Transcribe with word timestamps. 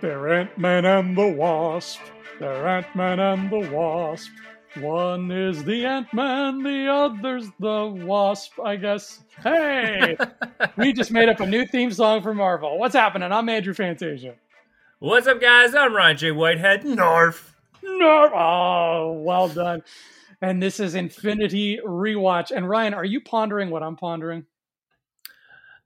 They're 0.00 0.32
Ant 0.32 0.56
Man 0.56 0.84
and 0.84 1.16
the 1.16 1.26
Wasp. 1.26 2.00
They're 2.38 2.68
Ant 2.68 2.86
Man 2.94 3.18
and 3.18 3.50
the 3.50 3.68
Wasp. 3.70 4.30
One 4.76 5.32
is 5.32 5.64
the 5.64 5.84
Ant 5.86 6.12
Man, 6.14 6.62
the 6.62 6.86
other's 6.86 7.48
the 7.58 7.86
Wasp, 7.86 8.60
I 8.60 8.76
guess. 8.76 9.24
Hey, 9.42 10.16
we 10.76 10.92
just 10.92 11.10
made 11.10 11.28
up 11.28 11.40
a 11.40 11.46
new 11.46 11.66
theme 11.66 11.90
song 11.90 12.22
for 12.22 12.32
Marvel. 12.32 12.78
What's 12.78 12.94
happening? 12.94 13.32
I'm 13.32 13.48
Andrew 13.48 13.74
Fantasia. 13.74 14.36
What's 15.00 15.26
up, 15.26 15.40
guys? 15.40 15.74
I'm 15.74 15.96
Ryan 15.96 16.16
J. 16.16 16.30
Whitehead. 16.30 16.84
Narf. 16.84 17.56
Narf. 17.82 18.32
Oh, 18.32 19.20
well 19.20 19.48
done. 19.48 19.82
And 20.40 20.62
this 20.62 20.78
is 20.78 20.94
Infinity 20.94 21.80
Rewatch. 21.84 22.52
And 22.54 22.68
Ryan, 22.68 22.94
are 22.94 23.04
you 23.04 23.20
pondering 23.20 23.70
what 23.70 23.82
I'm 23.82 23.96
pondering? 23.96 24.46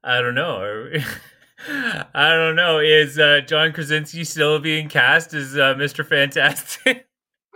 I 0.04 0.20
don't 0.20 0.34
know. 0.34 0.90
I 1.68 2.34
don't 2.34 2.56
know. 2.56 2.78
Is 2.78 3.18
uh, 3.18 3.40
John 3.46 3.72
Krasinski 3.72 4.24
still 4.24 4.58
being 4.58 4.88
cast 4.88 5.34
as 5.34 5.56
uh, 5.56 5.74
Mr. 5.74 6.06
Fantastic? 6.06 7.06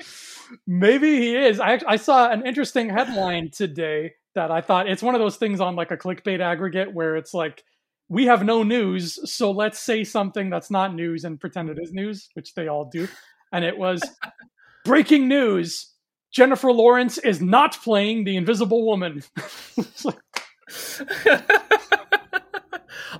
Maybe 0.66 1.16
he 1.18 1.36
is. 1.36 1.58
I 1.58 1.80
I 1.86 1.96
saw 1.96 2.30
an 2.30 2.46
interesting 2.46 2.88
headline 2.88 3.50
today 3.50 4.12
that 4.34 4.50
I 4.50 4.60
thought 4.60 4.88
it's 4.88 5.02
one 5.02 5.14
of 5.14 5.20
those 5.20 5.36
things 5.36 5.60
on 5.60 5.74
like 5.74 5.90
a 5.90 5.96
clickbait 5.96 6.40
aggregate 6.40 6.94
where 6.94 7.16
it's 7.16 7.34
like 7.34 7.64
we 8.08 8.26
have 8.26 8.44
no 8.44 8.62
news, 8.62 9.18
so 9.30 9.50
let's 9.50 9.80
say 9.80 10.04
something 10.04 10.48
that's 10.50 10.70
not 10.70 10.94
news 10.94 11.24
and 11.24 11.40
pretend 11.40 11.70
it 11.70 11.78
is 11.80 11.92
news, 11.92 12.28
which 12.34 12.54
they 12.54 12.68
all 12.68 12.84
do. 12.84 13.08
And 13.52 13.64
it 13.64 13.76
was 13.76 14.00
breaking 14.84 15.26
news: 15.26 15.92
Jennifer 16.32 16.70
Lawrence 16.70 17.18
is 17.18 17.40
not 17.40 17.76
playing 17.82 18.22
the 18.24 18.36
Invisible 18.36 18.86
Woman. 18.86 19.24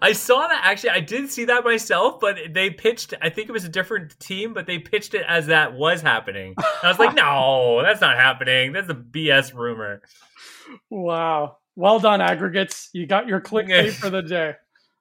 I 0.02 0.12
saw 0.12 0.46
that 0.46 0.60
actually. 0.64 0.90
I 0.90 1.00
did 1.00 1.30
see 1.30 1.46
that 1.46 1.64
myself, 1.64 2.20
but 2.20 2.38
they 2.50 2.70
pitched. 2.70 3.14
I 3.20 3.30
think 3.30 3.48
it 3.48 3.52
was 3.52 3.64
a 3.64 3.68
different 3.68 4.18
team, 4.20 4.54
but 4.54 4.66
they 4.66 4.78
pitched 4.78 5.14
it 5.14 5.24
as 5.28 5.46
that 5.46 5.74
was 5.74 6.02
happening. 6.02 6.54
And 6.56 6.66
I 6.82 6.88
was 6.88 6.98
like, 6.98 7.14
no, 7.16 7.82
that's 7.82 8.00
not 8.00 8.16
happening. 8.16 8.72
That's 8.72 8.88
a 8.88 8.94
BS 8.94 9.54
rumor. 9.54 10.02
Wow. 10.90 11.58
Well 11.74 12.00
done, 12.00 12.20
aggregates. 12.20 12.88
You 12.92 13.06
got 13.06 13.28
your 13.28 13.40
click 13.40 13.66
clickbait 13.66 13.92
for 13.92 14.10
the 14.10 14.22
day. 14.22 14.54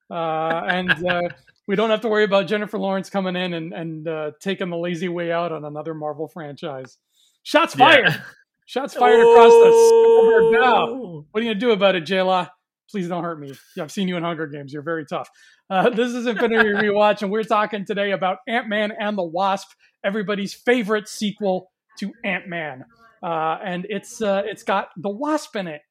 Uh, 0.10 0.62
and 0.68 0.92
uh, 1.08 1.22
we 1.68 1.76
don't 1.76 1.90
have 1.90 2.02
to 2.02 2.10
worry 2.10 2.26
about 2.26 2.48
Jennifer 2.48 2.78
Lawrence 2.78 3.10
coming 3.10 3.36
in 3.36 3.54
and, 3.54 3.74
and 3.74 4.08
uh, 4.08 4.32
taking 4.40 4.70
the 4.70 4.78
lazy 4.78 5.08
way 5.08 5.32
out 5.32 5.52
on 5.52 5.66
another 5.66 5.94
Marvel 5.94 6.28
franchise. 6.28 6.98
Shots 7.44 7.76
fired. 7.76 8.10
Yeah. 8.10 8.22
Shots 8.66 8.94
fired 8.94 9.22
oh. 9.24 9.32
across 9.32 10.52
the 10.52 10.60
now. 10.60 11.26
What 11.32 11.42
are 11.42 11.44
you 11.44 11.50
going 11.50 11.60
to 11.60 11.66
do 11.66 11.72
about 11.72 11.96
it, 11.96 12.02
J 12.02 12.22
Law? 12.22 12.48
Please 12.90 13.08
don't 13.08 13.24
hurt 13.24 13.40
me. 13.40 13.54
I've 13.80 13.92
seen 13.92 14.08
you 14.08 14.18
in 14.18 14.24
Hunger 14.24 14.48
Games. 14.48 14.74
You're 14.74 14.82
very 14.82 15.06
tough. 15.06 15.30
Uh, 15.70 15.90
this 15.90 16.14
is 16.14 16.26
Infinity 16.28 16.70
Rewatch, 16.70 17.22
and 17.22 17.32
we're 17.32 17.44
talking 17.44 17.86
today 17.86 18.12
about 18.12 18.38
Ant 18.48 18.68
Man 18.68 18.92
and 19.00 19.18
the 19.18 19.24
Wasp, 19.24 19.70
everybody's 20.04 20.54
favorite 20.54 21.08
sequel 21.08 21.72
to 22.00 22.12
Ant 22.24 22.48
Man. 22.48 22.86
Uh, 23.24 23.58
and 23.64 23.88
it's 23.90 24.22
uh, 24.22 24.44
it's 24.46 24.64
got 24.64 24.90
the 24.98 25.10
Wasp 25.10 25.56
in 25.56 25.68
it, 25.68 25.82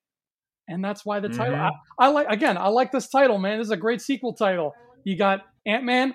and 0.68 0.84
that's 0.84 1.04
why 1.04 1.20
the 1.20 1.28
mm-hmm. 1.28 1.38
title. 1.38 1.56
I, 1.56 1.70
I, 1.98 2.08
like 2.08 2.28
again. 2.28 2.56
I 2.56 2.68
like 2.68 2.92
this 2.92 3.08
title, 3.08 3.38
man. 3.38 3.58
This 3.58 3.66
is 3.66 3.72
a 3.72 3.76
great 3.76 4.00
sequel 4.00 4.34
title. 4.34 4.74
You 5.04 5.16
got 5.16 5.40
Ant 5.66 5.84
Man. 5.84 6.14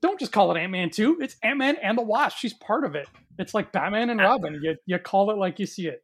Don't 0.00 0.18
just 0.18 0.32
call 0.32 0.54
it 0.54 0.58
Ant 0.58 0.70
Man 0.70 0.90
Two. 0.90 1.18
It's 1.20 1.36
Ant 1.42 1.58
Man 1.58 1.76
and 1.82 1.98
the 1.98 2.02
Wasp. 2.02 2.38
She's 2.38 2.54
part 2.54 2.84
of 2.84 2.94
it. 2.94 3.08
It's 3.38 3.54
like 3.54 3.72
Batman 3.72 4.10
and 4.10 4.20
Robin. 4.20 4.60
You 4.62 4.76
you 4.86 4.98
call 4.98 5.30
it 5.30 5.38
like 5.38 5.58
you 5.58 5.66
see 5.66 5.88
it. 5.88 6.03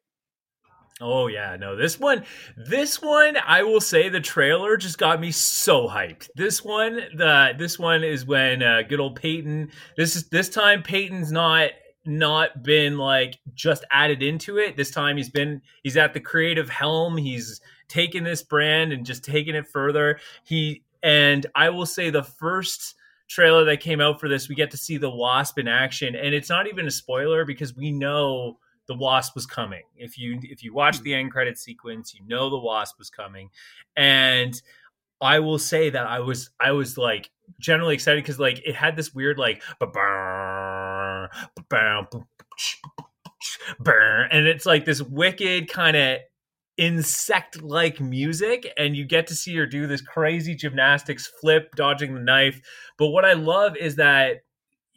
Oh 1.00 1.28
yeah, 1.28 1.56
no. 1.58 1.76
This 1.76 1.98
one 1.98 2.24
this 2.56 3.00
one 3.00 3.36
I 3.46 3.62
will 3.62 3.80
say 3.80 4.08
the 4.08 4.20
trailer 4.20 4.76
just 4.76 4.98
got 4.98 5.20
me 5.20 5.30
so 5.32 5.88
hyped. 5.88 6.28
This 6.34 6.62
one 6.62 6.96
the 7.16 7.54
this 7.56 7.78
one 7.78 8.04
is 8.04 8.26
when 8.26 8.62
uh, 8.62 8.82
good 8.86 9.00
old 9.00 9.16
Peyton 9.16 9.70
this 9.96 10.14
is 10.14 10.28
this 10.28 10.50
time 10.50 10.82
Peyton's 10.82 11.32
not 11.32 11.70
not 12.04 12.62
been 12.62 12.98
like 12.98 13.38
just 13.54 13.84
added 13.90 14.22
into 14.22 14.58
it. 14.58 14.76
This 14.76 14.90
time 14.90 15.16
he's 15.16 15.30
been 15.30 15.62
he's 15.82 15.96
at 15.96 16.12
the 16.12 16.20
creative 16.20 16.68
helm. 16.68 17.16
He's 17.16 17.62
taken 17.88 18.22
this 18.22 18.42
brand 18.42 18.92
and 18.92 19.06
just 19.06 19.24
taken 19.24 19.54
it 19.54 19.66
further. 19.66 20.18
He 20.44 20.82
and 21.02 21.46
I 21.54 21.70
will 21.70 21.86
say 21.86 22.10
the 22.10 22.22
first 22.22 22.94
trailer 23.26 23.64
that 23.64 23.80
came 23.80 24.02
out 24.02 24.20
for 24.20 24.28
this, 24.28 24.48
we 24.50 24.54
get 24.54 24.70
to 24.72 24.76
see 24.76 24.98
the 24.98 25.08
wasp 25.08 25.58
in 25.58 25.66
action 25.66 26.14
and 26.14 26.34
it's 26.34 26.50
not 26.50 26.66
even 26.66 26.86
a 26.86 26.90
spoiler 26.90 27.46
because 27.46 27.74
we 27.74 27.90
know 27.90 28.58
the 28.90 28.96
wasp 28.96 29.36
was 29.36 29.46
coming. 29.46 29.84
If 29.94 30.18
you 30.18 30.40
if 30.42 30.64
you 30.64 30.74
watch 30.74 30.96
hmm. 30.98 31.04
the 31.04 31.14
end 31.14 31.30
credit 31.30 31.56
sequence, 31.56 32.12
you 32.12 32.26
know 32.26 32.50
the 32.50 32.58
wasp 32.58 32.98
was 32.98 33.08
coming. 33.08 33.50
And 33.96 34.60
I 35.20 35.38
will 35.38 35.60
say 35.60 35.90
that 35.90 36.08
I 36.08 36.18
was 36.18 36.50
I 36.58 36.72
was 36.72 36.98
like 36.98 37.30
generally 37.60 37.94
excited 37.94 38.24
because 38.24 38.40
like 38.40 38.60
it 38.66 38.74
had 38.74 38.96
this 38.96 39.14
weird 39.14 39.38
like 39.38 39.62
and 44.32 44.48
it's 44.48 44.66
like 44.66 44.84
this 44.84 45.00
wicked 45.00 45.68
kind 45.68 45.96
of 45.96 46.18
insect 46.76 47.62
like 47.62 48.00
music 48.00 48.72
and 48.76 48.96
you 48.96 49.04
get 49.04 49.28
to 49.28 49.36
see 49.36 49.54
her 49.54 49.66
do 49.66 49.86
this 49.86 50.00
crazy 50.00 50.56
gymnastics 50.56 51.30
flip 51.40 51.74
dodging 51.76 52.14
the 52.14 52.20
knife 52.20 52.60
but 52.96 53.08
what 53.08 53.24
i 53.24 53.34
love 53.34 53.76
is 53.76 53.96
that 53.96 54.44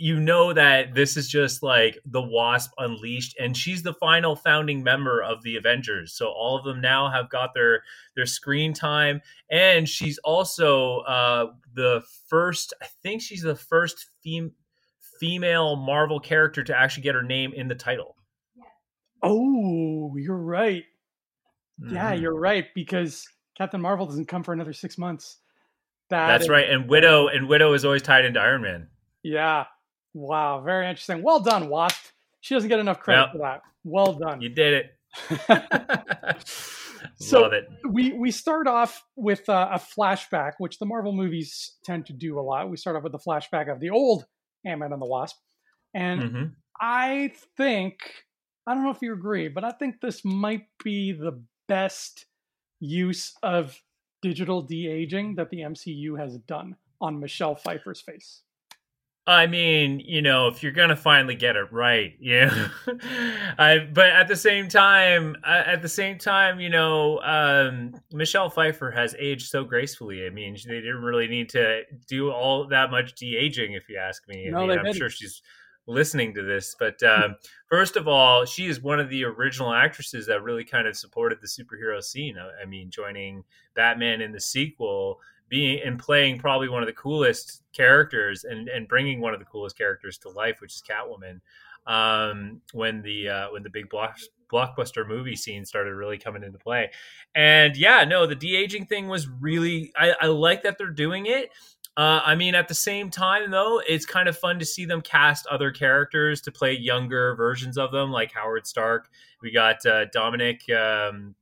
you 0.03 0.19
know 0.19 0.51
that 0.51 0.93
this 0.93 1.15
is 1.15 1.29
just 1.29 1.63
like 1.63 1.97
the 2.05 2.21
wasp 2.21 2.73
unleashed 2.77 3.37
and 3.39 3.55
she's 3.55 3.83
the 3.83 3.93
final 3.93 4.35
founding 4.35 4.83
member 4.83 5.23
of 5.23 5.41
the 5.43 5.55
avengers. 5.55 6.11
So 6.11 6.27
all 6.27 6.57
of 6.59 6.65
them 6.65 6.81
now 6.81 7.09
have 7.09 7.29
got 7.29 7.53
their 7.53 7.83
their 8.13 8.25
screen 8.25 8.73
time 8.73 9.21
and 9.49 9.87
she's 9.87 10.17
also 10.17 10.97
uh 11.07 11.53
the 11.73 12.03
first 12.27 12.73
i 12.81 12.85
think 13.01 13.21
she's 13.21 13.43
the 13.43 13.55
first 13.55 14.07
fem- 14.25 14.51
female 15.21 15.77
marvel 15.77 16.19
character 16.19 16.65
to 16.65 16.77
actually 16.77 17.03
get 17.03 17.15
her 17.15 17.23
name 17.23 17.53
in 17.53 17.69
the 17.69 17.75
title. 17.75 18.17
Oh 19.21 20.17
you're 20.17 20.35
right. 20.35 20.83
Mm-hmm. 21.81 21.95
yeah 21.95 22.11
you're 22.11 22.37
right 22.37 22.65
because 22.75 23.25
captain 23.57 23.79
marvel 23.79 24.05
doesn't 24.05 24.27
come 24.27 24.43
for 24.43 24.51
another 24.51 24.73
six 24.73 24.97
months. 24.97 25.37
That 26.09 26.27
that's 26.27 26.43
is- 26.43 26.49
right 26.49 26.69
and 26.69 26.89
widow 26.89 27.29
and 27.29 27.47
widow 27.47 27.71
is 27.71 27.85
always 27.85 28.01
tied 28.01 28.25
into 28.25 28.41
iron 28.41 28.63
man. 28.63 28.89
Yeah 29.23 29.63
Wow, 30.13 30.61
very 30.61 30.87
interesting. 30.87 31.23
Well 31.23 31.39
done, 31.39 31.69
Wasp. 31.69 32.07
She 32.41 32.53
doesn't 32.53 32.69
get 32.69 32.79
enough 32.79 32.99
credit 32.99 33.29
for 33.31 33.39
that. 33.39 33.61
Well 33.83 34.13
done. 34.13 34.41
You 34.41 34.49
did 34.49 34.85
it. 34.85 34.97
so 37.19 37.41
Love 37.41 37.53
it. 37.53 37.67
We 37.89 38.13
we 38.13 38.31
start 38.31 38.67
off 38.67 39.03
with 39.15 39.47
uh, 39.49 39.69
a 39.71 39.79
flashback, 39.79 40.53
which 40.57 40.79
the 40.79 40.85
Marvel 40.85 41.13
movies 41.13 41.75
tend 41.83 42.05
to 42.07 42.13
do 42.13 42.39
a 42.39 42.41
lot. 42.41 42.69
We 42.69 42.77
start 42.77 42.95
off 42.95 43.03
with 43.03 43.11
the 43.11 43.19
flashback 43.19 43.71
of 43.71 43.79
the 43.79 43.89
old 43.89 44.25
Ant-Man 44.65 44.93
and 44.93 45.01
the 45.01 45.05
Wasp, 45.05 45.37
and 45.93 46.21
mm-hmm. 46.21 46.43
I 46.79 47.33
think 47.57 47.99
I 48.67 48.73
don't 48.73 48.83
know 48.83 48.91
if 48.91 49.01
you 49.01 49.13
agree, 49.13 49.47
but 49.47 49.63
I 49.63 49.71
think 49.71 50.01
this 50.01 50.23
might 50.23 50.65
be 50.83 51.11
the 51.11 51.41
best 51.67 52.25
use 52.79 53.33
of 53.43 53.81
digital 54.21 54.61
de 54.61 54.87
aging 54.87 55.35
that 55.35 55.49
the 55.49 55.59
MCU 55.59 56.17
has 56.19 56.37
done 56.39 56.75
on 57.01 57.19
Michelle 57.19 57.55
Pfeiffer's 57.55 58.01
face. 58.01 58.41
I 59.25 59.47
mean, 59.47 60.01
you 60.01 60.21
know, 60.21 60.47
if 60.47 60.61
you're 60.61 60.73
gonna 60.73 60.97
finally 60.97 61.35
get 61.35 61.55
it 61.55 61.71
right, 61.71 62.13
yeah. 62.19 62.67
I, 63.57 63.87
but 63.91 64.07
at 64.07 64.27
the 64.27 64.35
same 64.35 64.67
time, 64.67 65.37
uh, 65.45 65.63
at 65.65 65.81
the 65.81 65.87
same 65.87 66.17
time, 66.17 66.59
you 66.59 66.69
know, 66.69 67.21
um, 67.21 67.95
Michelle 68.11 68.49
Pfeiffer 68.49 68.91
has 68.91 69.15
aged 69.17 69.47
so 69.47 69.63
gracefully. 69.63 70.25
I 70.25 70.29
mean, 70.29 70.57
they 70.67 70.81
didn't 70.81 71.03
really 71.03 71.29
need 71.29 71.47
to 71.49 71.83
do 72.07 72.31
all 72.31 72.67
that 72.67 72.91
much 72.91 73.15
de 73.15 73.37
aging, 73.37 73.73
if 73.73 73.87
you 73.87 73.97
ask 73.97 74.27
me. 74.27 74.47
I 74.47 74.51
no, 74.51 74.67
mean, 74.67 74.71
I'm 74.71 74.83
didn't. 74.83 74.97
sure 74.97 75.09
she's 75.09 75.41
listening 75.87 76.33
to 76.33 76.41
this. 76.43 76.75
But 76.77 77.01
um, 77.03 77.35
first 77.69 77.95
of 77.95 78.07
all, 78.07 78.45
she 78.45 78.67
is 78.67 78.81
one 78.81 78.99
of 78.99 79.09
the 79.09 79.23
original 79.23 79.73
actresses 79.73 80.27
that 80.27 80.43
really 80.43 80.65
kind 80.65 80.87
of 80.87 80.97
supported 80.97 81.39
the 81.41 81.47
superhero 81.47 82.03
scene. 82.03 82.35
I 82.61 82.65
mean, 82.65 82.89
joining 82.89 83.43
Batman 83.73 84.21
in 84.21 84.31
the 84.31 84.41
sequel 84.41 85.19
being 85.53 85.79
and 85.85 85.99
playing 85.99 86.39
probably 86.39 86.67
one 86.67 86.81
of 86.81 86.87
the 86.87 86.93
coolest 86.93 87.61
characters 87.73 88.43
and 88.43 88.67
and 88.69 88.87
bringing 88.87 89.21
one 89.21 89.35
of 89.35 89.39
the 89.39 89.45
coolest 89.45 89.77
characters 89.77 90.17
to 90.17 90.29
life, 90.29 90.59
which 90.59 90.73
is 90.73 90.81
Catwoman. 90.81 91.41
Um, 91.85 92.61
when 92.71 93.03
the 93.03 93.29
uh, 93.29 93.47
when 93.51 93.61
the 93.61 93.69
big 93.69 93.87
block, 93.87 94.17
blockbuster 94.51 95.07
movie 95.07 95.35
scene 95.35 95.63
started 95.63 95.93
really 95.93 96.17
coming 96.17 96.41
into 96.41 96.57
play, 96.57 96.89
and 97.35 97.77
yeah, 97.77 98.03
no, 98.03 98.25
the 98.25 98.33
de 98.33 98.55
aging 98.55 98.87
thing 98.87 99.07
was 99.07 99.27
really 99.27 99.91
I, 99.95 100.15
I 100.21 100.25
like 100.25 100.63
that 100.63 100.79
they're 100.79 100.87
doing 100.87 101.27
it. 101.27 101.51
Uh, 101.95 102.21
I 102.25 102.33
mean, 102.33 102.55
at 102.55 102.67
the 102.67 102.73
same 102.73 103.11
time, 103.11 103.51
though, 103.51 103.79
it's 103.87 104.07
kind 104.07 104.27
of 104.27 104.35
fun 104.35 104.57
to 104.57 104.65
see 104.65 104.85
them 104.85 105.01
cast 105.01 105.45
other 105.45 105.69
characters 105.69 106.41
to 106.41 106.51
play 106.51 106.73
younger 106.73 107.35
versions 107.35 107.77
of 107.77 107.91
them, 107.91 108.11
like 108.11 108.31
Howard 108.31 108.65
Stark. 108.65 109.07
We 109.43 109.51
got 109.51 109.85
uh, 109.85 110.05
Dominic 110.05 110.67
um, 110.71 111.35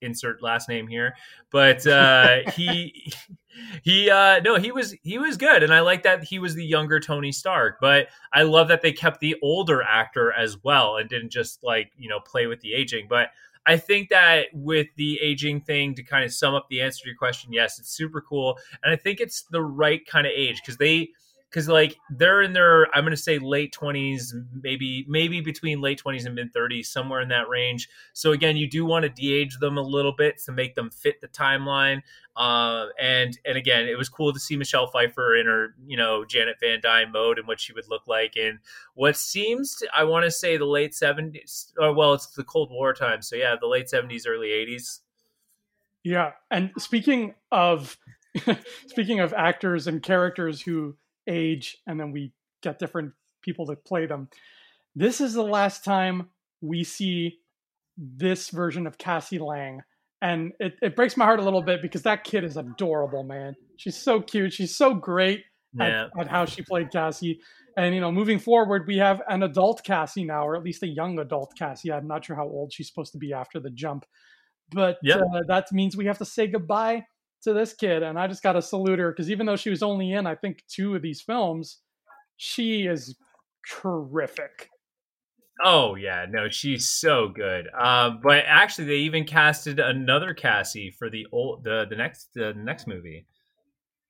insert 0.00 0.42
last 0.42 0.68
name 0.68 0.86
here, 0.86 1.14
but 1.50 1.86
uh, 1.86 2.50
he 2.56 3.12
he 3.82 4.10
uh, 4.10 4.40
no 4.40 4.56
he 4.56 4.72
was 4.72 4.94
he 5.02 5.18
was 5.18 5.36
good, 5.36 5.62
and 5.62 5.72
I 5.72 5.80
like 5.80 6.02
that 6.04 6.24
he 6.24 6.38
was 6.38 6.54
the 6.54 6.64
younger 6.64 7.00
Tony 7.00 7.32
Stark. 7.32 7.78
But 7.80 8.08
I 8.32 8.42
love 8.42 8.68
that 8.68 8.82
they 8.82 8.92
kept 8.92 9.20
the 9.20 9.36
older 9.42 9.82
actor 9.82 10.32
as 10.32 10.62
well 10.62 10.96
and 10.96 11.08
didn't 11.08 11.30
just 11.30 11.62
like 11.62 11.92
you 11.96 12.08
know 12.08 12.20
play 12.20 12.46
with 12.46 12.60
the 12.60 12.74
aging. 12.74 13.06
But 13.08 13.30
I 13.66 13.76
think 13.76 14.08
that 14.08 14.46
with 14.52 14.88
the 14.96 15.18
aging 15.20 15.60
thing, 15.60 15.94
to 15.94 16.02
kind 16.02 16.24
of 16.24 16.32
sum 16.32 16.54
up 16.54 16.68
the 16.70 16.80
answer 16.80 17.02
to 17.02 17.08
your 17.08 17.18
question, 17.18 17.52
yes, 17.52 17.78
it's 17.78 17.90
super 17.90 18.20
cool, 18.20 18.58
and 18.82 18.92
I 18.92 18.96
think 18.96 19.20
it's 19.20 19.42
the 19.50 19.62
right 19.62 20.04
kind 20.06 20.26
of 20.26 20.32
age 20.34 20.60
because 20.62 20.78
they 20.78 21.10
because 21.50 21.68
like 21.68 21.96
they're 22.10 22.42
in 22.42 22.52
their 22.52 22.94
I'm 22.94 23.04
gonna 23.04 23.16
say 23.16 23.38
late 23.38 23.72
twenties, 23.72 24.34
maybe 24.62 25.06
maybe 25.08 25.40
between 25.40 25.80
late 25.80 25.98
twenties 25.98 26.26
and 26.26 26.34
mid 26.34 26.52
thirties, 26.52 26.90
somewhere 26.90 27.20
in 27.20 27.28
that 27.28 27.48
range. 27.48 27.88
So 28.12 28.32
again, 28.32 28.56
you 28.56 28.68
do 28.68 28.84
want 28.84 29.04
to 29.04 29.08
de-age 29.08 29.58
them 29.58 29.78
a 29.78 29.82
little 29.82 30.12
bit 30.12 30.38
to 30.44 30.52
make 30.52 30.74
them 30.74 30.90
fit 30.90 31.20
the 31.20 31.28
timeline. 31.28 32.02
Uh, 32.36 32.86
and 33.00 33.38
and 33.46 33.56
again, 33.56 33.86
it 33.88 33.96
was 33.96 34.08
cool 34.08 34.32
to 34.32 34.38
see 34.38 34.56
Michelle 34.56 34.86
Pfeiffer 34.86 35.36
in 35.36 35.46
her 35.46 35.74
you 35.86 35.96
know 35.96 36.24
Janet 36.24 36.56
Van 36.60 36.80
Dyne 36.82 37.12
mode 37.12 37.38
and 37.38 37.48
what 37.48 37.60
she 37.60 37.72
would 37.72 37.88
look 37.88 38.06
like 38.06 38.36
in 38.36 38.58
what 38.94 39.16
seems 39.16 39.76
to 39.76 39.88
I 39.94 40.04
want 40.04 40.24
to 40.24 40.30
say 40.30 40.56
the 40.56 40.66
late 40.66 40.94
seventies. 40.94 41.72
Or 41.78 41.94
well, 41.94 42.12
it's 42.12 42.26
the 42.26 42.44
Cold 42.44 42.70
War 42.70 42.92
time, 42.92 43.22
so 43.22 43.36
yeah, 43.36 43.56
the 43.58 43.66
late 43.66 43.88
seventies, 43.88 44.26
early 44.26 44.50
eighties. 44.50 45.00
Yeah, 46.04 46.32
and 46.50 46.70
speaking 46.78 47.34
of 47.50 47.96
speaking 48.86 49.20
of 49.20 49.32
actors 49.32 49.86
and 49.86 50.02
characters 50.02 50.60
who 50.60 50.96
age 51.28 51.76
and 51.86 51.98
then 52.00 52.12
we 52.12 52.32
get 52.62 52.78
different 52.78 53.12
people 53.42 53.66
to 53.66 53.76
play 53.76 54.06
them, 54.06 54.28
this 54.94 55.20
is 55.20 55.34
the 55.34 55.42
last 55.42 55.84
time 55.84 56.28
we 56.60 56.82
see 56.84 57.38
this 57.96 58.50
version 58.50 58.86
of 58.86 58.98
Cassie 58.98 59.38
Lang. 59.38 59.82
And 60.20 60.52
it, 60.58 60.74
it 60.82 60.96
breaks 60.96 61.16
my 61.16 61.24
heart 61.24 61.38
a 61.38 61.44
little 61.44 61.62
bit 61.62 61.80
because 61.80 62.02
that 62.02 62.24
kid 62.24 62.42
is 62.42 62.56
adorable, 62.56 63.22
man. 63.22 63.54
She's 63.76 63.96
so 63.96 64.20
cute. 64.20 64.52
She's 64.52 64.76
so 64.76 64.94
great 64.94 65.44
yeah. 65.74 66.06
at, 66.16 66.22
at 66.22 66.28
how 66.28 66.44
she 66.44 66.62
played 66.62 66.90
Cassie. 66.90 67.40
And 67.76 67.94
you 67.94 68.00
know, 68.00 68.10
moving 68.10 68.40
forward, 68.40 68.88
we 68.88 68.96
have 68.96 69.22
an 69.28 69.44
adult 69.44 69.84
Cassie 69.84 70.24
now, 70.24 70.44
or 70.44 70.56
at 70.56 70.64
least 70.64 70.82
a 70.82 70.88
young 70.88 71.20
adult 71.20 71.54
Cassie. 71.56 71.92
I'm 71.92 72.08
not 72.08 72.24
sure 72.24 72.34
how 72.34 72.48
old 72.48 72.72
she's 72.72 72.88
supposed 72.88 73.12
to 73.12 73.18
be 73.18 73.32
after 73.32 73.60
the 73.60 73.70
jump, 73.70 74.04
but 74.72 74.98
yep. 75.02 75.20
uh, 75.20 75.40
that 75.46 75.66
means 75.70 75.96
we 75.96 76.06
have 76.06 76.18
to 76.18 76.24
say 76.24 76.48
goodbye 76.48 77.04
to 77.42 77.52
this 77.52 77.72
kid. 77.72 78.02
And 78.02 78.18
I 78.18 78.26
just 78.26 78.42
got 78.42 78.52
to 78.52 78.62
salute 78.62 78.98
her 78.98 79.10
because 79.10 79.30
even 79.30 79.46
though 79.46 79.56
she 79.56 79.70
was 79.70 79.82
only 79.82 80.12
in, 80.12 80.26
I 80.26 80.34
think, 80.34 80.64
two 80.68 80.94
of 80.94 81.02
these 81.02 81.20
films, 81.20 81.78
she 82.36 82.86
is 82.86 83.16
terrific. 83.68 84.70
Oh 85.64 85.96
yeah, 85.96 86.24
no, 86.28 86.48
she's 86.48 86.88
so 86.88 87.28
good. 87.28 87.68
Um, 87.78 88.20
but 88.22 88.44
actually, 88.46 88.86
they 88.86 88.96
even 88.96 89.24
casted 89.24 89.80
another 89.80 90.32
Cassie 90.32 90.90
for 90.90 91.10
the 91.10 91.26
old 91.32 91.64
the 91.64 91.84
the 91.88 91.96
next 91.96 92.28
the 92.34 92.54
next 92.54 92.86
movie. 92.86 93.26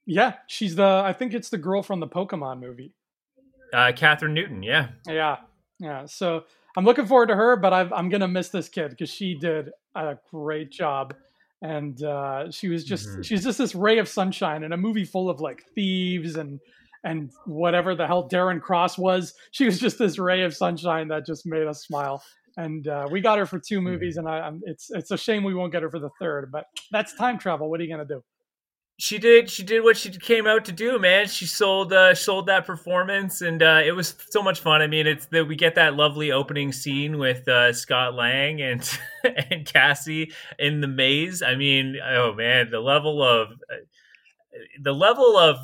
Yeah, 0.04 0.34
she's 0.46 0.74
the 0.76 1.02
I 1.04 1.12
think 1.14 1.32
it's 1.32 1.48
the 1.48 1.58
girl 1.58 1.82
from 1.82 2.00
the 2.00 2.06
Pokemon 2.06 2.60
movie. 2.60 2.94
Uh, 3.72 3.92
Kathryn 3.92 4.32
Newton, 4.32 4.62
yeah, 4.62 4.88
yeah, 5.06 5.36
yeah. 5.78 6.04
So 6.04 6.44
I'm 6.76 6.84
looking 6.84 7.06
forward 7.06 7.28
to 7.28 7.34
her, 7.34 7.56
but 7.56 7.72
i 7.72 7.80
am 7.98 8.10
gonna 8.10 8.28
miss 8.28 8.50
this 8.50 8.68
kid 8.68 8.90
because 8.90 9.10
she 9.10 9.34
did 9.34 9.70
a 9.94 10.18
great 10.30 10.70
job, 10.70 11.14
and 11.62 12.02
uh, 12.02 12.50
she 12.50 12.68
was 12.68 12.84
just 12.84 13.08
mm-hmm. 13.08 13.22
she's 13.22 13.44
just 13.44 13.58
this 13.58 13.74
ray 13.74 13.98
of 13.98 14.08
sunshine 14.08 14.62
in 14.62 14.72
a 14.72 14.76
movie 14.76 15.04
full 15.04 15.28
of 15.28 15.40
like 15.40 15.64
thieves 15.74 16.36
and 16.36 16.60
and 17.04 17.30
whatever 17.46 17.94
the 17.94 18.06
hell 18.06 18.28
Darren 18.28 18.60
Cross 18.60 18.98
was. 18.98 19.34
She 19.50 19.64
was 19.64 19.78
just 19.78 19.98
this 19.98 20.18
ray 20.18 20.42
of 20.42 20.54
sunshine 20.54 21.08
that 21.08 21.26
just 21.26 21.46
made 21.46 21.66
us 21.66 21.84
smile. 21.84 22.22
And 22.56 22.88
uh, 22.88 23.06
we 23.10 23.20
got 23.20 23.38
her 23.38 23.46
for 23.46 23.60
two 23.60 23.80
movies, 23.80 24.16
mm-hmm. 24.18 24.26
and 24.26 24.34
I, 24.34 24.46
I'm, 24.46 24.60
it's 24.64 24.90
it's 24.90 25.12
a 25.12 25.16
shame 25.16 25.44
we 25.44 25.54
won't 25.54 25.72
get 25.72 25.82
her 25.82 25.90
for 25.90 26.00
the 26.00 26.10
third. 26.20 26.50
But 26.50 26.66
that's 26.90 27.14
time 27.14 27.38
travel. 27.38 27.70
What 27.70 27.80
are 27.80 27.84
you 27.84 27.90
gonna 27.90 28.04
do? 28.04 28.22
She 29.00 29.16
did 29.18 29.48
she 29.48 29.62
did 29.62 29.84
what 29.84 29.96
she 29.96 30.10
came 30.10 30.46
out 30.46 30.64
to 30.64 30.72
do 30.72 30.98
man. 30.98 31.28
She 31.28 31.46
sold 31.46 31.92
uh 31.92 32.14
sold 32.16 32.46
that 32.46 32.66
performance 32.66 33.40
and 33.42 33.62
uh 33.62 33.80
it 33.84 33.92
was 33.92 34.16
so 34.30 34.42
much 34.42 34.60
fun. 34.60 34.82
I 34.82 34.88
mean 34.88 35.06
it's 35.06 35.26
that 35.26 35.46
we 35.46 35.54
get 35.54 35.76
that 35.76 35.94
lovely 35.94 36.32
opening 36.32 36.72
scene 36.72 37.16
with 37.16 37.46
uh 37.46 37.72
scott 37.72 38.14
lang 38.14 38.60
and 38.60 38.98
and 39.50 39.64
cassie 39.64 40.32
in 40.58 40.80
the 40.80 40.88
maze. 40.88 41.42
I 41.42 41.54
mean 41.54 41.96
oh 42.04 42.34
man 42.34 42.70
the 42.70 42.80
level 42.80 43.22
of 43.22 43.52
uh, 43.52 43.76
the 44.82 44.92
level 44.92 45.36
of 45.36 45.58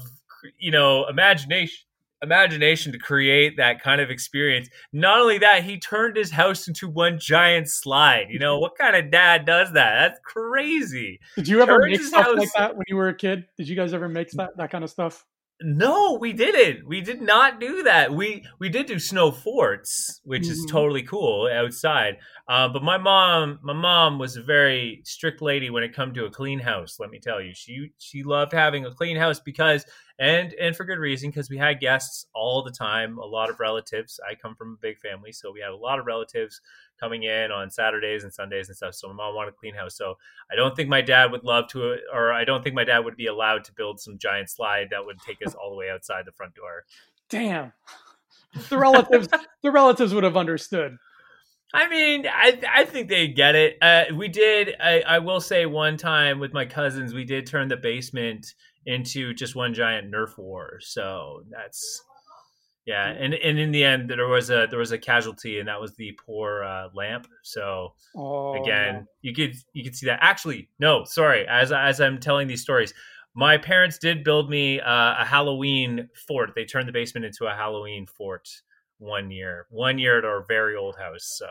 you 0.58 0.70
know 0.70 1.06
imagination 1.08 1.84
imagination 2.24 2.92
to 2.92 2.98
create 2.98 3.56
that 3.58 3.80
kind 3.80 4.00
of 4.00 4.10
experience. 4.10 4.68
Not 4.92 5.20
only 5.20 5.38
that, 5.38 5.62
he 5.62 5.78
turned 5.78 6.16
his 6.16 6.32
house 6.32 6.66
into 6.66 6.88
one 6.88 7.18
giant 7.20 7.68
slide. 7.68 8.26
You 8.30 8.40
know, 8.40 8.58
what 8.58 8.76
kind 8.76 8.96
of 8.96 9.10
dad 9.12 9.44
does 9.44 9.72
that? 9.74 10.08
That's 10.08 10.20
crazy. 10.24 11.20
Did 11.36 11.46
you 11.46 11.62
ever 11.62 11.78
make 11.86 12.00
stuff 12.00 12.26
house... 12.26 12.36
like 12.36 12.52
that 12.56 12.76
when 12.76 12.84
you 12.88 12.96
were 12.96 13.08
a 13.08 13.14
kid? 13.14 13.44
Did 13.56 13.68
you 13.68 13.76
guys 13.76 13.94
ever 13.94 14.08
make 14.08 14.30
that, 14.32 14.56
that 14.56 14.70
kind 14.70 14.82
of 14.82 14.90
stuff? 14.90 15.24
No, 15.60 16.18
we 16.20 16.32
didn't. 16.32 16.86
We 16.86 17.00
did 17.00 17.22
not 17.22 17.60
do 17.60 17.84
that. 17.84 18.12
We 18.12 18.44
we 18.58 18.68
did 18.68 18.86
do 18.86 18.98
snow 18.98 19.30
forts, 19.30 20.20
which 20.24 20.42
mm-hmm. 20.42 20.50
is 20.50 20.66
totally 20.68 21.02
cool 21.02 21.48
outside. 21.50 22.16
Uh, 22.48 22.68
but 22.68 22.82
my 22.82 22.98
mom, 22.98 23.60
my 23.62 23.72
mom 23.72 24.18
was 24.18 24.36
a 24.36 24.42
very 24.42 25.00
strict 25.04 25.40
lady 25.40 25.70
when 25.70 25.84
it 25.84 25.94
come 25.94 26.12
to 26.14 26.24
a 26.24 26.30
clean 26.30 26.58
house. 26.58 26.98
Let 26.98 27.10
me 27.10 27.20
tell 27.20 27.40
you, 27.40 27.54
she 27.54 27.92
she 27.98 28.24
loved 28.24 28.52
having 28.52 28.84
a 28.84 28.92
clean 28.92 29.16
house 29.16 29.38
because 29.38 29.86
and 30.18 30.54
and 30.54 30.76
for 30.76 30.84
good 30.84 30.98
reason 30.98 31.30
because 31.30 31.50
we 31.50 31.58
had 31.58 31.80
guests 31.80 32.26
all 32.34 32.62
the 32.62 32.70
time 32.70 33.18
a 33.18 33.24
lot 33.24 33.50
of 33.50 33.58
relatives 33.58 34.20
i 34.28 34.34
come 34.34 34.54
from 34.54 34.72
a 34.72 34.80
big 34.80 34.98
family 34.98 35.32
so 35.32 35.50
we 35.50 35.60
had 35.60 35.70
a 35.70 35.76
lot 35.76 35.98
of 35.98 36.06
relatives 36.06 36.60
coming 37.00 37.24
in 37.24 37.50
on 37.50 37.70
saturdays 37.70 38.22
and 38.22 38.32
sundays 38.32 38.68
and 38.68 38.76
stuff 38.76 38.94
so 38.94 39.08
my 39.08 39.14
mom 39.14 39.34
wanted 39.34 39.52
a 39.52 39.56
clean 39.56 39.74
house 39.74 39.96
so 39.96 40.16
i 40.52 40.54
don't 40.54 40.76
think 40.76 40.88
my 40.88 41.00
dad 41.00 41.32
would 41.32 41.42
love 41.42 41.66
to 41.66 41.96
or 42.12 42.32
i 42.32 42.44
don't 42.44 42.62
think 42.62 42.76
my 42.76 42.84
dad 42.84 43.00
would 43.00 43.16
be 43.16 43.26
allowed 43.26 43.64
to 43.64 43.72
build 43.72 43.98
some 43.98 44.16
giant 44.16 44.48
slide 44.48 44.86
that 44.90 45.04
would 45.04 45.18
take 45.20 45.44
us 45.44 45.54
all 45.54 45.70
the 45.70 45.76
way 45.76 45.90
outside 45.90 46.24
the 46.24 46.32
front 46.32 46.54
door 46.54 46.84
damn 47.28 47.72
the 48.68 48.78
relatives 48.78 49.28
the 49.62 49.70
relatives 49.70 50.14
would 50.14 50.24
have 50.24 50.36
understood 50.36 50.96
I 51.76 51.88
mean, 51.88 52.24
I 52.32 52.60
I 52.72 52.84
think 52.84 53.08
they 53.08 53.26
get 53.26 53.56
it. 53.56 53.78
Uh, 53.82 54.04
we 54.14 54.28
did. 54.28 54.76
I, 54.80 55.00
I 55.00 55.18
will 55.18 55.40
say 55.40 55.66
one 55.66 55.96
time 55.96 56.38
with 56.38 56.52
my 56.52 56.66
cousins, 56.66 57.12
we 57.12 57.24
did 57.24 57.48
turn 57.48 57.66
the 57.66 57.76
basement 57.76 58.54
into 58.86 59.34
just 59.34 59.54
one 59.54 59.74
giant 59.74 60.12
nerf 60.12 60.36
war. 60.38 60.78
So 60.80 61.42
that's 61.50 62.02
yeah, 62.86 63.08
and 63.08 63.32
and 63.32 63.58
in 63.58 63.72
the 63.72 63.82
end 63.82 64.10
there 64.10 64.28
was 64.28 64.50
a 64.50 64.66
there 64.68 64.78
was 64.78 64.92
a 64.92 64.98
casualty, 64.98 65.58
and 65.58 65.68
that 65.68 65.80
was 65.80 65.94
the 65.96 66.18
poor 66.24 66.64
uh, 66.64 66.88
lamp. 66.94 67.26
So 67.42 67.94
oh. 68.14 68.60
again, 68.60 69.06
you 69.22 69.34
could 69.34 69.54
you 69.72 69.84
could 69.84 69.96
see 69.96 70.06
that. 70.06 70.18
Actually, 70.20 70.68
no, 70.78 71.04
sorry. 71.04 71.46
As 71.48 71.72
as 71.72 72.00
I'm 72.00 72.20
telling 72.20 72.46
these 72.46 72.62
stories, 72.62 72.92
my 73.34 73.56
parents 73.56 73.98
did 73.98 74.22
build 74.22 74.50
me 74.50 74.80
uh, 74.80 75.14
a 75.18 75.24
Halloween 75.24 76.08
fort. 76.26 76.50
They 76.54 76.66
turned 76.66 76.86
the 76.86 76.92
basement 76.92 77.24
into 77.24 77.46
a 77.46 77.54
Halloween 77.54 78.06
fort 78.06 78.48
one 78.98 79.30
year, 79.30 79.66
one 79.70 79.98
year 79.98 80.18
at 80.18 80.24
our 80.24 80.44
very 80.46 80.76
old 80.76 80.96
house. 80.96 81.34
So 81.38 81.46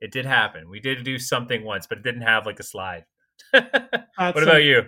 it 0.00 0.12
did 0.12 0.26
happen. 0.26 0.68
We 0.68 0.80
did 0.80 1.04
do 1.04 1.18
something 1.18 1.64
once, 1.64 1.86
but 1.86 1.98
it 1.98 2.04
didn't 2.04 2.22
have 2.22 2.46
like 2.46 2.60
a 2.60 2.64
slide. 2.64 3.04
what 3.50 4.42
about 4.42 4.56
a, 4.56 4.62
you? 4.62 4.82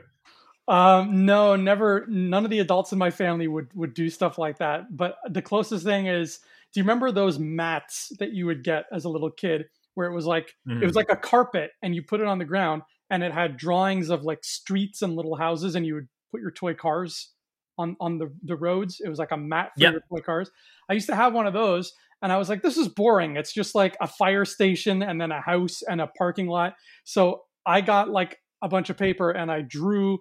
Um, 0.66 1.26
no, 1.26 1.56
never. 1.56 2.06
None 2.09 2.44
of 2.44 2.50
the 2.50 2.61
adults 2.61 2.92
in 2.92 2.99
my 2.99 3.11
family 3.11 3.49
would 3.49 3.68
would 3.75 3.94
do 3.94 4.09
stuff 4.09 4.38
like 4.38 4.59
that. 4.59 4.97
But 4.97 5.16
the 5.28 5.42
closest 5.42 5.85
thing 5.85 6.06
is, 6.06 6.38
do 6.73 6.80
you 6.80 6.85
remember 6.85 7.12
those 7.12 7.38
mats 7.38 8.12
that 8.18 8.33
you 8.33 8.47
would 8.47 8.64
get 8.64 8.87
as 8.92 9.04
a 9.04 9.11
little 9.11 9.30
kid, 9.30 9.66
where 9.94 10.09
it 10.09 10.14
was 10.14 10.26
like 10.26 10.54
mm-hmm. 10.68 10.83
it 10.83 10.87
was 10.87 10.94
mm. 10.94 10.97
like 10.97 11.11
a 11.11 11.16
carpet, 11.16 11.73
and 11.83 11.94
you 11.94 12.02
put 12.02 12.21
it 12.21 12.26
on 12.26 12.38
the 12.38 12.44
ground, 12.44 12.83
and 13.11 13.23
it 13.23 13.33
had 13.33 13.56
drawings 13.56 14.11
of 14.11 14.25
like 14.25 14.42
streets 14.42 15.02
and 15.02 15.16
little 15.16 15.37
houses, 15.37 15.75
and 15.75 15.87
you 15.87 15.94
would 15.94 16.09
put 16.30 16.40
your 16.40 16.50
toy 16.50 16.75
cars 16.75 17.30
on 17.76 17.97
on 18.00 18.18
the 18.18 18.33
the 18.42 18.56
roads. 18.56 19.00
It 19.04 19.09
was 19.09 19.18
like 19.18 19.33
a 19.33 19.37
mat 19.37 19.73
for 19.76 19.83
yep. 19.83 19.92
your 19.92 20.02
toy 20.09 20.25
cars. 20.25 20.50
I 20.88 20.94
used 20.94 21.09
to 21.09 21.16
have 21.16 21.35
one 21.35 21.47
of 21.47 21.52
those, 21.52 21.92
and 22.23 22.33
I 22.33 22.38
was 22.38 22.49
like, 22.49 22.62
this 22.62 22.78
is 22.78 22.88
boring. 22.88 23.37
It's 23.37 23.52
just 23.52 23.75
like 23.75 23.99
a 24.00 24.06
fire 24.06 24.47
station 24.47 25.02
and 25.02 25.21
then 25.21 25.30
a 25.30 25.42
house 25.42 25.83
and 25.83 26.00
a 26.00 26.06
parking 26.06 26.47
lot. 26.47 26.75
So 27.04 27.42
I 27.66 27.83
got 27.83 28.09
like 28.09 28.38
a 28.62 28.68
bunch 28.68 28.88
of 28.88 28.97
paper 28.97 29.30
and 29.30 29.52
I 29.52 29.61
drew 29.61 30.21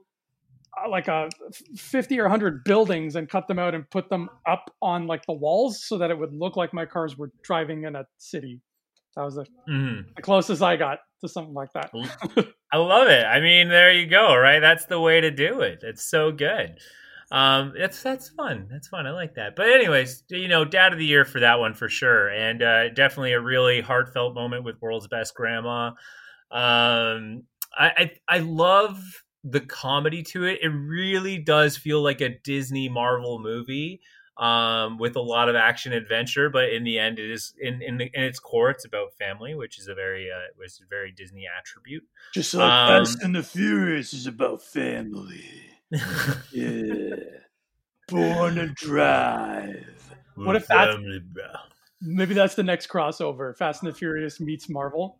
like 0.89 1.07
a 1.07 1.29
50 1.75 2.19
or 2.19 2.23
100 2.23 2.63
buildings 2.63 3.15
and 3.15 3.29
cut 3.29 3.47
them 3.47 3.59
out 3.59 3.75
and 3.75 3.89
put 3.89 4.09
them 4.09 4.29
up 4.47 4.69
on 4.81 5.07
like 5.07 5.25
the 5.25 5.33
walls 5.33 5.83
so 5.83 5.97
that 5.97 6.11
it 6.11 6.17
would 6.17 6.33
look 6.33 6.55
like 6.55 6.73
my 6.73 6.85
cars 6.85 7.17
were 7.17 7.31
driving 7.43 7.83
in 7.83 7.95
a 7.95 8.05
city. 8.17 8.61
That 9.15 9.23
was 9.23 9.35
the, 9.35 9.45
mm. 9.69 10.03
the 10.15 10.21
closest 10.21 10.61
i 10.63 10.75
got 10.75 10.99
to 11.21 11.27
something 11.27 11.53
like 11.53 11.71
that. 11.73 11.91
I 12.71 12.77
love 12.77 13.07
it. 13.07 13.23
I 13.23 13.39
mean 13.39 13.69
there 13.69 13.91
you 13.91 14.07
go 14.07 14.35
right? 14.35 14.59
That's 14.59 14.85
the 14.85 14.99
way 14.99 15.21
to 15.21 15.31
do 15.31 15.61
it. 15.61 15.79
It's 15.83 16.09
so 16.09 16.31
good. 16.31 16.79
Um 17.31 17.73
that's 17.77 18.01
that's 18.01 18.29
fun. 18.29 18.67
That's 18.71 18.87
fun. 18.87 19.05
I 19.05 19.11
like 19.11 19.35
that. 19.35 19.55
But 19.55 19.69
anyways 19.69 20.23
you 20.29 20.47
know 20.47 20.65
dad 20.65 20.93
of 20.93 20.99
the 20.99 21.05
year 21.05 21.25
for 21.25 21.39
that 21.41 21.59
one 21.59 21.75
for 21.75 21.89
sure. 21.89 22.29
And 22.29 22.63
uh 22.63 22.89
definitely 22.89 23.33
a 23.33 23.41
really 23.41 23.81
heartfelt 23.81 24.33
moment 24.33 24.63
with 24.63 24.81
world's 24.81 25.07
best 25.07 25.35
grandma. 25.35 25.91
Um 26.51 27.43
I, 27.75 27.89
I, 27.97 28.11
I 28.29 28.39
love 28.39 28.99
the 29.43 29.61
comedy 29.61 30.23
to 30.23 30.45
it. 30.45 30.59
It 30.61 30.69
really 30.69 31.37
does 31.37 31.77
feel 31.77 32.01
like 32.01 32.21
a 32.21 32.29
Disney 32.29 32.89
Marvel 32.89 33.39
movie 33.39 34.01
um, 34.37 34.97
with 34.97 35.15
a 35.15 35.21
lot 35.21 35.49
of 35.49 35.55
action 35.55 35.93
adventure, 35.93 36.49
but 36.49 36.69
in 36.69 36.83
the 36.83 36.97
end, 36.97 37.19
it 37.19 37.29
is 37.29 37.53
in 37.59 37.81
in, 37.81 37.97
the, 37.97 38.09
in 38.13 38.23
its 38.23 38.39
core, 38.39 38.71
it's 38.71 38.85
about 38.85 39.13
family, 39.13 39.53
which 39.53 39.77
is 39.77 39.87
a 39.87 39.93
very 39.93 40.29
uh, 40.31 40.47
was 40.57 40.81
a 40.83 40.87
very 40.87 41.11
Disney 41.11 41.45
attribute. 41.59 42.03
Just 42.33 42.53
like 42.53 42.71
um, 42.71 43.05
Fast 43.05 43.21
and 43.21 43.35
the 43.35 43.43
Furious 43.43 44.13
is 44.13 44.25
about 44.25 44.63
family. 44.63 45.45
yeah, 46.51 47.15
born 48.07 48.55
to 48.55 48.67
drive. 48.69 49.85
What 50.35 50.55
if 50.55 50.65
that's 50.65 50.97
maybe 52.01 52.33
that's 52.33 52.55
the 52.55 52.63
next 52.63 52.89
crossover? 52.89 53.55
Fast 53.55 53.83
and 53.83 53.91
the 53.91 53.95
Furious 53.95 54.39
meets 54.39 54.67
Marvel. 54.67 55.19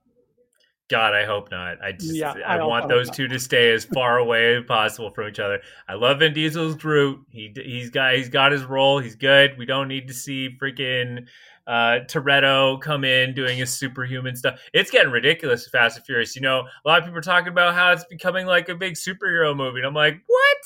God, 0.89 1.13
I 1.13 1.25
hope 1.25 1.49
not. 1.49 1.81
I 1.81 1.93
just 1.93 2.13
Yeah, 2.13 2.33
I, 2.45 2.57
I 2.57 2.63
want 2.63 2.89
those 2.89 3.07
hope 3.07 3.15
two 3.15 3.27
to 3.29 3.39
stay 3.39 3.71
as 3.71 3.85
far 3.85 4.17
away 4.17 4.57
as 4.57 4.65
possible 4.65 5.11
from 5.11 5.29
each 5.29 5.39
other. 5.39 5.61
I 5.87 5.93
love 5.93 6.19
Vin 6.19 6.33
Diesel's 6.33 6.75
Groot. 6.75 7.21
He 7.29 7.53
he's 7.55 7.89
got 7.89 8.15
he's 8.15 8.29
got 8.29 8.51
his 8.51 8.63
role. 8.63 8.99
He's 8.99 9.15
good. 9.15 9.57
We 9.57 9.65
don't 9.65 9.87
need 9.87 10.07
to 10.09 10.13
see 10.13 10.49
freaking 10.61 11.27
uh 11.65 11.99
Toretto 12.07 12.81
come 12.81 13.05
in 13.05 13.33
doing 13.33 13.57
his 13.57 13.71
superhuman 13.71 14.35
stuff. 14.35 14.59
It's 14.73 14.91
getting 14.91 15.11
ridiculous. 15.11 15.67
Fast 15.69 15.97
and 15.97 16.05
Furious. 16.05 16.35
You 16.35 16.41
know, 16.41 16.67
a 16.85 16.87
lot 16.87 16.99
of 16.99 17.05
people 17.05 17.17
are 17.17 17.21
talking 17.21 17.49
about 17.49 17.73
how 17.73 17.93
it's 17.93 18.05
becoming 18.05 18.45
like 18.45 18.67
a 18.67 18.75
big 18.75 18.95
superhero 18.95 19.55
movie. 19.55 19.79
And 19.79 19.87
I'm 19.87 19.93
like, 19.93 20.21
what? 20.27 20.57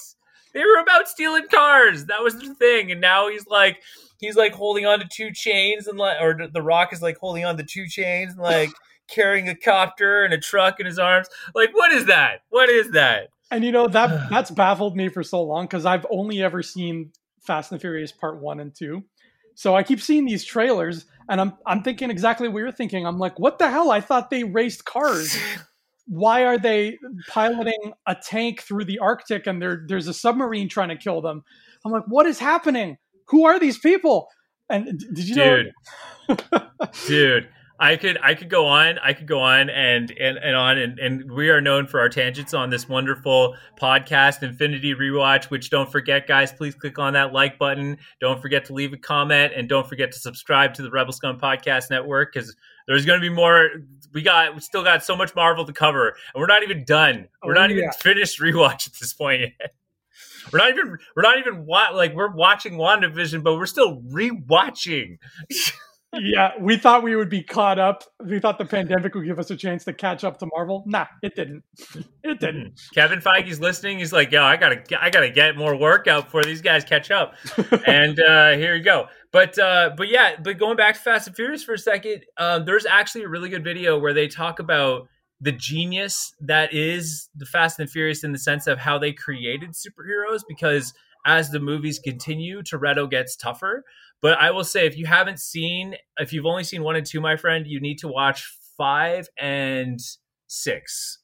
They 0.53 0.61
were 0.61 0.81
about 0.81 1.07
stealing 1.07 1.47
cars. 1.53 2.05
That 2.05 2.23
was 2.23 2.33
the 2.39 2.55
thing. 2.55 2.91
And 2.91 2.99
now 2.99 3.29
he's 3.29 3.45
like 3.45 3.83
he's 4.19 4.35
like 4.35 4.53
holding 4.53 4.87
on 4.87 4.99
to 4.99 5.07
two 5.07 5.31
chains 5.31 5.85
and 5.85 5.99
like 5.99 6.19
or 6.19 6.47
the 6.51 6.61
rock 6.63 6.91
is 6.91 7.03
like 7.03 7.17
holding 7.17 7.45
on 7.45 7.55
to 7.57 7.63
two 7.63 7.87
chains 7.87 8.33
and 8.33 8.41
like 8.41 8.71
carrying 9.07 9.47
a 9.49 9.55
copter 9.55 10.23
and 10.23 10.33
a 10.33 10.37
truck 10.37 10.79
in 10.79 10.85
his 10.85 10.99
arms 10.99 11.27
like 11.55 11.69
what 11.73 11.91
is 11.91 12.05
that 12.05 12.41
what 12.49 12.69
is 12.69 12.91
that 12.91 13.29
And 13.51 13.63
you 13.63 13.71
know 13.71 13.87
that 13.87 14.27
that's 14.29 14.51
baffled 14.51 14.95
me 14.95 15.09
for 15.09 15.23
so 15.23 15.41
long 15.43 15.65
because 15.65 15.85
I've 15.85 16.05
only 16.11 16.43
ever 16.43 16.61
seen 16.61 17.11
Fast 17.41 17.71
and 17.71 17.79
Furious 17.79 18.11
Part 18.11 18.41
One 18.41 18.59
and 18.59 18.75
Two. 18.75 19.03
So 19.55 19.75
I 19.75 19.81
keep 19.81 20.01
seeing 20.01 20.25
these 20.25 20.43
trailers, 20.43 21.05
and 21.29 21.41
I'm 21.41 21.53
I'm 21.65 21.81
thinking 21.81 22.11
exactly 22.11 22.47
what 22.47 22.59
you're 22.59 22.71
thinking. 22.71 23.07
I'm 23.07 23.17
like, 23.17 23.39
what 23.39 23.57
the 23.57 23.69
hell? 23.69 23.91
I 23.91 24.01
thought 24.01 24.29
they 24.29 24.43
raced 24.43 24.85
cars. 24.85 25.37
Why 26.07 26.45
are 26.45 26.57
they 26.57 26.97
piloting 27.27 27.93
a 28.05 28.15
tank 28.15 28.61
through 28.61 28.85
the 28.85 28.99
Arctic 28.99 29.47
and 29.47 29.61
there 29.61 29.83
there's 29.87 30.07
a 30.07 30.13
submarine 30.13 30.69
trying 30.69 30.89
to 30.89 30.97
kill 30.97 31.21
them? 31.21 31.43
I'm 31.85 31.91
like, 31.91 32.05
what 32.07 32.25
is 32.25 32.39
happening? 32.39 32.97
Who 33.29 33.45
are 33.45 33.59
these 33.59 33.77
people? 33.77 34.29
And 34.69 34.99
did 34.99 35.27
you 35.27 35.35
dude 35.35 35.73
know? 36.27 36.37
dude 37.07 37.49
i 37.79 37.95
could 37.95 38.17
i 38.23 38.33
could 38.33 38.49
go 38.49 38.65
on 38.65 38.97
i 39.03 39.13
could 39.13 39.27
go 39.27 39.39
on 39.39 39.69
and 39.69 40.11
and, 40.19 40.37
and 40.37 40.55
on 40.55 40.77
and, 40.77 40.97
and 40.99 41.31
we 41.31 41.49
are 41.49 41.61
known 41.61 41.85
for 41.85 41.99
our 41.99 42.09
tangents 42.09 42.53
on 42.53 42.69
this 42.69 42.89
wonderful 42.89 43.55
podcast 43.79 44.41
infinity 44.43 44.93
rewatch 44.95 45.45
which 45.45 45.69
don't 45.69 45.91
forget 45.91 46.27
guys 46.27 46.51
please 46.51 46.73
click 46.75 46.97
on 46.97 47.13
that 47.13 47.33
like 47.33 47.59
button. 47.59 47.97
Don't 48.19 48.41
forget 48.41 48.65
to 48.65 48.73
leave 48.73 48.93
a 48.93 48.97
comment 48.97 49.53
and 49.55 49.69
don't 49.69 49.87
forget 49.87 50.11
to 50.11 50.19
subscribe 50.19 50.73
to 50.75 50.81
the 50.81 50.89
rebel 50.89 51.13
scum 51.13 51.39
podcast 51.39 51.89
network 51.89 52.33
because 52.33 52.55
there's 52.87 53.05
going 53.05 53.19
to 53.21 53.29
be 53.29 53.33
more 53.33 53.69
we 54.13 54.21
got 54.21 54.55
we 54.55 54.61
still 54.61 54.83
got 54.83 55.03
so 55.03 55.15
much 55.15 55.35
marvel 55.35 55.65
to 55.65 55.73
cover 55.73 56.09
and 56.33 56.41
we're 56.41 56.47
not 56.47 56.63
even 56.63 56.83
done. 56.85 57.27
We're 57.43 57.51
Oh, 57.55 57.61
not 57.61 57.71
even 57.71 57.91
finished 57.99 58.39
rewatch 58.39 58.87
at 58.87 58.93
this 58.99 59.13
point 59.13 59.41
yet. 59.41 59.73
We're 60.51 60.59
not 60.59 60.69
even 60.69 60.97
we're 61.15 61.23
not 61.23 61.37
even 61.39 61.65
wa- 61.65 61.91
like 61.93 62.13
we're 62.15 62.33
watching 62.33 62.73
WandaVision, 62.73 63.43
but 63.43 63.55
we're 63.55 63.65
still 63.65 64.01
rewatching. 64.01 65.17
yeah, 66.21 66.51
we 66.59 66.77
thought 66.77 67.03
we 67.03 67.15
would 67.15 67.29
be 67.29 67.43
caught 67.43 67.79
up. 67.79 68.03
We 68.23 68.39
thought 68.39 68.57
the 68.57 68.65
pandemic 68.65 69.15
would 69.15 69.25
give 69.25 69.39
us 69.39 69.49
a 69.51 69.55
chance 69.55 69.83
to 69.85 69.93
catch 69.93 70.23
up 70.23 70.37
to 70.39 70.47
Marvel. 70.53 70.83
Nah, 70.85 71.05
it 71.21 71.35
didn't. 71.35 71.63
It 72.23 72.39
didn't. 72.39 72.79
Kevin 72.93 73.19
Feige's 73.19 73.59
listening. 73.59 73.99
He's 73.99 74.13
like, 74.13 74.31
"Yo, 74.31 74.43
I 74.43 74.57
gotta, 74.57 74.83
I 75.01 75.09
gotta 75.09 75.29
get 75.29 75.55
more 75.55 75.75
workout 75.75 76.25
before 76.25 76.43
these 76.43 76.61
guys 76.61 76.83
catch 76.83 77.11
up." 77.11 77.35
and 77.87 78.19
uh, 78.19 78.51
here 78.51 78.75
you 78.75 78.83
go. 78.83 79.07
But, 79.31 79.59
uh, 79.59 79.91
but 79.95 80.07
yeah, 80.07 80.35
but 80.41 80.57
going 80.57 80.77
back 80.77 80.95
to 80.95 81.01
Fast 81.01 81.27
and 81.27 81.35
Furious 81.35 81.63
for 81.63 81.73
a 81.73 81.77
second, 81.79 82.25
um, 82.37 82.65
there's 82.65 82.85
actually 82.85 83.23
a 83.23 83.29
really 83.29 83.49
good 83.49 83.63
video 83.63 83.99
where 83.99 84.13
they 84.13 84.27
talk 84.27 84.59
about 84.59 85.07
the 85.39 85.51
genius 85.51 86.33
that 86.41 86.73
is 86.73 87.29
the 87.35 87.45
Fast 87.45 87.79
and 87.79 87.89
Furious 87.89 88.23
in 88.23 88.31
the 88.31 88.39
sense 88.39 88.67
of 88.67 88.79
how 88.79 88.97
they 88.97 89.13
created 89.13 89.71
superheroes. 89.71 90.41
Because 90.47 90.93
as 91.25 91.49
the 91.49 91.59
movies 91.59 91.99
continue, 91.99 92.61
Toretto 92.63 93.09
gets 93.09 93.35
tougher. 93.35 93.83
But 94.21 94.39
I 94.39 94.51
will 94.51 94.63
say, 94.63 94.85
if 94.87 94.97
you 94.97 95.05
haven't 95.05 95.39
seen, 95.39 95.95
if 96.17 96.33
you've 96.33 96.45
only 96.45 96.63
seen 96.63 96.83
one 96.83 96.95
and 96.95 97.05
two, 97.05 97.21
my 97.21 97.35
friend, 97.35 97.67
you 97.67 97.79
need 97.79 97.99
to 97.99 98.07
watch 98.07 98.47
five 98.77 99.27
and 99.39 99.99
six. 100.47 101.19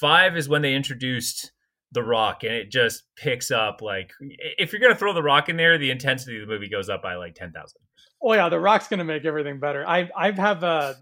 Five 0.00 0.36
is 0.36 0.48
when 0.48 0.62
they 0.62 0.74
introduced 0.74 1.52
the 1.92 2.02
Rock, 2.02 2.44
and 2.44 2.52
it 2.52 2.70
just 2.70 3.04
picks 3.16 3.50
up. 3.50 3.80
Like, 3.82 4.12
if 4.20 4.72
you're 4.72 4.80
gonna 4.80 4.94
throw 4.94 5.12
the 5.12 5.22
Rock 5.22 5.48
in 5.48 5.56
there, 5.56 5.78
the 5.78 5.90
intensity 5.90 6.40
of 6.40 6.46
the 6.46 6.52
movie 6.52 6.68
goes 6.68 6.88
up 6.88 7.02
by 7.02 7.16
like 7.16 7.34
ten 7.34 7.52
thousand. 7.52 7.80
Oh 8.22 8.34
yeah, 8.34 8.48
The 8.48 8.60
Rock's 8.60 8.88
gonna 8.88 9.04
make 9.04 9.24
everything 9.24 9.58
better. 9.58 9.86
I 9.86 10.08
I 10.16 10.30
have 10.32 10.62
a 10.62 10.96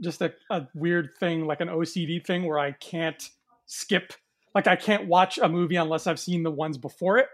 just 0.00 0.22
a, 0.22 0.32
a 0.50 0.66
weird 0.74 1.10
thing, 1.18 1.46
like 1.46 1.60
an 1.60 1.68
OCD 1.68 2.24
thing, 2.24 2.44
where 2.44 2.58
I 2.58 2.72
can't 2.72 3.28
skip. 3.66 4.12
Like 4.54 4.66
I 4.66 4.76
can't 4.76 5.08
watch 5.08 5.38
a 5.38 5.48
movie 5.48 5.76
unless 5.76 6.06
I've 6.06 6.20
seen 6.20 6.42
the 6.42 6.50
ones 6.50 6.78
before 6.78 7.18
it. 7.18 7.28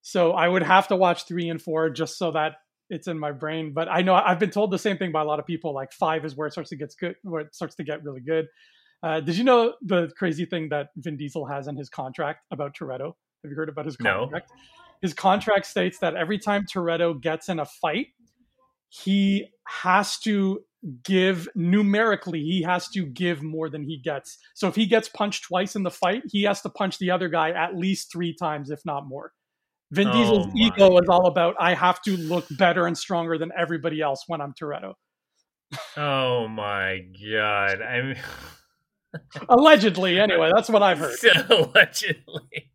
So 0.00 0.32
I 0.32 0.48
would 0.48 0.62
have 0.62 0.88
to 0.88 0.96
watch 0.96 1.26
three 1.26 1.48
and 1.48 1.60
four 1.60 1.90
just 1.90 2.16
so 2.18 2.30
that 2.32 2.56
it's 2.90 3.08
in 3.08 3.18
my 3.18 3.32
brain. 3.32 3.72
But 3.72 3.88
I 3.88 4.02
know 4.02 4.14
I've 4.14 4.38
been 4.38 4.50
told 4.50 4.70
the 4.70 4.78
same 4.78 4.96
thing 4.96 5.12
by 5.12 5.22
a 5.22 5.24
lot 5.24 5.38
of 5.38 5.46
people. 5.46 5.72
Like 5.72 5.92
five 5.92 6.24
is 6.24 6.36
where 6.36 6.46
it 6.46 6.52
starts 6.52 6.70
to 6.70 6.76
get 6.76 6.94
good, 6.98 7.16
where 7.22 7.42
it 7.42 7.54
starts 7.54 7.74
to 7.76 7.84
get 7.84 8.02
really 8.02 8.20
good. 8.20 8.46
Uh, 9.02 9.20
did 9.20 9.36
you 9.36 9.44
know 9.44 9.74
the 9.82 10.10
crazy 10.16 10.44
thing 10.44 10.68
that 10.70 10.88
Vin 10.96 11.16
Diesel 11.16 11.46
has 11.46 11.68
in 11.68 11.76
his 11.76 11.88
contract 11.88 12.44
about 12.50 12.74
Toretto? 12.76 13.14
Have 13.44 13.50
you 13.50 13.56
heard 13.56 13.68
about 13.68 13.86
his 13.86 13.98
No. 14.00 14.20
contract? 14.20 14.50
His 15.02 15.14
contract 15.14 15.66
states 15.66 15.98
that 16.00 16.16
every 16.16 16.38
time 16.38 16.66
Toretto 16.66 17.20
gets 17.20 17.48
in 17.48 17.60
a 17.60 17.64
fight, 17.64 18.08
he 18.88 19.46
has 19.66 20.18
to 20.20 20.64
give 21.02 21.48
numerically 21.56 22.40
he 22.40 22.62
has 22.62 22.88
to 22.88 23.04
give 23.04 23.42
more 23.42 23.68
than 23.68 23.82
he 23.82 23.98
gets 23.98 24.38
so 24.54 24.68
if 24.68 24.76
he 24.76 24.86
gets 24.86 25.08
punched 25.08 25.42
twice 25.42 25.74
in 25.74 25.82
the 25.82 25.90
fight 25.90 26.22
he 26.30 26.44
has 26.44 26.62
to 26.62 26.68
punch 26.68 26.98
the 26.98 27.10
other 27.10 27.28
guy 27.28 27.50
at 27.50 27.76
least 27.76 28.12
three 28.12 28.32
times 28.32 28.70
if 28.70 28.80
not 28.84 29.08
more 29.08 29.32
vin 29.90 30.08
Oh 30.08 30.12
diesel's 30.12 30.46
my 30.48 30.52
ego 30.56 30.98
is 30.98 31.08
all 31.08 31.26
about 31.26 31.54
i 31.58 31.74
have 31.74 32.00
to 32.02 32.16
look 32.16 32.46
better 32.58 32.86
and 32.86 32.96
stronger 32.96 33.38
than 33.38 33.50
everybody 33.56 34.00
else 34.00 34.24
when 34.26 34.40
i'm 34.40 34.52
toretto 34.54 34.94
Oh 35.98 36.48
my 36.48 37.00
god! 37.30 37.82
I'm 37.82 38.16
allegedly 39.50 40.18
anyway 40.18 40.50
that's 40.54 40.70
what 40.70 40.82
i've 40.82 40.98
heard 40.98 41.18
allegedly. 41.50 42.70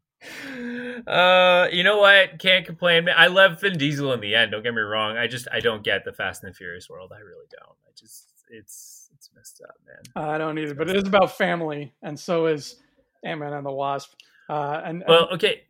Uh, 1.08 1.67
you 1.72 1.84
know 1.84 1.98
what? 1.98 2.39
Can't 2.39 2.65
complain. 2.65 3.10
I 3.10 3.27
love 3.27 3.60
Vin 3.62 3.77
Diesel 3.77 4.13
in 4.13 4.22
the 4.22 4.36
end. 4.36 4.51
Don't 4.51 4.63
get 4.63 4.74
me 4.74 4.82
wrong. 4.82 5.17
I 5.17 5.27
just 5.27 5.48
I 5.51 5.60
don't 5.60 5.84
get 5.84 6.05
the 6.05 6.13
Fast 6.13 6.43
and 6.43 6.53
the 6.53 6.55
Furious 6.55 6.89
world. 6.89 7.12
I 7.13 7.20
really 7.20 7.46
don't. 7.51 7.77
I 7.86 7.91
just 7.96 8.32
it's 8.50 9.10
it's 9.15 9.29
messed 9.36 9.62
up, 9.67 9.75
man. 9.86 10.25
i 10.32 10.38
don't 10.38 10.58
either 10.60 10.75
but 10.75 10.89
it 10.89 10.96
is 10.96 11.08
about 11.08 11.36
family 11.36 11.93
and 12.03 12.20
so 12.20 12.46
is 12.48 12.75
ant-man 13.24 13.53
and 13.53 13.65
the 13.65 13.72
wasp 13.72 14.13
uh 14.50 14.82
and, 14.84 15.01
and 15.01 15.05
Well, 15.08 15.29
okay. 15.34 15.63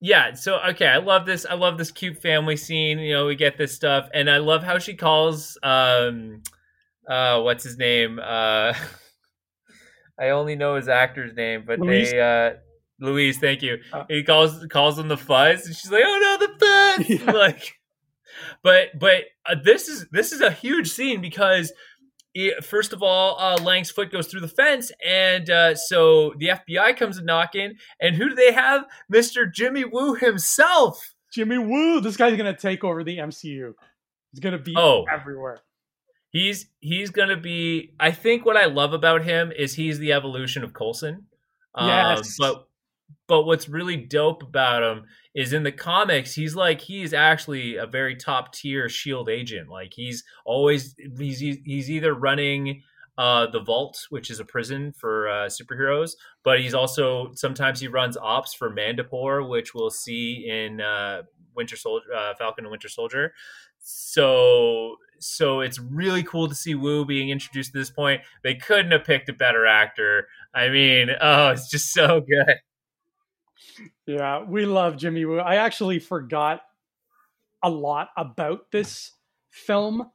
Yeah, 0.00 0.34
so 0.34 0.60
okay, 0.70 0.86
I 0.86 0.98
love 0.98 1.26
this. 1.26 1.44
I 1.44 1.54
love 1.54 1.76
this 1.76 1.90
cute 1.90 2.22
family 2.22 2.56
scene. 2.56 3.00
You 3.00 3.14
know, 3.14 3.26
we 3.26 3.34
get 3.34 3.58
this 3.58 3.74
stuff, 3.74 4.08
and 4.14 4.30
I 4.30 4.38
love 4.38 4.62
how 4.62 4.78
she 4.78 4.94
calls 4.94 5.58
um, 5.62 6.42
uh, 7.08 7.40
what's 7.40 7.64
his 7.64 7.78
name? 7.78 8.18
Uh, 8.18 8.74
I 10.20 10.30
only 10.30 10.56
know 10.56 10.76
his 10.76 10.88
actor's 10.88 11.34
name, 11.34 11.64
but 11.66 11.80
Luis? 11.80 12.10
they 12.10 12.20
uh, 12.20 12.54
Luis. 13.00 13.38
Thank 13.38 13.62
you. 13.62 13.78
Oh. 13.92 14.04
He 14.08 14.22
calls 14.22 14.64
calls 14.66 14.98
him 14.98 15.08
the 15.08 15.16
fuzz, 15.16 15.66
and 15.66 15.74
she's 15.74 15.90
like, 15.90 16.04
"Oh 16.04 16.38
no, 16.38 16.46
the 16.46 16.58
fuzz!" 16.58 17.08
Yeah. 17.26 17.32
Like, 17.32 17.74
but 18.62 18.98
but 18.98 19.24
uh, 19.46 19.56
this 19.62 19.88
is 19.88 20.06
this 20.12 20.32
is 20.32 20.40
a 20.40 20.50
huge 20.50 20.90
scene 20.90 21.20
because 21.20 21.72
first 22.62 22.92
of 22.92 23.02
all, 23.02 23.38
uh, 23.38 23.60
Lang's 23.62 23.90
foot 23.90 24.10
goes 24.12 24.26
through 24.28 24.40
the 24.40 24.48
fence, 24.48 24.92
and 25.04 25.48
uh, 25.50 25.74
so 25.74 26.34
the 26.38 26.48
FBI 26.48 26.96
comes 26.96 27.20
knocking, 27.22 27.74
and 28.00 28.16
who 28.16 28.28
do 28.28 28.34
they 28.34 28.52
have? 28.52 28.84
Mister 29.08 29.46
Jimmy 29.46 29.84
Woo 29.84 30.14
himself. 30.14 31.14
jimmy 31.32 31.58
woo 31.58 32.00
this 32.00 32.16
guy's 32.16 32.36
gonna 32.38 32.56
take 32.56 32.82
over 32.82 33.04
the 33.04 33.18
mcu 33.18 33.74
he's 34.32 34.40
gonna 34.40 34.58
be 34.58 34.72
Oh. 34.76 35.04
everywhere 35.12 35.58
He's 36.30 36.66
he's 36.80 37.08
gonna 37.10 37.36
be. 37.38 37.94
I 37.98 38.10
think 38.10 38.44
what 38.44 38.56
I 38.56 38.66
love 38.66 38.92
about 38.92 39.22
him 39.24 39.50
is 39.50 39.74
he's 39.74 39.98
the 39.98 40.12
evolution 40.12 40.62
of 40.62 40.74
Coulson. 40.74 41.26
Um, 41.74 41.88
Yes. 41.88 42.36
but 42.38 42.67
but 43.28 43.44
what's 43.44 43.68
really 43.68 43.96
dope 43.96 44.42
about 44.42 44.82
him 44.82 45.04
is 45.34 45.52
in 45.52 45.62
the 45.62 45.72
comics 45.72 46.34
he's 46.34 46.56
like 46.56 46.80
he's 46.80 47.12
actually 47.14 47.76
a 47.76 47.86
very 47.86 48.16
top 48.16 48.52
tier 48.52 48.88
shield 48.88 49.28
agent 49.28 49.68
like 49.68 49.92
he's 49.94 50.24
always 50.44 50.94
he's 51.18 51.38
he's 51.38 51.90
either 51.90 52.14
running 52.14 52.82
uh 53.18 53.46
the 53.46 53.60
vault 53.60 54.06
which 54.10 54.30
is 54.30 54.40
a 54.40 54.44
prison 54.44 54.92
for 54.92 55.28
uh 55.28 55.46
superheroes 55.46 56.12
but 56.42 56.58
he's 56.60 56.74
also 56.74 57.30
sometimes 57.34 57.80
he 57.80 57.88
runs 57.88 58.16
ops 58.16 58.54
for 58.54 58.70
Madripoor 58.74 59.48
which 59.48 59.74
we'll 59.74 59.90
see 59.90 60.46
in 60.48 60.80
uh 60.80 61.22
winter 61.54 61.76
soldier 61.76 62.06
uh, 62.16 62.34
falcon 62.38 62.64
and 62.64 62.70
winter 62.70 62.88
soldier 62.88 63.32
so 63.80 64.96
so 65.20 65.60
it's 65.60 65.78
really 65.78 66.22
cool 66.22 66.48
to 66.48 66.54
see 66.54 66.74
Woo 66.74 67.04
being 67.04 67.30
introduced 67.30 67.70
at 67.70 67.74
this 67.74 67.90
point. 67.90 68.22
They 68.44 68.54
couldn't 68.54 68.92
have 68.92 69.04
picked 69.04 69.28
a 69.28 69.32
better 69.32 69.66
actor. 69.66 70.28
I 70.54 70.68
mean, 70.68 71.10
oh, 71.20 71.48
it's 71.48 71.68
just 71.68 71.92
so 71.92 72.20
good. 72.28 72.56
Yeah, 74.06 74.44
we 74.44 74.66
love 74.66 74.96
Jimmy 74.96 75.24
Woo. 75.24 75.38
I 75.38 75.56
actually 75.56 75.98
forgot 75.98 76.60
a 77.62 77.70
lot 77.70 78.08
about 78.16 78.70
this 78.72 79.12
film 79.50 80.10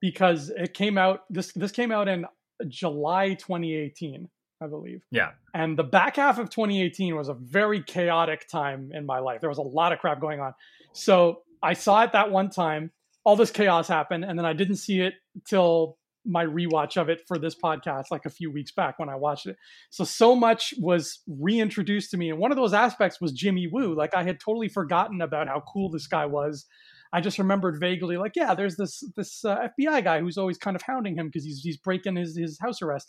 because 0.00 0.50
it 0.50 0.74
came 0.74 0.98
out 0.98 1.20
this 1.30 1.52
this 1.52 1.72
came 1.72 1.92
out 1.92 2.08
in 2.08 2.26
July 2.68 3.34
2018, 3.34 4.28
I 4.62 4.66
believe. 4.66 5.02
Yeah. 5.10 5.30
And 5.54 5.78
the 5.78 5.84
back 5.84 6.16
half 6.16 6.38
of 6.38 6.50
2018 6.50 7.16
was 7.16 7.28
a 7.28 7.34
very 7.34 7.82
chaotic 7.82 8.48
time 8.48 8.90
in 8.92 9.06
my 9.06 9.18
life. 9.18 9.40
There 9.40 9.50
was 9.50 9.58
a 9.58 9.62
lot 9.62 9.92
of 9.92 9.98
crap 9.98 10.20
going 10.20 10.40
on. 10.40 10.54
So 10.92 11.42
I 11.62 11.74
saw 11.74 12.02
it 12.02 12.12
that 12.12 12.30
one 12.30 12.50
time. 12.50 12.92
All 13.24 13.36
this 13.36 13.50
chaos 13.50 13.88
happened, 13.88 14.24
and 14.24 14.38
then 14.38 14.46
I 14.46 14.54
didn't 14.54 14.76
see 14.76 15.00
it 15.00 15.12
till 15.46 15.97
my 16.24 16.44
rewatch 16.44 16.96
of 17.00 17.08
it 17.08 17.22
for 17.26 17.38
this 17.38 17.54
podcast 17.54 18.06
like 18.10 18.26
a 18.26 18.30
few 18.30 18.50
weeks 18.50 18.72
back 18.72 18.98
when 18.98 19.08
I 19.08 19.16
watched 19.16 19.46
it. 19.46 19.56
So 19.90 20.04
so 20.04 20.34
much 20.34 20.74
was 20.78 21.20
reintroduced 21.26 22.10
to 22.10 22.16
me, 22.16 22.30
and 22.30 22.38
one 22.38 22.50
of 22.50 22.56
those 22.56 22.74
aspects 22.74 23.20
was 23.20 23.32
Jimmy 23.32 23.66
Woo. 23.66 23.94
Like 23.94 24.14
I 24.14 24.24
had 24.24 24.40
totally 24.40 24.68
forgotten 24.68 25.20
about 25.20 25.48
how 25.48 25.62
cool 25.72 25.90
this 25.90 26.06
guy 26.06 26.26
was. 26.26 26.66
I 27.12 27.20
just 27.20 27.38
remembered 27.38 27.80
vaguely, 27.80 28.18
like, 28.18 28.32
yeah, 28.36 28.54
there's 28.54 28.76
this 28.76 29.02
this 29.16 29.44
uh, 29.44 29.68
FBI 29.78 30.04
guy 30.04 30.20
who's 30.20 30.38
always 30.38 30.58
kind 30.58 30.76
of 30.76 30.82
hounding 30.82 31.16
him 31.16 31.26
because 31.26 31.44
he's 31.44 31.60
he's 31.60 31.78
breaking 31.78 32.16
his 32.16 32.36
his 32.36 32.58
house 32.60 32.82
arrest. 32.82 33.08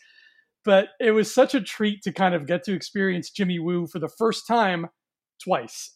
But 0.66 0.90
it 1.00 1.12
was 1.12 1.34
such 1.34 1.56
a 1.56 1.62
treat 1.62 2.02
to 2.04 2.12
kind 2.12 2.36
of 2.36 2.46
get 2.46 2.64
to 2.66 2.74
experience 2.74 3.30
Jimmy 3.30 3.60
Woo 3.60 3.88
for 3.88 4.00
the 4.00 4.10
first 4.10 4.46
time 4.48 4.88
twice. 5.44 5.96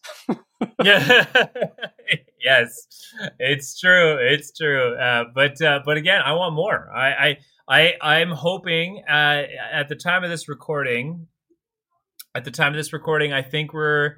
yeah. 0.83 1.25
yes, 2.43 2.87
it's 3.39 3.79
true. 3.79 4.17
It's 4.19 4.51
true. 4.51 4.95
Uh, 4.95 5.25
but 5.33 5.61
uh, 5.61 5.79
but 5.85 5.97
again, 5.97 6.21
I 6.23 6.33
want 6.33 6.55
more. 6.55 6.89
I 6.95 7.37
I, 7.67 7.95
I 8.01 8.17
I'm 8.19 8.31
hoping 8.31 9.03
uh, 9.07 9.43
at 9.71 9.89
the 9.89 9.95
time 9.95 10.23
of 10.23 10.29
this 10.29 10.47
recording. 10.47 11.27
At 12.35 12.45
the 12.45 12.51
time 12.51 12.73
of 12.73 12.77
this 12.77 12.93
recording, 12.93 13.31
I 13.31 13.43
think 13.43 13.73
we're 13.73 14.15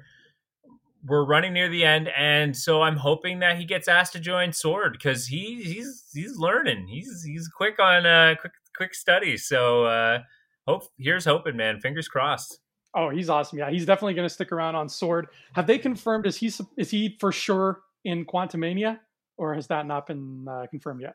we're 1.06 1.24
running 1.24 1.52
near 1.52 1.68
the 1.68 1.84
end, 1.84 2.08
and 2.16 2.56
so 2.56 2.82
I'm 2.82 2.96
hoping 2.96 3.40
that 3.40 3.58
he 3.58 3.64
gets 3.64 3.88
asked 3.88 4.14
to 4.14 4.20
join 4.20 4.52
Sword 4.52 4.92
because 4.92 5.26
he 5.26 5.62
he's 5.62 6.04
he's 6.12 6.36
learning. 6.36 6.88
He's 6.88 7.22
he's 7.24 7.48
quick 7.48 7.78
on 7.78 8.06
uh 8.06 8.34
quick 8.40 8.52
quick 8.76 8.94
study. 8.94 9.36
So 9.36 9.84
uh 9.84 10.20
hope 10.66 10.84
here's 10.98 11.26
hoping, 11.26 11.56
man. 11.56 11.80
Fingers 11.80 12.08
crossed. 12.08 12.58
Oh, 12.96 13.10
he's 13.10 13.28
awesome. 13.28 13.58
Yeah, 13.58 13.70
he's 13.70 13.84
definitely 13.84 14.14
going 14.14 14.26
to 14.26 14.32
stick 14.32 14.52
around 14.52 14.74
on 14.74 14.88
Sword. 14.88 15.26
Have 15.52 15.66
they 15.66 15.78
confirmed? 15.78 16.26
Is 16.26 16.36
he 16.36 16.50
is 16.78 16.90
he 16.90 17.16
for 17.20 17.30
sure 17.30 17.82
in 18.06 18.24
Quantumania, 18.24 18.98
or 19.36 19.54
has 19.54 19.66
that 19.66 19.86
not 19.86 20.06
been 20.06 20.46
uh, 20.48 20.64
confirmed 20.70 21.02
yet? 21.02 21.14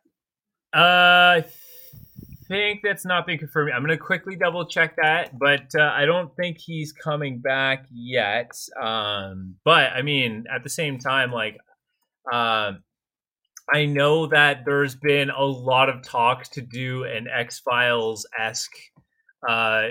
Uh, 0.73 1.41
I 1.41 1.45
think 2.47 2.81
that's 2.83 3.03
not 3.03 3.25
been 3.25 3.39
confirmed. 3.39 3.71
I'm 3.73 3.81
going 3.81 3.97
to 3.97 4.03
quickly 4.03 4.35
double 4.35 4.65
check 4.67 4.95
that, 5.01 5.37
but 5.39 5.73
uh, 5.75 5.91
I 5.93 6.05
don't 6.05 6.33
think 6.35 6.59
he's 6.59 6.93
coming 6.93 7.39
back 7.39 7.87
yet. 7.91 8.51
Um, 8.79 9.55
but 9.65 9.91
I 9.91 10.03
mean, 10.03 10.45
at 10.53 10.63
the 10.63 10.69
same 10.69 10.99
time, 10.99 11.31
like, 11.31 11.57
uh, 12.31 12.73
I 13.73 13.85
know 13.85 14.27
that 14.27 14.65
there's 14.65 14.95
been 14.95 15.29
a 15.29 15.43
lot 15.43 15.89
of 15.89 16.03
talks 16.03 16.49
to 16.49 16.61
do 16.61 17.05
an 17.05 17.27
X 17.27 17.59
Files 17.59 18.27
esque 18.37 18.75
uh, 19.47 19.89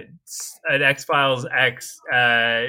an 0.69 0.83
X 0.83 1.05
Files 1.05 1.47
X 1.57 1.99
uh, 2.13 2.67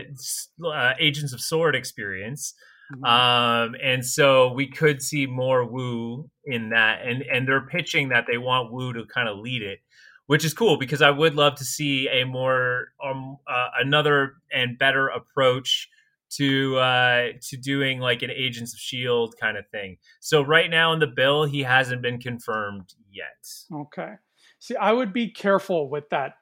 uh, 0.66 0.94
Agents 1.00 1.34
of 1.34 1.42
Sword 1.42 1.76
experience. 1.76 2.54
Mm-hmm. 2.94 3.06
Um, 3.06 3.76
and 3.82 4.06
so 4.06 4.52
we 4.52 4.68
could 4.68 5.02
see 5.02 5.26
more 5.26 5.66
Woo 5.66 6.30
in 6.46 6.70
that, 6.70 7.06
and 7.06 7.22
and 7.22 7.48
they're 7.48 7.66
pitching 7.66 8.10
that 8.10 8.26
they 8.28 8.38
want 8.38 8.72
Woo 8.72 8.94
to 8.94 9.06
kind 9.06 9.30
of 9.30 9.38
lead 9.38 9.62
it, 9.62 9.80
which 10.26 10.44
is 10.44 10.54
cool 10.54 10.78
because 10.78 11.02
I 11.02 11.12
would 11.12 11.36
love 11.36 11.56
to 11.56 11.64
see 11.64 12.08
a 12.10 12.26
more 12.26 12.88
um 13.04 13.38
uh, 13.48 13.70
another 13.80 14.34
and 14.52 14.78
better 14.78 15.08
approach 15.08 15.88
to 16.32 16.78
uh 16.78 17.28
to 17.50 17.58
doing 17.58 18.00
like 18.00 18.24
an 18.24 18.32
Agents 18.32 18.74
of 18.74 18.80
Shield 18.80 19.36
kind 19.40 19.58
of 19.58 19.66
thing. 19.70 19.98
So 20.20 20.42
right 20.42 20.70
now 20.70 20.92
in 20.92 21.00
the 21.00 21.08
bill, 21.08 21.46
he 21.46 21.62
hasn't 21.62 22.02
been 22.02 22.20
confirmed 22.20 22.94
yet. 23.10 23.48
Okay. 23.74 24.16
See, 24.60 24.76
I 24.76 24.92
would 24.92 25.14
be 25.14 25.30
careful 25.32 25.90
with 25.90 26.10
that 26.10 26.34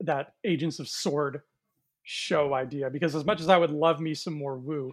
that 0.00 0.34
Agents 0.44 0.78
of 0.78 0.88
Sword 0.88 1.42
show 2.02 2.54
idea 2.54 2.88
because 2.88 3.16
as 3.16 3.24
much 3.24 3.40
as 3.40 3.48
I 3.48 3.56
would 3.56 3.70
love 3.70 4.00
me 4.00 4.14
some 4.14 4.34
more 4.34 4.56
Woo, 4.56 4.92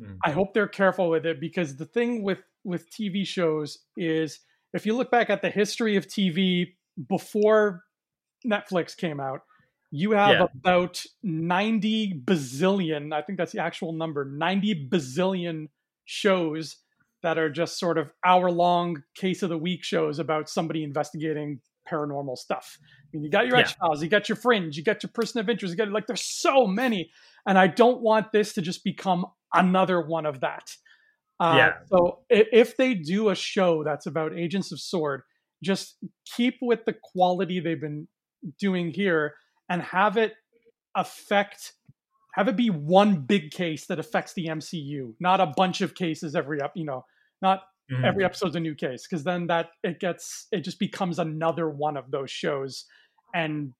mm. 0.00 0.16
I 0.24 0.30
hope 0.32 0.54
they're 0.54 0.66
careful 0.66 1.08
with 1.08 1.24
it 1.26 1.40
because 1.40 1.76
the 1.76 1.86
thing 1.86 2.22
with 2.22 2.40
with 2.64 2.90
TV 2.90 3.26
shows 3.26 3.78
is 3.96 4.40
if 4.74 4.84
you 4.84 4.96
look 4.96 5.10
back 5.10 5.30
at 5.30 5.40
the 5.40 5.50
history 5.50 5.96
of 5.96 6.06
TV 6.06 6.74
before 7.08 7.84
Netflix 8.46 8.96
came 8.96 9.20
out, 9.20 9.42
you 9.90 10.12
have 10.12 10.30
yeah. 10.30 10.46
about 10.54 11.02
90 11.22 12.22
bazillion, 12.24 13.14
I 13.14 13.22
think 13.22 13.38
that's 13.38 13.52
the 13.52 13.62
actual 13.62 13.92
number, 13.92 14.24
90 14.24 14.88
bazillion 14.88 15.68
shows 16.04 16.76
that 17.22 17.38
are 17.38 17.50
just 17.50 17.78
sort 17.78 17.98
of 17.98 18.12
hour 18.24 18.50
long 18.50 19.02
case 19.14 19.42
of 19.42 19.48
the 19.48 19.58
week 19.58 19.82
shows 19.82 20.18
about 20.18 20.48
somebody 20.48 20.84
investigating 20.84 21.60
paranormal 21.90 22.36
stuff. 22.36 22.78
I 22.82 22.86
mean, 23.12 23.24
you 23.24 23.30
got 23.30 23.46
your 23.46 23.56
yeah. 23.56 23.62
X 23.62 23.72
Files, 23.72 24.02
you 24.02 24.08
got 24.08 24.28
your 24.28 24.36
Fringe, 24.36 24.76
you 24.76 24.82
got 24.82 25.02
your 25.02 25.10
Person 25.12 25.40
of 25.40 25.48
Interest, 25.48 25.72
you 25.72 25.76
got 25.76 25.92
like 25.92 26.06
there's 26.06 26.24
so 26.24 26.66
many, 26.66 27.10
and 27.46 27.58
I 27.58 27.66
don't 27.66 28.00
want 28.00 28.32
this 28.32 28.52
to 28.54 28.62
just 28.62 28.84
become 28.84 29.26
another 29.54 30.00
one 30.00 30.26
of 30.26 30.40
that. 30.40 30.70
Uh, 31.38 31.54
yeah. 31.56 31.72
So 31.86 32.20
if 32.30 32.76
they 32.76 32.94
do 32.94 33.28
a 33.28 33.34
show 33.34 33.84
that's 33.84 34.06
about 34.06 34.36
Agents 34.36 34.72
of 34.72 34.80
Sword, 34.80 35.22
just 35.62 35.96
keep 36.36 36.56
with 36.62 36.84
the 36.84 36.94
quality 37.02 37.60
they've 37.60 37.80
been 37.80 38.08
doing 38.58 38.90
here 38.90 39.34
and 39.68 39.82
have 39.82 40.16
it 40.16 40.34
affect 40.94 41.72
have 42.34 42.48
it 42.48 42.56
be 42.56 42.68
one 42.68 43.22
big 43.22 43.50
case 43.50 43.86
that 43.86 43.98
affects 43.98 44.34
the 44.34 44.48
MCU, 44.48 45.14
not 45.18 45.40
a 45.40 45.52
bunch 45.56 45.80
of 45.80 45.94
cases 45.94 46.34
every 46.34 46.60
up, 46.60 46.72
you 46.76 46.84
know, 46.84 47.06
not 47.40 47.62
Mm-hmm. 47.90 48.04
Every 48.04 48.24
episode's 48.24 48.56
a 48.56 48.60
new 48.60 48.74
case 48.74 49.06
because 49.08 49.22
then 49.22 49.46
that 49.46 49.68
it 49.84 50.00
gets 50.00 50.48
it 50.50 50.62
just 50.62 50.80
becomes 50.80 51.18
another 51.18 51.68
one 51.70 51.96
of 51.96 52.10
those 52.10 52.30
shows, 52.30 52.84
and 53.34 53.72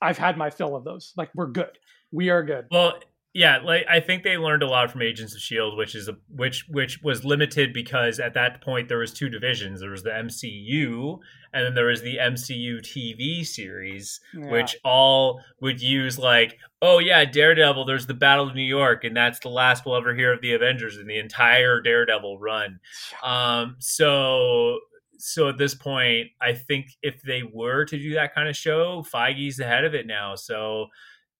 I've 0.00 0.18
had 0.18 0.36
my 0.36 0.50
fill 0.50 0.76
of 0.76 0.84
those. 0.84 1.12
Like 1.16 1.30
we're 1.34 1.48
good, 1.48 1.78
we 2.12 2.30
are 2.30 2.44
good. 2.44 2.66
Well, 2.70 3.00
yeah, 3.36 3.58
like 3.58 3.84
I 3.86 4.00
think 4.00 4.22
they 4.22 4.38
learned 4.38 4.62
a 4.62 4.66
lot 4.66 4.90
from 4.90 5.02
Agents 5.02 5.34
of 5.34 5.42
Shield, 5.42 5.76
which 5.76 5.94
is 5.94 6.08
a 6.08 6.16
which 6.34 6.64
which 6.70 7.02
was 7.02 7.22
limited 7.22 7.74
because 7.74 8.18
at 8.18 8.32
that 8.32 8.62
point 8.62 8.88
there 8.88 8.96
was 8.96 9.12
two 9.12 9.28
divisions. 9.28 9.80
There 9.80 9.90
was 9.90 10.02
the 10.02 10.08
MCU, 10.08 11.18
and 11.52 11.66
then 11.66 11.74
there 11.74 11.84
was 11.84 12.00
the 12.00 12.16
MCU 12.16 12.80
TV 12.80 13.44
series, 13.46 14.20
yeah. 14.32 14.50
which 14.50 14.78
all 14.82 15.42
would 15.60 15.82
use 15.82 16.18
like, 16.18 16.56
oh 16.80 16.98
yeah, 16.98 17.26
Daredevil. 17.26 17.84
There's 17.84 18.06
the 18.06 18.14
Battle 18.14 18.48
of 18.48 18.54
New 18.54 18.62
York, 18.62 19.04
and 19.04 19.14
that's 19.14 19.40
the 19.40 19.50
last 19.50 19.84
we'll 19.84 19.96
ever 19.96 20.14
hear 20.14 20.32
of 20.32 20.40
the 20.40 20.54
Avengers 20.54 20.96
in 20.96 21.06
the 21.06 21.18
entire 21.18 21.82
Daredevil 21.82 22.38
run. 22.38 22.80
Um, 23.22 23.76
so 23.80 24.78
so 25.18 25.50
at 25.50 25.58
this 25.58 25.74
point, 25.74 26.28
I 26.40 26.54
think 26.54 26.86
if 27.02 27.20
they 27.20 27.42
were 27.42 27.84
to 27.84 27.98
do 27.98 28.14
that 28.14 28.34
kind 28.34 28.48
of 28.48 28.56
show, 28.56 29.04
Feige's 29.12 29.58
the 29.58 29.66
head 29.66 29.84
of 29.84 29.94
it 29.94 30.06
now. 30.06 30.36
So 30.36 30.86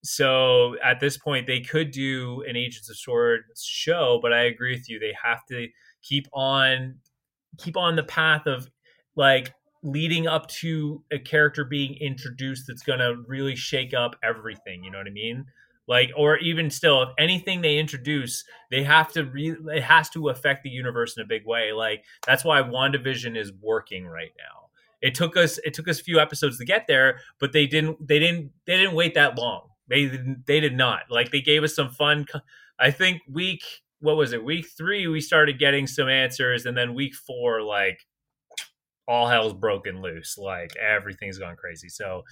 so 0.07 0.77
at 0.85 1.01
this 1.01 1.19
point 1.19 1.47
they 1.47 1.61
could 1.61 1.91
do 1.91 2.43
an 2.49 2.57
agents 2.57 2.89
of 2.89 2.97
swords 2.97 3.65
show 3.65 4.19
but 4.23 4.33
i 4.33 4.45
agree 4.45 4.75
with 4.75 4.89
you 4.89 4.99
they 4.99 5.15
have 5.23 5.45
to 5.47 5.67
keep 6.03 6.27
on 6.33 6.95
keep 7.59 7.77
on 7.77 7.97
the 7.97 8.03
path 8.03 8.47
of 8.47 8.69
like 9.17 9.53
leading 9.83 10.27
up 10.27 10.47
to 10.49 11.03
a 11.13 11.19
character 11.19 11.65
being 11.65 11.95
introduced 12.01 12.65
that's 12.67 12.83
going 12.83 12.99
to 12.99 13.17
really 13.27 13.57
shake 13.57 13.95
up 13.95 14.17
everything 14.23 14.85
you 14.85 14.91
know 14.91 14.99
what 14.99 15.07
i 15.07 15.11
mean? 15.11 15.45
Like 15.89 16.11
or 16.17 16.37
even 16.39 16.71
still 16.71 17.03
if 17.03 17.11
anything 17.17 17.61
they 17.61 17.79
introduce 17.79 18.43
they 18.73 18.83
have 18.83 19.13
to 19.13 19.25
re- 19.25 19.57
it 19.73 19.85
has 19.85 20.11
to 20.11 20.31
affect 20.31 20.65
the 20.65 20.71
universe 20.71 21.17
in 21.17 21.23
a 21.23 21.27
big 21.27 21.47
way 21.47 21.73
like 21.73 22.05
that's 22.27 22.45
why 22.45 22.61
wandavision 22.61 23.37
is 23.37 23.53
working 23.63 24.05
right 24.05 24.33
now. 24.37 24.67
It 25.01 25.15
took 25.15 25.37
us 25.37 25.59
it 25.65 25.75
took 25.75 25.87
us 25.87 26.01
a 26.01 26.05
few 26.05 26.19
episodes 26.19 26.59
to 26.59 26.65
get 26.65 26.89
there 26.89 27.21
but 27.39 27.53
they 27.53 27.69
didn't 27.69 28.05
they 28.05 28.19
didn't 28.19 28.51
they 28.67 28.77
didn't 28.77 28.97
wait 28.97 29.15
that 29.15 29.39
long 29.39 29.69
they 29.89 30.07
they 30.47 30.61
did 30.61 30.77
not. 30.77 31.03
Like 31.11 31.31
they 31.31 31.41
gave 31.41 31.63
us 31.63 31.75
some 31.75 31.91
fun. 31.91 32.27
I 32.79 32.91
think 32.91 33.23
week 33.31 33.63
what 34.01 34.17
was 34.17 34.33
it? 34.33 34.45
Week 34.45 34.67
three 34.77 35.07
we 35.07 35.21
started 35.21 35.59
getting 35.59 35.87
some 35.87 36.09
answers, 36.09 36.67
and 36.67 36.77
then 36.77 36.95
week 36.95 37.15
four 37.15 37.63
like 37.63 38.01
all 39.09 39.29
hell's 39.29 39.55
broken 39.55 40.03
loose. 40.03 40.37
Like 40.39 40.77
everything's 40.77 41.39
gone 41.39 41.57
crazy. 41.57 41.89
So 41.89 42.23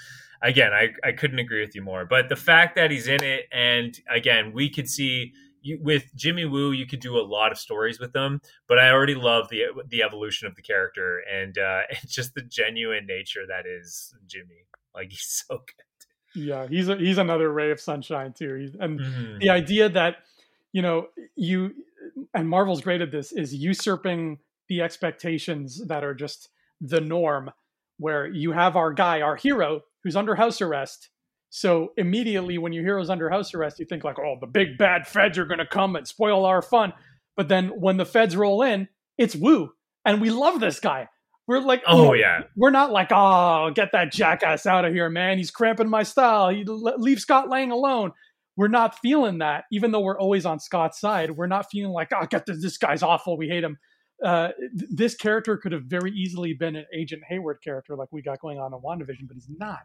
again, 0.43 0.73
I 0.73 0.91
I 1.05 1.13
couldn't 1.13 1.39
agree 1.39 1.61
with 1.61 1.75
you 1.75 1.83
more. 1.83 2.05
But 2.05 2.29
the 2.29 2.37
fact 2.37 2.77
that 2.77 2.91
he's 2.91 3.07
in 3.09 3.23
it, 3.23 3.47
and 3.53 3.99
again, 4.09 4.53
we 4.53 4.69
could 4.71 4.89
see. 4.89 5.33
You, 5.67 5.79
with 5.83 6.15
Jimmy 6.15 6.45
Woo, 6.45 6.73
you 6.73 6.87
could 6.87 7.01
do 7.01 7.17
a 7.19 7.25
lot 7.25 7.51
of 7.51 7.57
stories 7.57 7.99
with 7.99 8.13
them, 8.13 8.43
but 8.69 8.79
I 8.79 8.91
already 8.91 9.15
love 9.15 9.49
the 9.49 9.63
the 9.89 10.03
evolution 10.03 10.47
of 10.47 10.55
the 10.57 10.61
character 10.63 11.23
and 11.33 11.57
uh, 11.57 11.81
and 11.89 12.07
just 12.07 12.35
the 12.35 12.43
genuine 12.43 13.07
nature 13.07 13.47
that 13.49 13.65
is 13.67 14.15
Jimmy. 14.27 14.67
Like 14.95 15.09
he's 15.09 15.45
so 15.49 15.57
good. 15.57 15.85
Yeah, 16.35 16.67
he's 16.67 16.89
a, 16.89 16.97
he's 16.97 17.19
another 17.19 17.53
ray 17.53 17.71
of 17.71 17.81
sunshine 17.81 18.33
too. 18.33 18.55
He's, 18.55 18.75
and 18.75 18.99
mm-hmm. 18.99 19.39
the 19.39 19.51
idea 19.51 19.89
that 19.89 20.17
you 20.73 20.83
know 20.83 21.09
you 21.37 21.75
and 22.35 22.49
Marvel's 22.49 22.81
great 22.81 23.01
at 23.01 23.11
this 23.11 23.33
is 23.33 23.55
usurping 23.55 24.39
the 24.69 24.83
expectations 24.83 25.87
that 25.87 26.05
are 26.05 26.15
just 26.15 26.49
the 26.81 27.01
norm. 27.01 27.51
Where 27.99 28.27
you 28.27 28.51
have 28.51 28.77
our 28.77 28.93
guy, 28.93 29.21
our 29.21 29.37
hero, 29.37 29.83
who's 30.03 30.17
under 30.17 30.35
house 30.35 30.61
arrest. 30.61 31.11
So 31.51 31.93
immediately, 31.97 32.59
when 32.59 32.73
your 32.73 32.83
hero's 32.83 33.09
under 33.09 33.31
house 33.31 33.55
arrest, 33.55 33.79
you 33.79 33.87
think 33.87 34.03
like, 34.03 34.19
"Oh, 34.19 34.37
the 34.41 34.49
big 34.49 34.77
bad 34.77 35.07
feds 35.07 35.39
are 35.39 35.45
going 35.45 35.59
to 35.59 35.67
come 35.67 35.95
and 35.95 36.07
spoil 36.07 36.45
our 36.45 36.61
fun." 36.61 36.93
But 37.37 37.49
then 37.49 37.69
when 37.69 37.97
the 37.97 38.05
feds 38.05 38.37
roll 38.37 38.63
in, 38.63 38.89
it's 39.17 39.37
Woo, 39.37 39.75
and 40.05 40.21
we 40.21 40.31
love 40.31 40.59
this 40.59 40.81
guy. 40.81 41.09
We're 41.47 41.61
like, 41.61 41.83
oh, 41.87 42.09
oh 42.09 42.13
yeah. 42.15 42.45
We're 42.57 42.71
not 42.71 42.91
like, 42.93 43.09
oh, 43.11 43.71
get 43.75 43.93
that 43.93 44.13
jackass 44.13 44.65
out 44.67 44.85
of 44.85 44.95
here, 44.95 45.11
man. 45.11 45.37
He's 45.39 45.51
cramping 45.51 45.89
my 45.91 46.03
style. 46.03 46.49
He 46.49 46.65
leave 46.65 47.21
Scott 47.21 47.49
Lang 47.51 47.71
alone. 47.71 48.13
We're 48.57 48.69
not 48.69 48.99
feeling 49.01 49.39
that, 49.39 49.65
even 49.73 49.91
though 49.93 50.01
we're 50.01 50.19
always 50.19 50.47
on 50.47 50.61
Scott's 50.61 51.01
side. 51.01 51.33
We're 51.33 51.47
not 51.49 51.71
feeling 51.71 51.93
like, 51.93 52.09
oh, 52.15 52.25
get 52.27 52.47
this, 52.47 52.63
this 52.63 52.79
guy's 52.79 53.03
awful. 53.03 53.37
We 53.37 53.49
hate 53.49 53.65
him. 53.65 53.79
uh, 54.25 54.49
th- 54.79 54.91
this 54.91 55.15
character 55.17 55.57
could 55.59 55.73
have 55.73 55.83
very 55.85 56.13
easily 56.13 56.55
been 56.55 56.77
an 56.77 56.87
Agent 56.95 57.23
Hayward 57.29 57.59
character 57.63 57.97
like 57.97 58.09
we 58.13 58.23
got 58.23 58.41
going 58.41 58.59
on 58.59 58.73
in 58.73 58.81
WandaVision, 58.81 59.27
but 59.27 59.35
he's 59.35 59.49
not. 59.59 59.81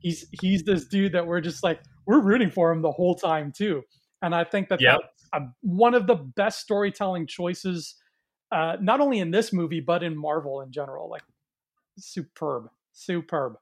He's 0.00 0.26
he's 0.40 0.62
this 0.64 0.86
dude 0.86 1.12
that 1.12 1.26
we're 1.26 1.40
just 1.40 1.62
like 1.62 1.80
we're 2.06 2.20
rooting 2.20 2.50
for 2.50 2.70
him 2.72 2.80
the 2.80 2.90
whole 2.92 3.14
time 3.14 3.52
too, 3.54 3.82
and 4.22 4.34
I 4.34 4.44
think 4.44 4.68
that 4.68 4.80
Yep. 4.80 5.00
that's 5.00 5.28
a, 5.32 5.40
one 5.60 5.94
of 5.94 6.06
the 6.06 6.14
best 6.16 6.60
storytelling 6.60 7.26
choices, 7.26 7.96
uh, 8.52 8.76
not 8.80 9.00
only 9.00 9.18
in 9.18 9.30
this 9.30 9.52
movie 9.52 9.80
but 9.80 10.02
in 10.02 10.16
Marvel 10.16 10.60
in 10.60 10.70
general. 10.70 11.08
Like 11.10 11.22
superb, 11.98 12.68
superb. 12.92 13.54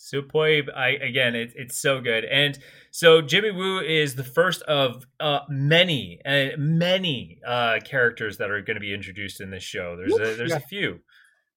Superb. 0.00 0.66
I 0.76 0.90
again, 0.90 1.34
it, 1.34 1.52
it's 1.56 1.76
so 1.80 2.00
good. 2.00 2.24
And 2.24 2.56
so 2.92 3.20
Jimmy 3.20 3.50
Woo 3.50 3.80
is 3.80 4.14
the 4.14 4.22
first 4.22 4.62
of 4.62 5.04
uh, 5.18 5.40
many, 5.48 6.20
uh, 6.24 6.50
many 6.56 7.40
uh, 7.44 7.80
characters 7.84 8.38
that 8.38 8.48
are 8.50 8.62
going 8.62 8.76
to 8.76 8.80
be 8.80 8.94
introduced 8.94 9.40
in 9.40 9.50
this 9.50 9.64
show. 9.64 9.96
There's 9.96 10.14
a, 10.14 10.36
there's 10.36 10.50
Yeah. 10.50 10.56
a 10.58 10.60
few. 10.60 11.00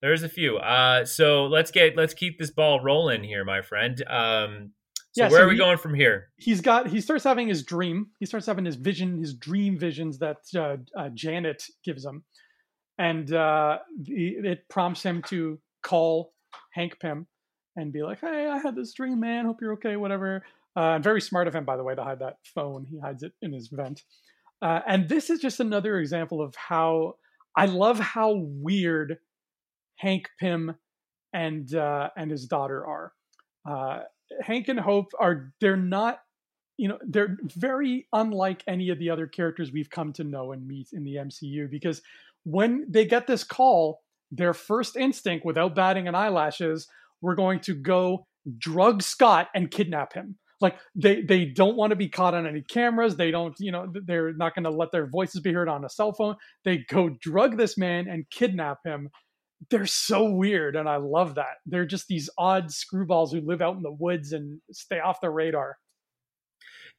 There's 0.02 0.24
a 0.24 0.30
few. 0.30 0.58
Uh, 0.58 1.06
so 1.06 1.46
let's 1.46 1.70
get 1.70 1.96
let's 1.96 2.16
keep 2.16 2.40
this 2.40 2.50
ball 2.50 2.80
rolling 2.84 3.24
here, 3.24 3.46
my 3.46 3.62
friend. 3.62 4.02
Um, 4.10 4.72
so 5.12 5.24
Yeah, 5.26 5.30
where 5.30 5.42
so 5.42 5.46
are 5.46 5.48
we 5.48 5.54
he- 5.54 5.60
going 5.60 5.78
from 5.78 5.94
here? 5.94 6.30
he's 6.38 6.62
got 6.62 6.88
he 6.88 7.00
starts 7.00 7.24
having 7.24 7.48
his 7.48 7.62
dream 7.62 8.08
he 8.20 8.26
starts 8.26 8.48
having 8.48 8.66
his 8.66 8.76
vision 8.76 9.20
his 9.20 9.36
dream 9.36 9.78
visions 9.78 10.18
that 10.20 10.38
uh, 10.56 10.78
uh, 10.98 11.10
janet 11.14 11.64
gives 11.84 12.04
him 12.06 12.24
and 13.02 13.34
uh, 13.34 13.80
the, 14.04 14.36
it 14.44 14.70
prompts 14.70 15.04
him 15.04 15.24
to 15.24 15.60
call 15.82 16.34
hank 16.74 17.00
pym 17.00 17.26
and 17.76 17.92
be 17.92 18.04
like 18.04 18.20
hey 18.22 18.48
i 18.48 18.58
had 18.58 18.76
this 18.76 18.94
dream 18.94 19.20
man. 19.20 19.46
Hope 19.46 19.58
you're 19.62 19.74
okay 19.74 19.96
whatever. 19.96 20.44
Uh, 20.78 20.96
and 20.96 21.04
very 21.04 21.20
smart 21.20 21.48
of 21.48 21.56
him 21.56 21.66
by 21.66 21.76
the 21.76 21.84
way 21.84 21.96
to 21.96 22.04
hide 22.04 22.20
that 22.20 22.38
phone. 22.56 22.86
He 22.90 23.00
hides 23.00 23.24
it 23.24 23.34
in 23.42 23.52
his 23.52 23.68
vent. 23.68 24.04
Uh, 24.62 24.80
and 24.88 25.10
this 25.10 25.30
is 25.30 25.40
just 25.40 25.60
another 25.60 26.00
example 26.00 26.42
of 26.42 26.56
how 26.56 27.16
i 27.58 27.66
love 27.66 28.00
how 28.00 28.34
weird 28.36 29.18
hank 29.98 30.30
pym 30.40 30.76
and 31.34 31.74
uh, 31.76 32.10
and 32.16 32.32
his 32.32 32.46
daughter 32.46 32.86
are. 32.86 33.14
Uh, 33.70 34.04
Hank 34.42 34.68
and 34.70 34.80
Hope 34.80 35.12
are 35.20 35.54
they're 35.60 35.78
not 35.78 36.20
you 36.78 36.88
know 36.88 36.98
they're 37.08 37.38
very 37.44 38.08
unlike 38.14 38.64
any 38.68 38.90
of 38.90 39.00
the 39.00 39.10
other 39.10 39.28
characters 39.28 39.72
we've 39.72 39.90
come 39.90 40.14
to 40.14 40.24
know 40.24 40.52
and 40.52 40.68
meet 40.68 40.90
in 40.94 41.04
the 41.04 41.16
MCU 41.16 41.70
because 41.70 42.02
when 42.44 42.86
they 42.90 43.06
get 43.06 43.28
this 43.28 43.44
call 43.44 44.02
their 44.32 44.54
first 44.54 44.96
instinct 44.96 45.46
without 45.46 45.76
batting 45.76 46.08
an 46.08 46.16
eyelash 46.16 46.62
is 46.62 46.88
we're 47.22 47.36
going 47.36 47.60
to 47.60 47.76
go 47.76 48.26
drug 48.58 49.04
Scott 49.04 49.50
and 49.54 49.70
kidnap 49.70 50.14
him. 50.14 50.38
Like 50.62 50.78
they 50.96 51.22
they 51.22 51.46
don't 51.46 51.76
want 51.76 51.90
to 51.90 51.96
be 51.96 52.08
caught 52.08 52.36
on 52.36 52.48
any 52.48 52.62
cameras. 52.62 53.16
They 53.16 53.32
don't 53.32 53.56
you 53.60 53.72
know 53.72 53.92
they're 54.06 54.34
not 54.34 54.54
going 54.56 54.64
to 54.64 54.70
let 54.70 54.92
their 54.92 55.08
voices 55.08 55.42
be 55.42 55.52
heard 55.52 55.68
on 55.68 55.84
a 55.84 55.90
cell 55.90 56.14
phone. 56.14 56.36
They 56.64 56.86
go 56.90 57.10
drug 57.20 57.58
this 57.58 57.78
man 57.78 58.08
and 58.08 58.30
kidnap 58.30 58.78
him. 58.86 59.10
They're 59.70 59.86
so 59.86 60.30
weird 60.30 60.76
and 60.76 60.88
i 60.88 60.98
love 60.98 61.36
that. 61.36 61.58
They're 61.66 61.86
just 61.86 62.08
these 62.08 62.30
odd 62.38 62.70
screwballs 62.70 63.32
who 63.32 63.42
live 63.42 63.62
out 63.62 63.76
in 63.76 63.84
the 63.84 63.92
woods 63.92 64.32
and 64.32 64.60
stay 64.72 65.00
off 65.00 65.22
the 65.22 65.30
radar 65.30 65.78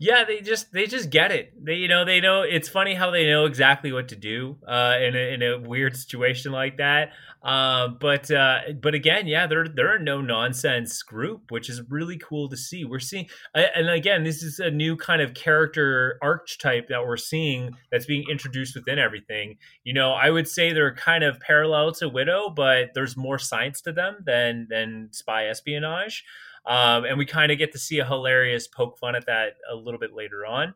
Yeah, 0.03 0.25
they 0.25 0.41
just 0.41 0.73
they 0.73 0.89
just 0.89 1.11
get 1.11 1.31
it. 1.31 1.53
They 1.65 1.75
you 1.75 1.87
know 1.87 2.05
they 2.05 2.21
know 2.21 2.43
it's 2.43 2.69
funny 2.69 2.93
how 2.95 3.13
they 3.13 3.25
know 3.25 3.45
exactly 3.45 3.93
what 3.93 4.09
to 4.09 4.17
do 4.17 4.57
uh, 4.67 4.97
in 5.01 5.15
a, 5.15 5.35
in 5.35 5.43
a 5.45 5.61
weird 5.61 5.97
situation 5.97 6.51
like 6.51 6.79
that. 6.79 7.13
Um, 7.45 7.99
but 8.01 8.29
uh, 8.29 8.59
but 8.81 8.97
again, 8.97 9.29
yeah, 9.29 9.47
they're 9.47 9.69
they're 9.69 9.95
a 9.95 10.03
no 10.03 10.21
nonsense 10.21 11.05
group, 11.05 11.53
which 11.53 11.71
is 11.71 11.83
really 11.89 12.19
cool 12.19 12.49
to 12.49 12.57
see. 12.57 12.85
We're 12.85 12.99
seeing, 12.99 13.29
and 13.55 13.89
again, 13.89 14.25
this 14.25 14.43
is 14.43 14.59
a 14.59 14.73
new 14.73 14.97
kind 14.97 15.23
of 15.23 15.35
character 15.35 16.19
archetype 16.21 16.89
that 16.89 17.07
we're 17.07 17.17
seeing 17.17 17.71
that's 17.93 18.07
being 18.07 18.25
introduced 18.29 18.75
within 18.75 18.99
everything. 18.99 19.59
You 19.85 19.95
know, 19.95 20.15
I 20.15 20.31
would 20.31 20.49
say 20.49 20.73
they're 20.73 20.97
kind 20.97 21.23
of 21.23 21.39
parallel 21.39 21.93
to 21.95 22.09
Widow, 22.09 22.51
but 22.51 22.91
there's 22.95 23.17
more 23.17 23.39
science 23.39 23.81
to 23.83 23.93
them 23.93 24.17
than 24.27 24.67
than 24.69 25.11
spy 25.13 25.47
espionage. 25.47 26.25
Um, 26.65 27.05
and 27.05 27.19
we 27.19 27.27
kind 27.27 27.51
of 27.51 27.59
get 27.59 27.73
to 27.73 27.79
see 27.79 27.99
a 27.99 28.05
hilarious 28.05 28.69
poke 28.69 28.99
fun 28.99 29.17
at 29.17 29.27
that 29.27 29.55
a 29.71 29.75
little 29.75 29.99
bit 29.99 30.15
later 30.15 30.47
on. 30.47 30.75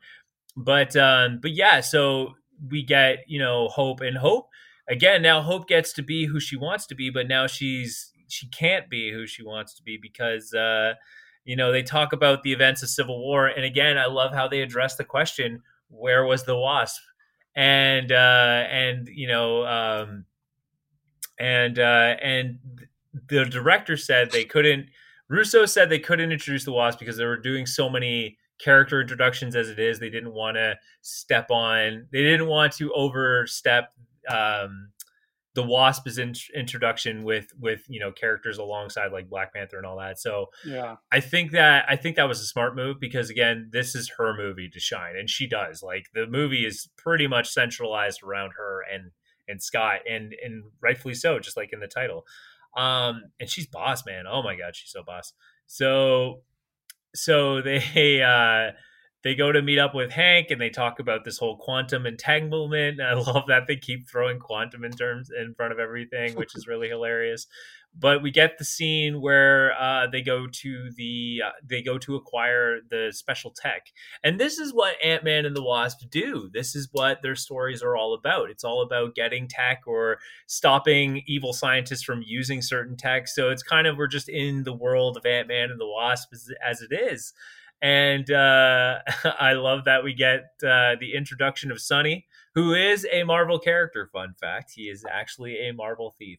But 0.57 0.96
um, 0.96 1.38
but 1.40 1.53
yeah, 1.53 1.81
so 1.81 2.35
we 2.70 2.83
get 2.83 3.25
you 3.27 3.38
know 3.38 3.68
Hope 3.68 4.01
and 4.01 4.16
Hope 4.16 4.49
again. 4.88 5.22
Now 5.22 5.42
Hope 5.42 5.68
gets 5.68 5.92
to 5.94 6.03
be 6.03 6.27
who 6.27 6.40
she 6.40 6.57
wants 6.57 6.87
to 6.87 6.94
be, 6.94 7.11
but 7.11 7.29
now 7.29 7.46
she's 7.46 8.12
she 8.29 8.49
can't 8.49 8.88
be 8.88 9.12
who 9.12 9.27
she 9.27 9.42
wants 9.42 9.75
to 9.75 9.83
be 9.83 9.96
because 9.96 10.53
uh, 10.55 10.94
you 11.44 11.57
know 11.57 11.72
they 11.72 11.83
talk 11.83 12.12
about 12.12 12.42
the 12.42 12.53
events 12.53 12.83
of 12.83 12.88
Civil 12.88 13.20
War, 13.20 13.46
and 13.46 13.64
again, 13.64 13.99
I 13.99 14.07
love 14.07 14.33
how 14.33 14.49
they 14.49 14.62
address 14.62 14.96
the 14.96 15.05
question: 15.05 15.62
Where 15.88 16.25
was 16.25 16.44
the 16.44 16.57
Wasp? 16.57 17.01
And 17.55 18.11
uh, 18.12 18.64
and 18.70 19.09
you 19.09 19.29
know 19.29 19.64
um, 19.66 20.25
and 21.38 21.79
uh, 21.79 22.16
and 22.22 22.59
the 23.29 23.44
director 23.44 23.96
said 23.96 24.31
they 24.31 24.44
couldn't. 24.44 24.87
Russo 25.29 25.67
said 25.67 25.91
they 25.91 25.99
couldn't 25.99 26.33
introduce 26.33 26.65
the 26.65 26.73
Wasp 26.73 26.99
because 26.99 27.17
they 27.17 27.25
were 27.25 27.37
doing 27.37 27.67
so 27.67 27.89
many 27.89 28.39
character 28.59 29.01
introductions 29.01 29.57
as 29.57 29.69
it 29.69 29.79
is. 29.79 29.99
They 29.99 30.11
didn't 30.11 30.33
want 30.33 30.57
to 30.57 30.77
step 31.03 31.51
on. 31.51 32.07
They 32.12 32.23
didn't 32.23 32.47
want 32.47 32.73
to 32.75 32.93
overstep 32.93 33.93
um, 34.29 34.91
the 35.55 35.62
Wasp's 35.62 36.19
in- 36.19 36.35
introduction 36.55 37.25
with 37.25 37.49
with 37.59 37.83
you 37.89 37.99
know 37.99 38.12
characters 38.12 38.59
alongside 38.59 39.11
like 39.11 39.29
Black 39.29 39.55
Panther 39.55 39.79
and 39.79 39.87
all 39.87 39.99
that. 39.99 40.19
So 40.21 40.47
yeah 40.65 40.97
I 41.11 41.21
think 41.21 41.53
that 41.53 41.87
I 41.89 41.97
think 41.97 42.17
that 42.17 42.29
was 42.29 42.41
a 42.41 42.47
smart 42.47 42.77
move 42.77 43.01
because 43.01 43.31
again, 43.31 43.71
this 43.73 43.95
is 43.95 44.12
her 44.19 44.37
movie 44.37 44.69
to 44.69 44.79
shine, 44.79 45.17
and 45.17 45.29
she 45.29 45.47
does. 45.47 45.83
Like 45.83 46.07
the 46.15 46.27
movie 46.27 46.67
is 46.67 46.89
pretty 46.97 47.27
much 47.27 47.49
centralized 47.49 48.23
around 48.23 48.53
her 48.59 48.85
and 48.93 49.11
and 49.49 49.62
Scott, 49.62 50.01
and 50.09 50.35
and 50.45 50.65
rightfully 50.81 51.15
so, 51.15 51.39
just 51.39 51.57
like 51.57 51.73
in 51.73 51.81
the 51.81 51.89
title. 51.89 52.27
Um, 52.77 53.23
and 53.41 53.49
she's 53.49 53.67
boss, 53.67 54.05
man. 54.07 54.25
Oh 54.31 54.43
my 54.43 54.57
god, 54.57 54.77
she's 54.77 54.91
so 54.91 55.03
boss. 55.03 55.33
So 55.67 56.43
so 57.15 57.62
they 57.62 58.23
uh 58.23 58.73
they 59.25 59.35
go 59.35 59.51
to 59.51 59.61
meet 59.61 59.81
up 59.81 59.93
with 59.93 60.12
Hank 60.12 60.53
and 60.53 60.61
they 60.61 60.71
talk 60.71 61.01
about 61.01 61.25
this 61.25 61.39
whole 61.39 61.57
quantum 61.57 62.07
entanglement. 62.07 63.01
I 63.05 63.15
love 63.15 63.45
that 63.49 63.67
they 63.67 63.77
keep 63.77 64.09
throwing 64.09 64.39
quantum 64.39 64.85
in 64.85 64.93
terms 64.93 65.31
in 65.37 65.55
front 65.55 65.73
of 65.73 65.81
everything, 65.81 66.37
which 66.37 66.55
is 66.55 66.69
really 66.69 66.89
hilarious. 66.89 67.47
But 67.99 68.23
we 68.23 68.31
get 68.31 68.59
the 68.59 68.65
scene 68.65 69.21
where 69.21 69.73
uh, 69.81 70.07
they 70.07 70.23
go 70.23 70.47
to 70.47 70.91
the 70.97 71.43
uh, 71.47 71.51
they 71.65 71.83
go 71.83 71.99
to 71.99 72.17
acquire 72.17 72.81
the 72.91 73.11
special 73.15 73.51
tech, 73.51 73.87
and 74.23 74.39
this 74.39 74.59
is 74.59 74.75
what 74.75 74.97
Ant 75.03 75.25
Man 75.25 75.47
and 75.47 75.57
the 75.57 75.63
Wasp 75.63 76.01
do. 76.11 76.51
This 76.53 76.77
is 76.77 76.89
what 76.93 77.23
their 77.23 77.37
stories 77.37 77.83
are 77.83 77.97
all 77.97 78.15
about. 78.15 78.51
It's 78.51 78.65
all 78.65 78.83
about 78.83 79.15
getting 79.15 79.49
tech 79.49 79.83
or 79.87 80.19
stopping 80.47 81.23
evil 81.27 81.53
scientists 81.53 82.03
from 82.03 82.23
using 82.25 82.61
certain 82.63 82.97
tech. 82.97 83.29
So 83.29 83.51
it's 83.51 83.63
kind 83.63 83.87
of 83.87 83.97
we're 83.97 84.09
just 84.09 84.29
in 84.29 84.65
the 84.65 84.75
world 84.75 85.17
of 85.17 85.25
Ant 85.25 85.49
Man 85.49 85.71
and 85.71 85.81
the 85.81 85.89
Wasp 85.89 86.29
as, 86.33 86.51
as 86.63 86.83
it 86.83 86.93
is 86.93 87.33
and 87.83 88.31
uh, 88.31 89.01
I 89.41 89.53
love 89.53 89.85
that 89.85 90.05
we 90.05 90.15
get 90.15 90.53
uh, 90.67 90.97
the 90.99 91.15
introduction 91.15 91.71
of 91.71 91.81
Sonny, 91.81 92.27
who 92.55 92.75
is 92.75 93.07
a 93.11 93.25
Marvel 93.25 93.59
character. 93.59 94.09
Fun 94.13 94.35
fact: 94.41 94.73
he 94.75 94.85
is 94.85 95.05
actually 95.11 95.69
a 95.69 95.73
Marvel 95.73 96.15
thief. 96.19 96.39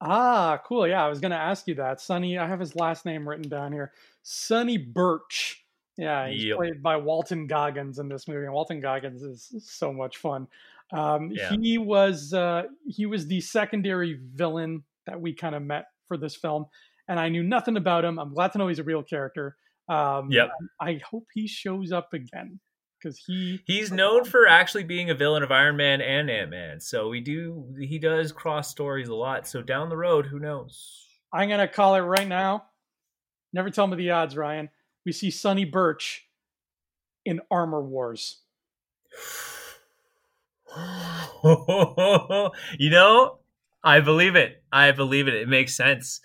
Ah 0.00 0.58
cool 0.64 0.86
yeah 0.86 1.04
i 1.04 1.08
was 1.08 1.20
going 1.20 1.30
to 1.30 1.36
ask 1.36 1.66
you 1.66 1.74
that 1.74 2.00
sonny 2.00 2.38
i 2.38 2.46
have 2.46 2.60
his 2.60 2.74
last 2.74 3.04
name 3.04 3.28
written 3.28 3.48
down 3.48 3.72
here 3.72 3.92
sonny 4.22 4.78
birch 4.78 5.64
yeah 5.96 6.28
he's 6.28 6.44
Yep. 6.44 6.56
played 6.56 6.82
by 6.82 6.96
walton 6.96 7.46
goggins 7.46 7.98
in 7.98 8.08
this 8.08 8.26
movie 8.26 8.44
and 8.44 8.52
walton 8.54 8.80
goggins 8.80 9.22
is 9.22 9.52
so 9.60 9.92
much 9.92 10.16
fun 10.16 10.46
um, 10.92 11.30
Yeah. 11.30 11.54
he 11.56 11.78
was 11.78 12.32
uh, 12.34 12.64
he 12.88 13.06
was 13.06 13.26
the 13.28 13.40
secondary 13.40 14.18
villain 14.34 14.82
that 15.06 15.20
we 15.20 15.32
kind 15.32 15.54
of 15.54 15.62
met 15.62 15.86
for 16.08 16.16
this 16.16 16.34
film 16.34 16.66
and 17.08 17.20
i 17.20 17.28
knew 17.28 17.42
nothing 17.42 17.76
about 17.76 18.04
him 18.04 18.18
i'm 18.18 18.32
glad 18.32 18.52
to 18.52 18.58
know 18.58 18.68
he's 18.68 18.78
a 18.78 18.84
real 18.84 19.02
character 19.02 19.56
um, 19.88 20.30
Yep. 20.30 20.50
i 20.80 21.00
hope 21.08 21.26
he 21.34 21.46
shows 21.46 21.92
up 21.92 22.12
again 22.14 22.58
because 23.00 23.18
he 23.26 23.60
He's 23.66 23.90
known 23.90 24.24
for 24.24 24.46
actually 24.46 24.84
being 24.84 25.10
a 25.10 25.14
villain 25.14 25.42
of 25.42 25.50
Iron 25.50 25.76
Man 25.76 26.00
and 26.00 26.30
Ant 26.30 26.50
Man, 26.50 26.80
so 26.80 27.08
we 27.08 27.20
do 27.20 27.74
he 27.78 27.98
does 27.98 28.32
cross 28.32 28.70
stories 28.70 29.08
a 29.08 29.14
lot. 29.14 29.46
So 29.46 29.62
down 29.62 29.88
the 29.88 29.96
road, 29.96 30.26
who 30.26 30.38
knows? 30.38 31.06
I'm 31.32 31.48
gonna 31.48 31.68
call 31.68 31.94
it 31.94 32.00
right 32.00 32.28
now. 32.28 32.64
Never 33.52 33.70
tell 33.70 33.86
me 33.86 33.96
the 33.96 34.10
odds, 34.10 34.36
Ryan. 34.36 34.68
We 35.04 35.12
see 35.12 35.30
Sonny 35.30 35.64
Birch 35.64 36.26
in 37.24 37.40
Armor 37.50 37.82
Wars. 37.82 38.38
you 42.78 42.90
know, 42.90 43.38
I 43.82 44.00
believe 44.00 44.36
it. 44.36 44.62
I 44.72 44.92
believe 44.92 45.26
it. 45.26 45.34
It 45.34 45.48
makes 45.48 45.76
sense. 45.76 46.20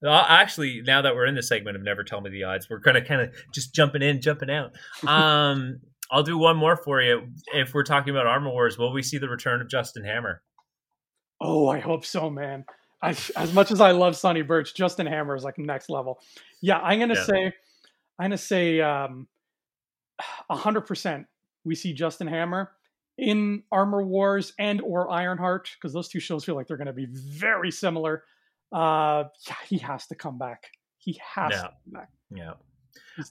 Well, 0.00 0.24
actually, 0.28 0.82
now 0.84 1.02
that 1.02 1.14
we're 1.14 1.26
in 1.26 1.34
the 1.34 1.42
segment 1.42 1.76
of 1.76 1.82
Never 1.82 2.02
Tell 2.02 2.20
Me 2.20 2.30
the 2.30 2.44
Odds, 2.44 2.68
we're 2.68 2.78
gonna 2.78 3.04
kind 3.04 3.20
of 3.20 3.30
just 3.52 3.74
jumping 3.74 4.02
in, 4.02 4.20
jumping 4.20 4.50
out. 4.50 4.72
Um, 5.06 5.80
I'll 6.12 6.22
do 6.22 6.36
one 6.38 6.56
more 6.56 6.76
for 6.76 7.00
you. 7.00 7.28
If 7.54 7.72
we're 7.74 7.82
talking 7.84 8.10
about 8.10 8.26
Armor 8.26 8.50
Wars, 8.50 8.78
will 8.78 8.92
we 8.92 9.02
see 9.02 9.18
the 9.18 9.28
return 9.28 9.60
of 9.60 9.68
Justin 9.68 10.04
Hammer? 10.04 10.42
Oh, 11.40 11.68
I 11.68 11.80
hope 11.80 12.04
so, 12.04 12.30
man. 12.30 12.64
I, 13.02 13.16
as 13.34 13.52
much 13.52 13.72
as 13.72 13.80
I 13.80 13.90
love 13.90 14.14
Sonny 14.14 14.42
Birch, 14.42 14.74
Justin 14.74 15.06
Hammer 15.06 15.34
is 15.34 15.42
like 15.42 15.58
next 15.58 15.90
level. 15.90 16.20
Yeah, 16.60 16.78
I'm 16.78 17.00
gonna 17.00 17.14
Yeah. 17.14 17.24
say, 17.24 17.46
I'm 18.18 18.24
gonna 18.26 18.38
say, 18.38 18.80
um, 18.80 19.26
hundred 20.50 20.82
percent. 20.82 21.26
We 21.64 21.74
see 21.74 21.94
Justin 21.94 22.28
Hammer, 22.28 22.70
in 23.18 23.62
Armor 23.70 24.02
Wars 24.02 24.52
and 24.58 24.80
or 24.80 25.10
Ironheart 25.10 25.70
because 25.74 25.92
those 25.92 26.08
two 26.08 26.20
shows 26.20 26.44
feel 26.44 26.54
like 26.54 26.66
they're 26.66 26.76
going 26.76 26.86
to 26.86 26.92
be 26.92 27.06
very 27.10 27.70
similar. 27.70 28.24
Uh, 28.72 29.24
yeah, 29.46 29.54
he 29.68 29.78
has 29.78 30.06
to 30.08 30.14
come 30.14 30.38
back. 30.38 30.70
He 30.98 31.20
has 31.34 31.50
Yeah. 31.52 31.62
to 31.62 31.68
come 31.68 31.92
back. 31.92 32.10
Yeah. 32.30 32.52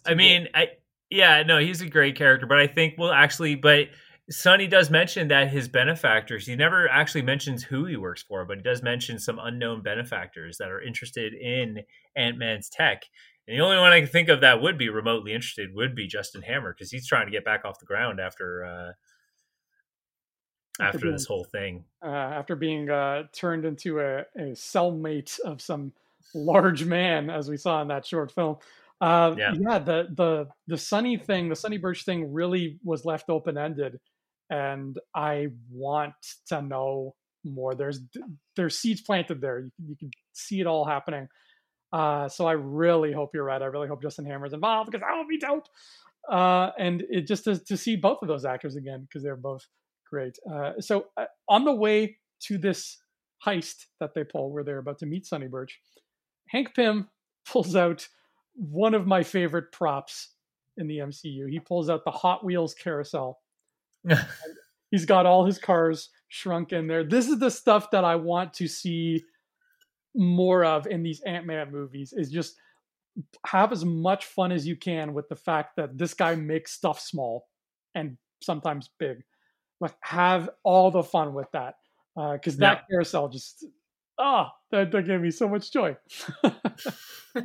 I 0.05 0.13
mean, 0.13 0.47
I 0.53 0.69
yeah, 1.11 1.43
no, 1.43 1.59
he's 1.59 1.81
a 1.81 1.87
great 1.87 2.15
character, 2.15 2.47
but 2.47 2.57
I 2.57 2.67
think 2.67 2.95
well, 2.97 3.11
actually, 3.11 3.55
but 3.55 3.89
Sonny 4.29 4.65
does 4.67 4.89
mention 4.89 5.27
that 5.27 5.49
his 5.49 5.67
benefactors. 5.67 6.47
He 6.47 6.55
never 6.55 6.87
actually 6.89 7.21
mentions 7.23 7.63
who 7.63 7.85
he 7.85 7.97
works 7.97 8.23
for, 8.23 8.45
but 8.45 8.57
he 8.57 8.63
does 8.63 8.81
mention 8.81 9.19
some 9.19 9.37
unknown 9.39 9.83
benefactors 9.83 10.57
that 10.57 10.69
are 10.69 10.81
interested 10.81 11.33
in 11.33 11.81
Ant 12.15 12.37
Man's 12.37 12.69
tech. 12.69 13.03
And 13.47 13.59
the 13.59 13.63
only 13.63 13.77
one 13.77 13.91
I 13.91 13.99
can 13.99 14.07
think 14.07 14.29
of 14.29 14.41
that 14.41 14.61
would 14.61 14.77
be 14.77 14.87
remotely 14.89 15.33
interested 15.33 15.75
would 15.75 15.95
be 15.95 16.07
Justin 16.07 16.43
Hammer 16.43 16.73
because 16.73 16.91
he's 16.91 17.07
trying 17.07 17.25
to 17.25 17.31
get 17.31 17.43
back 17.43 17.65
off 17.65 17.79
the 17.79 17.85
ground 17.85 18.19
after 18.21 18.63
uh, 18.63 18.91
After 20.79 20.97
after 20.97 21.11
this 21.11 21.25
whole 21.25 21.43
thing. 21.43 21.83
uh, 22.03 22.07
after 22.07 22.55
being 22.55 22.89
uh, 22.89 23.23
turned 23.33 23.65
into 23.65 23.99
a, 23.99 24.19
a 24.37 24.51
cellmate 24.53 25.39
of 25.41 25.61
some 25.61 25.91
large 26.33 26.85
man, 26.85 27.29
as 27.29 27.49
we 27.49 27.57
saw 27.57 27.81
in 27.81 27.89
that 27.89 28.05
short 28.05 28.31
film. 28.31 28.57
Uh, 29.01 29.35
Yeah. 29.37 29.53
yeah, 29.59 29.79
the 29.79 30.07
the 30.15 30.47
the 30.67 30.77
Sonny 30.77 31.17
thing, 31.17 31.49
the 31.49 31.55
Sonny 31.55 31.77
Birch 31.77 32.05
thing, 32.05 32.31
really 32.31 32.79
was 32.83 33.03
left 33.03 33.29
open 33.29 33.57
ended, 33.57 33.99
and 34.49 34.97
I 35.15 35.47
want 35.71 36.13
to 36.47 36.61
know 36.61 37.15
more. 37.43 37.73
There's 37.73 37.99
there's 38.55 38.77
seeds 38.77 39.01
planted 39.01 39.41
there. 39.41 39.59
You, 39.59 39.71
can- 39.75 39.87
you 39.89 39.95
can 39.95 40.11
see 40.33 40.59
it 40.61 40.67
all 40.67 40.85
happening. 40.85 41.27
Uh, 41.91 42.29
so 42.29 42.45
I 42.45 42.53
really 42.53 43.11
hope 43.11 43.31
you're 43.33 43.43
right. 43.43 43.61
I 43.61 43.65
really 43.65 43.87
hope 43.87 44.01
Justin 44.01 44.25
Hammer's 44.25 44.53
involved 44.53 44.91
because 44.91 45.01
that 45.01 45.17
would 45.17 45.27
be 45.27 45.39
dope. 45.39 45.65
Uh, 46.29 46.69
and 46.77 47.03
it 47.09 47.27
just 47.27 47.43
to, 47.45 47.57
to 47.65 47.75
see 47.75 47.95
both 47.97 48.19
of 48.21 48.27
those 48.29 48.45
actors 48.45 48.75
again 48.77 49.01
because 49.01 49.23
they're 49.23 49.35
both 49.35 49.65
great. 50.09 50.37
Uh, 50.49 50.73
so 50.79 51.07
uh, 51.17 51.25
on 51.49 51.65
the 51.65 51.73
way 51.73 52.17
to 52.43 52.57
this 52.57 52.97
heist 53.45 53.87
that 53.99 54.13
they 54.13 54.23
pull, 54.23 54.51
where 54.53 54.63
they're 54.63 54.77
about 54.77 54.99
to 54.99 55.05
meet 55.05 55.25
Sonny 55.25 55.47
Birch, 55.47 55.79
Hank 56.49 56.73
Pym 56.75 57.09
pulls 57.45 57.75
out 57.75 58.07
one 58.55 58.93
of 58.93 59.07
my 59.07 59.23
favorite 59.23 59.71
props 59.71 60.29
in 60.77 60.87
the 60.87 60.99
MCU. 60.99 61.49
He 61.49 61.59
pulls 61.59 61.89
out 61.89 62.03
the 62.03 62.11
Hot 62.11 62.43
Wheels 62.43 62.73
carousel. 62.73 63.39
He's 64.91 65.05
got 65.05 65.25
all 65.25 65.45
his 65.45 65.57
cars 65.57 66.09
shrunk 66.27 66.73
in 66.73 66.87
there. 66.87 67.03
This 67.03 67.27
is 67.27 67.39
the 67.39 67.51
stuff 67.51 67.91
that 67.91 68.03
I 68.03 68.15
want 68.15 68.53
to 68.55 68.67
see 68.67 69.23
more 70.15 70.65
of 70.65 70.87
in 70.87 71.03
these 71.03 71.21
Ant-Man 71.21 71.71
movies 71.71 72.13
is 72.13 72.29
just 72.29 72.55
have 73.45 73.71
as 73.71 73.85
much 73.85 74.25
fun 74.25 74.51
as 74.51 74.67
you 74.67 74.75
can 74.75 75.13
with 75.13 75.29
the 75.29 75.35
fact 75.35 75.75
that 75.77 75.97
this 75.97 76.13
guy 76.13 76.35
makes 76.35 76.73
stuff 76.73 76.99
small 76.99 77.47
and 77.95 78.17
sometimes 78.41 78.89
big. 78.99 79.23
Like 79.79 79.95
have 80.01 80.49
all 80.63 80.91
the 80.91 81.03
fun 81.03 81.33
with 81.33 81.47
that. 81.53 81.75
Uh, 82.17 82.33
because 82.33 82.57
that 82.57 82.83
carousel 82.89 83.29
just 83.29 83.65
ah 84.21 84.53
that, 84.71 84.91
that 84.91 85.05
gave 85.05 85.21
me 85.21 85.31
so 85.31 85.49
much 85.49 85.71
joy. 85.71 85.97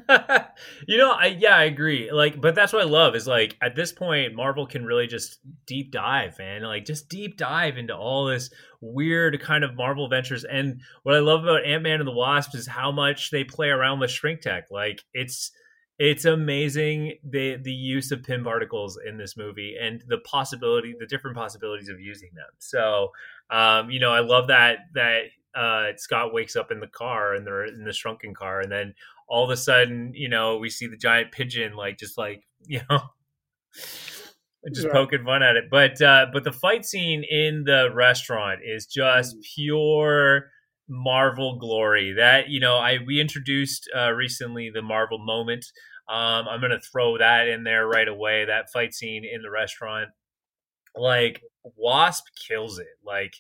you 0.89 0.99
know, 0.99 1.12
I 1.12 1.37
yeah, 1.39 1.57
I 1.57 1.65
agree. 1.65 2.11
Like, 2.11 2.41
but 2.41 2.55
that's 2.55 2.73
what 2.73 2.83
I 2.83 2.87
love 2.87 3.15
is 3.15 3.27
like 3.27 3.57
at 3.61 3.77
this 3.77 3.93
point, 3.93 4.35
Marvel 4.35 4.67
can 4.67 4.85
really 4.85 5.07
just 5.07 5.39
deep 5.67 5.93
dive, 5.93 6.39
man. 6.39 6.62
Like, 6.62 6.85
just 6.85 7.09
deep 7.09 7.37
dive 7.37 7.77
into 7.77 7.95
all 7.97 8.27
this 8.27 8.51
weird 8.81 9.41
kind 9.41 9.65
of 9.65 9.77
Marvel 9.77 10.09
ventures. 10.09 10.45
And 10.45 10.81
what 11.03 11.15
I 11.15 11.21
love 11.21 11.45
about 11.45 11.65
Ant 11.65 11.83
Man 11.83 12.01
and 12.01 12.07
the 12.07 12.12
Wasp 12.12 12.55
is 12.55 12.67
how 12.67 12.91
much 12.93 13.31
they 13.31 13.45
play 13.45 13.69
around 13.69 14.01
with 14.01 14.11
shrink 14.11 14.41
tech. 14.41 14.65
Like, 14.71 15.03
it's 15.12 15.51
it's 15.99 16.25
amazing 16.25 17.15
the 17.25 17.57
the 17.57 17.73
use 17.73 18.11
of 18.11 18.23
Pym 18.23 18.45
particles 18.45 18.99
in 19.07 19.19
this 19.19 19.37
movie 19.37 19.77
and 19.81 20.03
the 20.09 20.19
possibility, 20.19 20.95
the 20.99 21.07
different 21.07 21.37
possibilities 21.37 21.89
of 21.89 22.01
using 22.01 22.31
them. 22.35 22.51
So, 22.59 23.11
um, 23.51 23.91
you 23.91 24.01
know, 24.01 24.12
I 24.12 24.21
love 24.21 24.49
that 24.49 24.79
that 24.95 25.23
uh, 25.57 25.92
Scott 25.97 26.33
wakes 26.35 26.55
up 26.55 26.71
in 26.71 26.81
the 26.81 26.87
car 26.87 27.35
and 27.35 27.47
they're 27.47 27.64
in 27.64 27.85
the 27.85 27.92
shrunken 27.92 28.35
car, 28.35 28.61
and 28.61 28.71
then 28.71 28.95
all 29.29 29.45
of 29.45 29.51
a 29.51 29.57
sudden, 29.57 30.12
you 30.14 30.29
know, 30.29 30.59
we 30.59 30.71
see 30.71 30.87
the 30.87 30.97
giant 30.97 31.33
pigeon, 31.33 31.75
like 31.75 31.99
just 31.99 32.19
like 32.19 32.45
you 32.66 32.81
know, 32.90 33.01
just 34.73 34.88
poking 34.90 35.25
fun 35.25 35.42
at 35.42 35.57
it. 35.57 35.64
But 35.71 36.01
uh, 36.03 36.27
but 36.33 36.45
the 36.45 36.53
fight 36.53 36.85
scene 36.85 37.25
in 37.25 37.64
the 37.64 37.90
restaurant 37.92 38.61
is 38.64 38.87
just 38.87 39.37
pure 39.55 40.51
Marvel 40.88 41.59
glory. 41.59 42.12
That 42.12 42.49
you 42.49 42.61
know, 42.61 42.77
I 42.77 42.99
we 43.05 43.21
introduced 43.21 43.88
uh, 43.97 44.12
recently 44.12 44.71
the 44.71 44.83
Marvel 44.83 45.19
moment. 45.19 45.66
Um, 46.09 46.47
I'm 46.49 46.61
gonna 46.61 46.81
throw 46.81 47.19
that 47.19 47.49
in 47.49 47.64
there 47.64 47.87
right 47.87 48.09
away. 48.09 48.45
That 48.45 48.71
fight 48.73 48.95
scene 48.95 49.25
in 49.25 49.42
the 49.42 49.51
restaurant, 49.51 50.11
like 50.95 51.42
Wasp 51.77 52.25
kills 52.49 52.79
it. 52.79 52.87
Like 53.05 53.35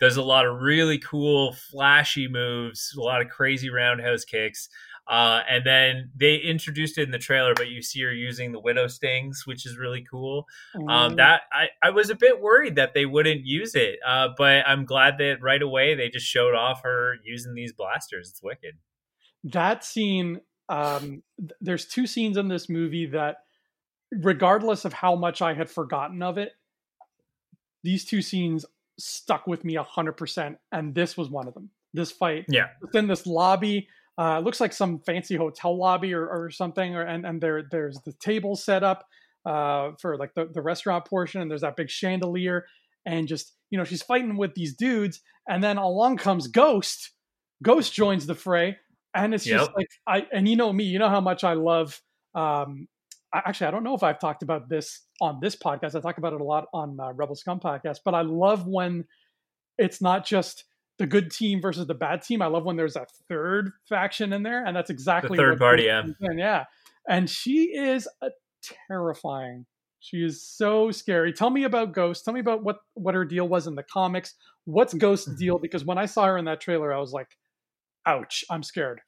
does 0.00 0.16
a 0.16 0.22
lot 0.22 0.46
of 0.46 0.60
really 0.60 0.98
cool, 0.98 1.52
flashy 1.52 2.28
moves, 2.28 2.94
a 2.96 3.00
lot 3.00 3.20
of 3.20 3.28
crazy 3.28 3.70
roundhouse 3.70 4.24
kicks. 4.24 4.68
Uh, 5.08 5.40
and 5.48 5.64
then 5.64 6.10
they 6.14 6.36
introduced 6.36 6.98
it 6.98 7.02
in 7.02 7.10
the 7.10 7.18
trailer, 7.18 7.54
but 7.54 7.68
you 7.68 7.80
see 7.80 8.02
her 8.02 8.12
using 8.12 8.52
the 8.52 8.60
widow 8.60 8.86
stings, 8.86 9.44
which 9.46 9.64
is 9.64 9.78
really 9.78 10.04
cool. 10.10 10.44
Um, 10.86 11.12
Mm, 11.12 11.16
that 11.16 11.42
I, 11.50 11.68
I 11.82 11.90
was 11.90 12.10
a 12.10 12.14
bit 12.14 12.40
worried 12.42 12.76
that 12.76 12.92
they 12.92 13.06
wouldn't 13.06 13.44
use 13.44 13.74
it, 13.74 13.98
uh, 14.06 14.28
but 14.36 14.64
I'm 14.68 14.84
glad 14.84 15.16
that 15.18 15.38
right 15.40 15.62
away 15.62 15.94
they 15.94 16.10
just 16.10 16.26
showed 16.26 16.54
off 16.54 16.82
her 16.82 17.14
using 17.24 17.54
these 17.54 17.72
blasters. 17.72 18.28
It's 18.28 18.42
wicked. 18.42 18.74
that 19.44 19.82
scene 19.84 20.40
um 20.68 21.22
th- 21.40 21.52
there's 21.62 21.86
two 21.86 22.06
scenes 22.06 22.36
in 22.36 22.48
this 22.48 22.68
movie 22.68 23.06
that 23.06 23.38
regardless 24.12 24.84
of 24.84 24.92
how 24.92 25.14
much 25.16 25.40
i 25.40 25.54
had 25.54 25.70
forgotten 25.70 26.22
of 26.22 26.36
it 26.36 26.52
these 27.82 28.04
two 28.04 28.20
scenes 28.20 28.66
stuck 28.98 29.46
with 29.46 29.64
me 29.64 29.76
100% 29.76 30.56
and 30.72 30.94
this 30.94 31.16
was 31.16 31.30
one 31.30 31.48
of 31.48 31.54
them. 31.54 31.70
This 31.94 32.10
fight 32.10 32.44
Yeah, 32.48 32.68
within 32.82 33.06
this 33.06 33.26
lobby 33.26 33.88
uh 34.18 34.40
looks 34.40 34.60
like 34.60 34.72
some 34.72 34.98
fancy 35.00 35.36
hotel 35.36 35.76
lobby 35.76 36.12
or, 36.12 36.26
or 36.26 36.50
something 36.50 36.94
or 36.94 37.02
and, 37.02 37.24
and 37.24 37.40
there 37.40 37.62
there's 37.70 37.98
the 38.00 38.12
table 38.14 38.56
set 38.56 38.82
up 38.82 39.06
uh 39.46 39.92
for 40.00 40.16
like 40.18 40.34
the, 40.34 40.46
the 40.46 40.60
restaurant 40.60 41.06
portion 41.06 41.40
and 41.40 41.50
there's 41.50 41.62
that 41.62 41.76
big 41.76 41.88
chandelier 41.88 42.66
and 43.06 43.28
just 43.28 43.54
you 43.70 43.78
know 43.78 43.84
she's 43.84 44.02
fighting 44.02 44.36
with 44.36 44.54
these 44.54 44.74
dudes 44.74 45.20
and 45.48 45.64
then 45.64 45.78
along 45.78 46.16
comes 46.18 46.46
ghost. 46.48 47.12
Ghost 47.62 47.92
joins 47.94 48.26
the 48.26 48.34
fray 48.34 48.76
and 49.14 49.34
it's 49.34 49.44
just 49.44 49.70
like 49.76 49.88
i 50.06 50.26
and 50.32 50.48
you 50.48 50.56
know 50.56 50.72
me 50.72 50.84
you 50.84 50.98
know 50.98 51.08
how 51.08 51.20
much 51.20 51.42
i 51.44 51.54
love 51.54 52.00
um 52.34 52.86
actually 53.34 53.66
i 53.66 53.70
don't 53.70 53.84
know 53.84 53.94
if 53.94 54.02
i've 54.02 54.18
talked 54.18 54.42
about 54.42 54.68
this 54.68 55.02
on 55.20 55.38
this 55.40 55.54
podcast. 55.56 55.94
I 55.94 56.00
talk 56.00 56.18
about 56.18 56.32
it 56.32 56.40
a 56.40 56.44
lot 56.44 56.66
on 56.72 56.98
uh, 57.00 57.12
rebel 57.12 57.34
scum 57.34 57.60
podcast 57.60 57.98
but 58.04 58.14
i 58.14 58.22
love 58.22 58.66
when 58.66 59.04
it's 59.78 60.00
not 60.02 60.26
just 60.26 60.64
the 60.98 61.06
good 61.06 61.30
team 61.30 61.60
versus 61.62 61.86
the 61.86 61.94
bad 61.94 62.22
team. 62.22 62.42
I 62.42 62.46
love 62.46 62.64
when 62.64 62.74
there's 62.76 62.96
a 62.96 63.06
third 63.28 63.70
faction 63.88 64.32
in 64.32 64.42
there 64.42 64.64
and 64.66 64.76
that's 64.76 64.90
exactly 64.90 65.38
third 65.38 65.50
what 65.50 65.58
party, 65.60 65.84
yeah. 65.84 66.02
in, 66.20 66.38
yeah. 66.38 66.64
And 67.08 67.30
she 67.30 67.66
is 67.72 68.08
a 68.20 68.30
terrifying. 68.88 69.64
She 70.00 70.18
is 70.24 70.42
so 70.42 70.90
scary. 70.90 71.32
Tell 71.32 71.50
me 71.50 71.62
about 71.62 71.92
ghost. 71.92 72.24
Tell 72.24 72.34
me 72.34 72.40
about 72.40 72.64
what 72.64 72.78
what 72.94 73.14
her 73.14 73.24
deal 73.24 73.46
was 73.48 73.68
in 73.68 73.76
the 73.76 73.84
comics. 73.84 74.34
What's 74.64 74.92
ghost's 74.92 75.28
Mm-hmm. 75.28 75.38
deal? 75.38 75.58
Because 75.58 75.84
when 75.84 75.98
i 75.98 76.06
saw 76.06 76.26
her 76.26 76.36
in 76.36 76.46
that 76.46 76.60
trailer 76.60 76.92
i 76.92 76.98
was 76.98 77.12
like 77.12 77.28
ouch 78.06 78.44
i'm 78.50 78.62
scared 78.62 79.00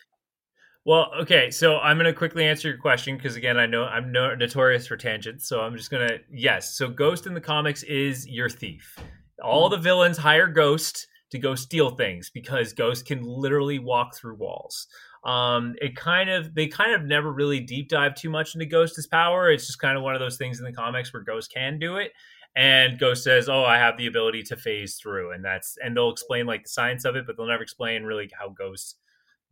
Well, 0.86 1.10
okay, 1.20 1.50
so 1.50 1.78
I'm 1.78 1.98
going 1.98 2.06
to 2.06 2.12
quickly 2.14 2.46
answer 2.46 2.68
your 2.68 2.78
question 2.78 3.16
because 3.16 3.36
again, 3.36 3.58
I 3.58 3.66
know 3.66 3.84
I'm 3.84 4.10
no, 4.10 4.34
notorious 4.34 4.86
for 4.86 4.96
tangents, 4.96 5.46
so 5.46 5.60
I'm 5.60 5.76
just 5.76 5.90
going 5.90 6.08
to 6.08 6.18
yes. 6.32 6.76
So 6.76 6.88
Ghost 6.88 7.26
in 7.26 7.34
the 7.34 7.40
comics 7.40 7.82
is 7.82 8.26
your 8.26 8.48
thief. 8.48 8.98
All 9.42 9.68
the 9.68 9.76
villains 9.76 10.16
hire 10.16 10.46
Ghost 10.46 11.06
to 11.32 11.38
go 11.38 11.54
steal 11.54 11.90
things 11.90 12.30
because 12.30 12.72
Ghost 12.72 13.06
can 13.06 13.22
literally 13.22 13.78
walk 13.78 14.16
through 14.16 14.36
walls. 14.36 14.86
Um, 15.22 15.74
it 15.82 15.96
kind 15.96 16.30
of 16.30 16.54
they 16.54 16.66
kind 16.66 16.94
of 16.94 17.02
never 17.02 17.30
really 17.30 17.60
deep 17.60 17.90
dive 17.90 18.14
too 18.14 18.30
much 18.30 18.54
into 18.54 18.64
Ghost's 18.64 19.06
power. 19.06 19.50
It's 19.50 19.66
just 19.66 19.80
kind 19.80 19.98
of 19.98 20.02
one 20.02 20.14
of 20.14 20.20
those 20.20 20.38
things 20.38 20.58
in 20.58 20.64
the 20.64 20.72
comics 20.72 21.12
where 21.12 21.22
Ghost 21.22 21.52
can 21.52 21.78
do 21.78 21.96
it. 21.96 22.12
And 22.56 22.98
Ghost 22.98 23.22
says, 23.22 23.50
"Oh, 23.50 23.64
I 23.64 23.76
have 23.76 23.98
the 23.98 24.06
ability 24.06 24.44
to 24.44 24.56
phase 24.56 24.96
through," 24.96 25.32
and 25.32 25.44
that's 25.44 25.76
and 25.84 25.94
they'll 25.94 26.10
explain 26.10 26.46
like 26.46 26.62
the 26.62 26.70
science 26.70 27.04
of 27.04 27.16
it, 27.16 27.26
but 27.26 27.36
they'll 27.36 27.46
never 27.46 27.62
explain 27.62 28.04
really 28.04 28.30
how 28.36 28.48
Ghost 28.48 28.96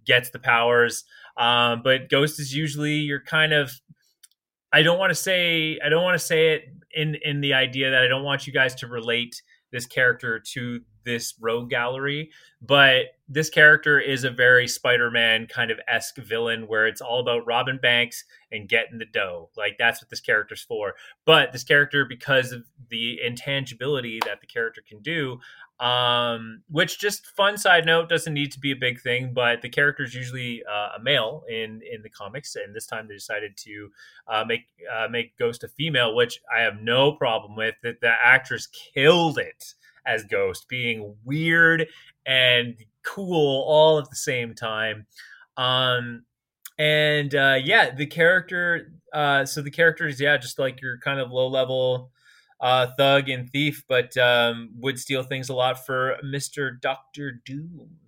gets 0.09 0.31
the 0.31 0.41
powers. 0.41 1.05
Um, 1.37 1.83
but 1.85 2.11
Ghost 2.11 2.41
is 2.41 2.53
usually 2.53 2.95
your 2.95 3.21
kind 3.21 3.53
of. 3.53 3.71
I 4.73 4.83
don't 4.83 4.99
want 4.99 5.11
to 5.11 5.15
say 5.15 5.79
I 5.85 5.89
don't 5.89 6.03
want 6.03 6.19
to 6.19 6.27
say 6.27 6.55
it 6.55 6.65
in 6.93 7.17
in 7.23 7.41
the 7.41 7.55
idea 7.55 7.91
that 7.93 8.03
I 8.03 8.09
don't 8.09 8.25
want 8.25 8.47
you 8.47 8.53
guys 8.53 8.75
to 8.77 8.89
relate 8.89 9.41
this 9.71 9.87
character 9.87 10.41
to 10.41 10.81
this 11.05 11.35
rogue 11.41 11.71
gallery, 11.71 12.31
but 12.61 13.07
this 13.29 13.49
character 13.49 13.99
is 13.99 14.25
a 14.25 14.31
very 14.31 14.69
Spider-Man 14.69 15.47
kind 15.47 15.71
of 15.71 15.79
esque 15.89 16.19
villain 16.19 16.67
where 16.67 16.87
it's 16.87 17.01
all 17.01 17.21
about 17.21 17.47
robbing 17.47 17.79
banks 17.81 18.25
and 18.53 18.69
getting 18.69 18.99
the 18.99 19.07
dough. 19.07 19.51
Like 19.57 19.77
that's 19.79 20.03
what 20.03 20.11
this 20.11 20.21
character's 20.21 20.63
for. 20.63 20.95
But 21.25 21.53
this 21.53 21.65
character, 21.65 22.05
because 22.07 22.53
of 22.53 22.65
the 22.91 23.21
intangibility 23.23 24.21
that 24.27 24.41
the 24.41 24.47
character 24.47 24.83
can 24.87 25.01
do, 25.01 25.41
um, 25.81 26.63
which 26.69 26.99
just 26.99 27.27
fun 27.29 27.57
side 27.57 27.87
note 27.87 28.09
doesn't 28.09 28.35
need 28.35 28.53
to 28.53 28.61
be 28.61 28.73
a 28.73 28.77
big 28.77 29.01
thing, 29.01 29.33
but 29.33 29.63
the 29.63 29.69
character 29.69 30.03
is 30.03 30.15
usually 30.15 30.63
uh, 30.65 30.97
a 30.97 31.03
male 31.03 31.45
in 31.49 31.83
in 31.91 32.03
the 32.03 32.11
comics, 32.11 32.57
and 32.57 32.75
this 32.75 32.87
time 32.87 33.07
they 33.07 33.15
decided 33.15 33.57
to 33.59 33.91
uh, 34.27 34.45
make 34.47 34.67
uh, 34.93 35.09
make 35.09 35.37
Ghost 35.39 35.65
a 35.65 35.69
female, 35.69 36.15
which 36.15 36.41
I 36.55 36.63
have 36.63 36.81
no 36.81 37.13
problem 37.13 37.57
with. 37.57 37.75
That 37.83 38.01
the 38.01 38.13
actress 38.23 38.67
killed 38.67 39.39
it. 39.39 39.75
as 40.09 40.25
Ghost, 40.25 40.69
being 40.69 41.15
weird 41.25 41.87
and 42.27 42.77
cool 43.05 43.63
all 43.67 43.99
at 43.99 44.11
the 44.11 44.17
same 44.17 44.55
time. 44.55 45.07
Um, 45.57 46.25
and 46.79 47.35
uh, 47.35 47.59
yeah, 47.63 47.95
the 47.95 48.07
character. 48.07 48.93
Uh, 49.13 49.45
so 49.45 49.63
the 49.63 49.71
characters, 49.71 50.21
yeah, 50.21 50.37
just 50.37 50.59
like 50.59 50.81
your 50.81 50.99
kind 50.99 51.19
of 51.21 51.31
low 51.31 51.49
level 51.49 52.11
uh, 52.61 52.89
thug 52.97 53.29
and 53.29 53.49
thief, 53.51 53.85
but 53.89 54.17
um, 54.17 54.71
would 54.77 54.99
steal 54.99 55.23
things 55.23 55.49
a 55.49 55.55
lot 55.55 55.85
for 55.87 56.17
Mister 56.23 56.71
Doctor 56.71 57.41
Doom. 57.45 57.99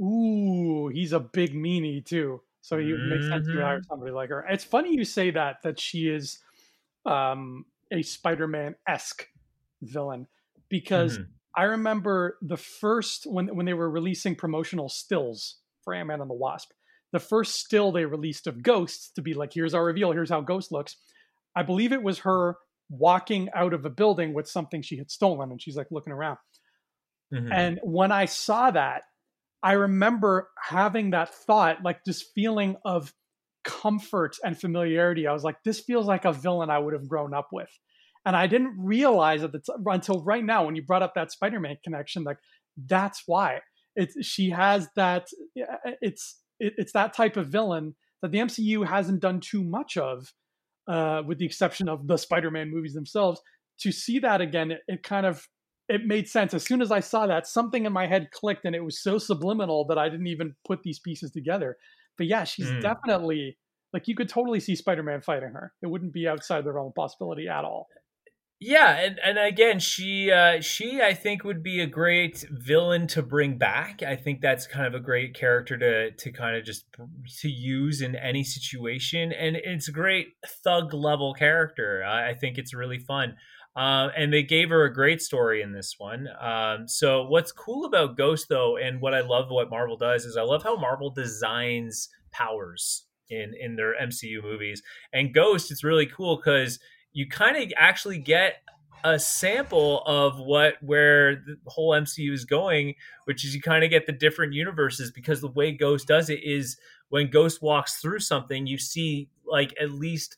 Ooh, 0.00 0.88
he's 0.88 1.12
a 1.12 1.20
big 1.20 1.54
meanie 1.54 2.04
too. 2.04 2.40
So 2.62 2.78
it 2.78 2.82
mm-hmm. 2.84 3.08
makes 3.10 3.28
sense 3.28 3.46
to 3.46 3.60
hire 3.60 3.78
mm-hmm. 3.78 3.86
somebody 3.88 4.12
like 4.12 4.30
her. 4.30 4.46
It's 4.48 4.64
funny 4.64 4.94
you 4.94 5.04
say 5.04 5.30
that 5.32 5.62
that 5.62 5.78
she 5.78 6.08
is 6.08 6.38
um, 7.04 7.64
a 7.90 8.02
Spider-Man 8.02 8.74
esque 8.86 9.26
villain 9.82 10.26
because 10.68 11.18
mm-hmm. 11.18 11.30
I 11.54 11.64
remember 11.64 12.38
the 12.42 12.56
first 12.56 13.26
when 13.26 13.54
when 13.54 13.66
they 13.66 13.74
were 13.74 13.90
releasing 13.90 14.36
promotional 14.36 14.88
stills 14.88 15.56
for 15.82 15.94
Ant-Man 15.94 16.20
and 16.20 16.30
the 16.30 16.34
Wasp. 16.34 16.70
The 17.12 17.18
first 17.18 17.56
still 17.56 17.90
they 17.90 18.04
released 18.04 18.46
of 18.46 18.62
Ghosts 18.62 19.10
to 19.14 19.22
be 19.22 19.34
like, 19.34 19.52
here's 19.52 19.74
our 19.74 19.84
reveal, 19.84 20.12
here's 20.12 20.30
how 20.30 20.42
Ghost 20.42 20.70
looks. 20.70 20.96
I 21.56 21.64
believe 21.64 21.92
it 21.92 22.04
was 22.04 22.20
her 22.20 22.56
walking 22.90 23.48
out 23.54 23.72
of 23.72 23.86
a 23.86 23.90
building 23.90 24.34
with 24.34 24.48
something 24.48 24.82
she 24.82 24.98
had 24.98 25.10
stolen, 25.10 25.50
and 25.50 25.62
she's 25.62 25.76
like 25.76 25.86
looking 25.90 26.12
around. 26.12 26.38
Mm-hmm. 27.32 27.52
And 27.52 27.80
when 27.82 28.12
I 28.12 28.26
saw 28.26 28.70
that, 28.70 29.02
I 29.62 29.72
remember 29.72 30.48
having 30.60 31.10
that 31.10 31.32
thought, 31.32 31.82
like 31.82 32.04
this 32.04 32.22
feeling 32.34 32.76
of 32.84 33.12
comfort 33.64 34.36
and 34.44 34.58
familiarity. 34.58 35.26
I 35.26 35.32
was 35.32 35.44
like, 35.44 35.56
this 35.64 35.80
feels 35.80 36.06
like 36.06 36.24
a 36.24 36.32
villain 36.32 36.70
I 36.70 36.78
would 36.78 36.94
have 36.94 37.08
grown 37.08 37.34
up 37.34 37.48
with. 37.52 37.68
And 38.26 38.36
I 38.36 38.46
didn't 38.46 38.76
realize 38.78 39.42
at 39.42 39.52
the 39.52 39.60
t- 39.60 39.72
until 39.86 40.22
right 40.24 40.44
now 40.44 40.64
when 40.64 40.76
you 40.76 40.82
brought 40.82 41.02
up 41.02 41.14
that 41.14 41.32
Spider-Man 41.32 41.78
connection, 41.82 42.24
like 42.24 42.38
that's 42.76 43.22
why 43.26 43.60
it's 43.96 44.26
she 44.26 44.50
has 44.50 44.88
that. 44.96 45.28
It's 46.00 46.38
it, 46.58 46.74
it's 46.76 46.92
that 46.92 47.14
type 47.14 47.36
of 47.36 47.48
villain 47.48 47.96
that 48.22 48.32
the 48.32 48.38
MCU 48.38 48.86
hasn't 48.86 49.20
done 49.20 49.40
too 49.40 49.64
much 49.64 49.96
of, 49.96 50.32
uh, 50.90 51.22
with 51.24 51.38
the 51.38 51.46
exception 51.46 51.88
of 51.88 52.06
the 52.06 52.16
Spider-Man 52.16 52.70
movies 52.70 52.94
themselves. 52.94 53.40
To 53.82 53.92
see 53.92 54.18
that 54.18 54.40
again, 54.40 54.72
it, 54.72 54.80
it 54.88 55.02
kind 55.02 55.24
of 55.24 55.46
it 55.88 56.02
made 56.04 56.28
sense 56.28 56.52
as 56.52 56.64
soon 56.64 56.82
as 56.82 56.90
I 56.90 57.00
saw 57.00 57.26
that. 57.26 57.46
Something 57.46 57.86
in 57.86 57.92
my 57.92 58.06
head 58.06 58.30
clicked, 58.32 58.64
and 58.64 58.74
it 58.74 58.84
was 58.84 59.02
so 59.02 59.16
subliminal 59.16 59.86
that 59.86 59.98
I 59.98 60.08
didn't 60.08 60.26
even 60.26 60.54
put 60.66 60.82
these 60.82 60.98
pieces 60.98 61.30
together. 61.30 61.76
But 62.18 62.26
yeah, 62.26 62.44
she's 62.44 62.70
mm. 62.70 62.80
definitely 62.82 63.56
like 63.92 64.08
you 64.08 64.14
could 64.14 64.28
totally 64.28 64.60
see 64.60 64.74
Spider-Man 64.74 65.22
fighting 65.22 65.50
her. 65.50 65.72
It 65.82 65.86
wouldn't 65.86 66.12
be 66.12 66.28
outside 66.28 66.64
the 66.64 66.72
realm 66.72 66.88
of 66.88 66.94
possibility 66.94 67.48
at 67.48 67.64
all. 67.64 67.86
Yeah, 68.62 68.94
and, 68.98 69.18
and 69.24 69.38
again, 69.38 69.78
she 69.80 70.30
uh, 70.30 70.60
she 70.60 71.00
I 71.00 71.14
think 71.14 71.44
would 71.44 71.62
be 71.62 71.80
a 71.80 71.86
great 71.86 72.44
villain 72.50 73.06
to 73.08 73.22
bring 73.22 73.56
back. 73.56 74.02
I 74.02 74.16
think 74.16 74.42
that's 74.42 74.66
kind 74.66 74.86
of 74.86 74.94
a 74.94 75.02
great 75.02 75.34
character 75.34 75.78
to 75.78 76.10
to 76.10 76.30
kind 76.30 76.54
of 76.56 76.64
just 76.64 76.84
to 77.40 77.48
use 77.48 78.02
in 78.02 78.14
any 78.16 78.44
situation, 78.44 79.32
and 79.32 79.56
it's 79.56 79.88
a 79.88 79.92
great 79.92 80.34
thug 80.62 80.92
level 80.92 81.32
character. 81.32 82.04
I, 82.04 82.30
I 82.30 82.34
think 82.34 82.58
it's 82.58 82.74
really 82.74 82.98
fun. 82.98 83.36
Uh, 83.76 84.08
and 84.16 84.30
they 84.32 84.42
gave 84.42 84.68
her 84.68 84.84
a 84.84 84.92
great 84.92 85.22
story 85.22 85.62
in 85.62 85.72
this 85.72 85.94
one. 85.96 86.26
Um, 86.40 86.86
so 86.86 87.22
what's 87.24 87.52
cool 87.52 87.86
about 87.86 88.16
Ghost 88.18 88.48
though, 88.50 88.76
and 88.76 89.00
what 89.00 89.14
I 89.14 89.20
love 89.20 89.46
what 89.48 89.70
Marvel 89.70 89.96
does 89.96 90.26
is 90.26 90.36
I 90.36 90.42
love 90.42 90.62
how 90.64 90.76
Marvel 90.76 91.08
designs 91.08 92.10
powers 92.30 93.06
in 93.30 93.54
in 93.58 93.76
their 93.76 93.94
MCU 93.98 94.42
movies. 94.42 94.82
And 95.14 95.32
Ghost, 95.32 95.70
it's 95.70 95.84
really 95.84 96.06
cool 96.06 96.36
because 96.36 96.78
you 97.12 97.28
kind 97.28 97.56
of 97.56 97.72
actually 97.76 98.18
get 98.18 98.56
a 99.04 99.18
sample 99.18 100.02
of 100.06 100.38
what 100.38 100.74
where 100.82 101.36
the 101.36 101.56
whole 101.66 101.92
MCU 101.92 102.32
is 102.32 102.44
going, 102.44 102.94
which 103.24 103.44
is 103.44 103.54
you 103.54 103.62
kind 103.62 103.84
of 103.84 103.90
get 103.90 104.06
the 104.06 104.12
different 104.12 104.52
universes 104.52 105.10
because 105.10 105.40
the 105.40 105.48
way 105.48 105.72
Ghost 105.72 106.06
does 106.06 106.28
it 106.30 106.42
is 106.44 106.76
when 107.08 107.30
Ghost 107.30 107.62
walks 107.62 107.96
through 107.96 108.20
something, 108.20 108.66
you 108.66 108.78
see 108.78 109.28
like 109.46 109.74
at 109.80 109.90
least 109.90 110.36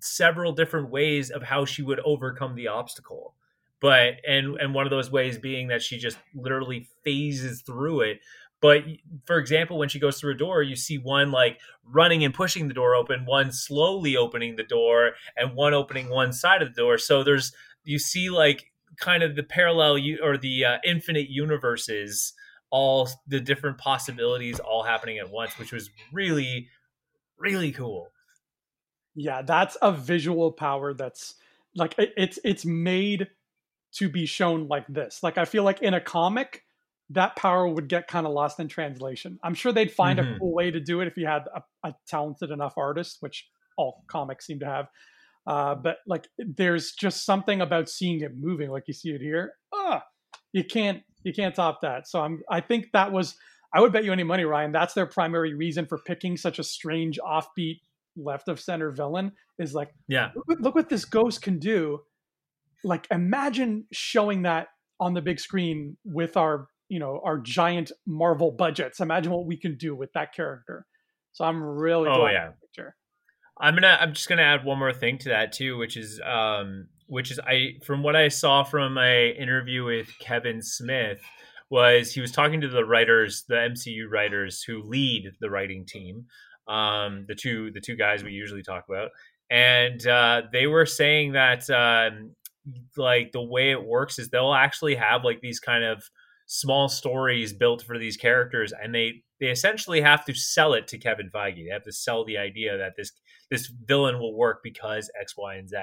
several 0.00 0.52
different 0.52 0.90
ways 0.90 1.30
of 1.30 1.42
how 1.42 1.64
she 1.64 1.82
would 1.82 2.00
overcome 2.00 2.54
the 2.54 2.68
obstacle. 2.68 3.34
But 3.80 4.14
and 4.26 4.56
and 4.56 4.74
one 4.74 4.86
of 4.86 4.90
those 4.90 5.10
ways 5.10 5.38
being 5.38 5.68
that 5.68 5.82
she 5.82 5.98
just 5.98 6.18
literally 6.34 6.88
phases 7.04 7.62
through 7.62 8.00
it 8.00 8.20
but 8.60 8.84
for 9.24 9.38
example 9.38 9.78
when 9.78 9.88
she 9.88 9.98
goes 9.98 10.18
through 10.18 10.32
a 10.32 10.36
door 10.36 10.62
you 10.62 10.76
see 10.76 10.98
one 10.98 11.30
like 11.30 11.58
running 11.90 12.24
and 12.24 12.34
pushing 12.34 12.68
the 12.68 12.74
door 12.74 12.94
open 12.94 13.24
one 13.24 13.52
slowly 13.52 14.16
opening 14.16 14.56
the 14.56 14.62
door 14.62 15.12
and 15.36 15.54
one 15.54 15.74
opening 15.74 16.10
one 16.10 16.32
side 16.32 16.62
of 16.62 16.74
the 16.74 16.80
door. 16.80 16.98
So 16.98 17.22
there's 17.22 17.52
you 17.84 17.98
see 17.98 18.30
like 18.30 18.70
kind 18.98 19.22
of 19.22 19.36
the 19.36 19.42
parallel 19.42 19.98
or 20.22 20.36
the 20.36 20.64
uh, 20.64 20.78
infinite 20.84 21.28
universes 21.30 22.32
all 22.70 23.08
the 23.26 23.40
different 23.40 23.78
possibilities 23.78 24.60
all 24.60 24.82
happening 24.82 25.18
at 25.18 25.30
once 25.30 25.58
which 25.58 25.72
was 25.72 25.90
really 26.12 26.68
really 27.38 27.72
cool. 27.72 28.08
Yeah 29.14 29.42
that's 29.42 29.76
a 29.80 29.92
visual 29.92 30.52
power 30.52 30.94
that's 30.94 31.34
like 31.74 31.94
it's 31.98 32.38
it's 32.44 32.64
made 32.64 33.28
to 33.92 34.08
be 34.08 34.26
shown 34.26 34.68
like 34.68 34.86
this. 34.88 35.22
Like 35.22 35.38
i 35.38 35.44
feel 35.44 35.62
like 35.62 35.80
in 35.80 35.94
a 35.94 36.00
comic 36.00 36.64
that 37.10 37.36
power 37.36 37.66
would 37.66 37.88
get 37.88 38.06
kind 38.06 38.26
of 38.26 38.32
lost 38.32 38.60
in 38.60 38.68
translation. 38.68 39.38
I'm 39.42 39.54
sure 39.54 39.72
they'd 39.72 39.90
find 39.90 40.18
mm-hmm. 40.18 40.34
a 40.34 40.38
cool 40.38 40.52
way 40.52 40.70
to 40.70 40.80
do 40.80 41.00
it 41.00 41.08
if 41.08 41.16
you 41.16 41.26
had 41.26 41.44
a, 41.54 41.62
a, 41.88 41.94
talented 42.06 42.50
enough 42.50 42.74
artist 42.76 43.18
which 43.20 43.48
all 43.76 44.04
comics 44.08 44.46
seem 44.46 44.60
to 44.60 44.66
have. 44.66 44.88
Uh, 45.46 45.74
but 45.74 45.98
like 46.06 46.28
there's 46.38 46.92
just 46.92 47.24
something 47.24 47.60
about 47.60 47.88
seeing 47.88 48.20
it 48.20 48.32
moving 48.36 48.70
like 48.70 48.84
you 48.86 48.94
see 48.94 49.10
it 49.10 49.20
here. 49.20 49.54
Ah, 49.72 50.04
you 50.52 50.64
can't 50.64 51.02
you 51.24 51.32
can't 51.32 51.54
top 51.54 51.80
that. 51.82 52.06
So 52.08 52.20
i'm 52.20 52.42
i 52.50 52.60
think 52.60 52.88
that 52.92 53.12
was 53.12 53.36
i 53.74 53.80
would 53.80 53.92
bet 53.92 54.04
you 54.04 54.12
any 54.12 54.24
money 54.24 54.44
ryan 54.44 54.72
that's 54.72 54.94
their 54.94 55.06
primary 55.06 55.54
reason 55.54 55.86
for 55.86 55.98
picking 55.98 56.36
such 56.36 56.58
a 56.58 56.64
strange 56.64 57.18
offbeat 57.18 57.80
left 58.16 58.48
of 58.48 58.60
center 58.60 58.90
villain 58.90 59.32
is 59.58 59.74
like, 59.74 59.90
yeah, 60.06 60.30
look, 60.48 60.60
look 60.60 60.74
what 60.74 60.88
this 60.88 61.04
ghost 61.04 61.42
can 61.42 61.58
do. 61.58 62.00
Like, 62.84 63.06
imagine 63.10 63.86
showing 63.92 64.42
that 64.42 64.68
on 65.00 65.14
the 65.14 65.22
big 65.22 65.40
screen 65.40 65.96
with 66.04 66.36
our, 66.36 66.68
you 66.88 66.98
know, 66.98 67.20
our 67.24 67.38
giant 67.38 67.92
Marvel 68.06 68.50
budgets. 68.50 69.00
Imagine 69.00 69.32
what 69.32 69.46
we 69.46 69.56
can 69.56 69.76
do 69.76 69.94
with 69.94 70.12
that 70.14 70.34
character. 70.34 70.86
So 71.32 71.44
I'm 71.44 71.62
really 71.62 72.08
oh 72.08 72.26
yeah. 72.26 72.50
I'm 73.60 73.74
gonna. 73.74 73.98
I'm 74.00 74.12
just 74.12 74.28
gonna 74.28 74.42
add 74.42 74.64
one 74.64 74.78
more 74.78 74.92
thing 74.92 75.18
to 75.18 75.30
that 75.30 75.52
too, 75.52 75.76
which 75.76 75.96
is, 75.96 76.20
um, 76.24 76.88
which 77.06 77.30
is 77.30 77.40
I 77.40 77.74
from 77.84 78.02
what 78.02 78.14
I 78.14 78.28
saw 78.28 78.62
from 78.62 78.94
my 78.94 79.26
interview 79.30 79.84
with 79.84 80.08
Kevin 80.20 80.62
Smith 80.62 81.20
was 81.70 82.12
he 82.12 82.20
was 82.20 82.30
talking 82.30 82.60
to 82.60 82.68
the 82.68 82.84
writers, 82.84 83.44
the 83.48 83.56
MCU 83.56 84.08
writers 84.08 84.62
who 84.62 84.82
lead 84.84 85.32
the 85.40 85.50
writing 85.50 85.84
team, 85.86 86.26
um, 86.68 87.24
the 87.26 87.34
two 87.34 87.72
the 87.72 87.80
two 87.80 87.96
guys 87.96 88.22
we 88.22 88.30
usually 88.30 88.62
talk 88.62 88.84
about, 88.88 89.10
and 89.50 90.06
uh, 90.06 90.42
they 90.52 90.68
were 90.68 90.86
saying 90.86 91.32
that 91.32 91.68
um, 91.70 92.36
like 92.96 93.32
the 93.32 93.42
way 93.42 93.72
it 93.72 93.84
works 93.84 94.20
is 94.20 94.28
they'll 94.28 94.54
actually 94.54 94.94
have 94.94 95.24
like 95.24 95.40
these 95.40 95.58
kind 95.58 95.82
of 95.82 96.04
small 96.48 96.88
stories 96.88 97.52
built 97.52 97.82
for 97.82 97.98
these 97.98 98.16
characters, 98.16 98.72
and 98.72 98.94
they 98.94 99.22
they 99.38 99.46
essentially 99.46 100.00
have 100.00 100.24
to 100.24 100.34
sell 100.34 100.74
it 100.74 100.88
to 100.88 100.98
Kevin 100.98 101.30
Feige. 101.30 101.64
They 101.64 101.72
have 101.72 101.84
to 101.84 101.92
sell 101.92 102.24
the 102.24 102.38
idea 102.38 102.76
that 102.76 102.94
this 102.96 103.12
this 103.50 103.66
villain 103.66 104.18
will 104.18 104.36
work 104.36 104.60
because 104.64 105.10
X, 105.20 105.36
Y, 105.36 105.54
and 105.54 105.68
Z, 105.68 105.76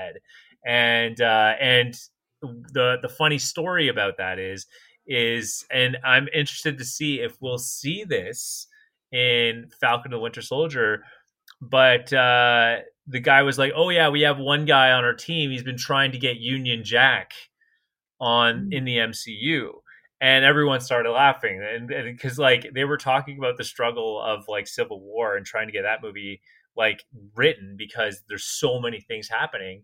and 0.65 1.21
uh, 1.21 1.53
and 1.61 1.95
the 2.41 2.97
the 3.01 3.09
funny 3.09 3.37
story 3.37 3.87
about 3.87 4.17
that 4.17 4.39
is 4.39 4.65
is 5.07 5.65
and 5.71 5.97
I'm 6.03 6.27
interested 6.33 6.77
to 6.79 6.85
see 6.85 7.21
if 7.21 7.37
we'll 7.39 7.59
see 7.59 8.03
this 8.03 8.67
in 9.11 9.69
Falcon 9.79 10.11
the 10.11 10.19
Winter 10.19 10.41
Soldier. 10.41 11.03
But 11.61 12.11
uh, 12.11 12.77
the 13.07 13.19
guy 13.19 13.43
was 13.43 13.59
like, 13.59 13.73
"Oh 13.75 13.89
yeah, 13.89 14.09
we 14.09 14.21
have 14.21 14.39
one 14.39 14.65
guy 14.65 14.91
on 14.91 15.05
our 15.05 15.13
team. 15.13 15.51
He's 15.51 15.63
been 15.63 15.77
trying 15.77 16.11
to 16.11 16.17
get 16.17 16.37
Union 16.37 16.83
Jack 16.83 17.33
on 18.19 18.65
hmm. 18.65 18.73
in 18.73 18.83
the 18.85 18.97
MCU." 18.97 19.69
And 20.25 20.43
everyone 20.43 20.81
started 20.81 21.11
laughing. 21.11 21.61
And 21.61 21.87
because 21.87 22.39
like 22.39 22.71
they 22.73 22.83
were 22.83 22.97
talking 22.97 23.37
about 23.37 23.57
the 23.57 23.63
struggle 23.63 24.19
of 24.19 24.47
like 24.47 24.65
civil 24.65 24.99
war 24.99 25.37
and 25.37 25.45
trying 25.45 25.67
to 25.67 25.71
get 25.71 25.83
that 25.83 26.01
movie 26.01 26.41
like 26.75 27.03
written 27.35 27.75
because 27.77 28.23
there's 28.27 28.43
so 28.43 28.81
many 28.81 28.99
things 28.99 29.29
happening. 29.29 29.83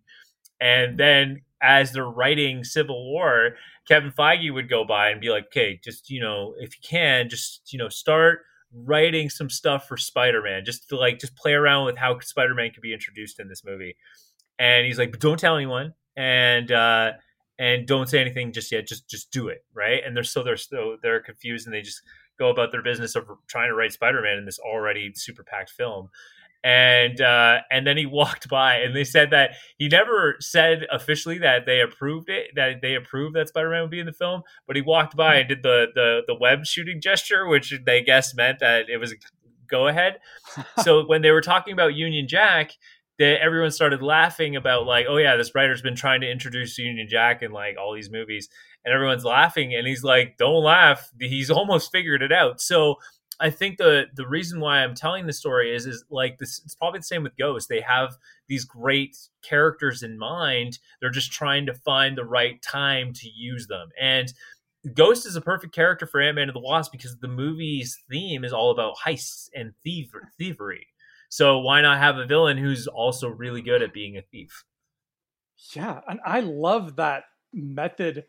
And 0.60 0.98
then 0.98 1.42
as 1.62 1.92
they're 1.92 2.10
writing 2.10 2.64
civil 2.64 3.12
war 3.12 3.52
kevin 3.88 4.12
feige 4.12 4.52
would 4.52 4.68
go 4.68 4.84
by 4.84 5.10
and 5.10 5.22
be 5.22 5.30
like 5.30 5.46
okay 5.46 5.80
just 5.84 6.10
you 6.10 6.20
know 6.20 6.56
if 6.58 6.76
you 6.76 6.82
can 6.84 7.30
just 7.30 7.62
you 7.72 7.78
know 7.78 7.88
start 7.88 8.39
writing 8.74 9.30
some 9.30 9.50
stuff 9.50 9.88
for 9.88 9.98
Spider-Man. 9.98 10.66
Just 10.66 10.89
to 10.89 10.96
like 10.96 11.20
just 11.20 11.36
play 11.36 11.54
around 11.54 11.86
with 11.86 11.98
how 11.98 12.18
Spider-Man 12.20 12.72
could 12.72 12.82
be 12.82 12.94
introduced 12.94 13.39
in 13.39 13.48
this 13.48 13.64
movie. 13.66 13.96
And 14.58 14.86
he's 14.86 14.98
like, 14.98 15.12
but 15.12 15.20
don't 15.20 15.39
tell 15.39 15.58
anyone. 15.58 15.94
And 16.16 16.72
uh 16.72 17.12
and 17.62 17.86
don't 17.86 18.09
say 18.09 18.20
anything 18.20 18.51
just 18.51 18.72
yet, 18.72 18.88
just 18.88 19.07
just 19.07 19.30
do 19.32 19.47
it, 19.47 19.64
right? 19.72 20.01
And 20.03 20.18
they're 20.18 20.24
so 20.24 20.41
they're 20.43 20.57
so 20.57 20.97
they're 21.03 21.22
confused 21.22 21.68
and 21.68 21.74
they 21.74 21.84
just 21.84 22.01
go 22.39 22.49
about 22.49 22.72
their 22.72 22.82
business 22.82 23.16
of 23.16 23.26
trying 23.47 23.70
to 23.70 23.76
write 23.76 23.93
Spider-Man 23.93 24.39
in 24.39 24.45
this 24.45 24.57
already 24.57 25.12
super 25.14 25.43
packed 25.43 25.70
film. 25.70 26.09
and 26.64 27.22
uh, 27.22 27.59
and 27.70 27.86
then 27.86 27.97
he 27.97 28.05
walked 28.22 28.49
by, 28.49 28.78
and 28.78 28.95
they 28.95 29.03
said 29.03 29.30
that 29.30 29.51
he 29.78 29.88
never 29.88 30.38
said 30.39 30.88
officially 30.91 31.38
that 31.38 31.68
they 31.68 31.82
approved 31.82 32.30
it, 32.30 32.47
that 32.55 32.82
they 32.82 32.95
approved 32.95 33.36
that 33.36 33.49
Spider 33.49 33.70
Man 33.70 33.82
would 33.84 33.91
be 33.91 33.99
in 33.99 34.07
the 34.07 34.12
film, 34.12 34.41
but 34.66 34.76
he 34.76 34.82
walked 34.82 35.16
by 35.16 35.36
and 35.36 35.47
did 35.47 35.62
the 35.62 35.86
the 35.93 36.22
the 36.28 36.36
web 36.36 36.66
shooting 36.66 36.99
gesture, 36.99 37.45
which 37.45 37.72
they 37.86 38.01
guess 38.01 38.34
meant 38.34 38.57
that 38.59 38.89
it 38.89 38.97
was 38.97 39.12
a 39.12 39.16
go 39.68 39.88
ahead. 39.88 40.18
so 40.84 41.05
when 41.05 41.22
they 41.22 41.32
were 41.32 41.41
talking 41.41 41.74
about 41.74 41.93
Union 41.93 42.28
Jack, 42.28 42.72
that 43.20 43.41
everyone 43.41 43.72
started 43.72 44.01
laughing 44.01 44.55
about 44.55 44.86
like, 44.86 45.05
oh 45.07 45.18
yeah, 45.18 45.36
this 45.36 45.53
writer's 45.53 45.82
been 45.82 45.95
trying 45.95 46.22
to 46.22 46.32
introduce 46.32 46.78
Union 46.78 47.07
Jack 47.09 47.43
in 47.43 47.51
like 47.51 47.78
all 47.80 47.93
these 47.93 48.12
movies, 48.12 48.49
and 48.84 48.93
everyone's 48.93 49.26
laughing, 49.26 49.76
and 49.76 49.88
he's 49.88 50.03
like, 50.03 50.38
don't 50.38 50.64
laugh, 50.64 51.12
he's 51.20 51.49
almost 51.51 51.91
figured 51.91 52.22
it 52.22 52.32
out. 52.32 52.62
So 52.62 52.97
I 53.41 53.49
think 53.49 53.78
the 53.78 54.05
the 54.14 54.28
reason 54.28 54.59
why 54.59 54.84
I'm 54.84 54.93
telling 54.93 55.26
the 55.26 55.34
story 55.34 55.76
is 55.76 55.86
is 55.88 56.05
like 56.09 56.38
this. 56.38 56.62
It's 56.64 56.76
probably 56.76 56.99
the 56.99 57.05
same 57.05 57.24
with 57.24 57.38
Ghost. 57.38 57.70
They 57.70 57.82
have 57.82 58.16
these 58.47 58.66
great 58.66 59.18
characters 59.41 60.03
in 60.03 60.18
mind. 60.18 60.78
They're 60.99 61.09
just 61.09 61.32
trying 61.32 61.66
to 61.66 61.74
find 61.74 62.18
the 62.18 62.26
right 62.26 62.62
time 62.62 63.14
to 63.14 63.28
use 63.30 63.66
them. 63.68 63.89
And 63.99 64.32
Ghost 64.93 65.26
is 65.26 65.36
a 65.36 65.41
perfect 65.41 65.74
character 65.74 66.05
for 66.05 66.22
Ant 66.22 66.36
Man 66.36 66.49
and 66.49 66.55
the 66.55 66.59
Wasp 66.59 66.91
because 66.91 67.18
the 67.18 67.28
movie's 67.28 67.97
theme 68.09 68.43
is 68.43 68.53
all 68.53 68.72
about 68.72 68.95
heists 69.05 69.49
and 69.55 69.74
thievery. 69.84 70.88
So 71.32 71.60
why 71.60 71.80
not 71.80 71.98
have 72.00 72.18
a 72.18 72.26
villain 72.26 72.58
who's 72.58 72.88
also 72.88 73.30
really 73.30 73.62
good 73.62 73.82
at 73.82 73.94
being 73.94 74.18
a 74.18 74.22
thief? 74.22 74.66
Yeah, 75.74 76.02
and 76.06 76.20
I 76.26 76.42
love 76.42 76.98
that 76.98 77.24
method 77.54 78.26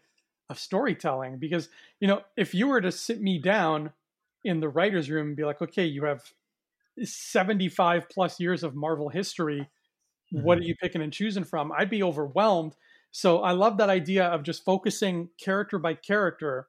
of 0.49 0.59
storytelling 0.59 1.39
because 1.39 1.69
you 1.99 2.07
know 2.07 2.23
if 2.37 2.55
you 2.55 2.69
were 2.69 2.81
to 2.81 2.93
sit 2.93 3.21
me 3.21 3.39
down 3.39 3.91
in 4.45 4.61
the 4.61 4.69
writer's 4.69 5.11
room 5.11 5.29
and 5.29 5.37
be 5.37 5.45
like, 5.45 5.61
okay, 5.61 5.85
you 5.85 6.05
have 6.05 6.23
75 7.03 8.09
plus 8.09 8.39
years 8.39 8.63
of 8.63 8.77
Marvel 8.77 9.09
history. 9.09 9.69
Mm-hmm. 10.33 10.45
What 10.45 10.59
are 10.59 10.63
you 10.63 10.77
picking 10.77 11.03
and 11.03 11.13
choosing 11.13 11.45
from? 11.45 11.73
I'd 11.73 11.91
be 11.91 12.05
overwhelmed. 12.05 12.77
So 13.11 13.41
I 13.43 13.51
love 13.51 13.79
that 13.79 13.91
idea 13.91 14.27
of 14.27 14.45
just 14.45 14.65
focusing 14.65 15.29
character 15.43 15.81
by 15.81 15.95
character 15.95 16.69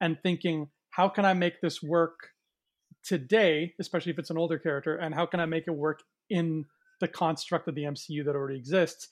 and 0.00 0.16
thinking, 0.22 0.68
how 0.90 1.08
can 1.08 1.24
I 1.24 1.34
make 1.34 1.60
this 1.60 1.82
work 1.82 2.31
today, 3.04 3.74
especially 3.80 4.12
if 4.12 4.18
it's 4.18 4.30
an 4.30 4.38
older 4.38 4.58
character, 4.58 4.96
and 4.96 5.14
how 5.14 5.26
can 5.26 5.40
I 5.40 5.46
make 5.46 5.64
it 5.66 5.74
work 5.74 6.02
in 6.30 6.64
the 7.00 7.08
construct 7.08 7.68
of 7.68 7.74
the 7.74 7.84
MCU 7.84 8.24
that 8.24 8.34
already 8.34 8.56
exists? 8.56 9.08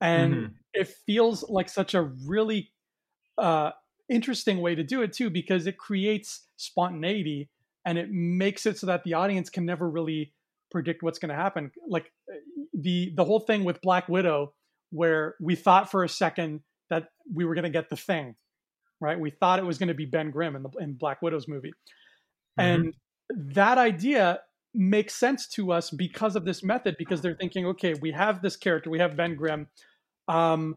And 0.00 0.34
mm-hmm. 0.34 0.52
it 0.72 0.88
feels 1.06 1.48
like 1.48 1.68
such 1.68 1.94
a 1.94 2.02
really 2.02 2.72
uh, 3.38 3.70
interesting 4.08 4.60
way 4.60 4.74
to 4.74 4.82
do 4.82 5.02
it 5.02 5.12
too 5.12 5.30
because 5.30 5.66
it 5.66 5.78
creates 5.78 6.46
spontaneity 6.56 7.48
and 7.84 7.98
it 7.98 8.10
makes 8.10 8.66
it 8.66 8.78
so 8.78 8.86
that 8.86 9.04
the 9.04 9.14
audience 9.14 9.50
can 9.50 9.64
never 9.64 9.88
really 9.88 10.32
predict 10.70 11.02
what's 11.02 11.18
going 11.18 11.30
to 11.30 11.34
happen 11.34 11.70
like 11.88 12.12
the 12.72 13.12
the 13.16 13.24
whole 13.24 13.40
thing 13.40 13.64
with 13.64 13.80
black 13.80 14.08
widow 14.08 14.52
where 14.90 15.34
we 15.40 15.54
thought 15.54 15.90
for 15.90 16.04
a 16.04 16.08
second 16.08 16.60
that 16.90 17.08
we 17.32 17.44
were 17.44 17.54
going 17.54 17.64
to 17.64 17.70
get 17.70 17.88
the 17.88 17.96
thing 17.96 18.34
right 19.00 19.18
we 19.18 19.30
thought 19.30 19.58
it 19.58 19.64
was 19.64 19.78
going 19.78 19.88
to 19.88 19.94
be 19.94 20.04
ben 20.04 20.30
grimm 20.30 20.56
in 20.56 20.62
the 20.62 20.70
in 20.80 20.94
black 20.94 21.22
widow's 21.22 21.48
movie 21.48 21.72
mm-hmm. 22.58 22.84
and 22.84 22.94
that 23.30 23.78
idea 23.78 24.40
makes 24.74 25.14
sense 25.14 25.46
to 25.46 25.72
us 25.72 25.90
because 25.90 26.34
of 26.34 26.44
this 26.44 26.62
method 26.62 26.96
because 26.98 27.22
they're 27.22 27.36
thinking 27.36 27.64
okay 27.64 27.94
we 28.02 28.10
have 28.10 28.42
this 28.42 28.56
character 28.56 28.90
we 28.90 28.98
have 28.98 29.16
ben 29.16 29.36
grimm 29.36 29.68
um, 30.26 30.76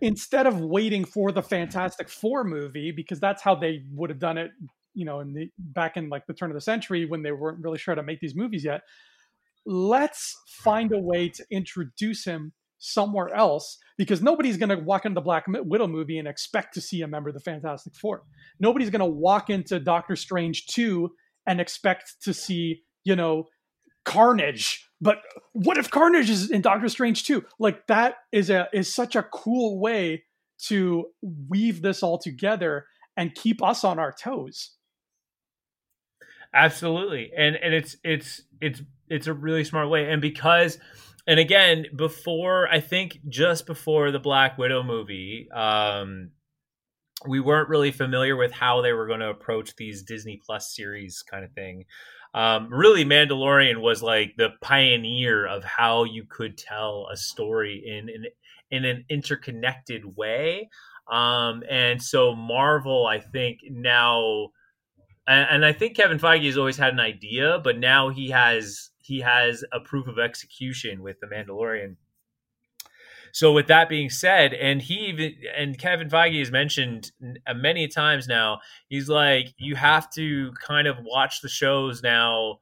instead 0.00 0.46
of 0.46 0.60
waiting 0.60 1.04
for 1.04 1.32
the 1.32 1.42
Fantastic 1.42 2.08
Four 2.08 2.44
movie, 2.44 2.92
because 2.92 3.20
that's 3.20 3.42
how 3.42 3.54
they 3.54 3.84
would 3.92 4.10
have 4.10 4.18
done 4.18 4.38
it, 4.38 4.50
you 4.94 5.04
know, 5.04 5.20
in 5.20 5.32
the 5.32 5.50
back 5.58 5.96
in 5.96 6.08
like 6.08 6.26
the 6.26 6.34
turn 6.34 6.50
of 6.50 6.54
the 6.54 6.60
century 6.60 7.06
when 7.06 7.22
they 7.22 7.32
weren't 7.32 7.62
really 7.62 7.78
sure 7.78 7.94
how 7.94 8.00
to 8.00 8.06
make 8.06 8.20
these 8.20 8.34
movies 8.34 8.64
yet. 8.64 8.82
Let's 9.66 10.36
find 10.46 10.92
a 10.92 10.98
way 10.98 11.28
to 11.30 11.44
introduce 11.50 12.24
him 12.24 12.52
somewhere 12.80 13.32
else 13.32 13.78
because 13.96 14.20
nobody's 14.20 14.56
going 14.56 14.70
to 14.70 14.78
walk 14.78 15.06
into 15.06 15.14
the 15.14 15.20
Black 15.20 15.44
Widow 15.46 15.86
movie 15.86 16.18
and 16.18 16.26
expect 16.26 16.74
to 16.74 16.80
see 16.80 17.02
a 17.02 17.08
member 17.08 17.28
of 17.28 17.34
the 17.34 17.40
Fantastic 17.40 17.94
Four. 17.94 18.24
Nobody's 18.58 18.90
going 18.90 19.00
to 19.00 19.06
walk 19.06 19.48
into 19.48 19.78
Doctor 19.78 20.16
Strange 20.16 20.66
2 20.66 21.10
and 21.46 21.60
expect 21.60 22.16
to 22.22 22.34
see, 22.34 22.82
you 23.04 23.14
know, 23.14 23.46
Carnage 24.04 24.90
but 25.00 25.22
what 25.52 25.78
if 25.78 25.90
Carnage 25.90 26.28
is 26.28 26.50
in 26.50 26.60
Doctor 26.60 26.88
Strange 26.88 27.24
2? 27.24 27.44
Like 27.58 27.86
that 27.86 28.16
is 28.32 28.50
a 28.50 28.68
is 28.72 28.92
such 28.92 29.16
a 29.16 29.22
cool 29.22 29.80
way 29.80 30.24
to 30.66 31.06
weave 31.22 31.80
this 31.80 32.02
all 32.02 32.18
together 32.18 32.86
and 33.16 33.34
keep 33.34 33.62
us 33.62 33.82
on 33.82 33.98
our 33.98 34.12
toes. 34.12 34.72
Absolutely. 36.52 37.30
And 37.36 37.56
and 37.56 37.72
it's 37.72 37.96
it's 38.04 38.42
it's 38.60 38.82
it's 39.08 39.26
a 39.26 39.32
really 39.32 39.64
smart 39.64 39.88
way. 39.88 40.10
And 40.10 40.20
because 40.20 40.78
and 41.26 41.38
again, 41.38 41.86
before 41.94 42.68
I 42.68 42.80
think 42.80 43.18
just 43.28 43.66
before 43.66 44.10
the 44.10 44.18
Black 44.18 44.58
Widow 44.58 44.82
movie, 44.82 45.48
um 45.54 46.30
we 47.28 47.38
weren't 47.38 47.68
really 47.68 47.90
familiar 47.90 48.34
with 48.34 48.50
how 48.50 48.80
they 48.80 48.94
were 48.94 49.06
going 49.06 49.20
to 49.20 49.28
approach 49.28 49.76
these 49.76 50.02
Disney 50.02 50.40
Plus 50.42 50.74
series 50.74 51.22
kind 51.30 51.44
of 51.44 51.52
thing 51.52 51.84
um, 52.32 52.68
really 52.72 53.04
Mandalorian 53.04 53.80
was 53.80 54.02
like 54.02 54.34
the 54.36 54.50
pioneer 54.60 55.46
of 55.46 55.64
how 55.64 56.04
you 56.04 56.24
could 56.28 56.56
tell 56.56 57.08
a 57.12 57.16
story 57.16 57.82
in 57.84 58.08
in, 58.08 58.24
in 58.70 58.84
an 58.84 59.04
interconnected 59.08 60.16
way. 60.16 60.68
Um, 61.10 61.64
and 61.68 62.00
so 62.00 62.36
Marvel, 62.36 63.04
I 63.04 63.18
think 63.18 63.58
now, 63.68 64.50
and, 65.26 65.48
and 65.50 65.66
I 65.66 65.72
think 65.72 65.96
Kevin 65.96 66.20
Feige 66.20 66.46
has 66.46 66.56
always 66.56 66.76
had 66.76 66.92
an 66.92 67.00
idea, 67.00 67.58
but 67.64 67.78
now 67.78 68.10
he 68.10 68.30
has 68.30 68.90
he 69.10 69.20
has 69.22 69.64
a 69.72 69.80
proof 69.80 70.06
of 70.06 70.20
execution 70.20 71.02
with 71.02 71.18
the 71.18 71.26
Mandalorian. 71.26 71.96
So 73.32 73.52
with 73.52 73.66
that 73.66 73.88
being 73.88 74.08
said, 74.08 74.54
and 74.54 74.80
he 74.80 74.94
even 75.08 75.34
and 75.56 75.76
Kevin 75.76 76.08
Feige 76.08 76.38
has 76.38 76.52
mentioned 76.52 77.10
uh, 77.44 77.54
many 77.54 77.88
times 77.88 78.28
now, 78.28 78.60
he's 78.88 79.08
like, 79.08 79.52
you 79.58 79.74
have 79.74 80.08
to 80.12 80.52
kind 80.64 80.86
of 80.86 80.98
watch 81.02 81.40
the 81.40 81.48
shows 81.48 82.04
now 82.04 82.60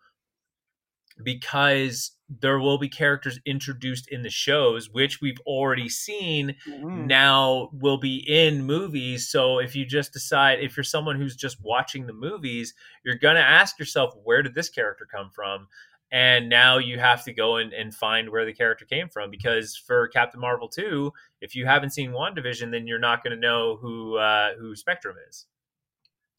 because 1.23 2.13
there 2.31 2.59
will 2.59 2.79
be 2.79 2.89
characters 2.89 3.39
introduced 3.45 4.09
in 4.09 4.23
the 4.23 4.31
shows 4.31 4.91
which 4.91 5.21
we've 5.21 5.41
already 5.47 5.89
seen 5.89 6.55
mm-hmm. 6.67 7.07
now 7.07 7.71
will 7.73 7.97
be 7.97 8.17
in 8.29 8.63
movies 8.63 9.29
so 9.29 9.59
if 9.59 9.75
you 9.75 9.87
just 9.87 10.13
decide 10.13 10.61
if 10.61 10.77
you're 10.77 10.85
someone 10.85 11.17
who's 11.17 11.35
just 11.35 11.57
watching 11.63 12.07
the 12.07 12.13
movies 12.13 12.75
you're 13.03 13.17
going 13.17 13.35
to 13.35 13.41
ask 13.41 13.79
yourself 13.79 14.15
where 14.25 14.43
did 14.43 14.55
this 14.55 14.69
character 14.69 15.09
come 15.11 15.31
from 15.35 15.67
and 16.11 16.49
now 16.49 16.79
you 16.79 16.99
have 16.99 17.25
to 17.25 17.33
go 17.33 17.57
and, 17.57 17.73
and 17.73 17.95
find 17.95 18.31
where 18.31 18.47
the 18.47 18.53
character 18.53 18.85
came 18.85 19.09
from 19.09 19.31
because 19.31 19.77
for 19.77 20.09
captain 20.09 20.41
marvel 20.41 20.69
2 20.69 21.13
if 21.41 21.55
you 21.55 21.67
haven't 21.67 21.91
seen 21.91 22.13
wandavision 22.13 22.71
then 22.71 22.87
you're 22.87 22.99
not 22.99 23.23
going 23.23 23.35
to 23.35 23.41
know 23.41 23.77
who 23.81 24.17
uh, 24.17 24.55
who 24.59 24.75
spectrum 24.75 25.17
is. 25.29 25.47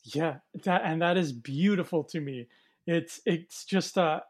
Yeah 0.04 0.38
that 0.64 0.82
and 0.84 1.02
that 1.02 1.18
is 1.18 1.32
beautiful 1.32 2.04
to 2.06 2.20
me. 2.20 2.48
It's 2.88 3.22
it's 3.26 3.66
just 3.66 3.98
a 3.98 4.24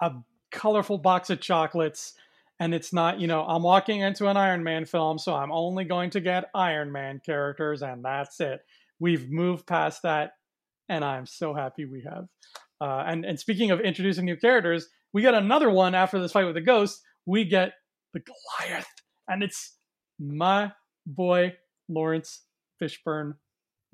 a 0.00 0.12
colorful 0.50 0.98
box 0.98 1.30
of 1.30 1.40
chocolates 1.40 2.14
and 2.60 2.74
it's 2.74 2.92
not 2.92 3.20
you 3.20 3.26
know 3.26 3.42
i'm 3.44 3.62
walking 3.62 4.00
into 4.00 4.28
an 4.28 4.36
iron 4.36 4.62
man 4.62 4.84
film 4.84 5.18
so 5.18 5.34
i'm 5.34 5.50
only 5.50 5.84
going 5.84 6.10
to 6.10 6.20
get 6.20 6.50
iron 6.54 6.92
man 6.92 7.20
characters 7.24 7.82
and 7.82 8.04
that's 8.04 8.40
it. 8.40 8.60
We've 9.00 9.28
moved 9.30 9.66
past 9.66 10.02
that 10.02 10.32
and 10.88 11.04
i'm 11.04 11.26
so 11.26 11.54
happy 11.54 11.84
we 11.84 12.02
have 12.02 12.26
uh, 12.84 13.02
and 13.06 13.24
and 13.24 13.40
speaking 13.40 13.70
of 13.70 13.80
introducing 13.80 14.26
new 14.26 14.36
characters, 14.36 14.88
we 15.14 15.22
get 15.22 15.32
another 15.32 15.70
one 15.70 15.94
after 15.94 16.20
this 16.20 16.32
fight 16.32 16.44
with 16.44 16.54
the 16.54 16.60
ghost. 16.60 17.00
We 17.24 17.46
get 17.46 17.72
the 18.12 18.20
Goliath, 18.20 18.86
and 19.26 19.42
it's 19.42 19.78
my 20.20 20.70
boy 21.06 21.54
Laurence 21.88 22.42
Fishburne. 22.82 23.36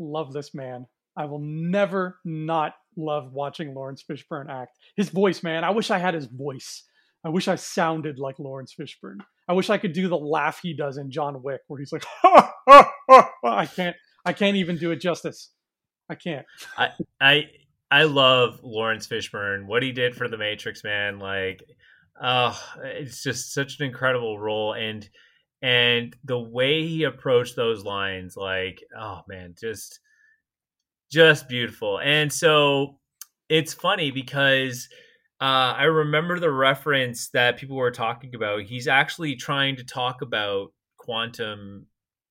Love 0.00 0.32
this 0.32 0.52
man. 0.54 0.86
I 1.16 1.26
will 1.26 1.38
never 1.40 2.18
not 2.24 2.74
love 2.96 3.32
watching 3.32 3.74
Laurence 3.74 4.02
Fishburne 4.02 4.50
act. 4.50 4.76
His 4.96 5.08
voice, 5.08 5.44
man. 5.44 5.62
I 5.62 5.70
wish 5.70 5.92
I 5.92 5.98
had 5.98 6.14
his 6.14 6.26
voice. 6.26 6.82
I 7.24 7.28
wish 7.28 7.46
I 7.46 7.54
sounded 7.54 8.18
like 8.18 8.40
Laurence 8.40 8.74
Fishburne. 8.74 9.18
I 9.48 9.52
wish 9.52 9.70
I 9.70 9.78
could 9.78 9.92
do 9.92 10.08
the 10.08 10.18
laugh 10.18 10.58
he 10.60 10.74
does 10.74 10.96
in 10.96 11.12
John 11.12 11.44
Wick, 11.44 11.60
where 11.68 11.78
he's 11.78 11.92
like, 11.92 12.04
I 12.24 13.66
can't. 13.72 13.94
I 14.24 14.32
can't 14.32 14.56
even 14.56 14.78
do 14.78 14.90
it 14.90 14.96
justice. 14.96 15.52
I 16.08 16.16
can't. 16.16 16.44
I 16.76 16.90
I 17.20 17.44
I 17.90 18.04
love 18.04 18.60
Laurence 18.62 19.06
Fishburne. 19.06 19.66
What 19.66 19.82
he 19.82 19.92
did 19.92 20.14
for 20.14 20.28
The 20.28 20.38
Matrix, 20.38 20.84
man, 20.84 21.18
like, 21.18 21.62
uh, 22.20 22.54
it's 22.84 23.22
just 23.22 23.52
such 23.52 23.80
an 23.80 23.86
incredible 23.86 24.38
role, 24.38 24.74
and 24.74 25.08
and 25.62 26.16
the 26.24 26.38
way 26.38 26.86
he 26.86 27.02
approached 27.04 27.56
those 27.56 27.84
lines, 27.84 28.36
like, 28.36 28.82
oh 28.98 29.22
man, 29.28 29.54
just 29.60 30.00
just 31.10 31.48
beautiful. 31.48 31.98
And 31.98 32.32
so 32.32 32.98
it's 33.48 33.74
funny 33.74 34.10
because 34.10 34.88
uh, 35.40 35.74
I 35.76 35.84
remember 35.84 36.38
the 36.38 36.52
reference 36.52 37.30
that 37.30 37.56
people 37.58 37.76
were 37.76 37.90
talking 37.90 38.34
about. 38.34 38.62
He's 38.62 38.86
actually 38.86 39.36
trying 39.36 39.76
to 39.76 39.84
talk 39.84 40.22
about 40.22 40.72
quantum, 40.98 41.86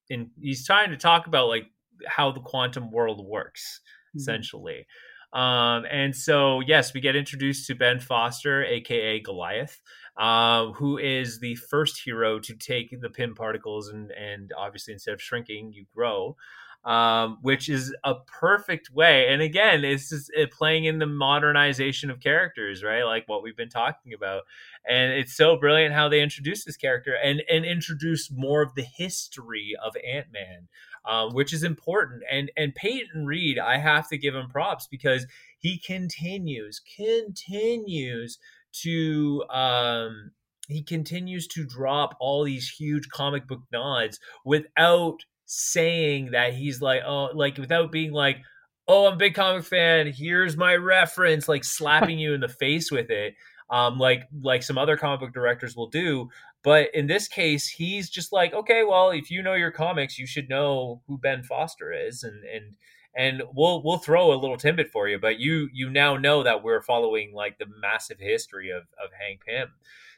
and 0.10 0.30
he's 0.39 0.66
trying 0.66 0.91
to 0.91 0.97
talk 0.97 1.28
about 1.28 1.47
like 1.47 1.66
how 2.07 2.32
the 2.32 2.39
quantum 2.39 2.91
world 2.91 3.26
works, 3.28 3.82
mm-hmm. 4.10 4.20
essentially. 4.20 4.86
Um, 5.32 5.86
and 5.90 6.16
so, 6.16 6.60
yes, 6.62 6.94
we 6.94 7.02
get 7.02 7.16
introduced 7.16 7.68
to 7.68 7.76
Ben 7.76 8.00
Foster, 8.00 8.64
aka 8.64 9.20
Goliath, 9.20 9.80
uh, 10.18 10.72
who 10.72 10.98
is 10.98 11.40
the 11.40 11.56
first 11.56 12.02
hero 12.04 12.40
to 12.40 12.56
take 12.56 12.96
the 13.00 13.10
Pym 13.10 13.36
particles 13.36 13.90
and 13.90 14.12
and 14.12 14.52
obviously 14.58 14.94
instead 14.94 15.14
of 15.14 15.22
shrinking, 15.22 15.72
you 15.74 15.86
grow 15.94 16.36
um, 16.86 17.40
which 17.42 17.68
is 17.68 17.94
a 18.04 18.16
perfect 18.26 18.90
way. 18.92 19.28
And 19.30 19.42
again, 19.42 19.84
it's 19.84 20.10
just 20.10 20.32
it 20.34 20.52
playing 20.52 20.86
in 20.86 21.00
the 21.00 21.06
modernization 21.06 22.10
of 22.10 22.22
characters, 22.22 22.84
right? 22.84 23.04
Like 23.04 23.28
what 23.28 23.44
we've 23.44 23.58
been 23.58 23.70
talking 23.70 24.14
about. 24.14 24.44
And 24.88 25.12
it's 25.12 25.36
so 25.36 25.58
brilliant 25.58 25.94
how 25.94 26.08
they 26.08 26.22
introduce 26.22 26.64
this 26.64 26.78
character 26.78 27.14
and 27.22 27.44
and 27.50 27.66
introduce 27.66 28.32
more 28.32 28.62
of 28.62 28.76
the 28.76 28.86
history 28.96 29.76
of 29.84 29.96
Ant 29.98 30.28
Man, 30.32 30.68
um, 31.06 31.34
which 31.34 31.54
is 31.54 31.64
important. 31.64 32.24
And 32.32 32.52
and 32.58 32.76
Peyton 32.76 33.26
Reed, 33.26 33.60
I 33.60 33.78
have 33.78 34.08
to 34.10 34.18
give 34.18 34.36
him 34.36 34.50
props 34.50 34.88
because 34.88 35.26
he 35.58 35.78
continues 35.78 36.82
continues 36.95 38.39
to 38.84 39.43
um, 39.50 40.32
he 40.68 40.84
continues 40.84 41.47
to 41.47 41.66
drop 41.66 42.16
all 42.20 42.43
these 42.43 42.70
huge 42.70 43.10
comic 43.10 43.47
book 43.47 43.62
nods 43.72 44.20
without 44.45 45.26
saying 45.45 46.32
that 46.32 46.54
he's 46.54 46.80
like, 46.82 47.02
oh, 47.06 47.30
like 47.34 47.58
without 47.58 47.91
being 47.91 48.12
like, 48.12 48.38
oh, 48.88 49.08
I'm 49.08 49.14
a 49.14 49.18
big 49.18 49.34
comic 49.34 49.66
fan. 49.66 50.08
Here's 50.08 50.56
my 50.56 50.76
reference, 50.76 51.47
like 51.47 51.64
slapping 51.64 52.20
you 52.20 52.34
in 52.34 52.41
the 52.41 52.47
face 52.47 52.91
with 52.91 53.10
it, 53.10 53.36
um, 53.70 53.97
like 53.97 54.28
like 54.41 54.64
some 54.64 54.78
other 54.78 54.95
comic 54.95 55.22
book 55.22 55.34
directors 55.34 55.76
will 55.76 55.89
do. 55.89 56.30
But 56.64 56.93
in 56.93 57.07
this 57.07 57.28
case, 57.28 57.68
he's 57.68 58.10
just 58.10 58.34
like, 58.34 58.53
okay, 58.53 58.84
well, 58.84 59.12
if 59.12 59.32
you 59.32 59.41
know 59.41 59.53
your 59.53 59.72
comics, 59.72 60.20
you 60.20 60.28
should 60.28 60.49
know 60.49 61.01
who 61.07 61.18
Ben 61.18 61.43
Foster 61.43 61.93
is, 61.93 62.24
and 62.24 62.43
and 62.43 62.76
and 63.16 63.43
we'll 63.53 63.82
we'll 63.84 63.97
throw 63.97 64.34
a 64.34 64.36
little 64.36 64.57
tidbit 64.57 64.91
for 64.91 65.07
you. 65.07 65.18
But 65.20 65.39
you 65.39 65.70
you 65.74 65.89
now 65.89 66.18
know 66.18 66.43
that 66.43 66.64
we're 66.64 66.82
following 66.82 67.34
like 67.34 67.57
the 67.57 67.66
massive 67.82 68.20
history 68.20 68.70
of 68.70 68.84
of 69.03 69.12
Hank 69.20 69.41
Pym. 69.45 69.70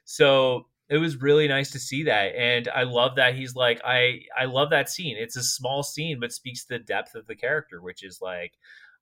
So 0.04 0.68
it 0.92 0.98
was 0.98 1.22
really 1.22 1.48
nice 1.48 1.72
to 1.72 1.80
see 1.80 2.04
that 2.04 2.36
and 2.36 2.68
i 2.76 2.84
love 2.84 3.16
that 3.16 3.34
he's 3.34 3.56
like 3.56 3.80
i 3.86 4.20
i 4.38 4.44
love 4.44 4.70
that 4.70 4.90
scene 4.90 5.16
it's 5.18 5.38
a 5.38 5.44
small 5.44 5.82
scene 5.82 6.20
but 6.20 6.34
speaks 6.34 6.66
to 6.66 6.78
the 6.78 6.80
depth 6.80 7.16
of 7.16 7.26
the 7.28 7.36
character 7.36 7.82
which 7.82 8.04
is 8.04 8.20
like 8.22 8.52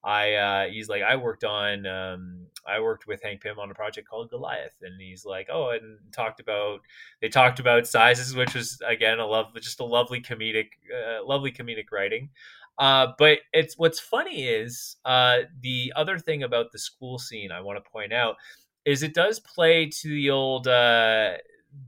i 0.03 0.33
uh 0.33 0.67
he's 0.67 0.87
like 0.87 1.01
i 1.01 1.15
worked 1.15 1.43
on 1.43 1.85
um 1.85 2.45
i 2.67 2.79
worked 2.79 3.07
with 3.07 3.21
hank 3.21 3.41
pym 3.41 3.59
on 3.59 3.69
a 3.69 3.73
project 3.73 4.07
called 4.07 4.29
goliath 4.29 4.75
and 4.81 4.99
he's 5.01 5.25
like 5.25 5.47
oh 5.51 5.71
and 5.71 5.97
talked 6.13 6.39
about 6.39 6.79
they 7.21 7.27
talked 7.27 7.59
about 7.59 7.85
sizes 7.85 8.33
which 8.33 8.55
was 8.55 8.81
again 8.87 9.19
a 9.19 9.25
love 9.25 9.47
just 9.61 9.79
a 9.79 9.83
lovely 9.83 10.21
comedic 10.21 10.69
uh, 10.89 11.25
lovely 11.25 11.51
comedic 11.51 11.91
writing. 11.91 12.29
Uh, 12.77 13.07
but 13.17 13.39
it's 13.51 13.77
what's 13.77 13.99
funny 13.99 14.47
is 14.47 14.95
uh, 15.03 15.39
the 15.61 15.91
other 15.95 16.17
thing 16.17 16.43
about 16.43 16.71
the 16.71 16.79
school 16.79 17.19
scene 17.19 17.51
I 17.51 17.59
want 17.59 17.83
to 17.83 17.89
point 17.89 18.13
out 18.13 18.37
is 18.85 19.03
it 19.03 19.13
does 19.13 19.39
play 19.39 19.87
to 19.87 20.07
the 20.07 20.29
old 20.29 20.67
uh, 20.67 21.33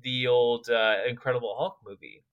the 0.02 0.28
old 0.28 0.70
uh, 0.70 0.98
Incredible 1.08 1.56
Hulk 1.58 1.78
movie. 1.86 2.24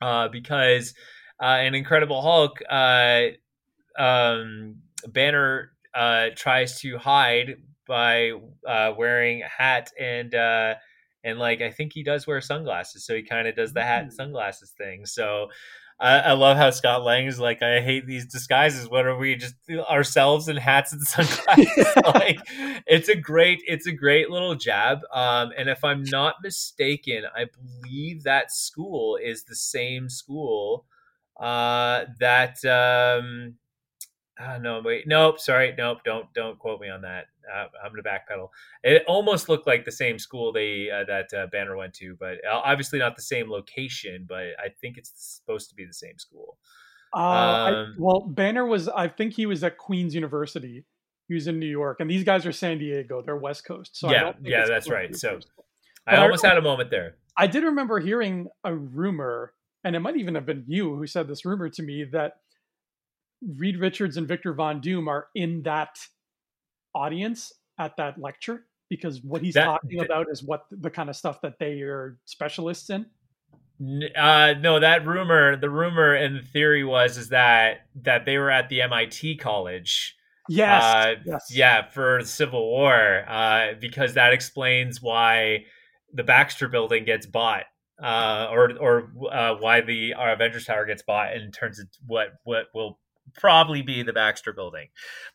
Uh, 0.00 0.28
because 0.28 0.94
uh, 1.42 1.60
in 1.64 1.74
Incredible 1.74 2.22
Hulk, 2.22 2.60
uh, 2.68 3.34
um, 3.98 4.76
Banner 5.08 5.72
uh, 5.94 6.28
tries 6.34 6.80
to 6.80 6.98
hide 6.98 7.56
by 7.86 8.32
uh, 8.66 8.92
wearing 8.96 9.42
a 9.42 9.48
hat 9.48 9.90
and 9.98 10.34
and 10.34 11.40
like 11.40 11.60
I 11.60 11.70
think 11.72 11.92
he 11.92 12.04
does 12.04 12.26
wear 12.26 12.40
sunglasses, 12.40 13.04
so 13.04 13.14
he 13.14 13.22
kind 13.22 13.48
of 13.48 13.56
does 13.56 13.72
the 13.72 13.82
hat 13.82 14.02
and 14.02 14.12
mm. 14.12 14.16
sunglasses 14.16 14.70
thing. 14.70 15.06
So 15.06 15.48
I, 15.98 16.18
I, 16.18 16.32
love 16.32 16.58
how 16.58 16.70
Scott 16.70 17.04
Lang 17.04 17.26
is 17.26 17.40
like, 17.40 17.62
I 17.62 17.80
hate 17.80 18.06
these 18.06 18.26
disguises. 18.26 18.88
What 18.88 19.06
are 19.06 19.16
we 19.16 19.34
just 19.34 19.54
ourselves 19.90 20.46
in 20.48 20.56
hats 20.56 20.92
and 20.92 21.02
sunglasses? 21.06 21.86
like, 22.14 22.38
it's 22.86 23.08
a 23.08 23.16
great, 23.16 23.62
it's 23.66 23.86
a 23.86 23.92
great 23.92 24.30
little 24.30 24.54
jab. 24.54 24.98
Um, 25.12 25.52
and 25.56 25.70
if 25.70 25.82
I'm 25.82 26.02
not 26.04 26.36
mistaken, 26.42 27.24
I 27.34 27.46
believe 27.46 28.24
that 28.24 28.52
school 28.52 29.18
is 29.22 29.44
the 29.44 29.56
same 29.56 30.10
school 30.10 30.84
uh, 31.40 32.04
that 32.20 32.62
um, 32.66 33.54
Oh, 34.38 34.58
no, 34.58 34.82
wait, 34.84 35.04
nope, 35.06 35.40
sorry, 35.40 35.74
nope, 35.78 35.98
don't 36.04 36.32
don't 36.34 36.58
quote 36.58 36.80
me 36.80 36.90
on 36.90 37.00
that. 37.02 37.26
Uh, 37.50 37.66
I'm 37.82 37.90
gonna 37.90 38.02
backpedal. 38.02 38.48
It 38.82 39.02
almost 39.06 39.48
looked 39.48 39.66
like 39.66 39.86
the 39.86 39.92
same 39.92 40.18
school 40.18 40.52
they 40.52 40.90
uh, 40.90 41.04
that 41.04 41.32
uh, 41.32 41.46
Banner 41.46 41.74
went 41.74 41.94
to, 41.94 42.16
but 42.20 42.34
uh, 42.44 42.60
obviously 42.64 42.98
not 42.98 43.16
the 43.16 43.22
same 43.22 43.50
location. 43.50 44.26
But 44.28 44.48
I 44.58 44.68
think 44.80 44.98
it's 44.98 45.12
supposed 45.14 45.70
to 45.70 45.74
be 45.74 45.86
the 45.86 45.94
same 45.94 46.18
school. 46.18 46.58
Uh, 47.14 47.18
um, 47.18 47.74
I, 47.74 47.84
well, 47.98 48.20
Banner 48.20 48.66
was, 48.66 48.88
I 48.88 49.08
think 49.08 49.32
he 49.32 49.46
was 49.46 49.64
at 49.64 49.78
Queen's 49.78 50.14
University. 50.14 50.84
He 51.28 51.34
was 51.34 51.46
in 51.46 51.58
New 51.58 51.66
York, 51.66 51.98
and 52.00 52.10
these 52.10 52.24
guys 52.24 52.44
are 52.44 52.52
San 52.52 52.78
Diego. 52.78 53.22
They're 53.22 53.36
West 53.36 53.66
Coast. 53.66 53.96
So 53.96 54.10
yeah, 54.10 54.32
yeah, 54.42 54.66
that's 54.66 54.90
right. 54.90 55.16
So 55.16 55.40
I 56.06 56.16
almost 56.16 56.44
I, 56.44 56.48
had 56.48 56.58
a 56.58 56.62
moment 56.62 56.90
there. 56.90 57.16
I 57.36 57.46
did 57.46 57.64
remember 57.64 57.98
hearing 58.00 58.48
a 58.64 58.74
rumor, 58.74 59.54
and 59.82 59.96
it 59.96 60.00
might 60.00 60.16
even 60.16 60.34
have 60.34 60.46
been 60.46 60.64
you 60.68 60.94
who 60.94 61.06
said 61.06 61.26
this 61.26 61.44
rumor 61.44 61.68
to 61.70 61.82
me 61.82 62.04
that 62.12 62.34
Reed 63.42 63.78
Richards 63.78 64.16
and 64.16 64.26
Victor 64.26 64.54
Von 64.54 64.80
Doom 64.80 65.08
are 65.08 65.28
in 65.34 65.62
that 65.62 65.98
audience 66.94 67.52
at 67.78 67.96
that 67.96 68.18
lecture 68.18 68.64
because 68.88 69.22
what 69.22 69.42
he's 69.42 69.54
that, 69.54 69.64
talking 69.64 70.00
about 70.00 70.26
is 70.30 70.42
what 70.42 70.66
the 70.70 70.90
kind 70.90 71.10
of 71.10 71.16
stuff 71.16 71.40
that 71.42 71.58
they 71.58 71.80
are 71.82 72.18
specialists 72.24 72.90
in. 72.90 73.06
Uh, 74.16 74.54
no, 74.58 74.80
that 74.80 75.06
rumor, 75.06 75.56
the 75.56 75.68
rumor 75.68 76.14
and 76.14 76.36
the 76.36 76.42
theory 76.42 76.82
was 76.82 77.18
is 77.18 77.28
that 77.28 77.86
that 78.02 78.24
they 78.24 78.38
were 78.38 78.50
at 78.50 78.68
the 78.70 78.80
MIT 78.82 79.36
college. 79.36 80.16
Yes, 80.48 80.82
uh, 80.82 81.14
yes. 81.26 81.48
yeah, 81.52 81.90
for 81.90 82.22
Civil 82.24 82.70
War, 82.70 83.24
uh, 83.28 83.72
because 83.80 84.14
that 84.14 84.32
explains 84.32 85.02
why 85.02 85.64
the 86.14 86.22
Baxter 86.22 86.68
Building 86.68 87.04
gets 87.04 87.26
bought 87.26 87.64
uh, 88.02 88.48
or 88.50 88.72
or 88.78 89.10
uh, 89.30 89.54
why 89.56 89.80
the 89.80 90.14
Avengers 90.16 90.64
Tower 90.64 90.86
gets 90.86 91.02
bought 91.02 91.32
and 91.34 91.52
turns 91.52 91.78
into 91.78 91.98
what 92.06 92.28
what 92.44 92.66
will 92.74 92.98
probably 93.36 93.82
be 93.82 94.02
the 94.02 94.12
Baxter 94.12 94.52
building. 94.52 94.88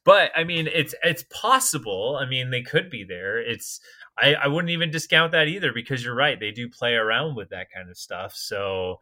But 0.03 0.31
I 0.35 0.43
mean, 0.43 0.67
it's 0.67 0.95
it's 1.03 1.23
possible. 1.29 2.17
I 2.19 2.25
mean, 2.25 2.49
they 2.49 2.61
could 2.61 2.89
be 2.89 3.03
there. 3.03 3.39
It's 3.39 3.79
I, 4.17 4.35
I 4.35 4.47
wouldn't 4.47 4.71
even 4.71 4.91
discount 4.91 5.31
that 5.31 5.47
either 5.47 5.71
because 5.73 6.03
you're 6.03 6.15
right. 6.15 6.39
They 6.39 6.51
do 6.51 6.69
play 6.69 6.93
around 6.93 7.35
with 7.35 7.49
that 7.49 7.67
kind 7.73 7.89
of 7.89 7.97
stuff. 7.97 8.35
So 8.35 8.99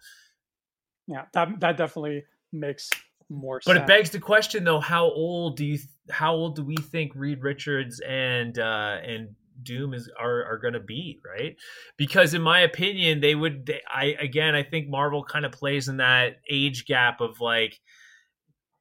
yeah, 1.07 1.25
that 1.33 1.59
that 1.59 1.77
definitely 1.77 2.23
makes 2.53 2.89
more 3.29 3.61
sense. 3.61 3.65
but 3.65 3.79
sense. 3.79 3.83
it 3.83 3.87
begs 3.87 4.09
the 4.11 4.19
question 4.19 4.63
though, 4.63 4.79
how 4.79 5.05
old 5.05 5.57
do 5.57 5.65
you 5.65 5.79
how 6.09 6.33
old 6.33 6.55
do 6.55 6.63
we 6.63 6.75
think 6.75 7.13
Reed 7.15 7.41
Richards 7.41 7.99
and 7.99 8.57
uh 8.57 8.97
and 9.03 9.35
Doom 9.61 9.93
is 9.93 10.09
are 10.17 10.43
are 10.45 10.57
going 10.57 10.73
to 10.73 10.79
be, 10.79 11.19
right? 11.25 11.55
Because 11.97 12.33
in 12.33 12.41
my 12.41 12.61
opinion, 12.61 13.19
they 13.19 13.35
would 13.35 13.65
they, 13.65 13.81
I 13.89 14.15
again, 14.19 14.55
I 14.55 14.63
think 14.63 14.87
Marvel 14.87 15.23
kind 15.23 15.45
of 15.45 15.51
plays 15.51 15.87
in 15.87 15.97
that 15.97 16.37
age 16.49 16.85
gap 16.85 17.21
of 17.21 17.41
like 17.41 17.79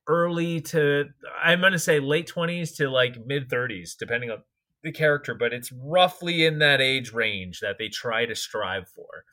early 0.08 0.60
to 0.62 1.04
I'm 1.42 1.60
going 1.60 1.72
to 1.72 1.78
say 1.78 2.00
late 2.00 2.32
20s 2.34 2.76
to 2.76 2.90
like 2.90 3.24
mid 3.24 3.48
30s 3.48 3.96
depending 3.96 4.30
on 4.30 4.42
the 4.82 4.92
character, 4.92 5.34
but 5.34 5.52
it's 5.52 5.70
roughly 5.72 6.44
in 6.44 6.58
that 6.60 6.80
age 6.80 7.12
range 7.12 7.60
that 7.60 7.78
they 7.78 7.88
try 7.88 8.26
to 8.26 8.34
strive 8.34 8.88
for. 8.88 9.24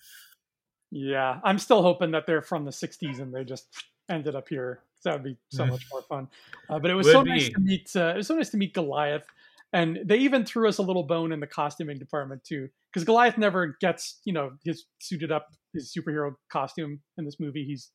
Yeah, 0.91 1.39
I'm 1.43 1.59
still 1.59 1.82
hoping 1.82 2.11
that 2.11 2.26
they're 2.26 2.41
from 2.41 2.65
the 2.65 2.71
60s 2.71 3.19
and 3.19 3.34
they 3.34 3.43
just 3.43 3.67
ended 4.09 4.36
up 4.36 4.47
here. 4.49 4.82
That 5.03 5.13
would 5.13 5.23
be 5.23 5.38
so 5.51 5.65
mm. 5.65 5.69
much 5.69 5.86
more 5.91 6.01
fun. 6.01 6.28
Uh, 6.69 6.80
but 6.80 6.89
it 6.89 6.95
was 6.95 7.05
would 7.05 7.13
so 7.13 7.23
be. 7.23 7.30
nice 7.30 7.49
to 7.49 7.59
meet. 7.59 7.91
Uh, 7.95 8.13
it 8.13 8.17
was 8.17 8.28
so 8.28 8.36
nice 8.36 8.49
to 8.49 8.57
meet 8.57 8.73
Goliath, 8.73 9.26
and 9.71 9.99
they 10.03 10.17
even 10.17 10.45
threw 10.45 10.67
us 10.67 10.80
a 10.80 10.82
little 10.82 11.03
bone 11.03 11.32
in 11.32 11.39
the 11.39 11.47
costuming 11.47 11.99
department 11.99 12.43
too, 12.43 12.69
because 12.91 13.03
Goliath 13.03 13.38
never 13.38 13.78
gets 13.80 14.19
you 14.26 14.34
know 14.34 14.53
his 14.63 14.86
suited 14.99 15.32
up 15.32 15.49
his 15.73 15.93
superhero 15.95 16.34
costume 16.51 17.01
in 17.19 17.26
this 17.26 17.39
movie. 17.39 17.65
He's 17.65 17.91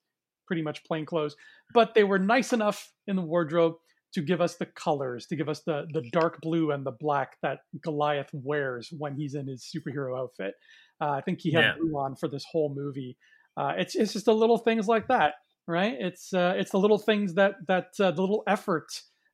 pretty 0.51 0.63
much 0.63 0.83
plain 0.83 1.07
clothes, 1.07 1.37
but 1.73 1.95
they 1.95 2.03
were 2.03 2.19
nice 2.19 2.53
enough 2.53 2.93
in 3.07 3.15
the 3.15 3.23
wardrobe 3.23 3.75
to 4.15 4.21
give 4.21 4.41
us 4.41 4.57
the 4.57 4.67
colors, 4.67 5.27
to 5.27 5.37
give 5.37 5.49
us 5.49 5.61
the 5.61 5.87
the 5.93 6.03
dark 6.11 6.41
blue 6.43 6.73
and 6.73 6.85
the 6.85 6.91
black 6.91 7.37
that 7.41 7.61
Goliath 7.81 8.31
wears 8.33 8.93
when 8.99 9.15
he's 9.15 9.37
in 9.37 9.47
his 9.47 9.71
superhero 9.73 10.19
outfit. 10.19 10.55
Uh, 11.01 11.11
I 11.11 11.21
think 11.21 11.41
he 11.41 11.53
had 11.53 11.61
yeah. 11.61 11.75
blue 11.81 11.97
on 11.97 12.17
for 12.17 12.29
this 12.29 12.45
whole 12.51 12.75
movie. 12.75 13.17
Uh, 13.57 13.75
it's 13.79 13.95
it's 13.95 14.13
just 14.13 14.25
the 14.25 14.35
little 14.35 14.59
things 14.59 14.89
like 14.89 15.07
that, 15.07 15.35
right? 15.69 15.95
It's 15.97 16.35
uh, 16.35 16.55
it's 16.57 16.73
the 16.73 16.81
little 16.81 16.99
things 16.99 17.35
that 17.35 17.55
that 17.69 17.91
uh, 18.01 18.11
the 18.11 18.21
little 18.21 18.43
effort. 18.49 18.89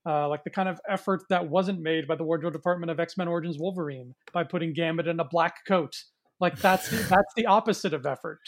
Uh, 0.08 0.28
like 0.28 0.44
the 0.44 0.50
kind 0.50 0.68
of 0.68 0.78
effort 0.88 1.24
that 1.30 1.48
wasn't 1.48 1.80
made 1.80 2.06
by 2.06 2.14
the 2.14 2.22
wardrobe 2.22 2.52
department 2.52 2.92
of 2.92 3.00
X 3.00 3.16
Men 3.16 3.26
Origins 3.26 3.58
Wolverine 3.58 4.14
by 4.32 4.44
putting 4.44 4.72
Gambit 4.72 5.08
in 5.08 5.18
a 5.18 5.24
black 5.24 5.56
coat. 5.66 5.96
Like 6.38 6.56
that's 6.60 6.88
that's 7.08 7.34
the 7.34 7.46
opposite 7.46 7.92
of 7.92 8.06
effort. 8.06 8.38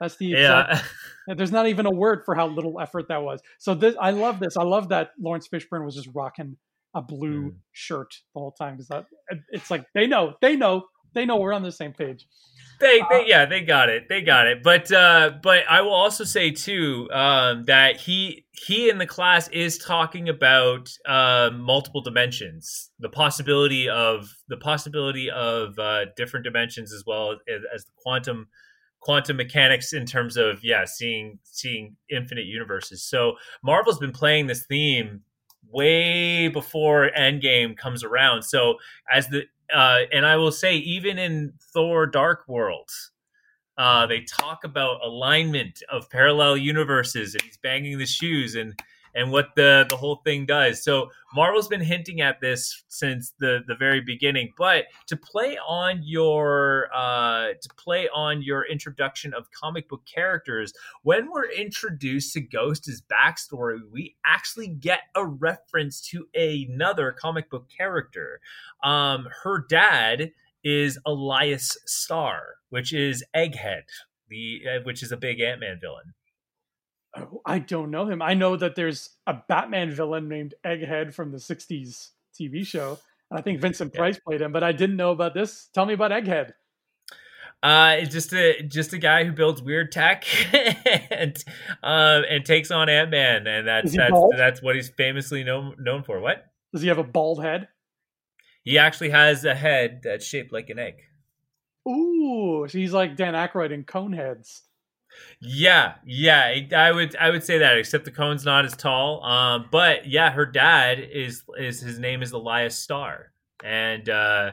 That's 0.00 0.16
the 0.16 0.32
exact. 0.32 0.84
Yeah. 1.28 1.34
there's 1.34 1.52
not 1.52 1.68
even 1.68 1.86
a 1.86 1.90
word 1.90 2.22
for 2.24 2.34
how 2.34 2.48
little 2.48 2.80
effort 2.80 3.08
that 3.08 3.22
was. 3.22 3.40
So 3.58 3.74
this, 3.74 3.94
I 4.00 4.10
love 4.12 4.40
this. 4.40 4.56
I 4.56 4.62
love 4.62 4.88
that 4.88 5.10
Laurence 5.20 5.46
Fishburne 5.46 5.84
was 5.84 5.94
just 5.94 6.08
rocking 6.14 6.56
a 6.94 7.02
blue 7.02 7.50
mm. 7.50 7.54
shirt 7.72 8.14
the 8.34 8.40
whole 8.40 8.52
time 8.52 8.74
because 8.74 8.88
that 8.88 9.04
it's 9.50 9.70
like 9.70 9.84
they 9.94 10.06
know, 10.06 10.34
they 10.40 10.56
know, 10.56 10.84
they 11.14 11.26
know 11.26 11.36
we're 11.36 11.52
on 11.52 11.62
the 11.62 11.70
same 11.70 11.92
page. 11.92 12.26
they, 12.80 13.00
they 13.10 13.26
yeah 13.26 13.44
they 13.44 13.60
got 13.60 13.90
it 13.90 14.04
they 14.08 14.22
got 14.22 14.46
it 14.46 14.62
but 14.62 14.90
uh 14.90 15.30
but 15.42 15.64
i 15.68 15.82
will 15.82 15.92
also 15.92 16.24
say 16.24 16.50
too 16.50 17.06
um 17.12 17.64
that 17.64 17.98
he 17.98 18.46
he 18.52 18.88
in 18.88 18.96
the 18.96 19.06
class 19.06 19.48
is 19.48 19.76
talking 19.76 20.30
about 20.30 20.90
uh 21.06 21.50
multiple 21.52 22.00
dimensions 22.00 22.90
the 22.98 23.10
possibility 23.10 23.86
of 23.86 24.30
the 24.48 24.56
possibility 24.56 25.30
of 25.30 25.78
uh 25.78 26.06
different 26.16 26.42
dimensions 26.42 26.92
as 26.92 27.04
well 27.06 27.32
as, 27.32 27.60
as 27.74 27.84
the 27.84 27.92
quantum 28.02 28.48
quantum 29.00 29.36
mechanics 29.36 29.92
in 29.92 30.06
terms 30.06 30.36
of 30.36 30.62
yeah 30.62 30.84
seeing 30.84 31.38
seeing 31.44 31.96
infinite 32.10 32.44
universes. 32.44 33.02
So 33.02 33.34
marvel's 33.62 33.98
been 33.98 34.12
playing 34.12 34.46
this 34.46 34.66
theme 34.66 35.22
way 35.68 36.48
before 36.48 37.10
endgame 37.16 37.76
comes 37.76 38.04
around. 38.04 38.42
So 38.42 38.76
as 39.12 39.28
the 39.28 39.44
uh, 39.74 40.00
and 40.12 40.26
I 40.26 40.36
will 40.36 40.52
say, 40.52 40.76
even 40.76 41.18
in 41.18 41.52
Thor: 41.72 42.06
Dark 42.06 42.44
World, 42.48 42.90
uh, 43.78 44.06
they 44.06 44.20
talk 44.22 44.64
about 44.64 45.00
alignment 45.04 45.82
of 45.90 46.10
parallel 46.10 46.56
universes, 46.56 47.34
and 47.34 47.42
he's 47.42 47.56
banging 47.56 47.98
the 47.98 48.06
shoes, 48.06 48.54
and 48.54 48.78
and 49.14 49.30
what 49.30 49.48
the 49.56 49.86
the 49.88 49.96
whole 49.96 50.16
thing 50.24 50.46
does. 50.46 50.82
So 50.82 51.10
Marvel's 51.34 51.68
been 51.68 51.80
hinting 51.80 52.20
at 52.20 52.40
this 52.40 52.84
since 52.88 53.32
the 53.38 53.60
the 53.66 53.74
very 53.74 54.00
beginning. 54.00 54.52
But 54.56 54.86
to 55.06 55.16
play 55.16 55.58
on 55.58 56.00
your 56.02 56.88
uh, 56.94 57.48
to 57.60 57.68
play 57.76 58.08
on 58.14 58.42
your 58.42 58.64
introduction 58.66 59.34
of 59.34 59.50
comic 59.50 59.88
book 59.88 60.02
characters, 60.12 60.72
when 61.02 61.30
we're 61.30 61.50
introduced 61.50 62.32
to 62.34 62.40
Ghost's 62.40 63.02
backstory, 63.02 63.78
we 63.90 64.16
actually 64.24 64.68
get 64.68 65.00
a 65.14 65.24
reference 65.24 66.00
to 66.08 66.28
another 66.34 67.12
comic 67.12 67.50
book 67.50 67.68
character. 67.76 68.40
Um, 68.82 69.28
her 69.42 69.64
dad 69.68 70.32
is 70.62 70.98
Elias 71.06 71.76
Starr, 71.86 72.56
which 72.68 72.92
is 72.92 73.24
Egghead, 73.34 73.82
the 74.28 74.62
uh, 74.68 74.82
which 74.84 75.02
is 75.02 75.12
a 75.12 75.16
big 75.16 75.40
Ant 75.40 75.60
Man 75.60 75.78
villain. 75.80 76.14
Oh, 77.16 77.42
I 77.44 77.58
don't 77.58 77.90
know 77.90 78.06
him. 78.06 78.22
I 78.22 78.34
know 78.34 78.56
that 78.56 78.76
there's 78.76 79.10
a 79.26 79.34
Batman 79.48 79.90
villain 79.90 80.28
named 80.28 80.54
Egghead 80.64 81.12
from 81.12 81.32
the 81.32 81.38
'60s 81.38 82.10
TV 82.40 82.64
show, 82.64 82.98
and 83.30 83.38
I 83.38 83.42
think 83.42 83.60
Vincent 83.62 83.92
Price 83.94 84.16
yeah. 84.16 84.20
played 84.26 84.42
him. 84.42 84.52
But 84.52 84.62
I 84.62 84.72
didn't 84.72 84.96
know 84.96 85.10
about 85.10 85.34
this. 85.34 85.68
Tell 85.74 85.86
me 85.86 85.94
about 85.94 86.12
Egghead. 86.12 86.52
Uh, 87.62 87.96
it's 87.98 88.12
just 88.12 88.32
a 88.32 88.62
just 88.62 88.92
a 88.94 88.98
guy 88.98 89.24
who 89.24 89.32
builds 89.32 89.60
weird 89.60 89.92
tech 89.92 90.24
and 91.10 91.36
uh, 91.82 92.22
and 92.28 92.44
takes 92.44 92.70
on 92.70 92.88
Ant 92.88 93.10
Man, 93.10 93.46
and 93.46 93.66
that's 93.66 93.94
that's 93.94 94.10
bald? 94.10 94.34
that's 94.36 94.62
what 94.62 94.76
he's 94.76 94.88
famously 94.88 95.44
known 95.44 95.74
known 95.78 96.02
for. 96.02 96.20
What 96.20 96.46
does 96.72 96.80
he 96.80 96.88
have 96.88 96.98
a 96.98 97.04
bald 97.04 97.42
head? 97.42 97.68
He 98.62 98.78
actually 98.78 99.10
has 99.10 99.44
a 99.44 99.54
head 99.54 100.00
that's 100.04 100.24
shaped 100.24 100.52
like 100.52 100.70
an 100.70 100.78
egg. 100.78 100.94
Ooh, 101.88 102.66
so 102.68 102.78
he's 102.78 102.92
like 102.92 103.16
Dan 103.16 103.34
Aykroyd 103.34 103.72
in 103.72 103.84
Coneheads. 103.84 104.60
Yeah, 105.40 105.94
yeah, 106.04 106.54
I 106.76 106.92
would 106.92 107.16
I 107.16 107.30
would 107.30 107.44
say 107.44 107.58
that. 107.58 107.78
Except 107.78 108.04
the 108.04 108.10
cone's 108.10 108.44
not 108.44 108.64
as 108.64 108.76
tall. 108.76 109.22
Um, 109.24 109.66
but 109.70 110.06
yeah, 110.06 110.30
her 110.30 110.46
dad 110.46 111.00
is 111.00 111.42
is 111.58 111.80
his 111.80 111.98
name 111.98 112.22
is 112.22 112.32
Elias 112.32 112.76
Starr, 112.76 113.32
and 113.64 114.08
uh, 114.08 114.52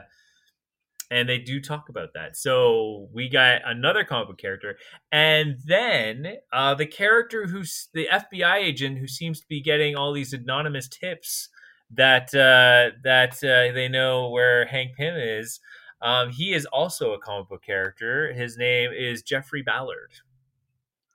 and 1.10 1.28
they 1.28 1.38
do 1.38 1.60
talk 1.60 1.88
about 1.88 2.10
that. 2.14 2.36
So 2.36 3.08
we 3.12 3.28
got 3.28 3.62
another 3.64 4.04
comic 4.04 4.28
book 4.28 4.38
character, 4.38 4.76
and 5.10 5.56
then 5.64 6.34
uh, 6.52 6.74
the 6.74 6.86
character 6.86 7.46
who's 7.46 7.88
the 7.94 8.08
FBI 8.12 8.56
agent 8.56 8.98
who 8.98 9.06
seems 9.06 9.40
to 9.40 9.46
be 9.48 9.60
getting 9.60 9.96
all 9.96 10.12
these 10.12 10.32
anonymous 10.32 10.88
tips 10.88 11.48
that 11.90 12.34
uh, 12.34 12.96
that 13.04 13.34
uh, 13.42 13.72
they 13.72 13.88
know 13.88 14.30
where 14.30 14.66
Hank 14.66 14.96
Pym 14.96 15.14
is. 15.16 15.60
Um, 16.00 16.30
he 16.30 16.52
is 16.52 16.64
also 16.66 17.12
a 17.12 17.18
comic 17.18 17.48
book 17.48 17.62
character. 17.64 18.32
His 18.32 18.56
name 18.56 18.90
is 18.92 19.22
Jeffrey 19.22 19.62
Ballard. 19.62 20.12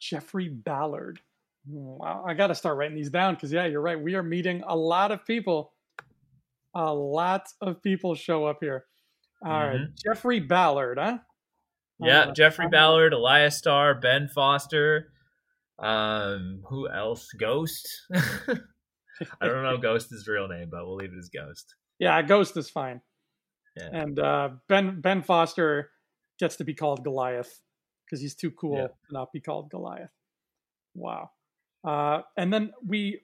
Jeffrey 0.10 0.50
Ballard. 0.50 1.20
Wow, 1.66 2.26
I 2.28 2.34
got 2.34 2.48
to 2.48 2.56
start 2.56 2.78
writing 2.78 2.96
these 2.96 3.10
down 3.10 3.36
because, 3.36 3.54
yeah, 3.54 3.66
you're 3.66 3.82
right. 3.82 4.00
We 4.00 4.16
are 4.16 4.24
meeting 4.24 4.64
a 4.68 4.76
lot 4.76 5.12
of 5.12 5.26
people. 5.26 5.72
A 6.76 6.94
lot 6.94 7.48
of 7.62 7.82
people 7.82 8.16
show 8.16 8.46
up 8.46 8.58
here. 8.60 8.86
All 9.46 9.52
mm-hmm. 9.52 9.84
right, 9.84 9.88
Jeffrey 9.96 10.40
Ballard, 10.40 10.98
huh? 11.00 11.20
Yeah, 12.00 12.22
uh, 12.22 12.34
Jeffrey 12.34 12.68
Ballard, 12.68 13.14
Elias 13.14 13.58
Starr, 13.58 13.96
Ben 13.96 14.28
Foster. 14.28 15.14
Um, 15.80 16.64
who 16.68 16.90
else? 16.90 17.30
Ghost. 17.40 17.88
I 18.14 19.48
don't 19.48 19.64
know 19.64 19.78
Ghost's 19.82 20.28
real 20.28 20.48
name, 20.48 20.70
but 20.70 20.86
we'll 20.86 20.96
leave 20.96 21.14
it 21.14 21.18
as 21.18 21.30
Ghost. 21.30 21.76
Yeah, 22.00 22.22
Ghost 22.24 22.58
is 22.58 22.70
fine. 22.70 23.02
Yeah. 23.78 23.90
And 23.94 24.20
uh, 24.20 24.50
Ben 24.68 25.02
Ben 25.02 25.22
Foster 25.22 25.92
gets 26.40 26.58
to 26.58 26.64
be 26.64 26.74
called 26.74 27.04
Goliath 27.04 27.62
because 28.14 28.22
he's 28.22 28.36
too 28.36 28.52
cool 28.52 28.78
yeah. 28.78 28.88
to 28.88 28.94
not 29.10 29.34
be 29.34 29.40
called 29.40 29.72
Goliath. 29.72 30.12
Wow. 30.94 31.32
Uh, 31.84 32.22
and 32.38 32.54
then 32.54 32.72
we, 32.86 33.22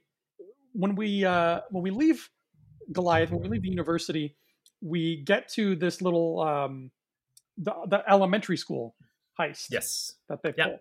when 0.74 0.96
we 0.96 1.24
uh, 1.24 1.60
when 1.70 1.84
we 1.84 1.92
leave 1.92 2.28
Goliath, 2.92 3.30
when 3.30 3.42
we 3.44 3.50
leave 3.50 3.62
the 3.62 3.70
university, 3.70 4.36
we 4.82 5.24
get 5.24 5.48
to 5.50 5.76
this 5.76 6.02
little 6.02 6.42
um, 6.42 6.90
the, 7.60 7.72
the 7.88 8.04
elementary 8.10 8.58
school 8.58 8.96
heist. 9.40 9.68
Yes, 9.70 10.16
that 10.28 10.42
they 10.42 10.54
yep. 10.58 10.68
pull. 10.68 10.80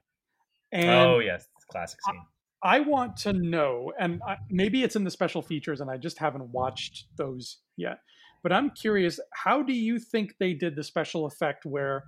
And 0.73 0.91
oh 0.91 1.19
yes, 1.19 1.47
classic 1.71 1.99
scene. 2.07 2.21
I, 2.63 2.77
I 2.77 2.81
want 2.81 3.19
to 3.19 3.35
know, 3.35 3.93
and 4.01 4.23
I, 4.27 4.37
maybe 4.49 4.85
it's 4.85 4.97
in 4.97 5.05
the 5.05 5.11
special 5.11 5.43
features, 5.43 5.83
and 5.83 5.91
I 5.91 5.99
just 5.99 6.19
haven't 6.19 6.49
watched 6.49 7.05
those 7.17 7.59
yet. 7.77 7.99
But 8.43 8.53
I'm 8.53 8.71
curious, 8.71 9.21
how 9.35 9.63
do 9.63 9.75
you 9.75 9.99
think 9.99 10.37
they 10.39 10.55
did 10.55 10.77
the 10.77 10.85
special 10.85 11.27
effect 11.27 11.67
where 11.67 12.05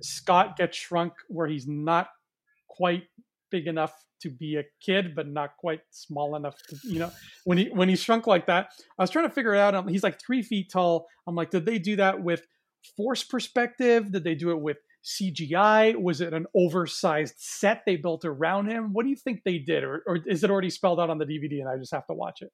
Scott 0.00 0.56
gets 0.56 0.76
shrunk 0.76 1.12
where 1.28 1.46
he's 1.46 1.66
not 1.66 2.08
quite 2.68 3.04
big 3.50 3.66
enough 3.66 3.94
to 4.22 4.30
be 4.30 4.56
a 4.56 4.64
kid, 4.80 5.14
but 5.14 5.28
not 5.28 5.56
quite 5.58 5.80
small 5.90 6.36
enough 6.36 6.56
to, 6.68 6.76
you 6.84 6.98
know, 6.98 7.10
when 7.44 7.58
he 7.58 7.66
when 7.66 7.88
he's 7.88 8.00
shrunk 8.00 8.26
like 8.26 8.46
that. 8.46 8.70
I 8.98 9.02
was 9.02 9.10
trying 9.10 9.28
to 9.28 9.34
figure 9.34 9.54
it 9.54 9.58
out. 9.58 9.74
Um, 9.74 9.88
he's 9.88 10.02
like 10.02 10.20
three 10.20 10.42
feet 10.42 10.70
tall. 10.72 11.06
I'm 11.26 11.34
like, 11.34 11.50
did 11.50 11.66
they 11.66 11.78
do 11.78 11.96
that 11.96 12.22
with 12.22 12.46
force 12.96 13.24
perspective? 13.24 14.12
Did 14.12 14.24
they 14.24 14.34
do 14.34 14.50
it 14.50 14.60
with 14.60 14.78
CGI? 15.04 16.00
Was 16.00 16.20
it 16.20 16.32
an 16.32 16.46
oversized 16.54 17.34
set 17.38 17.82
they 17.84 17.96
built 17.96 18.24
around 18.24 18.68
him? 18.68 18.92
What 18.92 19.02
do 19.04 19.10
you 19.10 19.16
think 19.16 19.40
they 19.44 19.58
did, 19.58 19.84
or, 19.84 20.02
or 20.06 20.20
is 20.26 20.44
it 20.44 20.50
already 20.50 20.70
spelled 20.70 21.00
out 21.00 21.10
on 21.10 21.18
the 21.18 21.26
DVD 21.26 21.60
and 21.60 21.68
I 21.68 21.76
just 21.76 21.92
have 21.92 22.06
to 22.06 22.14
watch 22.14 22.42
it? 22.42 22.52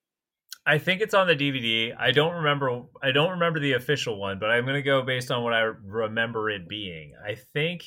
I 0.68 0.76
think 0.76 1.00
it's 1.00 1.14
on 1.14 1.26
the 1.26 1.34
DVD. 1.34 1.94
I 1.98 2.10
don't 2.10 2.34
remember. 2.34 2.82
I 3.02 3.10
don't 3.10 3.30
remember 3.30 3.58
the 3.58 3.72
official 3.72 4.20
one, 4.20 4.38
but 4.38 4.50
I'm 4.50 4.64
going 4.64 4.76
to 4.76 4.82
go 4.82 5.00
based 5.00 5.30
on 5.30 5.42
what 5.42 5.54
I 5.54 5.60
remember 5.60 6.50
it 6.50 6.68
being. 6.68 7.14
I 7.26 7.36
think 7.54 7.84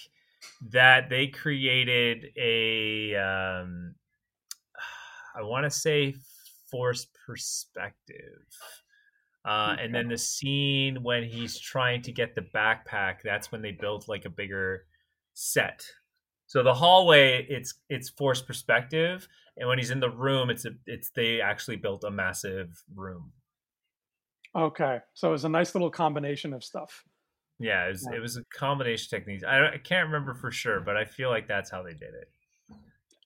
that 0.71 1.07
they 1.07 1.27
created 1.27 2.25
a. 2.36 3.15
Um, 3.15 3.93
I 5.38 5.43
want 5.43 5.65
to 5.65 5.69
say 5.69 6.15
force 6.71 7.05
perspective. 7.27 8.41
Uh. 9.45 9.75
And 9.79 9.93
then 9.93 10.07
the 10.07 10.17
scene 10.17 11.03
when 11.03 11.23
he's 11.23 11.59
trying 11.59 12.01
to 12.01 12.11
get 12.11 12.34
the 12.34 12.47
backpack, 12.55 13.17
that's 13.23 13.51
when 13.51 13.61
they 13.61 13.71
built 13.71 14.09
like 14.09 14.25
a 14.25 14.29
bigger 14.29 14.86
set. 15.36 15.86
So 16.52 16.64
the 16.64 16.74
hallway, 16.74 17.47
it's 17.49 17.76
it's 17.89 18.10
forced 18.10 18.45
perspective, 18.45 19.26
and 19.56 19.70
when 19.70 19.78
he's 19.78 19.89
in 19.89 20.02
the 20.02 20.10
room, 20.10 20.49
it's 20.49 20.66
a 20.66 20.72
it's 20.86 21.10
they 21.12 21.39
actually 21.39 21.78
built 21.78 22.04
a 22.04 22.12
massive 22.12 22.84
room. 22.93 23.32
Okay, 24.54 24.99
so 25.14 25.30
it 25.30 25.32
was 25.32 25.45
a 25.45 25.49
nice 25.49 25.74
little 25.74 25.89
combination 25.89 26.54
of 26.54 26.62
stuff. 26.62 27.06
Yeah, 27.58 27.86
it 27.86 27.91
was, 27.91 28.06
yeah. 28.12 28.18
it 28.18 28.20
was 28.20 28.36
a 28.36 28.43
combination 28.54 29.06
of 29.06 29.10
techniques. 29.12 29.45
I, 29.45 29.76
I 29.76 29.78
can't 29.78 30.08
remember 30.08 30.34
for 30.34 30.52
sure, 30.52 30.82
but 30.82 30.97
I 30.97 31.06
feel 31.06 31.30
like 31.30 31.47
that's 31.47 31.72
how 31.72 31.84
they 31.84 31.93
did 31.93 32.14
it. 32.14 32.30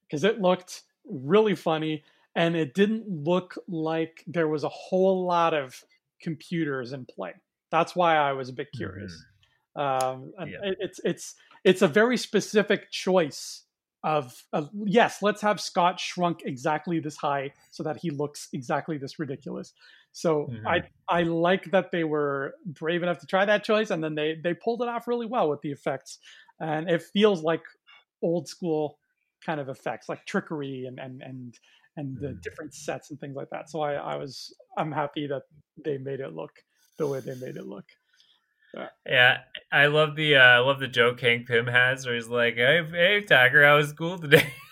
Because 0.04 0.24
it 0.24 0.40
looked 0.40 0.84
really 1.04 1.56
funny, 1.56 2.04
and 2.36 2.56
it 2.56 2.76
didn't 2.76 3.10
look 3.10 3.56
like 3.68 4.24
there 4.28 4.48
was 4.48 4.64
a 4.64 4.70
whole 4.70 5.26
lot 5.26 5.56
of 5.56 5.84
computers 6.22 6.94
in 6.94 7.08
play. 7.08 7.34
That's 7.72 7.96
why 7.96 8.18
I 8.18 8.34
was 8.34 8.50
a 8.50 8.54
bit 8.54 8.68
curious. 8.72 9.12
Mm-hmm. 9.76 9.82
Um, 9.82 10.32
yeah. 10.48 10.58
it, 10.62 10.78
it's 10.80 11.00
it's 11.04 11.36
it's 11.66 11.82
a 11.82 11.88
very 11.88 12.16
specific 12.16 12.92
choice 12.92 13.64
of, 14.04 14.44
of, 14.54 14.70
yes, 14.86 15.24
let's 15.24 15.42
have 15.42 15.60
Scott 15.60 16.00
shrunk 16.00 16.44
exactly 16.46 17.00
this 17.00 17.18
high 17.18 17.52
so 17.72 17.82
that 17.84 17.98
he 17.98 18.12
looks 18.12 18.48
exactly 18.54 19.00
this 19.00 19.18
ridiculous. 19.18 19.74
So 20.12 20.48
mm-hmm. 20.50 20.66
I 20.66 20.84
I 21.10 21.24
like 21.24 21.72
that 21.72 21.92
they 21.92 22.06
were 22.06 22.54
brave 22.66 23.04
enough 23.04 23.20
to 23.20 23.26
try 23.26 23.44
that 23.44 23.66
choice, 23.66 23.90
and 23.90 24.02
then 24.02 24.16
they 24.16 24.38
they 24.42 24.54
pulled 24.54 24.82
it 24.82 24.88
off 24.88 25.10
really 25.10 25.26
well 25.26 25.50
with 25.50 25.60
the 25.60 25.72
effects, 25.72 26.20
and 26.62 26.90
it 26.90 27.02
feels 27.02 27.44
like 27.44 27.64
old 28.22 28.48
school 28.48 28.98
kind 29.46 29.60
of 29.60 29.68
effects, 29.68 30.08
like 30.08 30.26
trickery 30.26 30.86
and 30.86 31.00
and 31.00 31.22
and 31.22 31.60
and 31.98 32.18
the 32.22 32.28
mm. 32.28 32.42
different 32.42 32.74
sets 32.74 33.12
and 33.12 33.20
things 33.20 33.36
like 33.36 33.50
that. 33.50 33.70
So 33.70 33.82
I 33.82 33.96
I 33.96 34.16
was 34.16 34.56
I'm 34.78 34.94
happy 34.94 35.28
that 35.28 35.44
they 35.84 35.98
made 35.98 36.22
it 36.22 36.32
look 36.32 36.52
the 36.98 37.08
way 37.08 37.20
they 37.20 37.36
made 37.36 37.58
it 37.58 37.68
look. 37.68 37.86
Yeah, 39.06 39.40
I 39.72 39.88
love 39.88 40.16
the 40.16 40.36
uh, 40.36 40.40
I 40.40 40.60
love 40.60 40.80
the 40.80 40.88
joke 40.88 41.20
Hank 41.22 41.48
Pym 41.48 41.68
has 41.68 42.06
where 42.06 42.16
he's 42.16 42.28
like, 42.28 42.56
"Hey, 42.56 42.82
hey, 42.90 43.22
Tiger, 43.22 43.66
how 43.66 43.78
was 43.78 43.90
school 43.90 44.18
today?" 44.18 44.52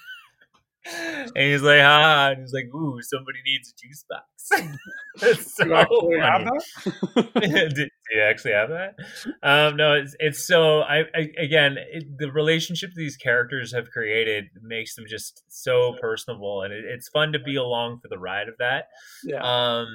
and 0.85 1.31
he's 1.35 1.61
like, 1.61 1.79
ah, 1.81 2.31
and 2.31 2.41
he's 2.41 2.53
like, 2.53 2.65
ooh, 2.73 2.99
somebody 3.01 3.39
needs 3.45 3.71
a 3.71 3.87
juice 3.87 4.05
box. 4.09 4.77
That's 5.21 5.55
so 5.55 5.65
you 5.65 5.73
actually 5.75 6.19
have 6.19 6.43
funny. 6.43 7.25
that? 7.33 7.69
do, 7.75 7.85
do 7.85 7.89
you 8.11 8.21
actually 8.21 8.51
have 8.51 8.69
that? 8.69 8.95
Um, 9.41 9.77
no, 9.77 9.93
it's 9.93 10.15
it's 10.19 10.45
so 10.45 10.81
I, 10.81 11.03
I 11.15 11.29
again 11.37 11.77
it, 11.77 12.17
the 12.17 12.31
relationship 12.31 12.89
these 12.95 13.15
characters 13.15 13.73
have 13.73 13.91
created 13.91 14.45
makes 14.61 14.95
them 14.95 15.05
just 15.07 15.43
so 15.47 15.95
personable, 16.01 16.63
and 16.63 16.73
it, 16.73 16.83
it's 16.85 17.07
fun 17.09 17.31
to 17.33 17.39
be 17.39 17.55
along 17.55 17.99
for 18.01 18.09
the 18.09 18.19
ride 18.19 18.49
of 18.49 18.55
that. 18.59 18.87
yeah. 19.23 19.41
Um, 19.41 19.87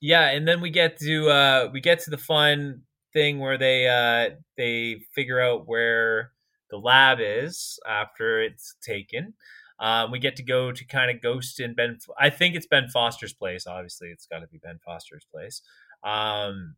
yeah, 0.00 0.30
and 0.30 0.46
then 0.46 0.60
we 0.60 0.70
get 0.70 0.98
to 1.00 1.28
uh, 1.28 1.68
we 1.72 1.80
get 1.80 2.00
to 2.00 2.10
the 2.10 2.18
fun 2.18 2.82
thing 3.12 3.38
where 3.38 3.58
they 3.58 3.88
uh, 3.88 4.36
they 4.56 5.02
figure 5.14 5.40
out 5.40 5.66
where 5.66 6.32
the 6.70 6.76
lab 6.78 7.18
is 7.20 7.78
after 7.86 8.40
it's 8.42 8.74
taken. 8.82 9.34
Um, 9.78 10.10
we 10.10 10.18
get 10.18 10.36
to 10.36 10.42
go 10.42 10.72
to 10.72 10.84
kind 10.84 11.10
of 11.10 11.22
Ghost 11.22 11.58
and 11.58 11.74
Ben. 11.74 11.98
I 12.18 12.30
think 12.30 12.54
it's 12.54 12.66
Ben 12.66 12.88
Foster's 12.88 13.32
place. 13.32 13.66
Obviously, 13.66 14.08
it's 14.08 14.26
got 14.26 14.40
to 14.40 14.46
be 14.46 14.58
Ben 14.58 14.78
Foster's 14.84 15.24
place. 15.32 15.62
Um, 16.04 16.76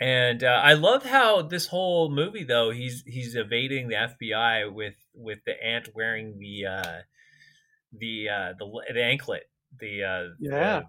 and 0.00 0.42
uh, 0.42 0.60
I 0.64 0.72
love 0.72 1.04
how 1.04 1.42
this 1.42 1.66
whole 1.66 2.10
movie, 2.10 2.44
though, 2.44 2.70
he's 2.70 3.04
he's 3.06 3.36
evading 3.36 3.88
the 3.88 3.94
FBI 4.22 4.72
with 4.72 4.94
with 5.14 5.40
the 5.46 5.62
ant 5.62 5.90
wearing 5.94 6.38
the 6.38 6.66
uh, 6.66 6.98
the 7.92 8.28
uh, 8.28 8.52
the 8.58 8.82
the 8.94 9.02
anklet. 9.04 9.44
The 9.78 10.02
uh, 10.02 10.22
Yeah. 10.40 10.82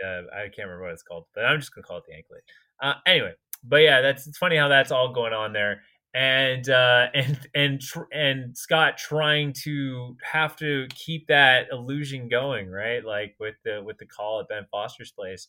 the, 0.00 0.06
uh, 0.06 0.22
I 0.34 0.42
can't 0.48 0.66
remember 0.68 0.82
what 0.82 0.92
it's 0.92 1.02
called, 1.02 1.26
but 1.34 1.44
I'm 1.44 1.60
just 1.60 1.74
gonna 1.74 1.86
call 1.86 1.98
it 1.98 2.04
the 2.08 2.14
anklet. 2.14 2.42
Uh, 2.80 2.94
anyway, 3.06 3.32
but 3.64 3.78
yeah, 3.78 4.00
that's 4.00 4.26
it's 4.26 4.38
funny 4.38 4.56
how 4.56 4.68
that's 4.68 4.90
all 4.90 5.12
going 5.12 5.32
on 5.32 5.52
there, 5.52 5.82
and 6.14 6.68
uh, 6.68 7.08
and 7.14 7.38
and 7.54 7.80
tr- 7.80 8.12
and 8.12 8.56
Scott 8.56 8.98
trying 8.98 9.52
to 9.64 10.16
have 10.22 10.56
to 10.56 10.86
keep 10.94 11.26
that 11.28 11.68
illusion 11.70 12.28
going, 12.28 12.70
right? 12.70 13.04
Like 13.04 13.34
with 13.38 13.56
the 13.64 13.82
with 13.84 13.98
the 13.98 14.06
call 14.06 14.40
at 14.40 14.48
Ben 14.48 14.66
Foster's 14.70 15.12
place. 15.12 15.48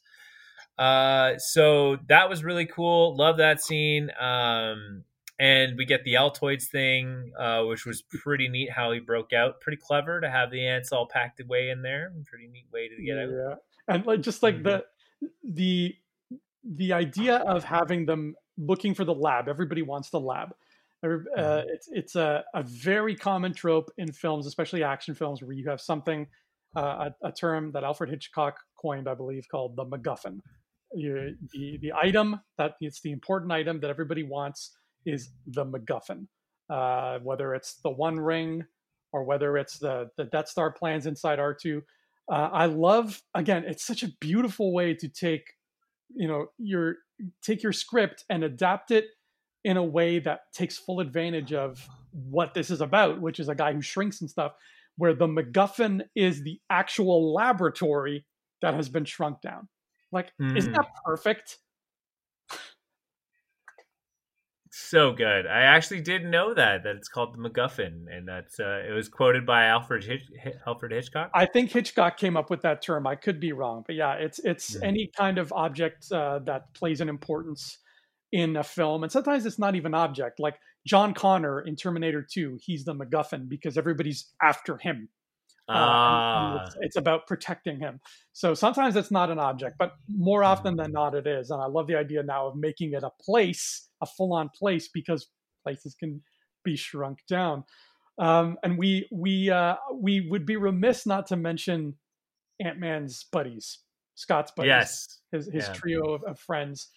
Uh, 0.78 1.38
so 1.38 1.98
that 2.08 2.30
was 2.30 2.44
really 2.44 2.66
cool. 2.66 3.16
Love 3.16 3.38
that 3.38 3.62
scene. 3.62 4.10
Um, 4.20 5.04
and 5.40 5.78
we 5.78 5.86
get 5.86 6.04
the 6.04 6.14
Altoids 6.14 6.66
thing, 6.66 7.32
uh, 7.38 7.64
which 7.64 7.86
was 7.86 8.02
pretty 8.02 8.48
neat 8.48 8.72
how 8.72 8.92
he 8.92 9.00
broke 9.00 9.34
out. 9.34 9.62
Pretty 9.62 9.78
clever 9.78 10.22
to 10.22 10.30
have 10.30 10.50
the 10.52 10.66
ants 10.66 10.92
all 10.92 11.08
packed 11.08 11.42
away 11.42 11.70
in 11.70 11.82
there. 11.82 12.12
Pretty 12.26 12.48
neat 12.48 12.66
way 12.72 12.88
to 12.88 13.04
get 13.04 13.18
out. 13.18 13.30
yeah 13.30 13.56
and 13.88 14.06
like 14.06 14.22
just 14.22 14.44
like 14.44 14.64
the 14.64 14.84
the 15.44 15.96
the 16.64 16.94
idea 16.94 17.38
of 17.38 17.64
having 17.64 18.06
them 18.06 18.36
looking 18.58 18.94
for 18.94 19.04
the 19.04 19.14
lab 19.14 19.48
everybody 19.48 19.82
wants 19.82 20.10
the 20.10 20.20
lab. 20.20 20.50
Uh, 21.04 21.64
it's 21.68 21.90
it's 21.92 22.16
a, 22.16 22.46
a 22.54 22.64
very 22.64 23.14
common 23.14 23.54
trope 23.54 23.92
in 23.98 24.12
films 24.12 24.48
especially 24.48 24.84
action 24.84 25.14
films 25.14 25.42
where 25.42 25.52
you 25.52 25.70
have 25.70 25.82
something 25.82 26.28
uh, 26.78 27.10
a, 27.24 27.28
a 27.28 27.32
term 27.32 27.74
that 27.74 27.84
alfred 27.84 28.10
hitchcock 28.10 28.56
coined 28.82 29.10
i 29.10 29.14
believe 29.14 29.46
called 29.50 29.76
the 29.76 29.86
macguffin. 29.86 30.40
You, 30.96 31.36
the 31.52 31.78
the 31.82 31.92
item 32.02 32.40
that 32.58 32.76
it's 32.80 33.02
the 33.02 33.12
important 33.12 33.52
item 33.52 33.82
that 33.82 33.90
everybody 33.90 34.24
wants 34.24 34.78
is 35.06 35.32
the 35.48 35.66
macguffin. 35.66 36.28
Uh, 36.70 37.20
whether 37.20 37.54
it's 37.54 37.82
the 37.84 37.90
one 37.90 38.18
ring 38.18 38.64
or 39.12 39.26
whether 39.26 39.58
it's 39.58 39.80
the 39.80 40.10
the 40.16 40.26
death 40.26 40.48
star 40.48 40.72
plans 40.72 41.06
inside 41.06 41.38
r2 41.40 41.82
uh, 42.32 42.50
I 42.54 42.66
love 42.66 43.22
again. 43.36 43.66
It's 43.68 43.86
such 43.86 44.04
a 44.04 44.10
beautiful 44.20 44.74
way 44.74 44.94
to 44.94 45.10
take, 45.10 45.44
you 46.16 46.28
know, 46.28 46.48
your 46.58 46.96
take 47.42 47.64
your 47.64 47.74
script 47.74 48.24
and 48.30 48.44
adapt 48.44 48.92
it 48.92 49.06
in 49.64 49.78
a 49.78 49.84
way 49.84 50.20
that 50.20 50.42
takes 50.54 50.78
full 50.78 51.00
advantage 51.00 51.54
of 51.54 51.88
what 52.12 52.54
this 52.54 52.70
is 52.70 52.82
about, 52.82 53.22
which 53.22 53.40
is 53.40 53.50
a 53.50 53.56
guy 53.56 53.74
who 53.74 53.82
shrinks 53.82 54.22
and 54.22 54.30
stuff. 54.30 54.54
Where 54.98 55.16
the 55.16 55.28
MacGuffin 55.28 56.02
is 56.16 56.44
the 56.44 56.60
actual 56.70 57.34
laboratory 57.34 58.26
that 58.62 58.76
has 58.76 58.90
been 58.90 59.06
shrunk 59.06 59.42
down. 59.42 59.68
Like, 60.12 60.32
isn't 60.56 60.72
Mm. 60.72 60.76
that 60.76 60.86
perfect? 61.04 61.58
So 64.76 65.14
good. 65.14 65.46
I 65.46 65.62
actually 65.62 66.02
didn't 66.02 66.32
know 66.32 66.56
that 66.56 66.82
that 66.82 66.96
it's 66.96 67.08
called 67.08 67.36
the 67.36 67.38
MacGuffin, 67.38 68.06
and 68.12 68.28
that's 68.28 68.60
uh, 68.60 68.82
it 68.90 68.92
was 68.92 69.08
quoted 69.08 69.46
by 69.46 69.66
Alfred 69.66 70.04
Hitch- 70.04 70.28
Alfred 70.66 70.92
Hitchcock. 70.92 71.30
I 71.36 71.46
think 71.46 71.70
Hitchcock 71.72 72.18
came 72.18 72.36
up 72.36 72.50
with 72.50 72.64
that 72.64 72.82
term. 72.82 73.06
I 73.06 73.14
could 73.14 73.40
be 73.40 73.52
wrong, 73.52 73.84
but 73.86 73.96
yeah, 73.96 74.14
it's 74.14 74.40
it's 74.40 74.76
Mhm. 74.76 74.84
any 74.84 75.12
kind 75.16 75.38
of 75.38 75.54
object 75.54 76.12
uh, 76.12 76.40
that 76.46 76.74
plays 76.74 77.02
an 77.02 77.10
importance 77.10 77.78
in 78.32 78.56
a 78.58 78.64
film, 78.64 79.04
and 79.04 79.12
sometimes 79.12 79.46
it's 79.46 79.60
not 79.60 79.76
even 79.76 79.94
object. 79.94 80.40
Like 80.40 80.56
John 80.88 81.14
Connor 81.14 81.62
in 81.62 81.76
Terminator 81.76 82.24
2, 82.28 82.58
he's 82.60 82.84
the 82.84 82.96
MacGuffin 82.96 83.48
because 83.48 83.78
everybody's 83.78 84.34
after 84.42 84.78
him. 84.78 85.08
Uh, 85.70 85.74
Ah, 85.76 86.66
it's, 86.66 86.76
it's 86.82 86.96
about 86.98 87.26
protecting 87.26 87.80
him. 87.80 88.00
So 88.34 88.54
sometimes 88.54 88.96
it's 88.96 89.12
not 89.12 89.30
an 89.30 89.40
object, 89.40 89.78
but 89.80 89.94
more 90.10 90.44
often 90.44 90.76
than 90.76 90.92
not, 90.92 91.16
it 91.16 91.26
is. 91.26 91.52
And 91.52 91.62
I 91.62 91.68
love 91.68 91.88
the 91.88 91.96
idea 91.96 92.22
now 92.22 92.48
of 92.48 92.56
making 92.56 92.94
it 92.94 93.04
a 93.04 93.12
place, 93.22 93.88
a 94.02 94.06
full-on 94.06 94.50
place, 94.50 94.90
because 94.94 95.28
places 95.64 95.96
can 95.96 96.22
be 96.66 96.76
shrunk 96.76 97.20
down. 97.30 97.64
Um, 98.20 98.58
and 98.64 98.78
we 98.78 99.08
we 99.12 99.50
uh, 99.50 99.76
we 99.94 100.28
would 100.30 100.46
be 100.46 100.58
remiss 100.58 101.06
not 101.06 101.28
to 101.28 101.36
mention 101.36 101.96
Ant 102.60 102.78
Man's 102.78 103.26
buddies, 103.32 103.80
Scott's 104.16 104.52
buddies, 104.52 104.70
yes. 104.70 105.20
his 105.32 105.46
his 105.46 105.68
yeah. 105.68 105.74
trio 105.74 106.14
of, 106.14 106.24
of 106.24 106.40
friends. 106.40 106.90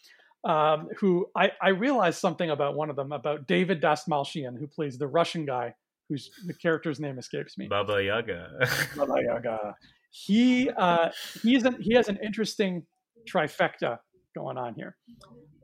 Um, 0.44 0.88
who 0.98 1.26
I, 1.34 1.50
I 1.60 1.70
realized 1.70 2.20
something 2.20 2.50
about 2.50 2.76
one 2.76 2.90
of 2.90 2.94
them 2.94 3.10
about 3.10 3.48
David 3.48 3.80
Dastmalchian, 3.80 4.56
who 4.58 4.68
plays 4.68 4.96
the 4.96 5.08
Russian 5.08 5.44
guy, 5.44 5.74
whose 6.08 6.30
the 6.46 6.54
character's 6.54 7.00
name 7.00 7.18
escapes 7.18 7.58
me. 7.58 7.66
Baba 7.68 8.02
Yaga. 8.02 8.48
Baba 8.96 9.14
Yaga. 9.22 9.74
He 10.10 10.70
uh, 10.70 11.10
he's 11.42 11.64
an, 11.64 11.76
he 11.80 11.94
has 11.94 12.08
an 12.08 12.18
interesting 12.22 12.84
trifecta 13.30 13.98
going 14.34 14.56
on 14.56 14.74
here. 14.74 14.96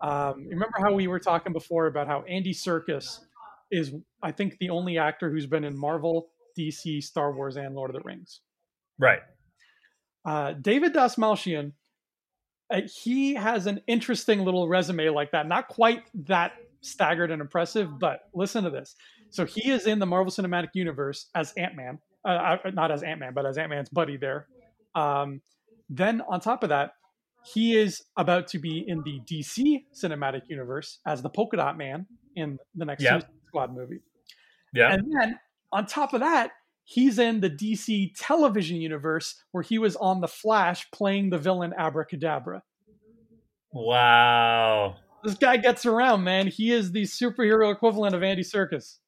Um, 0.03 0.47
remember 0.49 0.77
how 0.81 0.93
we 0.93 1.07
were 1.07 1.21
talking 1.21 1.53
before 1.53 1.87
about 1.87 2.09
how 2.09 2.23
Andy 2.23 2.53
Serkis 2.53 3.21
is, 3.71 3.93
I 4.23 4.33
think, 4.33 4.59
the 4.59 4.71
only 4.71 4.99
actor 4.99 5.31
who's 5.31 5.47
been 5.47 5.65
in 5.65 5.79
Marvel, 5.79 6.29
DC, 6.59 7.03
Star 7.03 7.33
Wars, 7.33 7.57
and 7.57 7.75
Lord 7.75 7.91
of 7.91 7.95
the 7.95 8.03
Rings. 8.07 8.41
right. 8.99 9.21
Uh, 10.25 10.53
David 10.53 10.95
Dastmalchian, 10.95 11.73
uh, 12.73 12.83
he 13.03 13.35
has 13.35 13.67
an 13.67 13.81
interesting 13.89 14.45
little 14.45 14.69
resume 14.69 15.09
like 15.09 15.33
that. 15.33 15.49
Not 15.49 15.67
quite 15.67 16.05
that 16.27 16.53
staggered 16.81 17.33
and 17.33 17.41
impressive, 17.41 17.99
but 17.99 18.21
listen 18.33 18.63
to 18.63 18.71
this. 18.71 18.95
So 19.33 19.47
he 19.47 19.71
is 19.71 19.87
in 19.87 19.99
the 19.99 20.05
Marvel 20.07 20.31
Cinematic 20.31 20.69
Universe 20.75 21.29
as 21.35 21.53
Ant 21.57 21.75
Man, 21.75 21.99
uh, 22.25 22.57
uh, 22.65 22.71
not 22.75 22.91
as 22.91 23.03
Ant 23.03 23.19
Man, 23.19 23.33
but 23.35 23.47
as 23.47 23.57
Ant 23.57 23.71
Man's 23.71 23.89
buddy 23.89 24.19
there. 24.19 24.47
Um, 24.95 25.41
then 25.89 26.21
on 26.29 26.39
top 26.41 26.63
of 26.63 26.69
that, 26.69 26.93
he 27.45 27.75
is 27.77 28.03
about 28.17 28.47
to 28.49 28.59
be 28.59 28.85
in 28.87 29.03
the 29.05 29.21
DC 29.25 29.85
Cinematic 29.95 30.43
Universe 30.49 30.99
as 31.07 31.23
the 31.23 31.31
Polka 31.31 31.57
Dot 31.57 31.79
Man 31.79 32.07
in 32.37 32.59
the 32.75 32.85
next 32.85 33.03
Yeah. 33.03 33.21
Squad 33.49 33.75
movie. 33.75 34.01
Yeah. 34.75 34.93
And 34.93 35.11
then 35.19 35.39
on 35.73 35.87
top 35.87 36.13
of 36.13 36.21
that, 36.21 36.51
he's 36.85 37.19
in 37.19 37.41
the 37.41 37.51
DC 37.51 38.13
television 38.19 38.77
universe 38.77 39.43
where 39.53 39.63
he 39.63 39.79
was 39.79 39.97
on 39.97 40.21
The 40.21 40.29
Flash 40.29 40.91
playing 40.91 41.31
the 41.31 41.39
villain 41.39 41.73
Abracadabra. 41.77 42.63
wow. 43.73 44.97
This 45.25 45.35
guy 45.35 45.57
gets 45.57 45.87
around, 45.87 46.25
man. 46.25 46.49
He 46.49 46.73
is 46.73 46.91
the 46.93 47.03
superhero 47.03 47.73
equivalent 47.73 48.15
of 48.15 48.23
Andy 48.25 48.43
Serkis. 48.43 48.99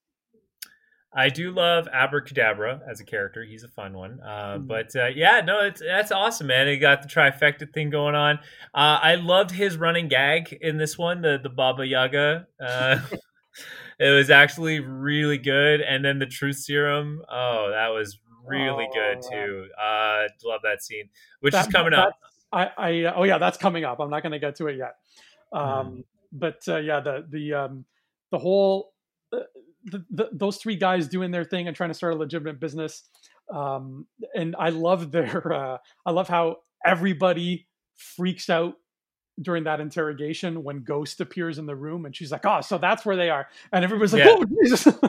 I 1.17 1.29
do 1.29 1.53
love 1.53 1.87
Abracadabra 1.93 2.81
as 2.91 3.01
a 3.01 3.05
character. 3.05 3.45
He's 3.45 3.62
a 3.62 3.69
fun 3.69 3.93
one. 3.97 4.21
Uh, 4.21 4.59
Mhm. 4.59 4.67
But 4.67 4.97
uh, 4.97 5.07
yeah, 5.07 5.41
no, 5.43 5.61
it's 5.61 5.81
that's 5.81 6.11
awesome, 6.11 6.49
man. 6.49 6.67
He 6.67 6.77
got 6.77 7.03
the 7.03 7.09
trifecta 7.09 7.73
thing 7.73 7.91
going 7.91 8.15
on. 8.15 8.39
Uh, 8.75 8.99
I 9.03 9.15
loved 9.15 9.51
his 9.53 9.77
running 9.77 10.09
gag 10.09 10.53
in 10.61 10.77
this 10.77 10.99
one, 10.99 11.21
the 11.23 11.39
the 11.43 11.49
Baba 11.51 11.87
Yaga. 11.87 12.47
Uh, 12.61 12.99
it 14.01 14.11
was 14.11 14.29
actually 14.31 14.81
really 14.81 15.39
good. 15.39 15.81
And 15.81 16.05
then 16.05 16.19
the 16.19 16.27
Truth 16.27 16.57
Serum. 16.57 17.23
Oh, 17.31 17.71
that 17.71 17.89
was 17.89 18.19
really 18.45 18.89
good 18.93 19.19
Oh, 19.25 19.31
too. 19.31 19.69
Uh, 19.81 20.29
love 20.45 20.61
that 20.65 20.83
scene, 20.83 21.09
which 21.41 21.53
That- 21.53 21.67
is 21.69 21.73
coming 21.73 21.95
up. 21.95 22.19
I, 22.53 22.71
I, 22.79 22.91
oh 23.17 23.25
yeah, 23.25 23.39
that's 23.39 23.57
coming 23.59 23.85
up. 23.85 23.99
I'm 24.01 24.11
not 24.11 24.23
going 24.23 24.31
to 24.33 24.39
get 24.39 24.55
to 24.57 24.67
it 24.69 24.77
yet. 24.77 24.95
Um, 25.53 25.62
Mm-hmm. 25.62 26.01
But 26.33 26.62
uh, 26.67 26.79
yeah, 26.79 26.99
the 27.01 27.25
the 27.31 27.55
um, 27.55 27.85
the 28.33 28.39
whole 28.39 28.91
uh, 28.91 28.94
the, 29.85 30.05
the, 30.11 30.28
those 30.32 30.57
three 30.57 30.76
guys 30.76 31.09
doing 31.09 31.30
their 31.30 31.45
thing 31.45 31.66
and 31.66 31.76
trying 31.76 31.91
to 31.91 31.95
start 31.95 32.14
a 32.14 32.16
legitimate 32.16 32.61
business. 32.61 33.03
Um, 33.53 34.07
and 34.35 34.57
I 34.59 34.70
love 34.70 35.11
their 35.12 35.53
uh, 35.74 35.78
I 36.07 36.11
love 36.11 36.28
how 36.28 36.59
everybody 36.85 37.66
freaks 37.97 38.51
out 38.51 38.74
during 39.41 39.64
that 39.64 39.80
interrogation 39.80 40.62
when 40.62 40.85
Ghost 40.85 41.20
appears 41.20 41.59
in 41.59 41.66
the 41.66 41.74
room 41.74 42.07
and 42.07 42.14
she's 42.14 42.30
like, 42.30 42.47
"Oh, 42.47 42.61
so 42.61 42.78
that's 42.78 43.05
where 43.05 43.16
they 43.16 43.30
are," 43.30 43.49
and 43.72 43.85
everybody's 43.85 44.12
like, 44.12 44.24
Yeah. 44.24 44.37
"Oh 44.39 44.45
Jesus!" 44.62 44.87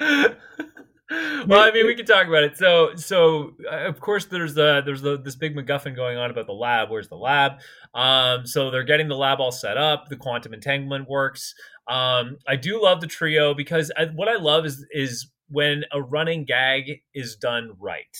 She's- 1.10 1.20
Baba 1.20 1.36
Yaga. 1.36 1.46
well, 1.48 1.60
I 1.60 1.72
mean, 1.72 1.86
we 1.86 1.94
can 1.94 2.06
talk 2.06 2.26
about 2.26 2.44
it. 2.44 2.56
So, 2.56 2.94
so 2.96 3.56
uh, 3.70 3.88
of 3.88 4.00
course, 4.00 4.26
there's 4.26 4.56
uh, 4.56 4.82
there's 4.84 5.02
the, 5.02 5.18
this 5.18 5.36
big 5.36 5.56
MacGuffin 5.56 5.96
going 5.96 6.16
on 6.16 6.30
about 6.30 6.46
the 6.46 6.52
lab. 6.52 6.90
Where's 6.90 7.08
the 7.08 7.16
lab? 7.16 7.60
Um, 7.94 8.46
so 8.46 8.70
they're 8.70 8.84
getting 8.84 9.08
the 9.08 9.16
lab 9.16 9.40
all 9.40 9.52
set 9.52 9.76
up. 9.76 10.08
The 10.08 10.16
quantum 10.16 10.54
entanglement 10.54 11.08
works. 11.08 11.54
Um, 11.88 12.38
I 12.46 12.56
do 12.56 12.80
love 12.82 13.00
the 13.00 13.06
trio 13.06 13.54
because 13.54 13.90
I, 13.96 14.06
what 14.06 14.28
I 14.28 14.36
love 14.36 14.66
is 14.66 14.86
is 14.92 15.30
when 15.48 15.84
a 15.92 16.00
running 16.00 16.44
gag 16.44 17.00
is 17.12 17.36
done 17.36 17.72
right. 17.80 18.16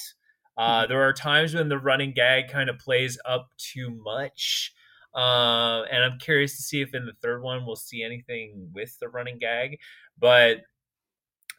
Uh, 0.57 0.83
mm-hmm. 0.83 0.89
there 0.91 1.03
are 1.03 1.13
times 1.13 1.55
when 1.55 1.69
the 1.69 1.79
running 1.79 2.13
gag 2.13 2.49
kind 2.49 2.69
of 2.69 2.79
plays 2.79 3.19
up 3.25 3.49
too 3.57 3.91
much. 4.05 4.75
Uh, 5.15 5.83
and 5.91 6.05
I'm 6.05 6.19
curious 6.19 6.57
to 6.57 6.63
see 6.63 6.83
if 6.83 6.95
in 6.95 7.07
the 7.07 7.13
third 7.23 7.43
one 7.43 7.67
we'll 7.67 7.77
see 7.77 8.03
anything 8.03 8.69
with 8.73 8.97
the 9.01 9.09
running 9.09 9.39
gag. 9.39 9.79
But 10.19 10.59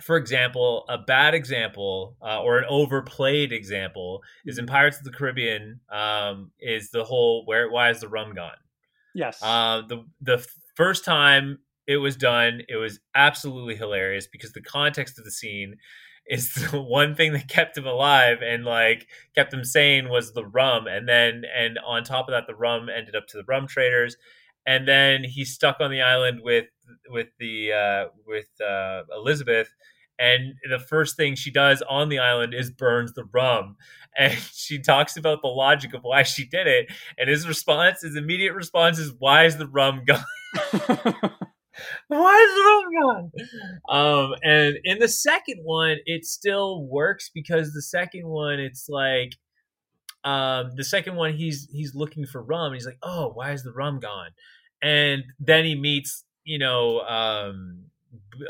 for 0.01 0.17
example, 0.17 0.85
a 0.89 0.97
bad 0.97 1.33
example 1.33 2.15
uh, 2.21 2.41
or 2.41 2.57
an 2.57 2.65
overplayed 2.69 3.51
example 3.51 4.21
is 4.45 4.57
in 4.57 4.65
mm-hmm. 4.65 4.73
Pirates 4.73 4.97
of 4.97 5.03
the 5.03 5.11
Caribbean. 5.11 5.79
Um, 5.89 6.51
is 6.59 6.91
the 6.91 7.03
whole 7.03 7.45
where 7.45 7.69
why 7.69 7.89
is 7.89 8.01
the 8.01 8.09
rum 8.09 8.33
gone? 8.33 8.57
Yes. 9.13 9.39
Uh, 9.41 9.81
the 9.87 10.05
the 10.21 10.45
first 10.75 11.05
time 11.05 11.59
it 11.87 11.97
was 11.97 12.15
done, 12.15 12.61
it 12.69 12.77
was 12.77 12.99
absolutely 13.15 13.75
hilarious 13.75 14.27
because 14.27 14.53
the 14.53 14.61
context 14.61 15.19
of 15.19 15.25
the 15.25 15.31
scene 15.31 15.77
is 16.27 16.53
the 16.71 16.81
one 16.81 17.15
thing 17.15 17.33
that 17.33 17.47
kept 17.47 17.77
him 17.77 17.85
alive 17.85 18.39
and 18.41 18.63
like 18.63 19.07
kept 19.35 19.53
him 19.53 19.63
sane 19.63 20.09
was 20.09 20.33
the 20.33 20.45
rum 20.45 20.87
and 20.87 21.07
then 21.07 21.43
and 21.55 21.77
on 21.85 22.03
top 22.03 22.27
of 22.27 22.31
that 22.31 22.47
the 22.47 22.55
rum 22.55 22.89
ended 22.89 23.15
up 23.15 23.27
to 23.27 23.37
the 23.37 23.43
rum 23.47 23.67
traders 23.67 24.15
and 24.65 24.87
then 24.87 25.23
he's 25.23 25.53
stuck 25.53 25.81
on 25.81 25.91
the 25.91 26.01
island 26.01 26.39
with 26.43 26.67
with 27.09 27.27
the 27.39 27.71
uh 27.71 28.05
with 28.25 28.49
uh 28.61 29.01
elizabeth 29.15 29.73
and 30.21 30.53
the 30.69 30.79
first 30.79 31.17
thing 31.17 31.35
she 31.35 31.51
does 31.51 31.81
on 31.89 32.09
the 32.09 32.19
island 32.19 32.53
is 32.53 32.69
burns 32.71 33.13
the 33.13 33.25
rum. 33.25 33.75
And 34.17 34.37
she 34.51 34.77
talks 34.77 35.15
about 35.15 35.41
the 35.41 35.47
logic 35.47 35.93
of 35.93 36.01
why 36.03 36.23
she 36.23 36.45
did 36.45 36.67
it 36.67 36.91
and 37.17 37.29
his 37.29 37.47
response 37.47 38.01
his 38.01 38.17
immediate 38.17 38.53
response 38.53 38.99
is 38.99 39.13
why 39.17 39.45
is 39.45 39.55
the 39.55 39.67
rum 39.67 40.01
gone? 40.05 40.21
Why 42.09 42.35
is 42.35 42.55
the 42.55 43.01
rum 43.01 43.31
gone? 43.87 44.33
Um 44.33 44.35
and 44.43 44.75
in 44.83 44.99
the 44.99 45.07
second 45.07 45.61
one 45.63 45.99
it 46.05 46.25
still 46.25 46.83
works 46.83 47.31
because 47.33 47.71
the 47.71 47.81
second 47.81 48.27
one 48.27 48.59
it's 48.59 48.89
like 48.89 49.37
um 50.25 50.71
the 50.75 50.83
second 50.83 51.15
one 51.15 51.33
he's 51.33 51.69
he's 51.71 51.95
looking 51.95 52.25
for 52.25 52.43
rum 52.43 52.73
he's 52.73 52.85
like 52.85 52.99
oh 53.01 53.31
why 53.33 53.53
is 53.53 53.63
the 53.63 53.71
rum 53.71 54.01
gone? 54.01 54.31
And 54.81 55.23
then 55.39 55.63
he 55.63 55.75
meets 55.75 56.25
you 56.43 56.59
know 56.59 56.99
um 56.99 57.85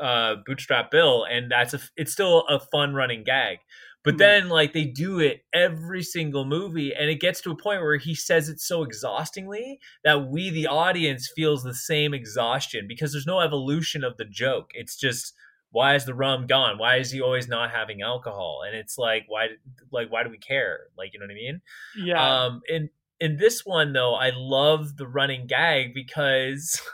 uh, 0.02 0.36
Bootstrap 0.46 0.92
Bill, 0.92 1.26
and 1.26 1.52
that's 1.52 1.74
a 1.74 1.80
it's 1.96 2.12
still 2.12 2.46
a 2.48 2.60
fun 2.60 2.94
running 2.94 3.24
gag. 3.24 3.58
But 4.04 4.12
mm-hmm. 4.12 4.20
then 4.20 4.50
like 4.50 4.74
they 4.74 4.86
do 4.86 5.20
it 5.20 5.44
every 5.54 6.04
single 6.04 6.46
movie, 6.46 6.94
and 6.94 7.10
it 7.10 7.20
gets 7.20 7.42
to 7.42 7.52
a 7.52 7.58
point 7.58 7.82
where 7.82 7.98
he 7.98 8.16
says 8.16 8.50
it 8.50 8.60
so 8.60 8.84
exhaustingly 8.84 9.80
that 10.04 10.28
we, 10.28 10.50
the 10.50 10.68
audience, 10.68 11.32
feels 11.36 11.64
the 11.64 11.76
same 11.76 12.14
exhaustion 12.14 12.86
because 12.88 13.12
there's 13.12 13.28
no 13.28 13.40
evolution 13.40 14.04
of 14.04 14.18
the 14.18 14.26
joke. 14.26 14.72
It's 14.74 14.96
just 14.96 15.34
why 15.72 15.96
is 15.96 16.06
the 16.06 16.14
rum 16.14 16.48
gone? 16.48 16.78
Why 16.78 16.98
is 16.98 17.12
he 17.12 17.22
always 17.22 17.48
not 17.48 17.72
having 17.72 18.02
alcohol? 18.02 18.62
And 18.66 18.76
it's 18.76 18.98
like 18.98 19.26
why 19.28 19.48
like 19.92 20.12
why 20.12 20.24
do 20.24 20.30
we 20.30 20.38
care? 20.38 20.88
Like 20.98 21.14
you 21.14 21.20
know 21.20 21.26
what 21.26 21.32
I 21.32 21.36
mean? 21.36 21.62
Yeah. 21.98 22.44
Um. 22.44 22.62
In 22.68 22.90
in 23.20 23.38
this 23.38 23.66
one 23.66 23.94
though, 23.94 24.16
I 24.16 24.32
love 24.34 24.98
the 24.98 25.08
running 25.08 25.48
gag 25.48 25.94
because. 25.94 26.82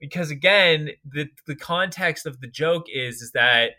because 0.00 0.30
again, 0.30 0.90
the 1.04 1.28
the 1.46 1.56
context 1.56 2.26
of 2.26 2.40
the 2.40 2.46
joke 2.46 2.86
is 2.92 3.22
is 3.22 3.32
that 3.32 3.72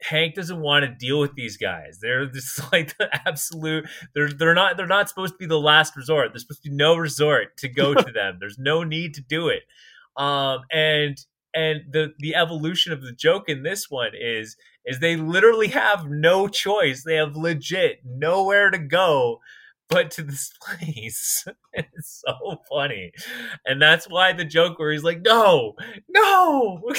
Hank 0.00 0.34
doesn't 0.34 0.60
want 0.60 0.84
to 0.84 0.94
deal 0.94 1.18
with 1.18 1.34
these 1.34 1.56
guys. 1.56 1.98
They're 2.00 2.26
just 2.26 2.60
like 2.72 2.96
the 2.98 3.08
absolute. 3.26 3.88
They're 4.14 4.30
they're 4.30 4.54
not 4.54 4.76
they're 4.76 4.86
not 4.86 5.08
supposed 5.08 5.34
to 5.34 5.38
be 5.38 5.46
the 5.46 5.60
last 5.60 5.96
resort. 5.96 6.32
There's 6.32 6.42
supposed 6.42 6.62
to 6.64 6.70
be 6.70 6.76
no 6.76 6.96
resort 6.96 7.56
to 7.58 7.68
go 7.68 7.94
to 7.94 8.12
them. 8.14 8.38
There's 8.40 8.58
no 8.58 8.84
need 8.84 9.14
to 9.14 9.22
do 9.22 9.48
it. 9.48 9.62
Um, 10.16 10.60
and 10.70 11.18
and 11.54 11.82
the 11.90 12.14
the 12.18 12.34
evolution 12.34 12.92
of 12.92 13.02
the 13.02 13.12
joke 13.12 13.48
in 13.48 13.62
this 13.62 13.90
one 13.90 14.12
is 14.18 14.56
is 14.84 15.00
they 15.00 15.16
literally 15.16 15.68
have 15.68 16.08
no 16.08 16.48
choice. 16.48 17.02
They 17.04 17.16
have 17.16 17.36
legit 17.36 18.00
nowhere 18.04 18.70
to 18.70 18.78
go 18.78 19.40
but 19.88 20.10
to 20.12 20.22
this 20.22 20.52
place. 20.62 21.46
it's 21.72 22.22
so 22.26 22.62
funny. 22.70 23.12
And 23.64 23.80
that's 23.80 24.06
why 24.06 24.32
the 24.32 24.44
joke 24.44 24.78
where 24.78 24.92
he's 24.92 25.04
like, 25.04 25.22
no, 25.22 25.74
no. 26.08 26.82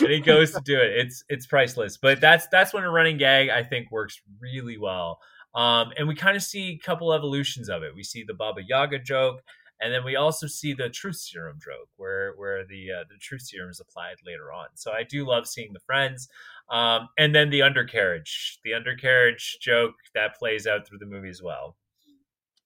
and 0.00 0.10
he 0.10 0.20
goes 0.20 0.52
to 0.52 0.60
do 0.64 0.78
it. 0.78 0.92
It's 0.96 1.24
it's 1.28 1.46
priceless. 1.46 1.96
But 1.96 2.20
that's 2.20 2.46
that's 2.48 2.72
when 2.72 2.84
a 2.84 2.90
running 2.90 3.16
gag 3.18 3.48
I 3.48 3.62
think 3.62 3.90
works 3.90 4.20
really 4.40 4.78
well. 4.78 5.20
Um, 5.54 5.92
and 5.96 6.06
we 6.06 6.14
kind 6.14 6.36
of 6.36 6.42
see 6.42 6.70
a 6.70 6.78
couple 6.78 7.12
evolutions 7.12 7.68
of 7.68 7.82
it. 7.82 7.94
We 7.94 8.04
see 8.04 8.22
the 8.22 8.34
Baba 8.34 8.60
Yaga 8.66 9.00
joke, 9.00 9.42
and 9.80 9.92
then 9.92 10.04
we 10.04 10.14
also 10.14 10.46
see 10.46 10.74
the 10.74 10.88
truth 10.88 11.16
serum 11.16 11.58
joke, 11.62 11.88
where 11.96 12.34
where 12.36 12.64
the 12.66 12.92
uh, 13.00 13.04
the 13.08 13.18
truth 13.18 13.42
serum 13.42 13.70
is 13.70 13.80
applied 13.80 14.16
later 14.24 14.52
on. 14.52 14.68
So 14.74 14.92
I 14.92 15.02
do 15.02 15.26
love 15.26 15.46
seeing 15.46 15.72
the 15.72 15.80
friends. 15.80 16.28
Um, 16.70 17.08
and 17.18 17.34
then 17.34 17.50
the 17.50 17.62
undercarriage, 17.62 18.60
the 18.64 18.74
undercarriage 18.74 19.58
joke 19.60 19.94
that 20.14 20.36
plays 20.36 20.66
out 20.66 20.86
through 20.86 20.98
the 20.98 21.06
movie 21.06 21.28
as 21.28 21.42
well. 21.42 21.76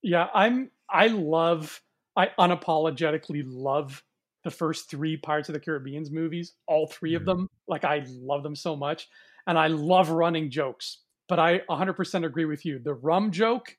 Yeah, 0.03 0.27
I'm. 0.33 0.69
I 0.89 1.07
love. 1.07 1.81
I 2.15 2.29
unapologetically 2.39 3.43
love 3.45 4.03
the 4.43 4.51
first 4.51 4.89
three 4.89 5.17
Pirates 5.17 5.49
of 5.49 5.53
the 5.53 5.59
Caribbean's 5.59 6.11
movies. 6.11 6.53
All 6.67 6.87
3 6.87 7.09
mm-hmm. 7.09 7.17
of 7.17 7.25
them. 7.25 7.49
Like 7.67 7.83
I 7.83 8.05
love 8.07 8.43
them 8.43 8.55
so 8.55 8.75
much, 8.75 9.07
and 9.47 9.57
I 9.57 9.67
love 9.67 10.09
running 10.09 10.51
jokes. 10.51 10.99
But 11.27 11.39
I 11.39 11.61
100% 11.69 12.25
agree 12.25 12.45
with 12.45 12.65
you. 12.65 12.79
The 12.79 12.93
rum 12.93 13.31
joke 13.31 13.75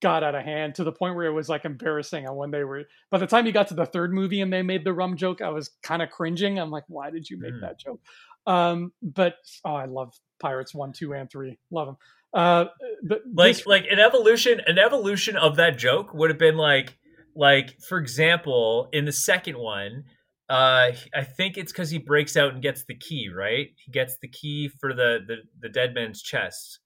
got 0.00 0.22
out 0.22 0.34
of 0.34 0.44
hand 0.44 0.74
to 0.76 0.84
the 0.84 0.92
point 0.92 1.16
where 1.16 1.26
it 1.26 1.32
was 1.32 1.48
like 1.48 1.64
embarrassing. 1.64 2.26
And 2.26 2.36
when 2.36 2.50
they 2.50 2.62
were, 2.62 2.84
by 3.10 3.18
the 3.18 3.26
time 3.26 3.46
you 3.46 3.52
got 3.52 3.68
to 3.68 3.74
the 3.74 3.86
third 3.86 4.12
movie 4.12 4.40
and 4.40 4.52
they 4.52 4.62
made 4.62 4.84
the 4.84 4.92
rum 4.92 5.16
joke, 5.16 5.40
I 5.40 5.48
was 5.48 5.70
kind 5.82 6.02
of 6.02 6.10
cringing. 6.10 6.58
I'm 6.58 6.70
like, 6.70 6.84
why 6.88 7.10
did 7.10 7.28
you 7.28 7.38
make 7.38 7.54
mm. 7.54 7.60
that 7.62 7.80
joke? 7.80 8.00
Um, 8.48 8.92
but 9.02 9.34
oh, 9.64 9.74
I 9.74 9.84
love 9.84 10.14
Pirates 10.40 10.74
one, 10.74 10.92
two, 10.92 11.12
and 11.12 11.30
three. 11.30 11.58
Love 11.70 11.86
them. 11.86 11.96
Uh, 12.32 12.64
but 13.06 13.20
like 13.32 13.56
this... 13.56 13.66
like 13.66 13.84
an 13.90 14.00
evolution, 14.00 14.62
an 14.66 14.78
evolution 14.78 15.36
of 15.36 15.56
that 15.56 15.76
joke 15.76 16.14
would 16.14 16.30
have 16.30 16.38
been 16.38 16.56
like 16.56 16.96
like 17.36 17.80
for 17.82 17.98
example, 17.98 18.88
in 18.92 19.04
the 19.04 19.12
second 19.12 19.58
one, 19.58 20.04
uh, 20.48 20.92
I 21.14 21.24
think 21.24 21.58
it's 21.58 21.72
because 21.72 21.90
he 21.90 21.98
breaks 21.98 22.36
out 22.38 22.54
and 22.54 22.62
gets 22.62 22.84
the 22.86 22.94
key. 22.94 23.28
Right, 23.28 23.68
he 23.84 23.92
gets 23.92 24.16
the 24.16 24.28
key 24.28 24.70
for 24.80 24.94
the 24.94 25.18
the, 25.26 25.36
the 25.60 25.68
dead 25.68 25.94
man's 25.94 26.22
chest. 26.22 26.78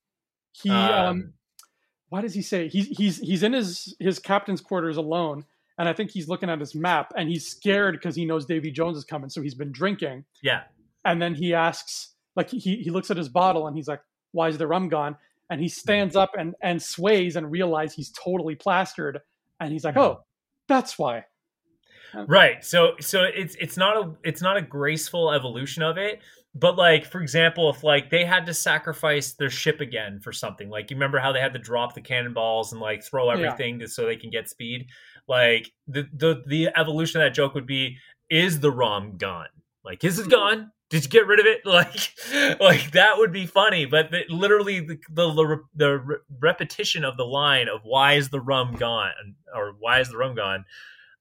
He 0.51 0.69
um, 0.69 0.91
um 0.91 1.33
why 2.09 2.21
does 2.21 2.33
he 2.33 2.41
say 2.41 2.67
he's 2.67 2.87
he's 2.87 3.19
he's 3.19 3.41
in 3.41 3.53
his 3.53 3.95
his 3.99 4.19
captain's 4.19 4.61
quarters 4.61 4.97
alone 4.97 5.45
and 5.79 5.89
I 5.89 5.93
think 5.93 6.11
he's 6.11 6.27
looking 6.27 6.49
at 6.51 6.59
his 6.59 6.75
map 6.75 7.11
and 7.17 7.27
he's 7.27 7.47
scared 7.47 7.95
because 7.95 8.15
he 8.15 8.25
knows 8.25 8.45
Davy 8.45 8.69
Jones 8.69 8.95
is 8.95 9.03
coming, 9.03 9.31
so 9.31 9.41
he's 9.41 9.55
been 9.55 9.71
drinking. 9.71 10.25
Yeah 10.43 10.61
and 11.05 11.21
then 11.21 11.33
he 11.33 11.53
asks 11.53 12.13
like 12.35 12.49
he, 12.49 12.59
he 12.59 12.89
looks 12.89 13.11
at 13.11 13.17
his 13.17 13.29
bottle 13.29 13.67
and 13.67 13.75
he's 13.75 13.87
like 13.87 14.01
why 14.33 14.49
is 14.49 14.57
the 14.57 14.67
rum 14.67 14.89
gone? 14.89 15.15
And 15.49 15.61
he 15.61 15.69
stands 15.69 16.15
up 16.15 16.31
and 16.37 16.55
and 16.61 16.81
sways 16.81 17.37
and 17.37 17.49
realizes 17.49 17.95
he's 17.95 18.11
totally 18.11 18.55
plastered. 18.55 19.19
And 19.59 19.71
he's 19.71 19.85
like 19.85 19.93
hmm. 19.93 20.01
oh 20.01 20.23
that's 20.67 20.99
why. 20.99 21.25
Right. 22.27 22.63
So 22.63 22.93
so 22.99 23.23
it's 23.23 23.55
it's 23.55 23.77
not 23.77 23.97
a 23.97 24.11
it's 24.23 24.41
not 24.41 24.57
a 24.57 24.61
graceful 24.61 25.31
evolution 25.31 25.81
of 25.83 25.97
it. 25.97 26.19
But 26.55 26.75
like 26.77 27.05
for 27.05 27.21
example 27.21 27.69
if 27.69 27.83
like 27.83 28.09
they 28.09 28.25
had 28.25 28.45
to 28.47 28.53
sacrifice 28.53 29.33
their 29.33 29.49
ship 29.49 29.81
again 29.81 30.19
for 30.19 30.31
something 30.31 30.69
like 30.69 30.91
you 30.91 30.95
remember 30.95 31.19
how 31.19 31.31
they 31.31 31.39
had 31.39 31.53
to 31.53 31.59
drop 31.59 31.95
the 31.95 32.01
cannonballs 32.01 32.71
and 32.71 32.81
like 32.81 33.03
throw 33.03 33.29
everything 33.29 33.79
yeah. 33.79 33.85
to, 33.85 33.91
so 33.91 34.05
they 34.05 34.15
can 34.15 34.29
get 34.29 34.49
speed? 34.49 34.87
Like 35.27 35.71
the 35.87 36.07
the 36.13 36.43
the 36.47 36.69
evolution 36.75 37.21
of 37.21 37.25
that 37.25 37.35
joke 37.35 37.55
would 37.55 37.67
be 37.67 37.97
is 38.29 38.59
the 38.59 38.71
rum 38.71 39.17
gone? 39.17 39.47
Like 39.83 40.03
is 40.03 40.19
it 40.19 40.23
mm-hmm. 40.23 40.31
gone 40.31 40.71
did 40.89 41.03
you 41.03 41.09
get 41.09 41.27
rid 41.27 41.39
of 41.39 41.45
it? 41.45 41.61
Like, 41.65 42.59
like 42.59 42.91
that 42.91 43.17
would 43.17 43.31
be 43.31 43.45
funny. 43.45 43.85
But 43.85 44.11
the, 44.11 44.23
literally, 44.29 44.79
the, 44.79 44.99
the 45.09 45.59
the 45.75 46.19
repetition 46.39 47.03
of 47.03 47.17
the 47.17 47.25
line 47.25 47.67
of 47.67 47.81
"Why 47.83 48.13
is 48.13 48.29
the 48.29 48.39
rum 48.39 48.75
gone?" 48.75 49.35
or 49.55 49.73
"Why 49.79 49.99
is 49.99 50.09
the 50.09 50.17
rum 50.17 50.35
gone?" 50.35 50.65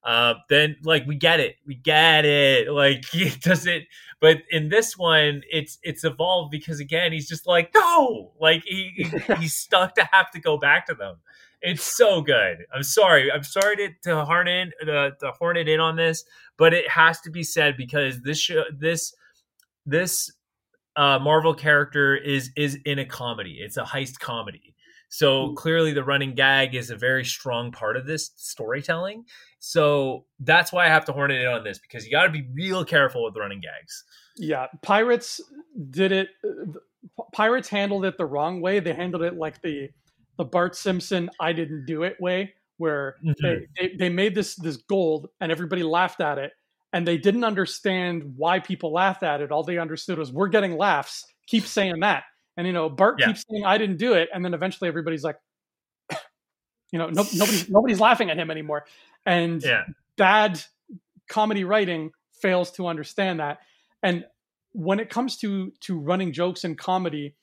Uh, 0.05 0.35
then 0.49 0.77
like 0.83 1.07
we 1.07 1.15
get 1.15 1.41
it, 1.41 1.57
we 1.67 1.75
get 1.75 2.25
it. 2.25 2.69
Like 2.73 3.05
does 3.41 3.67
it, 3.69 3.85
but 4.21 4.39
in 4.51 4.69
this 4.69 4.99
one, 4.99 5.43
it's 5.51 5.79
it's 5.83 6.05
evolved 6.05 6.51
because 6.51 6.81
again, 6.81 7.13
he's 7.13 7.29
just 7.29 7.47
like 7.47 7.73
no, 7.75 8.33
like 8.41 8.65
he 8.65 9.07
he's 9.39 9.55
stuck 9.55 9.95
to 9.95 10.09
have 10.13 10.31
to 10.33 10.41
go 10.41 10.59
back 10.59 10.87
to 10.87 10.95
them. 10.95 11.17
It's 11.61 11.97
so 11.97 12.21
good. 12.21 12.67
I'm 12.75 12.83
sorry. 12.83 13.31
I'm 13.31 13.45
sorry 13.45 13.77
to, 13.77 13.89
to 14.05 14.25
horn 14.25 14.49
in 14.49 14.73
to, 14.81 15.13
to 15.21 15.31
horn 15.39 15.57
it 15.57 15.69
in 15.69 15.79
on 15.79 15.97
this, 15.97 16.25
but 16.57 16.75
it 16.75 16.89
has 16.89 17.21
to 17.21 17.31
be 17.31 17.45
said 17.45 17.77
because 17.77 18.21
this 18.23 18.41
show 18.41 18.65
this 18.77 19.15
this 19.87 20.33
uh, 20.97 21.19
Marvel 21.19 21.55
character 21.55 22.17
is 22.17 22.51
is 22.57 22.79
in 22.85 22.99
a 22.99 23.07
comedy. 23.07 23.59
It's 23.61 23.77
a 23.77 23.83
heist 23.83 24.19
comedy. 24.19 24.75
So 25.09 25.53
clearly, 25.53 25.93
the 25.93 26.03
running 26.03 26.35
gag 26.35 26.75
is 26.75 26.89
a 26.89 26.97
very 26.97 27.23
strong 27.23 27.71
part 27.71 27.99
of 27.99 28.07
this 28.07 28.31
storytelling. 28.37 29.27
So 29.59 30.25
that's 30.41 30.73
why 30.73 30.87
I 30.87 30.89
have 30.89 31.05
to 31.05 31.13
horn 31.13 31.31
it 31.31 31.43
in 31.43 31.49
on 31.49 31.65
this 31.65 31.79
because 31.79 32.07
you 32.07 32.11
got 32.11 32.25
to 32.25 32.31
be 32.31 32.49
real 32.55 32.83
careful 32.83 33.23
with 33.25 33.37
running 33.37 33.61
gags. 33.61 34.05
Yeah, 34.39 34.69
Pirates 34.81 35.39
did 35.91 36.13
it. 36.13 36.29
pirates 37.35 37.69
handled 37.69 38.07
it 38.07 38.17
the 38.17 38.25
wrong 38.25 38.63
way. 38.63 38.81
They 38.81 38.95
handled 38.95 39.23
it 39.23 39.35
like 39.35 39.61
the 39.61 39.91
the 40.39 40.45
Bart 40.47 40.75
Simpson 40.75 41.29
"I 41.39 41.53
didn't 41.53 41.85
do 41.85 42.05
it" 42.05 42.19
way, 42.19 42.55
where 42.79 43.17
mm-hmm. 43.23 43.35
they, 43.45 43.67
they 43.79 43.97
they 43.97 44.09
made 44.09 44.35
this 44.35 44.57
this 44.57 44.79
gold 44.79 45.29
and 45.43 45.53
everybody 45.53 45.83
laughed 45.83 46.23
at 46.23 46.39
it, 46.39 46.53
and 46.93 47.07
they 47.07 47.17
didn't 47.17 47.45
understand 47.45 48.35
why 48.37 48.61
people 48.61 48.93
laughed 48.93 49.23
at 49.23 49.41
it. 49.41 49.51
All 49.51 49.63
they 49.63 49.79
understood 49.79 50.19
was 50.19 50.31
we're 50.31 50.49
getting 50.49 50.77
laughs. 50.77 51.25
Keep 51.47 51.67
saying 51.67 52.01
that, 52.01 52.25
and 52.57 52.67
you 52.67 52.73
know 52.73 52.89
Bart 52.89 53.17
yeah. 53.19 53.29
keeps 53.29 53.45
saying 53.51 53.65
I 53.65 53.79
didn't 53.79 53.97
do 53.97 54.15
it, 54.15 54.29
and 54.33 54.45
then 54.45 54.55
eventually 54.55 54.89
everybody's 54.89 55.25
like, 55.25 55.37
you 56.93 56.99
know, 56.99 57.09
no, 57.09 57.25
nobody's 57.35 57.69
nobody's 57.69 58.01
laughing 58.01 58.31
at 58.31 58.39
him 58.39 58.51
anymore, 58.51 58.85
and 59.27 59.63
yeah. 59.63 59.85
bad 60.17 60.63
comedy 61.29 61.65
writing 61.65 62.11
fails 62.41 62.71
to 62.73 62.87
understand 62.87 63.41
that. 63.41 63.59
And 64.03 64.27
when 64.73 65.01
it 65.01 65.09
comes 65.11 65.37
to 65.39 65.73
to 65.81 65.99
running 65.99 66.33
jokes 66.33 66.65
in 66.65 66.77
comedy, 66.77 67.35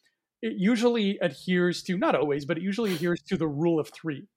it 0.42 0.54
usually 0.58 1.18
adheres 1.20 1.84
to 1.84 1.98
not 1.98 2.16
always, 2.16 2.46
but 2.46 2.58
it 2.58 2.64
usually 2.64 2.94
adheres 2.94 3.22
to 3.28 3.38
the 3.38 3.48
rule 3.48 3.80
of 3.80 3.90
three. 3.90 4.28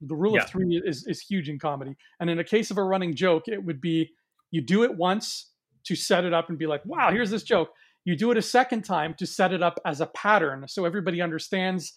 The 0.00 0.14
rule 0.14 0.34
yeah. 0.34 0.42
of 0.42 0.50
three 0.50 0.82
is 0.84 1.06
is 1.06 1.20
huge 1.20 1.48
in 1.48 1.58
comedy, 1.58 1.96
and 2.18 2.30
in 2.30 2.38
a 2.38 2.44
case 2.44 2.70
of 2.70 2.78
a 2.78 2.82
running 2.82 3.14
joke, 3.14 3.44
it 3.46 3.62
would 3.62 3.80
be 3.80 4.10
you 4.54 4.60
do 4.60 4.84
it 4.84 4.96
once 4.96 5.50
to 5.84 5.96
set 5.96 6.24
it 6.24 6.32
up 6.32 6.48
and 6.48 6.58
be 6.58 6.66
like, 6.66 6.84
wow, 6.84 7.10
here's 7.10 7.30
this 7.30 7.42
joke. 7.42 7.70
You 8.04 8.16
do 8.16 8.30
it 8.30 8.38
a 8.38 8.42
second 8.42 8.82
time 8.82 9.14
to 9.18 9.26
set 9.26 9.52
it 9.52 9.62
up 9.62 9.80
as 9.84 10.00
a 10.00 10.06
pattern, 10.06 10.66
so 10.68 10.84
everybody 10.84 11.20
understands 11.20 11.94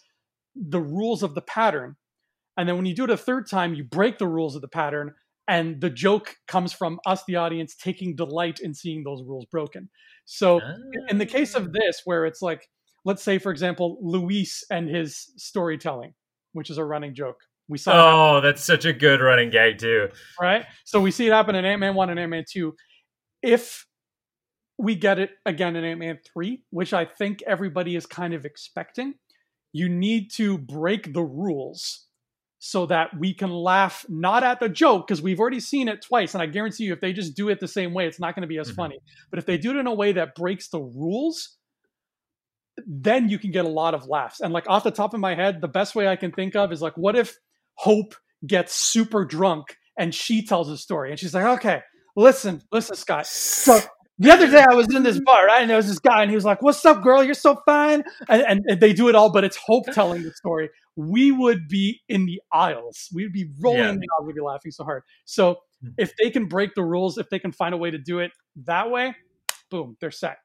the 0.56 0.80
rules 0.80 1.22
of 1.22 1.34
the 1.34 1.42
pattern. 1.42 1.96
And 2.56 2.68
then 2.68 2.76
when 2.76 2.86
you 2.86 2.94
do 2.94 3.04
it 3.04 3.10
a 3.10 3.16
third 3.16 3.48
time, 3.48 3.74
you 3.74 3.84
break 3.84 4.18
the 4.18 4.26
rules 4.26 4.56
of 4.56 4.62
the 4.62 4.68
pattern 4.68 5.14
and 5.48 5.80
the 5.80 5.90
joke 5.90 6.36
comes 6.46 6.72
from 6.72 7.00
us 7.06 7.24
the 7.26 7.36
audience 7.36 7.74
taking 7.74 8.14
delight 8.14 8.60
in 8.60 8.74
seeing 8.74 9.02
those 9.02 9.22
rules 9.24 9.46
broken 9.46 9.88
so 10.26 10.60
in 11.08 11.18
the 11.18 11.26
case 11.26 11.54
of 11.54 11.64
ah. 11.64 11.70
this 11.72 12.02
where 12.04 12.26
it's 12.26 12.42
like 12.42 12.68
let's 13.04 13.22
say 13.22 13.38
for 13.38 13.50
example 13.50 13.98
luis 14.02 14.62
and 14.70 14.88
his 14.88 15.32
storytelling 15.36 16.12
which 16.52 16.70
is 16.70 16.78
a 16.78 16.84
running 16.84 17.14
joke 17.14 17.40
we 17.68 17.78
saw 17.78 17.92
oh 18.36 18.40
that's 18.40 18.64
such 18.64 18.84
a 18.84 18.92
good 18.92 19.20
running 19.20 19.50
gag 19.50 19.78
too. 19.78 20.08
Right? 20.40 20.64
So 20.84 21.00
we 21.00 21.10
see 21.10 21.26
it 21.26 21.32
happen 21.32 21.54
in 21.54 21.64
ant-man 21.64 21.94
1 21.94 22.10
and 22.10 22.18
ant-man 22.18 22.44
2 22.50 22.74
if 23.42 23.86
we 24.78 24.94
get 24.94 25.18
it 25.18 25.30
again 25.44 25.76
in 25.76 25.84
ant-man 25.84 26.18
3 26.32 26.62
which 26.70 26.92
i 26.92 27.04
think 27.04 27.42
everybody 27.42 27.96
is 27.96 28.06
kind 28.06 28.34
of 28.34 28.44
expecting 28.44 29.14
you 29.72 29.88
need 29.88 30.30
to 30.30 30.58
break 30.58 31.12
the 31.12 31.22
rules 31.22 32.06
so 32.60 32.86
that 32.86 33.10
we 33.16 33.32
can 33.32 33.50
laugh 33.50 34.04
not 34.08 34.42
at 34.42 34.58
the 34.58 34.68
joke 34.68 35.06
because 35.06 35.22
we've 35.22 35.38
already 35.38 35.60
seen 35.60 35.88
it 35.88 36.02
twice 36.02 36.34
and 36.34 36.42
i 36.42 36.46
guarantee 36.46 36.84
you 36.84 36.92
if 36.92 37.00
they 37.00 37.12
just 37.12 37.36
do 37.36 37.48
it 37.48 37.60
the 37.60 37.68
same 37.68 37.92
way 37.92 38.06
it's 38.06 38.20
not 38.20 38.34
going 38.34 38.42
to 38.42 38.48
be 38.48 38.58
as 38.58 38.68
mm-hmm. 38.68 38.76
funny. 38.76 38.98
But 39.30 39.38
if 39.38 39.46
they 39.46 39.58
do 39.58 39.70
it 39.70 39.76
in 39.76 39.86
a 39.86 39.94
way 39.94 40.12
that 40.12 40.34
breaks 40.34 40.68
the 40.68 40.80
rules 40.80 41.56
then 42.86 43.28
you 43.28 43.40
can 43.40 43.50
get 43.50 43.64
a 43.64 43.68
lot 43.68 43.92
of 43.92 44.06
laughs. 44.06 44.40
And 44.40 44.52
like 44.52 44.68
off 44.68 44.84
the 44.84 44.92
top 44.92 45.12
of 45.12 45.18
my 45.18 45.34
head 45.34 45.60
the 45.60 45.68
best 45.68 45.94
way 45.94 46.08
i 46.08 46.16
can 46.16 46.32
think 46.32 46.56
of 46.56 46.72
is 46.72 46.82
like 46.82 46.96
what 46.96 47.16
if 47.16 47.36
hope 47.78 48.14
gets 48.46 48.74
super 48.74 49.24
drunk 49.24 49.76
and 49.98 50.14
she 50.14 50.44
tells 50.44 50.68
a 50.68 50.76
story 50.76 51.10
and 51.10 51.18
she's 51.18 51.34
like 51.34 51.44
okay 51.44 51.80
listen 52.16 52.62
listen 52.72 52.96
scott 52.96 53.26
so 53.26 53.80
the 54.20 54.32
other 54.32 54.50
day 54.50 54.64
I 54.68 54.74
was 54.74 54.92
in 54.92 55.04
this 55.04 55.20
bar, 55.20 55.46
right? 55.46 55.60
And 55.60 55.70
there 55.70 55.76
was 55.76 55.86
this 55.86 56.00
guy, 56.00 56.22
and 56.22 56.30
he 56.30 56.34
was 56.34 56.44
like, 56.44 56.60
"What's 56.60 56.84
up, 56.84 57.02
girl? 57.02 57.22
You're 57.22 57.34
so 57.34 57.56
fine." 57.64 58.02
And, 58.28 58.42
and, 58.42 58.60
and 58.66 58.80
they 58.80 58.92
do 58.92 59.08
it 59.08 59.14
all, 59.14 59.30
but 59.30 59.44
it's 59.44 59.56
Hope 59.56 59.84
telling 59.92 60.24
the 60.24 60.32
story. 60.32 60.70
We 60.96 61.30
would 61.30 61.68
be 61.68 62.00
in 62.08 62.26
the 62.26 62.40
aisles. 62.52 63.08
We'd 63.14 63.32
be 63.32 63.48
rolling 63.60 63.80
yeah. 63.80 63.90
in 63.90 64.00
the 64.00 64.08
aisles. 64.18 64.26
We'd 64.26 64.34
be 64.34 64.40
laughing 64.40 64.72
so 64.72 64.82
hard. 64.82 65.04
So 65.24 65.58
hmm. 65.80 65.90
if 65.96 66.16
they 66.16 66.30
can 66.30 66.46
break 66.46 66.74
the 66.74 66.82
rules, 66.82 67.16
if 67.16 67.30
they 67.30 67.38
can 67.38 67.52
find 67.52 67.74
a 67.74 67.78
way 67.78 67.92
to 67.92 67.98
do 67.98 68.18
it 68.18 68.32
that 68.64 68.90
way, 68.90 69.14
boom, 69.70 69.96
they're 70.00 70.10
set. 70.10 70.38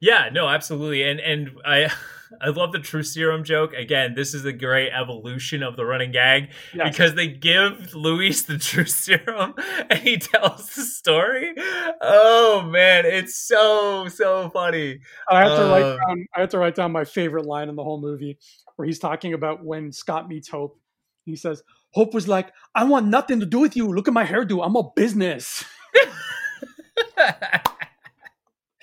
Yeah, 0.00 0.30
no, 0.32 0.48
absolutely. 0.48 1.02
And 1.02 1.20
and 1.20 1.50
I 1.64 1.90
I 2.40 2.50
love 2.50 2.72
the 2.72 2.78
true 2.78 3.02
serum 3.02 3.42
joke. 3.42 3.72
Again, 3.72 4.14
this 4.14 4.34
is 4.34 4.44
a 4.44 4.52
great 4.52 4.90
evolution 4.90 5.62
of 5.62 5.76
the 5.76 5.84
running 5.84 6.12
gag 6.12 6.50
yes. 6.72 6.90
because 6.90 7.14
they 7.14 7.26
give 7.26 7.94
Luis 7.94 8.42
the 8.42 8.58
true 8.58 8.84
serum 8.84 9.54
and 9.90 9.98
he 9.98 10.16
tells 10.16 10.74
the 10.74 10.82
story. 10.82 11.54
Oh 12.00 12.62
man, 12.62 13.04
it's 13.04 13.36
so 13.36 14.08
so 14.08 14.48
funny. 14.50 15.00
I 15.28 15.40
have 15.40 15.58
to 15.58 15.66
uh, 15.66 15.70
write 15.70 15.98
down 16.06 16.26
I 16.34 16.40
have 16.40 16.48
to 16.50 16.58
write 16.58 16.74
down 16.74 16.92
my 16.92 17.04
favorite 17.04 17.46
line 17.46 17.68
in 17.68 17.76
the 17.76 17.84
whole 17.84 18.00
movie 18.00 18.38
where 18.76 18.86
he's 18.86 18.98
talking 18.98 19.34
about 19.34 19.64
when 19.64 19.92
Scott 19.92 20.28
meets 20.28 20.48
Hope. 20.48 20.78
He 21.26 21.36
says, 21.36 21.62
Hope 21.92 22.14
was 22.14 22.28
like, 22.28 22.52
I 22.74 22.84
want 22.84 23.06
nothing 23.06 23.40
to 23.40 23.46
do 23.46 23.58
with 23.58 23.76
you. 23.76 23.88
Look 23.88 24.08
at 24.08 24.14
my 24.14 24.24
hairdo. 24.24 24.64
I'm 24.64 24.76
a 24.76 24.90
business. 24.96 25.64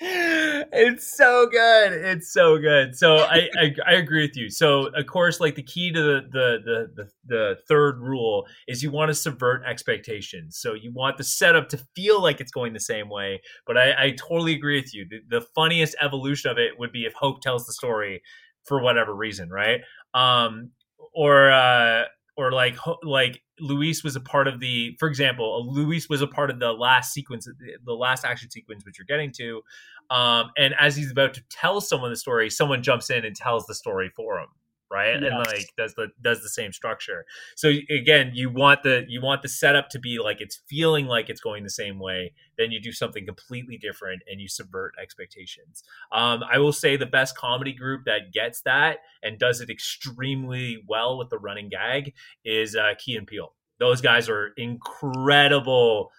it's 0.00 1.16
so 1.16 1.48
good. 1.50 1.92
It's 1.92 2.32
so 2.32 2.58
good. 2.58 2.96
So 2.96 3.16
I, 3.16 3.48
I, 3.58 3.74
I 3.84 3.92
agree 3.94 4.22
with 4.22 4.36
you. 4.36 4.48
So 4.48 4.86
of 4.86 5.06
course, 5.06 5.40
like 5.40 5.56
the 5.56 5.62
key 5.62 5.92
to 5.92 6.00
the, 6.00 6.20
the 6.30 6.88
the 6.94 7.08
the 7.26 7.58
third 7.66 7.98
rule 7.98 8.46
is 8.68 8.82
you 8.82 8.92
want 8.92 9.08
to 9.08 9.14
subvert 9.14 9.62
expectations. 9.66 10.56
So 10.56 10.74
you 10.74 10.92
want 10.92 11.16
the 11.16 11.24
setup 11.24 11.68
to 11.70 11.80
feel 11.96 12.22
like 12.22 12.40
it's 12.40 12.52
going 12.52 12.74
the 12.74 12.80
same 12.80 13.08
way. 13.08 13.40
But 13.66 13.76
I, 13.76 14.04
I 14.04 14.10
totally 14.12 14.54
agree 14.54 14.80
with 14.80 14.94
you. 14.94 15.04
The, 15.08 15.40
the 15.40 15.46
funniest 15.54 15.96
evolution 16.00 16.50
of 16.50 16.58
it 16.58 16.78
would 16.78 16.92
be 16.92 17.04
if 17.04 17.14
Hope 17.14 17.40
tells 17.40 17.66
the 17.66 17.72
story 17.72 18.22
for 18.64 18.80
whatever 18.80 19.14
reason, 19.14 19.48
right? 19.50 19.80
Um, 20.14 20.70
or 21.12 21.50
uh, 21.50 22.04
or 22.38 22.52
like 22.52 22.76
like 23.02 23.42
Luis 23.58 24.04
was 24.04 24.14
a 24.14 24.20
part 24.20 24.46
of 24.46 24.60
the, 24.60 24.96
for 24.98 25.08
example, 25.08 25.66
Luis 25.70 26.08
was 26.08 26.22
a 26.22 26.26
part 26.26 26.50
of 26.50 26.60
the 26.60 26.72
last 26.72 27.12
sequence, 27.12 27.48
the 27.84 27.92
last 27.92 28.24
action 28.24 28.48
sequence, 28.48 28.84
which 28.86 28.96
you're 28.96 29.06
getting 29.06 29.32
to. 29.32 29.60
Um, 30.08 30.52
and 30.56 30.72
as 30.78 30.96
he's 30.96 31.10
about 31.10 31.34
to 31.34 31.42
tell 31.50 31.80
someone 31.80 32.10
the 32.10 32.16
story, 32.16 32.48
someone 32.48 32.82
jumps 32.82 33.10
in 33.10 33.24
and 33.24 33.34
tells 33.34 33.66
the 33.66 33.74
story 33.74 34.10
for 34.14 34.38
him 34.38 34.46
right? 34.90 35.20
Yes. 35.20 35.30
and 35.30 35.38
like 35.38 35.72
does 35.76 35.94
the 35.94 36.08
does 36.22 36.42
the 36.42 36.48
same 36.48 36.72
structure. 36.72 37.24
So 37.56 37.72
again 37.90 38.32
you 38.34 38.50
want 38.50 38.82
the 38.82 39.04
you 39.08 39.20
want 39.20 39.42
the 39.42 39.48
setup 39.48 39.88
to 39.90 39.98
be 39.98 40.18
like 40.18 40.40
it's 40.40 40.60
feeling 40.68 41.06
like 41.06 41.28
it's 41.28 41.40
going 41.40 41.64
the 41.64 41.70
same 41.70 41.98
way 41.98 42.32
then 42.56 42.72
you 42.72 42.80
do 42.80 42.92
something 42.92 43.24
completely 43.24 43.78
different 43.78 44.22
and 44.28 44.40
you 44.40 44.48
subvert 44.48 44.94
expectations. 45.00 45.84
Um, 46.12 46.42
i 46.50 46.58
will 46.58 46.72
say 46.72 46.96
the 46.96 47.06
best 47.06 47.36
comedy 47.36 47.72
group 47.72 48.04
that 48.04 48.32
gets 48.32 48.62
that 48.62 48.98
and 49.22 49.38
does 49.38 49.60
it 49.60 49.70
extremely 49.70 50.82
well 50.86 51.18
with 51.18 51.30
the 51.30 51.38
running 51.38 51.68
gag 51.68 52.14
is 52.44 52.76
uh, 52.76 52.94
key 52.98 53.16
and 53.16 53.26
Peele. 53.26 53.54
those 53.78 54.00
guys 54.00 54.28
are 54.28 54.52
incredible 54.56 56.10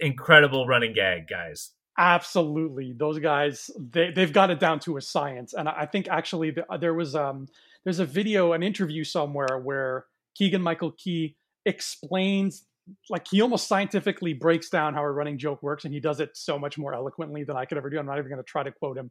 incredible 0.00 0.66
running 0.66 0.92
gag 0.92 1.28
guys. 1.28 1.72
Absolutely. 1.96 2.92
Those 2.92 3.18
guys 3.18 3.70
they, 3.78 4.10
they've 4.10 4.32
got 4.32 4.50
it 4.50 4.58
down 4.58 4.80
to 4.80 4.96
a 4.96 5.00
science 5.00 5.52
and 5.52 5.68
i 5.68 5.86
think 5.86 6.08
actually 6.08 6.50
the, 6.50 6.64
there 6.80 6.94
was 6.94 7.14
um 7.14 7.46
there's 7.84 7.98
a 7.98 8.04
video, 8.04 8.52
an 8.52 8.62
interview 8.62 9.04
somewhere 9.04 9.58
where 9.62 10.06
Keegan 10.36 10.62
Michael 10.62 10.92
Key 10.92 11.36
explains, 11.66 12.66
like 13.10 13.26
he 13.30 13.40
almost 13.40 13.68
scientifically 13.68 14.32
breaks 14.32 14.68
down 14.68 14.94
how 14.94 15.02
a 15.02 15.10
running 15.10 15.38
joke 15.38 15.62
works, 15.62 15.84
and 15.84 15.94
he 15.94 16.00
does 16.00 16.20
it 16.20 16.30
so 16.34 16.58
much 16.58 16.78
more 16.78 16.94
eloquently 16.94 17.44
than 17.44 17.56
I 17.56 17.64
could 17.64 17.78
ever 17.78 17.90
do. 17.90 17.98
I'm 17.98 18.06
not 18.06 18.18
even 18.18 18.30
going 18.30 18.42
to 18.42 18.44
try 18.44 18.62
to 18.62 18.72
quote 18.72 18.96
him, 18.96 19.10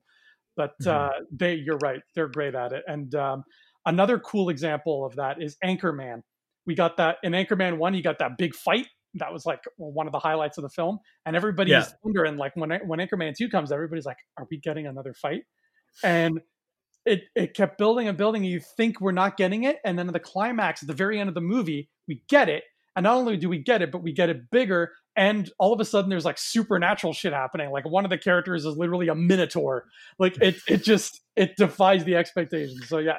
but 0.55 0.71
mm-hmm. 0.81 0.89
uh, 0.89 1.25
they, 1.31 1.55
you're 1.55 1.77
right, 1.77 2.01
they're 2.15 2.27
great 2.27 2.55
at 2.55 2.73
it. 2.73 2.83
And 2.87 3.13
um, 3.15 3.43
another 3.85 4.19
cool 4.19 4.49
example 4.49 5.05
of 5.05 5.15
that 5.15 5.41
is 5.41 5.57
Anchorman. 5.63 6.21
We 6.65 6.75
got 6.75 6.97
that 6.97 7.17
in 7.23 7.33
Anchorman 7.33 7.77
one. 7.77 7.93
You 7.93 8.01
got 8.01 8.19
that 8.19 8.37
big 8.37 8.55
fight 8.55 8.87
that 9.15 9.31
was 9.31 9.45
like 9.45 9.63
one 9.77 10.07
of 10.07 10.11
the 10.11 10.19
highlights 10.19 10.57
of 10.57 10.63
the 10.63 10.69
film, 10.69 10.99
and 11.25 11.35
everybody's 11.35 11.71
yeah. 11.71 11.85
wondering 12.03 12.37
like 12.37 12.55
when 12.55 12.71
when 12.85 12.99
Anchorman 12.99 13.35
two 13.35 13.49
comes, 13.49 13.71
everybody's 13.71 14.05
like, 14.05 14.17
"Are 14.37 14.47
we 14.49 14.57
getting 14.59 14.87
another 14.87 15.13
fight?" 15.13 15.43
And 16.03 16.39
it 17.05 17.23
it 17.35 17.53
kept 17.53 17.77
building 17.77 18.07
and 18.07 18.17
building. 18.17 18.43
And 18.43 18.51
you 18.51 18.59
think 18.59 19.01
we're 19.01 19.11
not 19.11 19.37
getting 19.37 19.63
it, 19.63 19.79
and 19.85 19.97
then 19.97 20.07
at 20.07 20.13
the 20.13 20.19
climax, 20.19 20.83
at 20.83 20.87
the 20.87 20.93
very 20.93 21.19
end 21.19 21.29
of 21.29 21.35
the 21.35 21.41
movie, 21.41 21.89
we 22.07 22.23
get 22.29 22.49
it. 22.49 22.63
And 22.95 23.03
not 23.03 23.15
only 23.15 23.37
do 23.37 23.49
we 23.49 23.57
get 23.57 23.81
it, 23.81 23.91
but 23.91 24.03
we 24.03 24.11
get 24.11 24.29
it 24.29 24.51
bigger. 24.51 24.91
And 25.15 25.49
all 25.57 25.73
of 25.73 25.79
a 25.79 25.85
sudden, 25.85 26.09
there's 26.09 26.25
like 26.25 26.37
supernatural 26.37 27.13
shit 27.13 27.33
happening. 27.33 27.71
Like 27.71 27.87
one 27.87 28.03
of 28.03 28.09
the 28.09 28.17
characters 28.17 28.65
is 28.65 28.77
literally 28.77 29.07
a 29.07 29.15
minotaur. 29.15 29.85
Like 30.19 30.37
it, 30.41 30.55
it 30.67 30.83
just 30.83 31.21
it 31.35 31.55
defies 31.57 32.03
the 32.03 32.15
expectations. 32.15 32.87
So 32.87 32.99
yeah, 32.99 33.17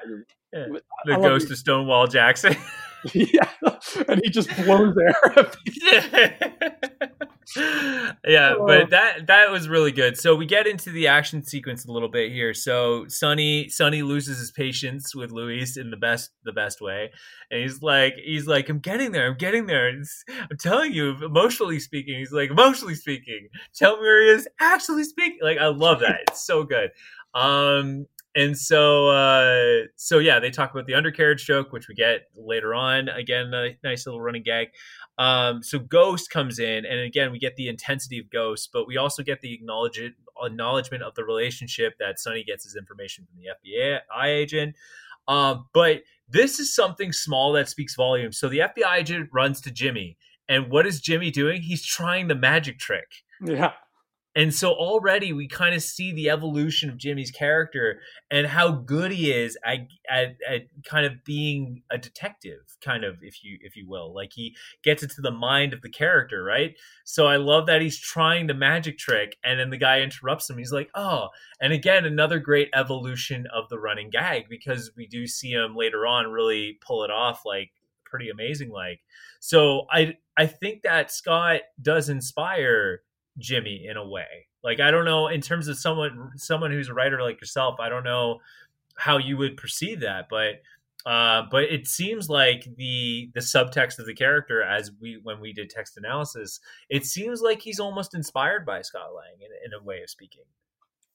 the 0.52 1.16
ghost 1.16 1.50
of 1.50 1.58
Stonewall 1.58 2.06
Jackson. 2.06 2.56
yeah, 3.12 3.48
and 4.08 4.20
he 4.22 4.30
just 4.30 4.48
blows 4.64 4.96
air. 4.96 5.52
yeah, 7.56 8.54
oh. 8.58 8.66
but 8.66 8.90
that 8.90 9.26
that 9.26 9.50
was 9.50 9.68
really 9.68 9.92
good. 9.92 10.16
So 10.16 10.34
we 10.34 10.46
get 10.46 10.66
into 10.66 10.90
the 10.90 11.08
action 11.08 11.42
sequence 11.42 11.84
a 11.84 11.92
little 11.92 12.08
bit 12.08 12.32
here. 12.32 12.54
So 12.54 13.06
Sonny 13.08 13.68
Sonny 13.68 14.02
loses 14.02 14.38
his 14.38 14.50
patience 14.50 15.14
with 15.14 15.30
Luis 15.30 15.76
in 15.76 15.90
the 15.90 15.96
best 15.96 16.30
the 16.44 16.52
best 16.52 16.80
way, 16.80 17.10
and 17.50 17.60
he's 17.62 17.82
like 17.82 18.14
he's 18.22 18.46
like 18.46 18.68
I'm 18.68 18.78
getting 18.78 19.12
there, 19.12 19.26
I'm 19.26 19.36
getting 19.36 19.66
there. 19.66 19.88
I'm 19.88 20.58
telling 20.58 20.92
you, 20.92 21.16
emotionally 21.24 21.80
speaking, 21.80 22.18
he's 22.18 22.32
like 22.32 22.50
emotionally 22.50 22.94
speaking. 22.94 23.48
Tell 23.74 23.96
me 23.96 24.02
where 24.02 24.22
he 24.22 24.28
is 24.30 24.48
actually 24.60 25.04
speaking. 25.04 25.38
Like 25.42 25.58
I 25.58 25.66
love 25.66 26.00
that. 26.00 26.20
It's 26.28 26.46
so 26.46 26.64
good. 26.64 26.90
Um, 27.34 28.06
and 28.34 28.56
so 28.58 29.08
uh, 29.08 29.86
so 29.96 30.18
yeah, 30.18 30.40
they 30.40 30.50
talk 30.50 30.72
about 30.72 30.86
the 30.86 30.94
undercarriage 30.94 31.46
joke, 31.46 31.72
which 31.72 31.88
we 31.88 31.94
get 31.94 32.22
later 32.36 32.74
on. 32.74 33.08
Again, 33.08 33.52
a 33.54 33.76
nice 33.84 34.06
little 34.06 34.20
running 34.20 34.42
gag. 34.42 34.68
Um, 35.18 35.62
so 35.62 35.78
Ghost 35.78 36.30
comes 36.30 36.58
in, 36.58 36.84
and 36.84 37.00
again, 37.00 37.30
we 37.30 37.38
get 37.38 37.56
the 37.56 37.68
intensity 37.68 38.18
of 38.18 38.30
Ghost, 38.30 38.70
but 38.72 38.86
we 38.86 38.96
also 38.96 39.22
get 39.22 39.40
the 39.40 39.54
acknowledge 39.54 40.00
acknowledgement 40.42 41.02
of 41.02 41.14
the 41.14 41.24
relationship 41.24 41.94
that 41.98 42.18
Sonny 42.18 42.42
gets 42.42 42.64
his 42.64 42.74
information 42.74 43.26
from 43.26 43.40
the 43.40 43.50
FBI 43.72 44.26
agent. 44.26 44.74
Um, 45.28 45.66
but 45.72 46.02
this 46.28 46.58
is 46.58 46.74
something 46.74 47.12
small 47.12 47.52
that 47.52 47.68
speaks 47.68 47.94
volumes. 47.94 48.38
So 48.38 48.48
the 48.48 48.58
FBI 48.58 48.98
agent 48.98 49.30
runs 49.32 49.60
to 49.62 49.70
Jimmy, 49.70 50.16
and 50.48 50.70
what 50.70 50.86
is 50.86 51.00
Jimmy 51.00 51.30
doing? 51.30 51.62
He's 51.62 51.84
trying 51.84 52.28
the 52.28 52.34
magic 52.34 52.78
trick. 52.78 53.22
Yeah. 53.40 53.72
And 54.36 54.52
so 54.52 54.72
already 54.72 55.32
we 55.32 55.46
kind 55.46 55.74
of 55.74 55.82
see 55.82 56.12
the 56.12 56.28
evolution 56.28 56.90
of 56.90 56.96
Jimmy's 56.96 57.30
character 57.30 58.00
and 58.30 58.48
how 58.48 58.72
good 58.72 59.12
he 59.12 59.30
is 59.30 59.56
at, 59.64 59.86
at, 60.10 60.36
at, 60.48 60.62
kind 60.84 61.06
of 61.06 61.24
being 61.24 61.82
a 61.90 61.98
detective, 61.98 62.76
kind 62.84 63.04
of, 63.04 63.18
if 63.22 63.44
you 63.44 63.58
if 63.62 63.76
you 63.76 63.88
will. 63.88 64.12
Like 64.12 64.32
he 64.34 64.56
gets 64.82 65.04
into 65.04 65.20
the 65.20 65.30
mind 65.30 65.72
of 65.72 65.82
the 65.82 65.88
character, 65.88 66.42
right? 66.42 66.74
So 67.04 67.26
I 67.26 67.36
love 67.36 67.66
that 67.66 67.80
he's 67.80 67.98
trying 67.98 68.48
the 68.48 68.54
magic 68.54 68.98
trick, 68.98 69.36
and 69.44 69.60
then 69.60 69.70
the 69.70 69.76
guy 69.76 70.00
interrupts 70.00 70.50
him. 70.50 70.58
He's 70.58 70.72
like, 70.72 70.90
"Oh!" 70.94 71.28
And 71.60 71.72
again, 71.72 72.04
another 72.04 72.40
great 72.40 72.70
evolution 72.74 73.46
of 73.54 73.68
the 73.68 73.78
running 73.78 74.10
gag 74.10 74.48
because 74.48 74.90
we 74.96 75.06
do 75.06 75.26
see 75.26 75.52
him 75.52 75.76
later 75.76 76.06
on 76.06 76.32
really 76.32 76.78
pull 76.84 77.04
it 77.04 77.10
off, 77.10 77.42
like 77.44 77.70
pretty 78.04 78.30
amazing. 78.30 78.70
Like, 78.70 79.00
so 79.40 79.86
I 79.92 80.16
I 80.36 80.46
think 80.46 80.82
that 80.82 81.12
Scott 81.12 81.60
does 81.80 82.08
inspire 82.08 83.02
Jimmy 83.38 83.86
in 83.88 83.96
a 83.96 84.06
way. 84.06 84.48
Like 84.62 84.80
I 84.80 84.90
don't 84.90 85.04
know 85.04 85.28
in 85.28 85.40
terms 85.40 85.68
of 85.68 85.78
someone 85.78 86.32
someone 86.36 86.70
who's 86.70 86.88
a 86.88 86.94
writer 86.94 87.22
like 87.22 87.40
yourself, 87.40 87.80
I 87.80 87.88
don't 87.88 88.04
know 88.04 88.40
how 88.96 89.18
you 89.18 89.36
would 89.36 89.56
perceive 89.56 90.00
that, 90.00 90.26
but 90.30 90.62
uh, 91.06 91.42
but 91.50 91.64
it 91.64 91.86
seems 91.86 92.30
like 92.30 92.66
the 92.76 93.30
the 93.34 93.40
subtext 93.40 93.98
of 93.98 94.06
the 94.06 94.14
character 94.14 94.62
as 94.62 94.90
we 95.00 95.20
when 95.22 95.38
we 95.40 95.52
did 95.52 95.68
text 95.68 95.98
analysis, 95.98 96.60
it 96.88 97.04
seems 97.04 97.42
like 97.42 97.60
he's 97.60 97.78
almost 97.78 98.14
inspired 98.14 98.64
by 98.64 98.80
Scott 98.80 99.14
Lang 99.14 99.40
in, 99.40 99.48
in 99.66 99.78
a 99.78 99.82
way 99.82 100.00
of 100.02 100.08
speaking. 100.08 100.44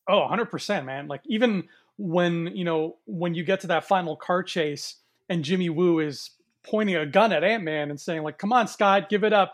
Oh, 0.08 0.28
100%, 0.30 0.86
man. 0.86 1.08
Like 1.08 1.22
even 1.26 1.68
when, 1.98 2.56
you 2.56 2.64
know, 2.64 2.98
when 3.06 3.36
you 3.36 3.44
get 3.44 3.60
to 3.62 3.68
that 3.68 3.86
final 3.86 4.16
car 4.16 4.42
chase 4.42 4.96
and 5.28 5.44
Jimmy 5.44 5.70
Woo 5.70 6.00
is 6.00 6.32
pointing 6.64 6.96
a 6.96 7.06
gun 7.06 7.32
at 7.32 7.44
Ant-Man 7.44 7.90
and 7.90 8.00
saying 8.00 8.24
like, 8.24 8.38
"Come 8.38 8.54
on, 8.54 8.68
Scott, 8.68 9.10
give 9.10 9.24
it 9.24 9.34
up." 9.34 9.54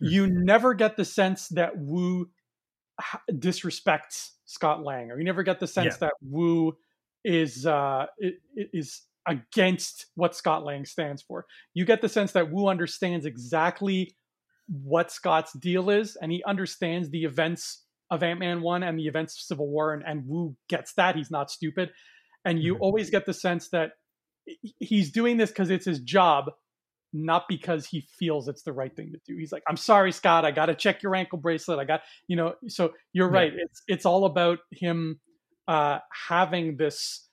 You 0.00 0.26
never 0.26 0.74
get 0.74 0.96
the 0.96 1.04
sense 1.04 1.48
that 1.48 1.76
Woo 1.76 2.30
disrespects 3.30 4.30
Scott 4.46 4.82
Lang, 4.82 5.10
or 5.10 5.18
you 5.18 5.24
never 5.24 5.42
get 5.42 5.60
the 5.60 5.66
sense 5.66 5.94
yeah. 5.94 6.08
that 6.08 6.12
Woo 6.22 6.76
is 7.24 7.66
uh, 7.66 8.06
is 8.54 9.02
against 9.26 10.06
what 10.14 10.34
Scott 10.34 10.64
Lang 10.64 10.84
stands 10.84 11.22
for. 11.22 11.46
You 11.74 11.84
get 11.84 12.00
the 12.00 12.08
sense 12.08 12.32
that 12.32 12.50
Woo 12.50 12.68
understands 12.68 13.26
exactly 13.26 14.16
what 14.66 15.10
Scott's 15.10 15.52
deal 15.52 15.90
is, 15.90 16.16
and 16.20 16.32
he 16.32 16.42
understands 16.44 17.10
the 17.10 17.24
events 17.24 17.84
of 18.10 18.22
Ant 18.22 18.40
Man 18.40 18.62
One 18.62 18.82
and 18.82 18.98
the 18.98 19.06
events 19.06 19.34
of 19.36 19.42
Civil 19.42 19.68
War, 19.68 19.92
and, 19.92 20.02
and 20.06 20.26
Woo 20.26 20.56
gets 20.68 20.94
that. 20.94 21.16
He's 21.16 21.30
not 21.30 21.50
stupid, 21.50 21.90
and 22.44 22.62
you 22.62 22.74
mm-hmm. 22.74 22.82
always 22.82 23.10
get 23.10 23.26
the 23.26 23.34
sense 23.34 23.68
that 23.70 23.92
he's 24.78 25.12
doing 25.12 25.36
this 25.36 25.50
because 25.50 25.70
it's 25.70 25.86
his 25.86 26.00
job 26.00 26.46
not 27.12 27.44
because 27.48 27.86
he 27.86 28.06
feels 28.18 28.48
it's 28.48 28.62
the 28.62 28.72
right 28.72 28.94
thing 28.94 29.12
to 29.12 29.18
do. 29.26 29.36
He's 29.38 29.52
like, 29.52 29.62
I'm 29.68 29.76
sorry, 29.76 30.12
Scott, 30.12 30.44
I 30.44 30.50
got 30.50 30.66
to 30.66 30.74
check 30.74 31.02
your 31.02 31.14
ankle 31.14 31.38
bracelet. 31.38 31.78
I 31.78 31.84
got, 31.84 32.02
you 32.28 32.36
know, 32.36 32.54
so 32.68 32.92
you're 33.12 33.30
yeah. 33.32 33.38
right. 33.38 33.52
It's, 33.54 33.82
it's 33.88 34.06
all 34.06 34.24
about 34.24 34.58
him 34.70 35.20
uh, 35.68 35.98
having 36.28 36.76
this 36.76 37.28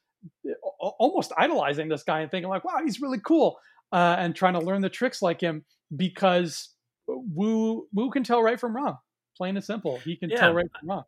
almost 0.80 1.32
idolizing 1.38 1.90
this 1.90 2.04
guy 2.04 2.22
and 2.22 2.32
thinking 2.32 2.50
like, 2.50 2.64
wow, 2.64 2.80
he's 2.84 3.02
really 3.02 3.20
cool. 3.24 3.58
Uh, 3.92 4.16
and 4.20 4.36
trying 4.36 4.54
to 4.54 4.60
learn 4.60 4.82
the 4.82 4.90
tricks 4.90 5.22
like 5.22 5.40
him 5.40 5.64
because 5.96 6.70
Woo, 7.08 7.88
Woo 7.94 8.10
can 8.10 8.24
tell 8.24 8.44
right 8.44 8.60
from 8.60 8.76
wrong, 8.76 8.98
plain 9.38 9.56
and 9.56 9.64
simple. 9.64 9.98
He 9.98 10.18
can 10.18 10.30
yeah. 10.30 10.38
tell 10.38 10.54
right 10.54 10.68
from 10.80 10.90
wrong. 10.90 11.04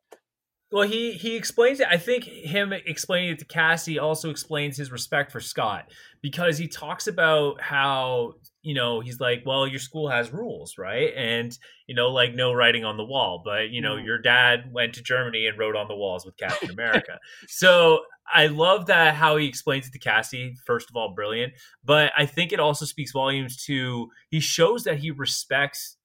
Well, 0.72 0.88
he 0.88 1.14
he 1.14 1.36
explains 1.36 1.80
it. 1.80 1.88
I 1.90 1.98
think 1.98 2.26
him 2.26 2.74
explaining 2.74 3.32
it 3.32 3.40
to 3.40 3.46
Cassie 3.46 3.98
also 3.98 4.30
explains 4.30 4.78
his 4.78 4.92
respect 4.92 5.32
for 5.32 5.40
Scott 5.40 5.92
because 6.22 6.60
he 6.60 6.68
talks 6.68 7.08
about 7.08 7.60
how 7.60 8.34
you 8.62 8.76
know 8.76 9.00
he's 9.00 9.20
like, 9.20 9.42
well, 9.48 9.66
your 9.66 9.80
school 9.80 10.10
has 10.10 10.32
rules, 10.32 10.78
right? 10.78 11.12
And 11.16 11.58
you 11.88 11.96
know, 11.96 12.10
like 12.10 12.36
no 12.36 12.54
writing 12.54 12.86
on 12.86 12.98
the 12.98 13.04
wall, 13.04 13.42
but 13.44 13.72
you 13.72 13.82
know, 13.82 13.96
mm. 13.96 14.06
your 14.06 14.20
dad 14.20 14.72
went 14.72 14.94
to 14.94 15.02
Germany 15.02 15.48
and 15.48 15.58
wrote 15.58 15.76
on 15.76 15.88
the 15.88 15.96
walls 15.96 16.24
with 16.24 16.38
Captain 16.38 16.70
America. 16.72 17.18
so 17.48 18.02
I 18.32 18.46
love 18.46 18.86
that 18.88 19.16
how 19.16 19.38
he 19.38 19.48
explains 19.48 19.88
it 19.88 19.94
to 19.94 20.00
Cassie. 20.00 20.56
First 20.68 20.88
of 20.92 20.96
all, 20.96 21.16
brilliant, 21.16 21.54
but 21.84 22.12
I 22.16 22.28
think 22.28 22.52
it 22.52 22.60
also 22.60 22.86
speaks 22.86 23.12
volumes 23.12 23.64
to 23.66 24.08
he 24.30 24.40
shows 24.40 24.84
that 24.84 25.00
he 25.00 25.10
respects 25.10 25.98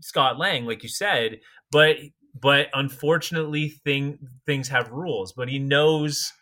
Scott 0.00 0.38
Lang, 0.38 0.66
like 0.66 0.84
you 0.84 0.88
said, 0.88 1.40
but 1.72 1.96
but 2.40 2.68
unfortunately 2.74 3.68
thing 3.68 4.18
things 4.46 4.68
have 4.68 4.90
rules. 4.90 5.32
But 5.32 5.48
he 5.48 5.58
knows 5.58 6.32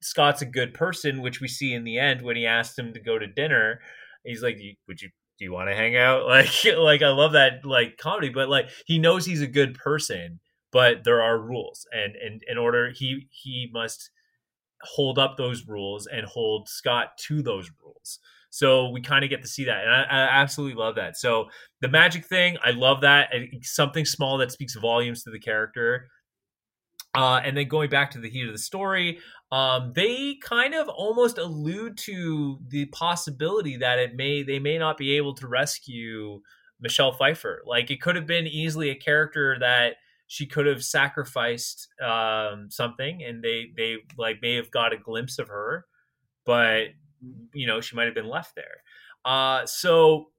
scott's 0.00 0.42
a 0.42 0.46
good 0.46 0.74
person 0.74 1.22
which 1.22 1.40
we 1.40 1.48
see 1.48 1.72
in 1.74 1.84
the 1.84 1.98
end 1.98 2.22
when 2.22 2.36
he 2.36 2.46
asked 2.46 2.78
him 2.78 2.92
to 2.94 3.00
go 3.00 3.18
to 3.18 3.26
dinner. 3.26 3.80
He's 4.24 4.42
like 4.42 4.58
would 4.86 5.00
you 5.00 5.10
do 5.38 5.44
you 5.44 5.52
want 5.52 5.68
to 5.70 5.76
hang 5.76 5.96
out? 5.96 6.22
Like 6.26 6.50
like 6.76 7.02
i 7.02 7.08
love 7.08 7.32
that 7.32 7.64
like 7.64 7.96
comedy 7.96 8.28
but 8.30 8.48
like 8.48 8.68
he 8.86 8.98
knows 8.98 9.24
he's 9.24 9.42
a 9.42 9.46
good 9.46 9.74
person 9.74 10.40
but 10.70 11.04
there 11.04 11.22
are 11.22 11.40
rules. 11.40 11.86
And 11.92 12.14
and 12.16 12.42
in 12.48 12.58
order 12.58 12.90
he 12.94 13.28
he 13.30 13.68
must 13.72 14.10
hold 14.82 15.18
up 15.18 15.36
those 15.36 15.66
rules 15.66 16.06
and 16.06 16.26
hold 16.26 16.68
scott 16.68 17.18
to 17.26 17.42
those 17.42 17.70
rules 17.82 18.20
so 18.50 18.90
we 18.90 19.00
kind 19.00 19.24
of 19.24 19.30
get 19.30 19.42
to 19.42 19.48
see 19.48 19.64
that, 19.64 19.84
and 19.84 19.90
I, 19.90 20.02
I, 20.02 20.40
absolutely 20.40 20.76
love 20.76 20.94
that. 20.94 21.16
So 21.16 21.48
the 21.80 21.88
magic 21.88 22.24
thing, 22.24 22.56
I 22.64 22.70
love 22.70 23.02
that. 23.02 23.30
Something 23.62 24.04
small 24.04 24.38
that 24.38 24.52
speaks 24.52 24.74
volumes 24.74 25.22
to 25.24 25.30
the 25.30 25.38
character. 25.38 26.08
Uh, 27.14 27.40
and 27.44 27.56
then 27.56 27.68
going 27.68 27.90
back 27.90 28.10
to 28.12 28.18
the 28.18 28.28
heat 28.28 28.46
of 28.46 28.52
the 28.52 28.58
story, 28.58 29.18
um, 29.50 29.92
they 29.94 30.36
kind 30.42 30.74
of 30.74 30.88
almost 30.88 31.38
allude 31.38 31.96
to 31.98 32.58
the 32.68 32.84
possibility 32.86 33.76
that 33.76 33.98
it 33.98 34.14
may 34.14 34.42
they 34.42 34.58
may 34.58 34.78
not 34.78 34.98
be 34.98 35.16
able 35.16 35.34
to 35.34 35.48
rescue 35.48 36.40
Michelle 36.80 37.12
Pfeiffer. 37.12 37.62
Like 37.66 37.90
it 37.90 38.00
could 38.00 38.16
have 38.16 38.26
been 38.26 38.46
easily 38.46 38.90
a 38.90 38.94
character 38.94 39.56
that 39.60 39.96
she 40.26 40.46
could 40.46 40.66
have 40.66 40.84
sacrificed 40.84 41.88
um, 42.02 42.70
something, 42.70 43.22
and 43.22 43.42
they 43.42 43.70
they 43.76 43.96
like 44.18 44.42
may 44.42 44.54
have 44.56 44.70
got 44.70 44.92
a 44.92 44.98
glimpse 44.98 45.38
of 45.38 45.48
her, 45.48 45.86
but 46.44 46.88
you 47.52 47.66
know, 47.66 47.80
she 47.80 47.96
might 47.96 48.06
have 48.06 48.14
been 48.14 48.28
left 48.28 48.54
there. 48.54 48.82
Uh, 49.24 49.66
so 49.66 50.30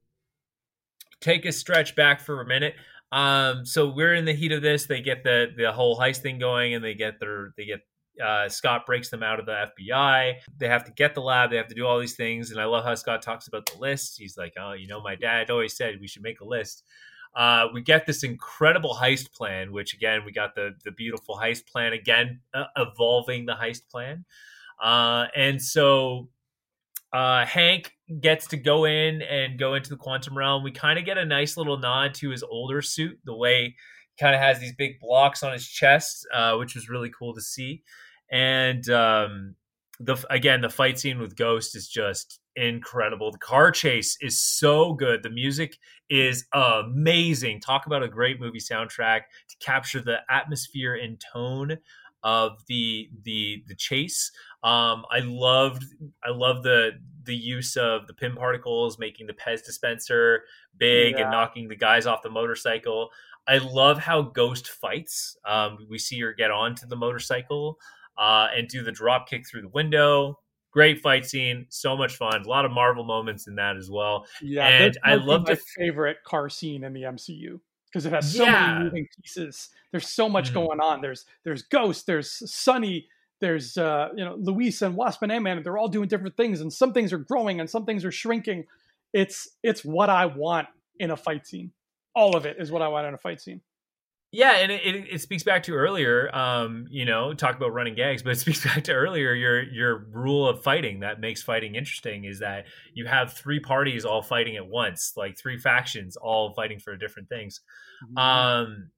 take 1.22 1.46
a 1.46 1.52
stretch 1.52 1.96
back 1.96 2.22
for 2.22 2.42
a 2.42 2.46
minute. 2.46 2.76
Um, 3.12 3.66
so 3.66 3.90
we're 3.90 4.14
in 4.14 4.26
the 4.26 4.34
heat 4.34 4.52
of 4.52 4.62
this. 4.62 4.86
They 4.86 5.02
get 5.02 5.24
the 5.24 5.48
the 5.56 5.72
whole 5.72 5.98
heist 5.98 6.18
thing 6.18 6.40
going, 6.40 6.74
and 6.74 6.84
they 6.84 6.94
get 6.94 7.20
their 7.20 7.54
they 7.58 7.66
get 7.66 7.82
uh, 8.24 8.50
Scott 8.50 8.86
breaks 8.86 9.10
them 9.10 9.24
out 9.24 9.40
of 9.40 9.46
the 9.46 9.70
FBI. 9.80 10.36
They 10.58 10.68
have 10.68 10.84
to 10.86 10.92
get 10.92 11.16
the 11.16 11.22
lab. 11.22 11.50
They 11.50 11.58
have 11.58 11.68
to 11.68 11.76
do 11.76 11.86
all 11.86 12.00
these 12.00 12.16
things. 12.16 12.52
And 12.52 12.60
I 12.60 12.66
love 12.66 12.84
how 12.84 12.96
Scott 12.96 13.22
talks 13.22 13.48
about 13.48 13.66
the 13.66 13.80
list. 13.80 14.18
He's 14.18 14.38
like, 14.38 14.54
oh, 14.60 14.74
you 14.74 14.88
know, 14.88 15.02
my 15.02 15.16
dad 15.16 15.50
always 15.50 15.76
said 15.76 15.96
we 16.00 16.08
should 16.08 16.24
make 16.24 16.42
a 16.42 16.46
list. 16.46 16.84
Uh, 17.36 17.68
we 17.74 17.82
get 17.82 18.06
this 18.06 18.24
incredible 18.24 18.98
heist 19.00 19.32
plan, 19.32 19.72
which 19.72 19.94
again, 19.94 20.22
we 20.26 20.32
got 20.32 20.56
the 20.56 20.72
the 20.84 20.92
beautiful 20.92 21.36
heist 21.36 21.68
plan 21.68 21.94
again, 21.94 22.40
uh, 22.54 22.66
evolving 22.76 23.46
the 23.46 23.54
heist 23.54 23.88
plan. 23.90 24.26
Uh, 24.82 25.28
and 25.36 25.62
so 25.62 26.30
uh, 27.14 27.46
Hank 27.46 27.94
gets 28.22 28.48
to 28.48 28.58
go 28.58 28.86
in 28.86 29.22
and 29.22 29.58
go 29.58 29.74
into 29.76 29.90
the 29.90 29.98
quantum 29.98 30.38
realm. 30.38 30.64
We 30.64 30.72
kind 30.72 31.00
of 31.00 31.06
get 31.06 31.18
a 31.18 31.26
nice 31.26 31.58
little 31.58 31.78
nod 31.78 32.14
to 32.16 32.30
his 32.30 32.44
older 32.44 32.82
suit, 32.82 33.20
the 33.26 33.36
way 33.36 33.64
he 33.66 34.24
kind 34.24 34.36
of 34.36 34.42
has 34.42 34.60
these 34.60 34.74
big 34.76 35.00
blocks 35.00 35.44
on 35.44 35.54
his 35.54 35.68
chest, 35.68 36.28
uh, 36.34 36.56
which 36.56 36.76
was 36.76 36.90
really 36.90 37.12
cool 37.18 37.34
to 37.34 37.42
see. 37.42 37.84
And 38.32 38.88
um, 38.90 39.56
the 40.00 40.18
again, 40.30 40.62
the 40.62 40.70
fight 40.70 41.00
scene 41.00 41.20
with 41.20 41.36
Ghost 41.36 41.76
is 41.76 41.88
just 41.88 42.40
incredible. 42.56 43.32
The 43.32 43.38
car 43.40 43.72
chase 43.72 44.18
is 44.22 44.40
so 44.40 44.94
good. 44.94 45.24
The 45.24 45.30
music 45.30 45.78
is 46.10 46.46
amazing. 46.54 47.62
Talk 47.62 47.86
about 47.86 48.04
a 48.04 48.08
great 48.08 48.40
movie 48.40 48.60
soundtrack 48.60 49.22
to 49.50 49.58
capture 49.60 50.02
the 50.02 50.20
atmosphere 50.30 50.96
and 50.96 51.20
tone 51.34 51.78
of 52.24 52.64
the 52.68 53.10
the 53.24 53.64
the 53.68 53.76
chase. 53.76 54.32
Um, 54.64 55.06
I 55.10 55.20
loved 55.24 55.84
I 56.24 56.32
love 56.32 56.64
the 56.64 57.00
the 57.24 57.36
use 57.36 57.78
of 57.78 58.08
the 58.08 58.14
Pym 58.14 58.36
particles, 58.36 58.98
making 58.98 59.28
the 59.28 59.34
Pez 59.34 59.64
dispenser 59.64 60.44
big 60.78 61.16
yeah. 61.16 61.24
and 61.24 61.32
knocking 61.32 61.68
the 61.68 61.76
guys 61.76 62.06
off 62.06 62.22
the 62.24 62.30
motorcycle. 62.30 63.10
I 63.48 63.58
love 63.58 64.00
how 64.00 64.22
Ghost 64.22 64.68
fights. 64.68 65.38
Um, 65.46 65.88
we 65.90 65.98
see 65.98 66.20
her 66.22 66.34
get 66.34 66.52
onto 66.52 66.88
the 66.88 66.96
motorcycle 66.96 67.78
uh, 68.18 68.48
and 68.56 68.68
do 68.68 68.84
the 68.84 68.92
drop 68.92 69.30
kick 69.30 69.48
through 69.48 69.62
the 69.62 69.70
window. 69.70 70.40
Great 70.72 71.00
fight 71.00 71.26
scene, 71.26 71.66
so 71.70 71.98
much 71.98 72.16
fun. 72.16 72.42
A 72.42 72.48
lot 72.48 72.64
of 72.64 72.72
Marvel 72.72 73.04
moments 73.04 73.48
in 73.48 73.56
that 73.56 73.76
as 73.76 73.90
well. 73.90 74.28
Yeah, 74.42 74.68
and 74.68 74.98
I 75.04 75.16
love 75.16 75.48
my 75.48 75.58
favorite 75.78 76.18
car 76.24 76.48
scene 76.48 76.84
in 76.84 76.94
the 76.94 77.04
MCU 77.04 77.60
because 77.92 78.06
it 78.06 78.14
has 78.14 78.32
so 78.36 78.44
yeah. 78.44 78.74
many 78.74 78.84
moving 78.86 79.08
pieces. 79.20 79.70
There's 79.92 80.08
so 80.08 80.30
much 80.30 80.46
mm-hmm. 80.48 80.60
going 80.60 80.80
on. 80.80 81.02
There's 81.02 81.26
there's 81.44 81.64
Ghost, 81.64 82.06
there's 82.06 82.54
Sonny, 82.54 83.08
there's 83.40 83.78
uh, 83.78 84.10
you 84.16 84.24
know 84.24 84.36
Luis 84.40 84.82
and 84.82 84.96
Wasp 84.96 85.22
and 85.22 85.32
Ant-Man, 85.32 85.58
and 85.58 85.66
they're 85.66 85.78
all 85.78 85.88
doing 85.88 86.08
different 86.08 86.38
things, 86.38 86.62
and 86.62 86.72
some 86.72 86.94
things 86.94 87.14
are 87.14 87.18
growing 87.18 87.60
and 87.60 87.70
some 87.70 87.86
things 87.86 88.06
are 88.06 88.12
shrinking. 88.12 88.66
It's 89.14 89.50
it's 89.64 89.84
what 89.84 90.10
I 90.10 90.26
want 90.26 90.68
in 91.00 91.12
a 91.12 91.18
fight 91.18 91.48
scene. 91.48 91.72
All 92.16 92.36
of 92.36 92.46
it 92.46 92.58
is 92.60 92.72
what 92.72 92.82
I 92.82 92.88
want 92.88 93.08
in 93.08 93.14
a 93.14 93.18
fight 93.18 93.42
scene. 93.42 93.62
Yeah, 94.32 94.58
and 94.58 94.72
it, 94.72 94.82
it, 94.86 95.06
it, 95.14 95.22
speaks 95.22 95.42
back 95.42 95.64
to 95.64 95.74
earlier, 95.74 96.30
um, 96.36 96.86
you 96.92 97.04
know, 97.04 97.34
talk 97.34 97.58
about 97.58 97.74
running 97.74 97.96
gags, 97.96 98.22
but 98.22 98.34
it 98.34 98.36
speaks 98.40 98.64
back 98.64 98.84
to 98.84 98.94
earlier 98.94 99.34
your 99.34 99.64
your 99.64 100.06
rule 100.12 100.48
of 100.48 100.62
fighting 100.62 101.00
that 101.00 101.20
makes 101.20 101.42
fighting 101.42 101.76
interesting 101.76 102.26
is 102.26 102.40
that 102.40 102.66
you 102.94 103.08
have 103.08 103.34
three 103.34 103.60
parties 103.60 104.06
all 104.06 104.22
fighting 104.22 104.56
at 104.56 104.68
once, 104.68 105.14
like 105.18 105.38
three 105.38 105.58
factions 105.58 106.16
all 106.16 106.54
fighting 106.54 106.80
for 106.80 106.96
different 106.96 107.28
things. 107.28 107.62
Mm-hmm. 108.06 108.18
Um, 108.18 108.92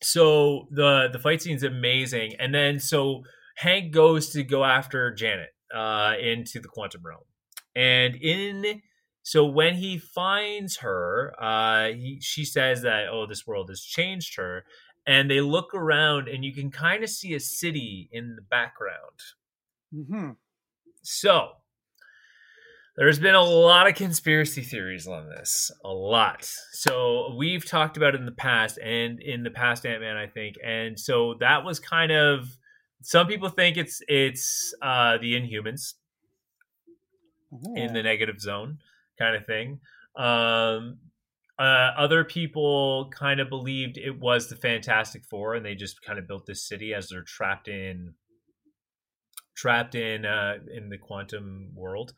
so 0.00 0.68
the 0.70 1.08
the 1.12 1.18
fight 1.18 1.42
scene 1.42 1.56
is 1.56 1.64
amazing, 1.64 2.34
and 2.38 2.54
then 2.54 2.78
so 2.78 3.24
Hank 3.56 3.92
goes 3.92 4.30
to 4.30 4.42
go 4.42 4.64
after 4.64 5.12
Janet 5.12 5.50
uh, 5.74 6.14
into 6.20 6.60
the 6.60 6.68
quantum 6.68 7.02
realm, 7.04 7.24
and 7.74 8.14
in 8.16 8.82
so 9.22 9.44
when 9.44 9.74
he 9.74 9.98
finds 9.98 10.76
her, 10.76 11.34
uh, 11.42 11.88
he, 11.88 12.20
she 12.20 12.44
says 12.44 12.82
that, 12.82 13.08
oh, 13.10 13.26
this 13.26 13.44
world 13.44 13.68
has 13.70 13.82
changed 13.82 14.36
her. 14.36 14.64
And 15.04 15.28
they 15.28 15.40
look 15.40 15.74
around, 15.74 16.28
and 16.28 16.44
you 16.44 16.52
can 16.54 16.70
kind 16.70 17.02
of 17.02 17.10
see 17.10 17.34
a 17.34 17.40
city 17.40 18.08
in 18.12 18.36
the 18.36 18.42
background. 18.42 19.18
Mm-hmm. 19.92 20.30
So 21.02 21.48
there's 22.96 23.18
been 23.18 23.34
a 23.34 23.42
lot 23.42 23.88
of 23.88 23.96
conspiracy 23.96 24.62
theories 24.62 25.08
on 25.08 25.28
this, 25.28 25.72
a 25.84 25.90
lot. 25.90 26.48
So 26.72 27.34
we've 27.36 27.64
talked 27.64 27.96
about 27.96 28.14
it 28.14 28.20
in 28.20 28.26
the 28.26 28.32
past, 28.32 28.78
and 28.78 29.20
in 29.20 29.42
the 29.42 29.50
past 29.50 29.84
Ant 29.86 30.02
Man, 30.02 30.16
I 30.16 30.28
think. 30.28 30.54
And 30.64 30.98
so 30.98 31.34
that 31.40 31.64
was 31.64 31.80
kind 31.80 32.12
of 32.12 32.46
some 33.06 33.28
people 33.28 33.48
think 33.48 33.76
it's 33.76 34.02
it's 34.08 34.74
uh, 34.82 35.16
the 35.18 35.34
Inhumans 35.34 35.94
in 37.76 37.92
the 37.92 38.02
negative 38.02 38.40
zone 38.40 38.78
kind 39.16 39.36
of 39.36 39.46
thing. 39.46 39.78
Um, 40.16 40.98
uh, 41.56 41.92
other 41.96 42.24
people 42.24 43.08
kind 43.16 43.38
of 43.38 43.48
believed 43.48 43.96
it 43.96 44.18
was 44.18 44.48
the 44.48 44.56
Fantastic 44.56 45.24
Four, 45.24 45.54
and 45.54 45.64
they 45.64 45.76
just 45.76 46.02
kind 46.02 46.18
of 46.18 46.26
built 46.26 46.46
this 46.46 46.66
city 46.66 46.92
as 46.92 47.08
they're 47.08 47.22
trapped 47.22 47.68
in 47.68 48.14
trapped 49.54 49.94
in 49.94 50.26
uh, 50.26 50.54
in 50.74 50.88
the 50.88 50.98
quantum 50.98 51.70
world. 51.76 52.12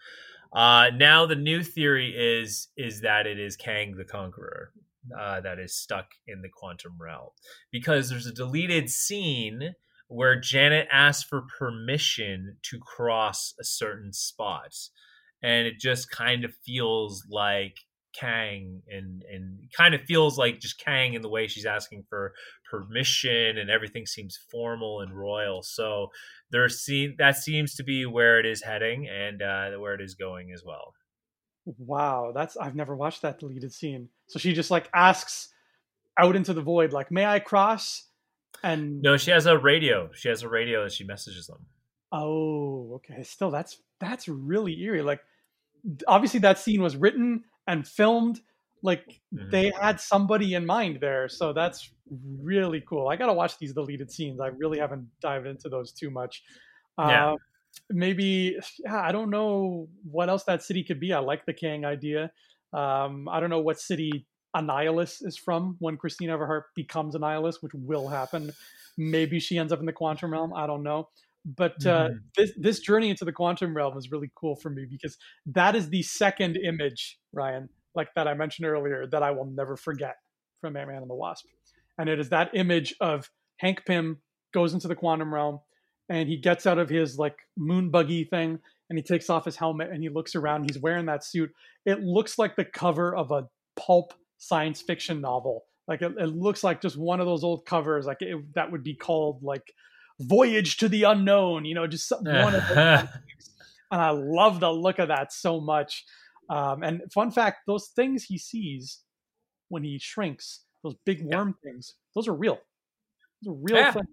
Uh, 0.54 0.90
now 0.96 1.26
the 1.26 1.36
new 1.36 1.62
theory 1.62 2.14
is 2.16 2.68
is 2.78 3.02
that 3.02 3.26
it 3.26 3.38
is 3.38 3.56
Kang 3.56 3.94
the 3.94 4.04
Conqueror 4.04 4.72
uh, 5.20 5.42
that 5.42 5.58
is 5.58 5.76
stuck 5.76 6.12
in 6.26 6.40
the 6.40 6.48
quantum 6.48 6.96
realm 6.98 7.28
because 7.70 8.08
there's 8.08 8.26
a 8.26 8.32
deleted 8.32 8.88
scene 8.88 9.74
where 10.08 10.40
Janet 10.40 10.88
asks 10.90 11.22
for 11.22 11.46
permission 11.58 12.56
to 12.62 12.78
cross 12.78 13.54
a 13.60 13.64
certain 13.64 14.12
spot 14.12 14.74
and 15.42 15.66
it 15.66 15.78
just 15.78 16.10
kind 16.10 16.44
of 16.44 16.52
feels 16.64 17.24
like 17.30 17.76
Kang 18.14 18.82
and 18.90 19.22
and 19.30 19.58
kind 19.76 19.94
of 19.94 20.00
feels 20.02 20.38
like 20.38 20.60
just 20.60 20.82
Kang 20.82 21.14
in 21.14 21.22
the 21.22 21.28
way 21.28 21.46
she's 21.46 21.66
asking 21.66 22.04
for 22.08 22.32
permission 22.68 23.58
and 23.58 23.70
everything 23.70 24.06
seems 24.06 24.38
formal 24.50 25.00
and 25.00 25.16
royal. 25.16 25.62
So 25.62 26.08
there 26.50 26.68
seem 26.68 27.14
that 27.18 27.36
seems 27.36 27.74
to 27.76 27.84
be 27.84 28.06
where 28.06 28.40
it 28.40 28.46
is 28.46 28.62
heading 28.62 29.08
and 29.08 29.42
uh, 29.42 29.70
where 29.78 29.94
it 29.94 30.00
is 30.00 30.14
going 30.14 30.52
as 30.52 30.64
well. 30.64 30.94
Wow, 31.78 32.32
that's 32.34 32.56
I've 32.56 32.74
never 32.74 32.96
watched 32.96 33.22
that 33.22 33.38
deleted 33.38 33.72
scene. 33.72 34.08
So 34.28 34.38
she 34.38 34.52
just 34.52 34.70
like 34.70 34.88
asks 34.94 35.50
out 36.18 36.34
into 36.34 36.54
the 36.54 36.62
void, 36.62 36.92
like, 36.92 37.12
"May 37.12 37.26
I 37.26 37.38
cross?" 37.38 38.07
And 38.62 39.02
no, 39.02 39.16
she 39.16 39.30
has 39.30 39.46
a 39.46 39.56
radio. 39.56 40.10
She 40.14 40.28
has 40.28 40.42
a 40.42 40.48
radio 40.48 40.82
that 40.84 40.92
she 40.92 41.04
messages 41.04 41.46
them. 41.46 41.66
Oh, 42.10 42.94
okay. 42.96 43.22
Still, 43.22 43.50
that's 43.50 43.80
that's 44.00 44.28
really 44.28 44.80
eerie. 44.82 45.02
Like, 45.02 45.20
obviously, 46.06 46.40
that 46.40 46.58
scene 46.58 46.82
was 46.82 46.96
written 46.96 47.44
and 47.66 47.86
filmed. 47.86 48.40
Like, 48.82 49.20
mm-hmm. 49.34 49.50
they 49.50 49.72
had 49.78 50.00
somebody 50.00 50.54
in 50.54 50.64
mind 50.64 50.98
there, 51.00 51.28
so 51.28 51.52
that's 51.52 51.90
really 52.40 52.82
cool. 52.88 53.08
I 53.08 53.16
gotta 53.16 53.32
watch 53.32 53.58
these 53.58 53.74
deleted 53.74 54.10
scenes. 54.10 54.40
I 54.40 54.48
really 54.48 54.78
haven't 54.78 55.08
dived 55.20 55.46
into 55.46 55.68
those 55.68 55.92
too 55.92 56.10
much. 56.10 56.42
Yeah. 56.98 57.32
Uh, 57.32 57.36
maybe, 57.90 58.56
yeah, 58.78 59.00
I 59.00 59.12
don't 59.12 59.30
know 59.30 59.88
what 60.10 60.28
else 60.28 60.44
that 60.44 60.62
city 60.62 60.84
could 60.84 61.00
be. 61.00 61.12
I 61.12 61.18
like 61.18 61.44
the 61.46 61.52
Kang 61.52 61.84
idea. 61.84 62.32
Um, 62.72 63.28
I 63.28 63.40
don't 63.40 63.50
know 63.50 63.60
what 63.60 63.80
city 63.80 64.26
Annihilus 64.56 65.18
is 65.22 65.36
from 65.36 65.76
when 65.78 65.96
Christine 65.96 66.30
Everhart 66.30 66.62
becomes 66.74 67.14
Annihilus, 67.14 67.56
which 67.60 67.72
will 67.74 68.08
happen. 68.08 68.52
Maybe 68.96 69.40
she 69.40 69.58
ends 69.58 69.72
up 69.72 69.80
in 69.80 69.86
the 69.86 69.92
quantum 69.92 70.32
realm. 70.32 70.52
I 70.54 70.66
don't 70.66 70.82
know. 70.82 71.08
But 71.44 71.86
uh, 71.86 72.08
mm-hmm. 72.08 72.16
this 72.36 72.52
this 72.58 72.80
journey 72.80 73.10
into 73.10 73.24
the 73.24 73.32
quantum 73.32 73.74
realm 73.74 73.96
is 73.96 74.10
really 74.10 74.30
cool 74.34 74.56
for 74.56 74.70
me 74.70 74.86
because 74.90 75.16
that 75.46 75.74
is 75.74 75.88
the 75.88 76.02
second 76.02 76.56
image, 76.56 77.18
Ryan, 77.32 77.68
like 77.94 78.08
that 78.16 78.26
I 78.26 78.34
mentioned 78.34 78.66
earlier, 78.66 79.06
that 79.06 79.22
I 79.22 79.30
will 79.30 79.46
never 79.46 79.76
forget 79.76 80.16
from 80.60 80.76
Ant 80.76 80.88
Man 80.88 81.02
and 81.02 81.10
the 81.10 81.14
Wasp, 81.14 81.46
and 81.96 82.08
it 82.08 82.18
is 82.18 82.30
that 82.30 82.50
image 82.54 82.94
of 83.00 83.30
Hank 83.58 83.84
Pym 83.86 84.18
goes 84.52 84.74
into 84.74 84.88
the 84.88 84.94
quantum 84.94 85.32
realm 85.32 85.60
and 86.08 86.28
he 86.28 86.36
gets 86.36 86.66
out 86.66 86.78
of 86.78 86.88
his 86.88 87.18
like 87.18 87.36
moon 87.56 87.90
buggy 87.90 88.24
thing 88.24 88.58
and 88.88 88.98
he 88.98 89.02
takes 89.02 89.28
off 89.28 89.44
his 89.44 89.56
helmet 89.56 89.90
and 89.90 90.02
he 90.02 90.08
looks 90.08 90.34
around. 90.34 90.70
He's 90.70 90.80
wearing 90.80 91.06
that 91.06 91.24
suit. 91.24 91.50
It 91.84 92.00
looks 92.00 92.38
like 92.38 92.56
the 92.56 92.64
cover 92.64 93.14
of 93.14 93.30
a 93.30 93.48
pulp 93.76 94.14
science 94.38 94.80
fiction 94.80 95.20
novel. 95.20 95.64
Like 95.86 96.02
it, 96.02 96.12
it 96.18 96.26
looks 96.26 96.64
like 96.64 96.80
just 96.80 96.96
one 96.96 97.20
of 97.20 97.26
those 97.26 97.44
old 97.44 97.64
covers, 97.64 98.06
like 98.06 98.18
it, 98.20 98.54
that 98.54 98.70
would 98.70 98.82
be 98.82 98.94
called 98.94 99.42
like 99.42 99.72
voyage 100.20 100.76
to 100.78 100.88
the 100.88 101.04
unknown 101.04 101.64
you 101.64 101.74
know 101.74 101.86
just 101.86 102.12
one 102.20 102.54
of 102.54 102.68
those 102.68 102.76
and 103.90 104.00
i 104.00 104.10
love 104.10 104.58
the 104.60 104.70
look 104.70 104.98
of 104.98 105.08
that 105.08 105.32
so 105.32 105.60
much 105.60 106.04
um, 106.50 106.82
and 106.82 107.02
fun 107.12 107.30
fact 107.30 107.58
those 107.66 107.88
things 107.88 108.24
he 108.24 108.38
sees 108.38 109.00
when 109.68 109.84
he 109.84 109.98
shrinks 109.98 110.62
those 110.82 110.94
big 111.04 111.22
worm 111.22 111.54
yeah. 111.62 111.70
things 111.70 111.94
those 112.14 112.26
are 112.26 112.34
real 112.34 112.58
those 113.42 113.52
are 113.52 113.58
real 113.62 113.76
yeah. 113.76 113.92
things 113.92 114.06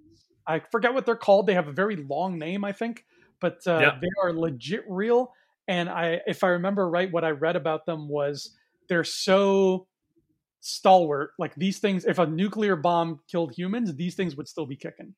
i 0.46 0.60
forget 0.72 0.94
what 0.94 1.06
they're 1.06 1.16
called 1.16 1.48
they 1.48 1.54
have 1.54 1.68
a 1.68 1.74
very 1.74 1.96
long 1.96 2.38
name 2.38 2.64
i 2.64 2.72
think 2.72 3.04
but 3.42 3.60
uh, 3.66 3.80
yeah. 3.80 3.98
they 4.00 4.08
are 4.22 4.32
legit 4.32 4.84
real 4.88 5.34
and 5.68 5.90
i 5.90 6.20
if 6.28 6.44
i 6.44 6.50
remember 6.50 6.88
right 6.88 7.12
what 7.12 7.24
i 7.24 7.32
read 7.32 7.56
about 7.56 7.86
them 7.88 8.08
was 8.08 8.56
they're 8.90 9.04
so 9.04 9.88
stalwart 10.68 11.32
like 11.38 11.54
these 11.56 11.78
things 11.78 12.06
if 12.06 12.18
a 12.18 12.26
nuclear 12.26 12.76
bomb 12.76 13.20
killed 13.30 13.54
humans 13.56 13.94
these 13.96 14.16
things 14.16 14.36
would 14.36 14.48
still 14.48 14.66
be 14.66 14.76
kicking 14.76 15.14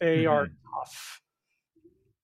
they 0.00 0.24
mm-hmm. 0.24 0.30
are 0.30 0.46
tough, 0.46 1.20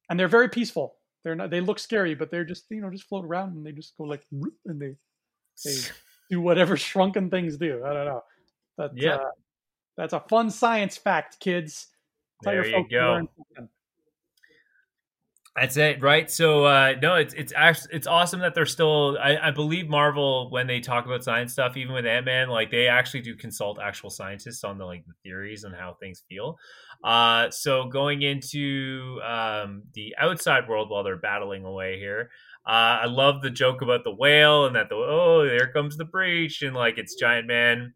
and 0.09 0.18
they're 0.18 0.28
very 0.28 0.48
peaceful. 0.48 0.97
They're 1.22 1.35
not. 1.35 1.51
They 1.51 1.60
look 1.60 1.78
scary, 1.78 2.14
but 2.14 2.31
they're 2.31 2.44
just 2.44 2.66
you 2.70 2.81
know 2.81 2.90
just 2.90 3.05
float 3.05 3.24
around 3.24 3.56
and 3.56 3.66
they 3.66 3.72
just 3.72 3.97
go 3.97 4.05
like 4.05 4.22
and 4.31 4.81
they 4.81 4.97
they 5.64 5.76
do 6.31 6.40
whatever 6.40 6.76
shrunken 6.76 7.31
things 7.31 7.56
do. 7.56 7.82
I 7.85 7.93
don't 7.93 8.06
know. 8.06 8.22
But 8.76 8.93
yeah, 8.97 9.16
uh, 9.16 9.31
that's 9.97 10.12
a 10.12 10.20
fun 10.20 10.51
science 10.51 10.97
fact, 10.97 11.40
kids. 11.40 11.89
Tell 12.43 12.52
there 12.52 12.66
you 12.66 12.86
go. 12.89 13.28
That's 15.56 15.76
it, 15.76 16.02
right? 16.02 16.28
So 16.28 16.64
uh, 16.64 16.94
no, 17.01 17.14
it's 17.14 17.32
it's 17.32 17.52
actually 17.55 17.94
it's 17.94 18.09
awesome 18.09 18.40
that 18.40 18.56
they're 18.56 18.66
still. 18.66 19.16
I, 19.22 19.36
I 19.36 19.51
believe 19.52 19.89
Marvel 19.89 20.51
when 20.51 20.66
they 20.66 20.81
talk 20.81 21.06
about 21.06 21.22
science 21.22 21.52
stuff, 21.52 21.76
even 21.76 21.94
with 21.94 22.05
Ant 22.06 22.26
Man, 22.26 22.48
like 22.48 22.72
they 22.72 22.89
actually 22.89 23.20
do 23.20 23.36
consult 23.36 23.78
actual 23.81 24.10
scientists 24.10 24.64
on 24.64 24.78
the 24.78 24.85
like 24.85 25.06
the 25.06 25.12
theories 25.22 25.62
and 25.62 25.72
how 25.72 25.97
things 26.01 26.24
feel. 26.28 26.59
Uh, 27.05 27.51
so 27.51 27.86
going 27.86 28.22
into 28.22 29.20
um, 29.24 29.85
the 29.93 30.16
outside 30.18 30.68
world 30.68 30.90
while 30.90 31.05
they're 31.05 31.16
battling 31.16 31.64
away 31.64 32.01
here, 32.01 32.31
uh, 32.66 33.02
I 33.02 33.06
love 33.06 33.40
the 33.40 33.51
joke 33.51 33.81
about 33.81 34.02
the 34.02 34.14
whale 34.14 34.66
and 34.66 34.74
that 34.74 34.89
the 34.89 34.97
oh 34.97 35.44
there 35.47 35.70
comes 35.72 35.97
the 35.97 36.05
breach 36.05 36.62
and 36.62 36.74
like 36.74 36.98
it's 36.98 37.14
Giant 37.14 37.47
Man. 37.47 37.94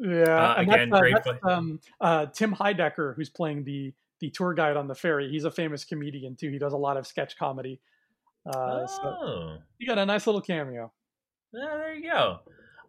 Yeah, 0.00 0.52
uh, 0.52 0.54
again, 0.58 0.90
that's, 0.90 0.98
uh, 0.98 1.00
great. 1.00 1.16
That's, 1.24 1.38
um, 1.42 1.80
uh, 2.00 2.26
Tim 2.26 2.54
Heidecker 2.54 3.16
who's 3.16 3.30
playing 3.30 3.64
the 3.64 3.94
the 4.20 4.30
tour 4.30 4.54
guide 4.54 4.76
on 4.76 4.86
the 4.86 4.94
ferry. 4.94 5.30
He's 5.30 5.44
a 5.44 5.50
famous 5.50 5.84
comedian 5.84 6.36
too. 6.36 6.50
He 6.50 6.58
does 6.58 6.72
a 6.72 6.78
lot 6.78 6.96
of 6.96 7.06
sketch 7.06 7.36
comedy. 7.38 7.80
Uh, 8.46 8.86
oh. 8.86 8.86
So 8.86 9.58
he 9.78 9.86
got 9.86 9.98
a 9.98 10.06
nice 10.06 10.26
little 10.26 10.40
cameo. 10.40 10.92
Yeah, 11.52 11.76
there 11.76 11.94
you 11.94 12.10
go. 12.10 12.38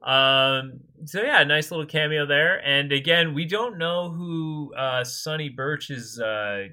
Um, 0.04 0.80
so 1.06 1.22
yeah, 1.22 1.44
nice 1.44 1.72
little 1.72 1.86
cameo 1.86 2.26
there. 2.26 2.66
And 2.66 2.92
again, 2.92 3.34
we 3.34 3.46
don't 3.46 3.78
know 3.78 4.12
who 4.12 4.74
uh, 4.76 5.04
Sonny 5.04 5.50
Burch's 5.50 6.20
uh, 6.20 6.68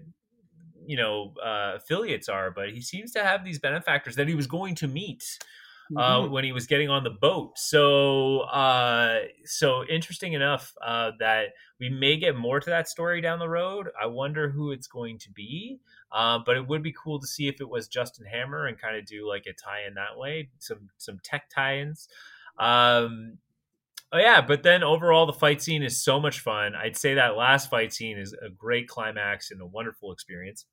you 0.87 0.97
know 0.97 1.35
uh, 1.45 1.75
affiliates 1.77 2.29
are, 2.29 2.51
but 2.51 2.71
he 2.71 2.81
seems 2.81 3.13
to 3.13 3.23
have 3.23 3.45
these 3.45 3.59
benefactors 3.59 4.17
that 4.17 4.29
he 4.29 4.35
was 4.35 4.47
going 4.47 4.75
to 4.77 4.89
meet 4.89 5.39
uh, 5.97 6.21
mm-hmm. 6.21 6.33
when 6.33 6.45
he 6.45 6.53
was 6.53 6.67
getting 6.67 6.89
on 6.89 7.05
the 7.05 7.11
boat. 7.11 7.59
So, 7.59 8.41
uh, 8.41 9.21
so 9.45 9.85
interesting 9.85 10.35
enough 10.35 10.75
uh, 10.85 11.13
that 11.19 11.49
we 11.81 11.89
may 11.89 12.17
get 12.17 12.37
more 12.37 12.61
to 12.61 12.71
that 12.71 12.89
story 12.89 13.21
down 13.21 13.39
the 13.39 13.49
road. 13.49 13.89
I 14.01 14.07
wonder 14.07 14.51
who 14.51 14.73
it's 14.73 14.87
going 14.87 15.19
to 15.19 15.31
be. 15.31 15.81
Uh, 16.11 16.39
but 16.45 16.57
it 16.57 16.67
would 16.67 16.83
be 16.83 16.93
cool 16.93 17.21
to 17.21 17.27
see 17.27 17.49
if 17.49 17.61
it 17.61 17.69
was 17.69 17.87
Justin 17.87 18.27
Hammer 18.27 18.67
and 18.67 18.81
kind 18.81 18.97
of 18.97 19.05
do 19.05 19.29
like 19.29 19.45
a 19.47 19.53
tie 19.53 19.87
in 19.87 19.95
that 19.95 20.17
way, 20.17 20.49
some 20.59 20.89
some 20.97 21.19
tech 21.23 21.51
tie-ins. 21.55 22.09
Um, 22.59 23.39
oh 24.13 24.19
yeah, 24.19 24.41
but 24.41 24.63
then 24.63 24.83
overall 24.83 25.27
the 25.27 25.35
fight 25.35 25.61
scene 25.61 25.83
is 25.83 26.03
so 26.03 26.19
much 26.19 26.41
fun. 26.41 26.75
I'd 26.75 26.97
say 26.97 27.15
that 27.15 27.37
last 27.37 27.69
fight 27.69 27.93
scene 27.93 28.19
is 28.19 28.33
a 28.33 28.49
great 28.49 28.89
climax 28.89 29.51
and 29.51 29.61
a 29.61 29.67
wonderful 29.67 30.13
experience. 30.13 30.65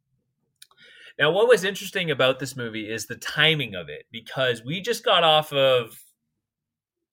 Now, 1.17 1.31
what 1.31 1.47
was 1.47 1.63
interesting 1.63 2.11
about 2.11 2.39
this 2.39 2.57
movie 2.57 2.89
is 2.89 3.05
the 3.05 3.15
timing 3.15 3.73
of 3.73 3.87
it 3.87 4.05
because 4.11 4.63
we 4.63 4.81
just 4.81 5.05
got 5.05 5.23
off 5.23 5.53
of 5.53 6.03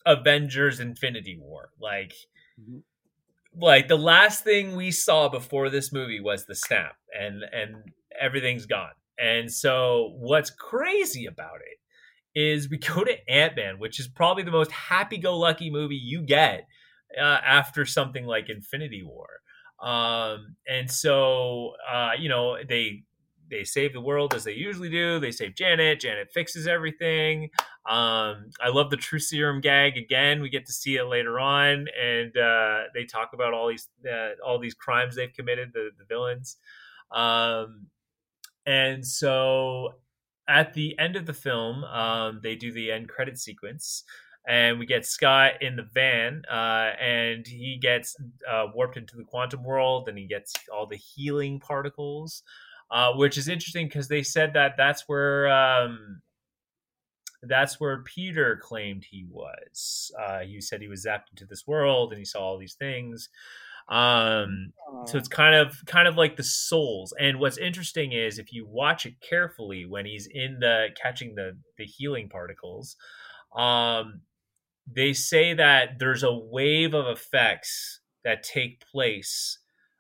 Avengers 0.05 0.81
Infinity 0.81 1.39
War. 1.41 1.71
Like, 1.81 2.15
mm-hmm. 2.61 2.79
like 3.61 3.89
the 3.89 3.97
last 3.97 4.43
thing 4.43 4.75
we 4.75 4.91
saw 4.91 5.29
before 5.29 5.71
this 5.71 5.93
movie 5.93 6.21
was 6.21 6.47
the 6.47 6.55
snap 6.55 6.97
and 7.19 7.43
and 7.53 7.77
everything's 8.21 8.67
gone. 8.67 8.93
And 9.19 9.53
so 9.53 10.15
what's 10.19 10.51
crazy 10.51 11.27
about 11.27 11.61
it 11.61 12.39
is 12.39 12.69
we 12.69 12.79
go 12.79 13.05
to 13.05 13.31
Ant-Man, 13.31 13.79
which 13.79 14.01
is 14.01 14.09
probably 14.09 14.43
the 14.43 14.51
most 14.51 14.73
happy-go-lucky 14.73 15.71
movie 15.71 15.95
you 15.95 16.23
get 16.23 16.67
uh, 17.17 17.39
after 17.45 17.85
something 17.85 18.27
like 18.27 18.49
Infinity 18.49 19.03
War. 19.05 19.29
Um, 19.81 20.57
and 20.67 20.91
so 20.91 21.73
uh, 21.91 22.13
you 22.19 22.29
know, 22.29 22.57
they 22.69 23.05
they 23.53 23.65
save 23.65 23.93
the 23.93 24.01
world 24.01 24.35
as 24.35 24.45
they 24.45 24.55
usually 24.55 24.89
do. 24.89 25.21
They 25.21 25.31
save 25.31 25.55
Janet. 25.55 26.01
Janet 26.01 26.31
fixes 26.33 26.67
everything. 26.67 27.51
Um, 27.89 28.51
I 28.61 28.69
love 28.73 28.91
the 28.91 28.97
true 28.97 29.19
serum 29.19 29.61
gag 29.61 29.97
again. 29.97 30.41
We 30.41 30.49
get 30.49 30.67
to 30.67 30.73
see 30.73 30.97
it 30.97 31.05
later 31.05 31.39
on, 31.39 31.87
and 32.01 32.37
uh, 32.37 32.85
they 32.95 33.05
talk 33.05 33.31
about 33.35 33.53
all 33.53 33.69
these 33.69 33.89
uh, 34.11 34.31
all 34.45 34.59
these 34.59 34.75
crimes 34.75 35.15
they've 35.15 35.33
committed, 35.33 35.73
the, 35.75 35.91
the 35.99 36.05
villains. 36.07 36.57
Um, 37.13 37.89
and 38.65 39.07
so 39.07 39.97
at 40.49 40.73
the 40.73 40.99
end 40.99 41.17
of 41.17 41.27
the 41.27 41.35
film, 41.35 41.85
um, 41.85 42.41
they 42.43 42.57
do 42.57 42.73
the 42.73 42.91
end 42.91 43.09
credit 43.09 43.39
sequence. 43.39 44.05
And 44.45 44.81
we 44.81 44.87
get 44.87 45.07
Scott 45.07 45.63
in 45.63 45.77
the 45.77 45.87
van, 45.95 46.43
uh, 46.51 46.91
and 47.01 47.47
he 47.47 47.79
gets 47.81 48.17
uh, 48.51 48.67
warped 48.75 48.97
into 48.97 49.17
the 49.17 49.23
quantum 49.23 49.63
world, 49.63 50.09
and 50.09 50.19
he 50.19 50.27
gets 50.27 50.53
all 50.75 50.85
the 50.85 50.97
healing 50.97 51.61
particles 51.61 52.43
uh, 52.93 53.13
which 53.15 53.39
is 53.39 53.49
interesting 53.49 53.87
because 53.87 54.09
they 54.09 54.23
said 54.23 54.53
that 54.53 54.75
that's 54.77 55.05
where 55.07 55.49
um, 55.51 56.21
that's 57.43 57.81
where 57.81 58.03
Peter 58.03 58.61
claimed 58.63 59.05
he 59.11 59.25
was. 59.29 60.13
Uh, 60.21 60.41
he 60.41 60.61
said 60.61 60.83
he 60.83 60.89
was 60.89 61.07
zapped 61.07 61.31
into 61.33 61.47
this 61.47 61.67
world 61.67 62.13
and 62.13 62.19
he 62.19 62.25
saw 62.25 62.41
all 62.41 62.59
these 62.59 62.75
things. 62.75 63.31
Um, 63.89 64.73
so 65.07 65.19
it's 65.19 65.27
kind 65.27 65.55
of 65.55 65.75
kind 65.87 66.07
of 66.07 66.17
like 66.17 66.37
the 66.37 66.45
souls. 66.45 67.15
And 67.19 67.41
what's 67.41 67.59
interesting 67.59 68.13
is 68.13 68.39
if 68.39 68.53
you 68.53 68.67
watch 68.67 69.07
it 69.07 69.15
carefully 69.21 69.87
when 69.87 70.05
he's 70.05 70.29
in 70.31 70.59
the 70.61 70.89
catching 71.01 71.35
the 71.35 71.57
the 71.79 71.85
healing 71.85 72.29
particles, 72.29 72.97
um, 73.57 74.21
they 74.87 75.15
say 75.15 75.55
that 75.55 75.99
there's 75.99 76.23
a 76.23 76.33
wave 76.33 76.93
of 76.95 77.07
effects 77.07 78.01
that 78.23 78.43
take 78.43 78.85
place 78.93 79.59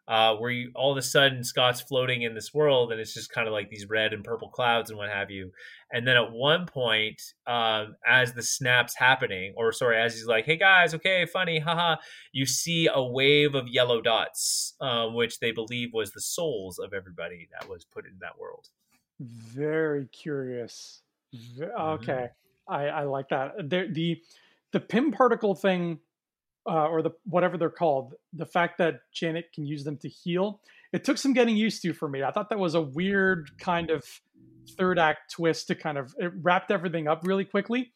uh, 0.09 0.35
where 0.37 0.51
you 0.51 0.70
all 0.74 0.91
of 0.91 0.99
a 0.99 1.03
sudden 1.03 1.45
Scott's 1.45 1.81
floating 1.81 2.23
in 2.23 2.35
this 2.35 2.53
world 2.53 2.91
and 2.91 3.01
it's 3.01 3.15
just 3.15 3.31
kind 3.31 3.47
of 3.47 3.53
like 3.53 3.70
these 3.70 3.89
red 3.89 4.12
and 4.12 4.24
purple 4.24 4.49
clouds 4.49 4.91
and 4.91 4.99
what 4.99 5.11
have 5.11 5.31
you. 5.31 5.53
And 5.93 6.07
then 6.07 6.16
at 6.16 6.33
one 6.33 6.66
point, 6.66 7.23
um, 7.47 7.95
as 8.07 8.33
the 8.33 8.43
snap's 8.43 8.97
happening, 8.97 9.55
or 9.57 9.73
sorry, 9.73 10.01
as 10.01 10.15
he's 10.15 10.27
like, 10.27 10.45
"Hey 10.45 10.57
guys, 10.57 10.95
okay, 10.95 11.27
funny, 11.27 11.61
haha," 11.61 11.97
you 12.33 12.47
see 12.47 12.89
a 12.93 13.03
wave 13.03 13.55
of 13.55 13.69
yellow 13.69 14.01
dots, 14.01 14.74
uh, 14.81 15.07
which 15.09 15.39
they 15.39 15.53
believe 15.53 15.91
was 15.93 16.12
the 16.12 16.20
souls 16.20 16.79
of 16.79 16.93
everybody 16.93 17.49
that 17.53 17.69
was 17.69 17.85
put 17.85 18.07
in 18.07 18.19
that 18.20 18.39
world. 18.39 18.69
Very 19.20 20.07
curious. 20.07 21.03
Okay, 21.61 22.12
mm-hmm. 22.12 22.73
I, 22.73 22.87
I 22.89 23.03
like 23.05 23.29
that. 23.29 23.53
The, 23.59 23.89
the 23.91 24.23
the 24.73 24.81
Pym 24.81 25.12
particle 25.12 25.55
thing 25.55 26.01
uh, 26.68 26.86
or 26.86 27.02
the 27.02 27.10
whatever 27.24 27.59
they're 27.59 27.70
called, 27.70 28.14
the 28.32 28.47
fact 28.47 28.78
that 28.78 29.01
Janet 29.14 29.47
can 29.55 29.66
use 29.66 29.84
them 29.84 29.98
to 29.98 30.09
heal, 30.09 30.60
it 30.93 31.05
took 31.05 31.18
some 31.18 31.32
getting 31.32 31.56
used 31.56 31.82
to 31.82 31.93
for 31.93 32.09
me. 32.09 32.22
I 32.22 32.30
thought 32.30 32.51
that 32.51 32.59
was 32.59 32.74
a 32.74 32.82
weird 32.82 33.51
kind 33.59 33.90
of 33.90 34.05
third 34.76 34.98
act 34.98 35.32
twist 35.32 35.66
to 35.68 35.74
kind 35.74 35.98
of 35.98 36.14
it 36.18 36.32
wrapped 36.40 36.70
everything 36.70 37.09
up 37.09 37.22
really 37.24 37.44
quickly. 37.44 37.93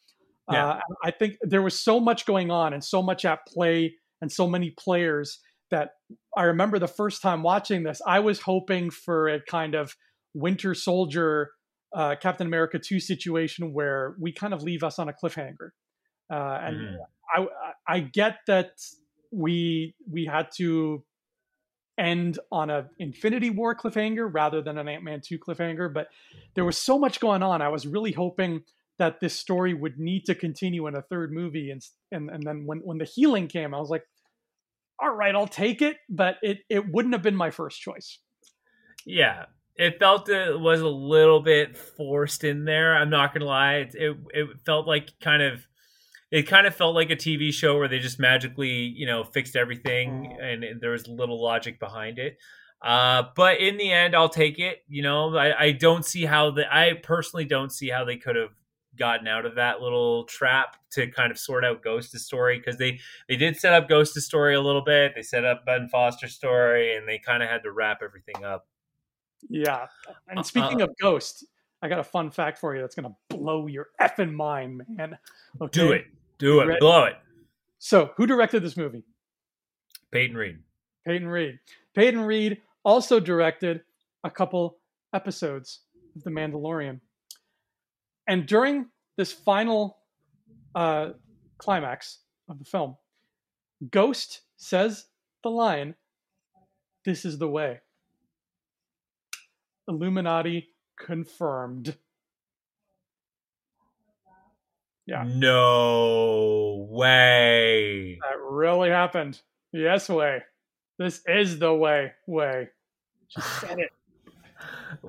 Yeah. 0.50 0.68
Uh, 0.68 0.80
I 1.04 1.10
think 1.10 1.36
there 1.42 1.62
was 1.62 1.78
so 1.78 2.00
much 2.00 2.26
going 2.26 2.50
on 2.50 2.72
and 2.72 2.82
so 2.82 3.02
much 3.02 3.24
at 3.24 3.40
play 3.46 3.94
and 4.20 4.30
so 4.30 4.48
many 4.48 4.74
players 4.78 5.40
that 5.70 5.90
I 6.36 6.44
remember 6.44 6.78
the 6.78 6.88
first 6.88 7.22
time 7.22 7.42
watching 7.42 7.82
this, 7.82 8.00
I 8.06 8.20
was 8.20 8.40
hoping 8.40 8.90
for 8.90 9.28
a 9.28 9.40
kind 9.40 9.74
of 9.74 9.96
Winter 10.34 10.74
Soldier, 10.74 11.50
uh, 11.94 12.14
Captain 12.20 12.46
America 12.46 12.78
2 12.78 13.00
situation 13.00 13.72
where 13.72 14.14
we 14.20 14.32
kind 14.32 14.54
of 14.54 14.62
leave 14.62 14.84
us 14.84 14.98
on 14.98 15.08
a 15.08 15.12
cliffhanger. 15.12 15.70
Uh, 16.30 16.58
and 16.62 16.76
mm. 16.76 16.96
I, 17.34 17.46
I 17.86 18.00
get 18.00 18.38
that 18.46 18.72
we 19.32 19.94
we 20.10 20.24
had 20.24 20.48
to 20.56 21.04
end 21.98 22.38
on 22.52 22.70
a 22.70 22.88
Infinity 22.98 23.50
War 23.50 23.74
cliffhanger 23.74 24.28
rather 24.32 24.62
than 24.62 24.78
an 24.78 24.88
Ant 24.88 25.04
Man 25.04 25.20
two 25.24 25.38
cliffhanger, 25.38 25.92
but 25.92 26.08
there 26.54 26.64
was 26.64 26.78
so 26.78 26.98
much 26.98 27.20
going 27.20 27.42
on. 27.42 27.62
I 27.62 27.68
was 27.68 27.86
really 27.86 28.12
hoping 28.12 28.62
that 28.98 29.20
this 29.20 29.34
story 29.34 29.74
would 29.74 29.98
need 29.98 30.24
to 30.26 30.34
continue 30.34 30.86
in 30.86 30.94
a 30.94 31.02
third 31.02 31.32
movie, 31.32 31.70
and 31.70 31.82
and 32.12 32.30
and 32.30 32.42
then 32.42 32.66
when 32.66 32.78
when 32.78 32.98
the 32.98 33.04
healing 33.04 33.48
came, 33.48 33.74
I 33.74 33.78
was 33.78 33.90
like, 33.90 34.04
all 35.00 35.14
right, 35.14 35.34
I'll 35.34 35.46
take 35.46 35.82
it, 35.82 35.96
but 36.08 36.36
it 36.42 36.58
it 36.68 36.90
wouldn't 36.90 37.14
have 37.14 37.22
been 37.22 37.36
my 37.36 37.50
first 37.50 37.80
choice. 37.80 38.18
Yeah, 39.04 39.46
it 39.76 39.98
felt 39.98 40.28
it 40.28 40.58
was 40.58 40.80
a 40.80 40.88
little 40.88 41.40
bit 41.40 41.76
forced 41.76 42.44
in 42.44 42.64
there. 42.64 42.96
I'm 42.96 43.10
not 43.10 43.32
gonna 43.32 43.46
lie, 43.46 43.74
it 43.76 43.94
it, 43.94 44.16
it 44.30 44.48
felt 44.64 44.86
like 44.86 45.10
kind 45.20 45.42
of 45.42 45.66
it 46.30 46.42
kind 46.44 46.66
of 46.66 46.74
felt 46.74 46.94
like 46.94 47.10
a 47.10 47.16
TV 47.16 47.52
show 47.52 47.78
where 47.78 47.88
they 47.88 47.98
just 47.98 48.18
magically, 48.18 48.70
you 48.70 49.06
know, 49.06 49.24
fixed 49.24 49.56
everything 49.56 50.36
and 50.40 50.64
there 50.80 50.90
was 50.90 51.06
little 51.06 51.42
logic 51.42 51.78
behind 51.78 52.18
it. 52.18 52.38
Uh, 52.82 53.24
but 53.34 53.60
in 53.60 53.76
the 53.76 53.90
end, 53.90 54.14
I'll 54.14 54.28
take 54.28 54.58
it. 54.58 54.78
You 54.88 55.02
know, 55.02 55.36
I, 55.36 55.66
I 55.66 55.72
don't 55.72 56.04
see 56.04 56.24
how 56.24 56.50
the 56.50 56.64
I 56.72 56.94
personally 57.02 57.44
don't 57.44 57.72
see 57.72 57.88
how 57.88 58.04
they 58.04 58.16
could 58.16 58.36
have 58.36 58.50
gotten 58.96 59.28
out 59.28 59.44
of 59.44 59.56
that 59.56 59.80
little 59.80 60.24
trap 60.24 60.76
to 60.90 61.06
kind 61.10 61.30
of 61.30 61.38
sort 61.38 61.64
out 61.64 61.82
Ghost's 61.82 62.24
story 62.24 62.58
because 62.58 62.78
they 62.78 62.98
they 63.28 63.36
did 63.36 63.56
set 63.56 63.72
up 63.72 63.88
Ghost's 63.88 64.24
story 64.24 64.54
a 64.54 64.60
little 64.60 64.82
bit. 64.82 65.12
They 65.14 65.22
set 65.22 65.44
up 65.44 65.64
Ben 65.64 65.88
Foster's 65.88 66.34
story, 66.34 66.96
and 66.96 67.08
they 67.08 67.18
kind 67.18 67.42
of 67.42 67.48
had 67.48 67.62
to 67.62 67.72
wrap 67.72 68.00
everything 68.02 68.44
up. 68.44 68.66
Yeah, 69.48 69.86
and 70.28 70.44
speaking 70.44 70.82
uh, 70.82 70.86
of 70.86 70.90
Ghost, 71.00 71.46
I 71.82 71.88
got 71.88 71.98
a 71.98 72.04
fun 72.04 72.30
fact 72.30 72.58
for 72.58 72.74
you 72.74 72.80
that's 72.80 72.94
gonna 72.94 73.14
blow 73.28 73.66
your 73.66 73.88
effing 74.00 74.32
mind, 74.32 74.82
man. 74.88 75.18
Okay? 75.60 75.80
Do 75.80 75.92
it. 75.92 76.06
Do 76.38 76.60
it. 76.60 76.66
Ready? 76.66 76.80
Blow 76.80 77.04
it. 77.04 77.16
So, 77.78 78.10
who 78.16 78.26
directed 78.26 78.62
this 78.62 78.76
movie? 78.76 79.04
Peyton 80.10 80.36
Reed. 80.36 80.58
Peyton 81.06 81.28
Reed. 81.28 81.58
Peyton 81.94 82.20
Reed 82.20 82.62
also 82.84 83.20
directed 83.20 83.82
a 84.24 84.30
couple 84.30 84.78
episodes 85.12 85.80
of 86.14 86.24
The 86.24 86.30
Mandalorian. 86.30 87.00
And 88.26 88.46
during 88.46 88.86
this 89.16 89.32
final 89.32 89.98
uh, 90.74 91.10
climax 91.58 92.20
of 92.48 92.58
the 92.58 92.64
film, 92.64 92.96
Ghost 93.90 94.42
says 94.56 95.06
the 95.42 95.50
line, 95.50 95.94
This 97.04 97.24
is 97.24 97.38
the 97.38 97.48
way. 97.48 97.80
Illuminati 99.88 100.68
confirmed. 100.98 101.96
Yeah. 105.06 105.24
No 105.26 106.88
way. 106.90 108.18
That 108.20 108.40
really 108.40 108.90
happened. 108.90 109.40
Yes, 109.72 110.08
way. 110.08 110.42
This 110.98 111.20
is 111.26 111.58
the 111.58 111.72
way. 111.72 112.12
Way. 112.26 112.68
She 113.28 113.40
said 113.40 113.78
it. 113.78 113.90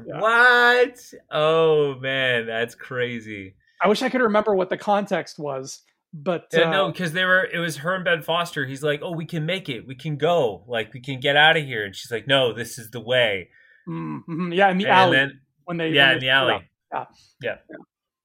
Yeah. 0.05 0.19
What? 0.19 0.99
Oh 1.31 1.95
man, 1.95 2.45
that's 2.45 2.76
crazy. 2.76 3.55
I 3.81 3.88
wish 3.88 4.01
I 4.01 4.09
could 4.09 4.22
remember 4.22 4.53
what 4.53 4.69
the 4.69 4.77
context 4.77 5.39
was, 5.39 5.81
but 6.14 6.47
yeah, 6.51 6.64
uh, 6.64 6.72
no, 6.72 6.91
because 6.91 7.14
they 7.14 7.23
were. 7.23 7.45
It 7.45 7.59
was 7.59 7.77
her 7.77 7.95
and 7.95 8.03
Ben 8.03 8.22
Foster. 8.22 8.65
He's 8.65 8.84
like, 8.84 9.01
"Oh, 9.01 9.11
we 9.11 9.26
can 9.26 9.45
make 9.45 9.69
it. 9.69 9.88
We 9.88 9.95
can 9.95 10.18
go. 10.18 10.65
Like, 10.68 10.93
we 10.93 10.99
can 10.99 11.19
get 11.19 11.38
out 11.38 11.57
of 11.57 11.64
here." 11.64 11.85
And 11.85 11.95
she's 11.95 12.11
like, 12.11 12.27
"No, 12.27 12.53
this 12.53 12.77
is 12.77 12.91
the 12.91 12.99
way." 12.99 13.49
Mm-hmm. 13.88 14.51
Yeah, 14.51 14.69
in 14.69 14.77
the 14.77 14.85
and 14.85 14.93
alley 14.93 15.15
then, 15.15 15.41
when 15.68 15.77
they 15.77 15.89
yeah 15.89 16.07
when 16.07 16.15
in 16.15 16.22
the 16.22 16.30
alley. 16.30 16.69
Yeah. 16.94 17.06
yeah, 17.44 17.56
yeah. 17.69 17.77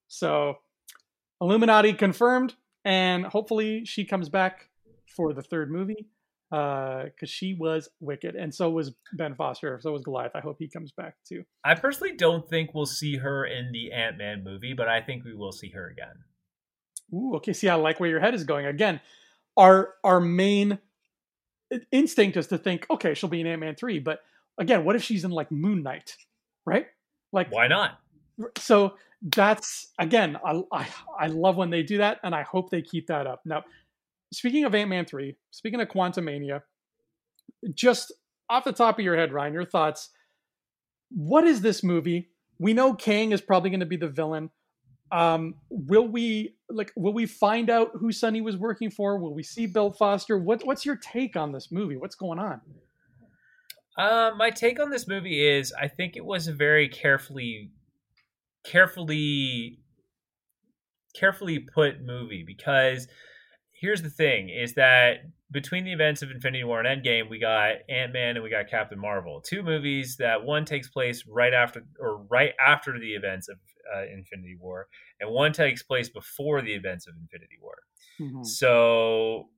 So 0.07 0.59
Illuminati 1.41 1.93
confirmed, 1.93 2.55
and 2.85 3.27
hopefully 3.27 3.85
she 3.85 4.05
comes 4.05 4.29
back 4.29 4.69
for 5.17 5.35
the 5.35 5.43
third 5.43 5.71
movie 5.71 6.07
because 6.51 7.11
uh, 7.23 7.27
she 7.27 7.55
was 7.55 7.89
wicked, 7.99 8.37
and 8.37 8.55
so 8.55 8.71
was 8.71 8.95
Ben 9.15 9.35
Foster. 9.35 9.81
So 9.83 9.93
was 9.93 10.05
Goliath. 10.05 10.33
I 10.37 10.41
hope 10.41 10.57
he 10.61 10.69
comes 10.69 10.93
back 10.93 11.17
too. 11.29 11.43
I 11.65 11.75
personally 11.75 12.15
don't 12.17 12.49
think 12.49 12.75
we'll 12.75 12.87
see 12.87 13.17
her 13.17 13.45
in 13.45 13.73
the 13.73 13.91
Ant 13.91 14.19
Man 14.19 14.45
movie, 14.45 14.73
but 14.73 14.89
I 14.89 15.01
think 15.01 15.25
we 15.25 15.35
will 15.35 15.53
see 15.53 15.71
her 15.71 15.89
again. 15.89 16.15
Ooh, 17.13 17.35
okay. 17.37 17.53
See, 17.53 17.69
I 17.69 17.75
like 17.75 17.99
where 17.99 18.09
your 18.09 18.21
head 18.21 18.35
is 18.35 18.45
going. 18.45 18.67
Again, 18.67 19.01
our 19.57 19.95
our 20.05 20.21
main 20.21 20.79
instinct 21.91 22.37
is 22.37 22.47
to 22.49 22.59
think, 22.59 22.87
okay, 22.89 23.15
she'll 23.15 23.31
be 23.31 23.41
in 23.41 23.47
Ant 23.49 23.61
Man 23.61 23.75
three, 23.75 23.99
but 23.99 24.21
again, 24.61 24.85
what 24.85 24.95
if 24.95 25.03
she's 25.03 25.25
in 25.25 25.33
like 25.33 25.51
Moon 25.51 25.83
Knight, 25.83 26.15
right? 26.65 26.87
Like, 27.33 27.51
why 27.51 27.67
not? 27.67 27.99
So 28.59 28.95
that's 29.23 29.93
again, 29.99 30.37
I, 30.45 30.63
I, 30.73 30.89
I 31.19 31.27
love 31.29 31.57
when 31.57 31.71
they 31.71 31.83
do 31.83 31.99
that, 31.99 32.19
and 32.23 32.35
I 32.35 32.43
hope 32.43 32.71
they 32.71 32.83
keep 32.83 33.07
that 33.07 33.27
up. 33.27 33.41
Now, 33.45 33.65
speaking 34.33 34.65
of 34.65 34.75
Ant 34.75 34.91
Man 34.91 35.05
three, 35.05 35.37
speaking 35.51 35.81
of 35.81 35.89
Quantumania, 35.89 36.63
just 37.75 38.13
off 38.51 38.65
the 38.65 38.73
top 38.73 38.99
of 38.99 39.05
your 39.05 39.17
head, 39.17 39.33
Ryan, 39.33 39.55
your 39.55 39.65
thoughts. 39.65 40.11
what 41.15 41.45
is 41.45 41.61
this 41.61 41.83
movie? 41.83 42.31
We 42.59 42.73
know 42.73 42.95
Kang 42.95 43.33
is 43.33 43.41
probably 43.41 43.71
going 43.71 43.81
to 43.81 43.87
be 43.87 43.97
the 43.97 44.09
villain. 44.09 44.51
Um, 45.11 45.57
will 45.69 46.09
we 46.09 46.57
like? 46.71 46.91
Will 46.97 47.13
we 47.13 47.27
find 47.27 47.69
out 47.69 47.91
who 47.95 48.13
Sonny 48.13 48.41
was 48.41 48.57
working 48.57 48.91
for? 48.91 49.19
Will 49.19 49.35
we 49.35 49.43
see 49.43 49.67
Bill 49.67 49.93
Foster? 49.93 50.39
What 50.39 50.65
What's 50.65 50.87
your 50.87 50.97
take 50.97 51.37
on 51.37 51.53
this 51.53 51.71
movie? 51.71 51.97
What's 51.97 52.15
going 52.15 52.39
on? 52.39 52.63
Uh, 53.97 54.31
my 54.37 54.51
take 54.51 54.81
on 54.81 54.91
this 54.91 55.07
movie 55.07 55.47
is 55.47 55.73
I 55.73 55.89
think 55.89 56.17
it 56.17 56.25
was 56.25 56.49
a 56.49 56.53
very 56.53 56.89
carefully, 56.89 57.71
carefully, 58.65 59.81
carefully 61.15 61.59
put 61.59 62.03
movie 62.03 62.45
because 62.47 63.07
here's 63.73 64.03
the 64.03 64.11
thing: 64.11 64.49
is 64.49 64.75
that 64.75 65.19
between 65.51 65.85
the 65.85 65.93
events 65.93 66.23
of 66.23 66.31
Infinity 66.31 66.65
War 66.65 66.81
and 66.81 67.05
Endgame, 67.05 67.29
we 67.29 67.39
got 67.39 67.77
Ant 67.91 68.13
Man 68.13 68.37
and 68.37 68.43
we 68.43 68.49
got 68.49 68.71
Captain 68.71 68.99
Marvel, 68.99 69.43
two 69.43 69.63
movies 69.63 70.17
that 70.19 70.43
one 70.43 70.65
takes 70.65 70.89
place 70.89 71.25
right 71.29 71.53
after 71.53 71.85
or 72.01 72.23
right 72.31 72.55
after 72.65 72.99
the 72.99 73.13
events 73.13 73.49
of 73.49 73.59
uh, 73.95 74.05
Infinity 74.05 74.57
War, 74.59 74.89
and 75.21 75.31
one 75.31 75.53
takes 75.53 75.83
place 75.83 76.09
before 76.09 76.63
the 76.63 76.73
events 76.73 77.07
of 77.07 77.15
Infinity 77.21 77.59
War. 77.61 77.75
Mm-hmm. 78.19 78.45
So 78.45 79.49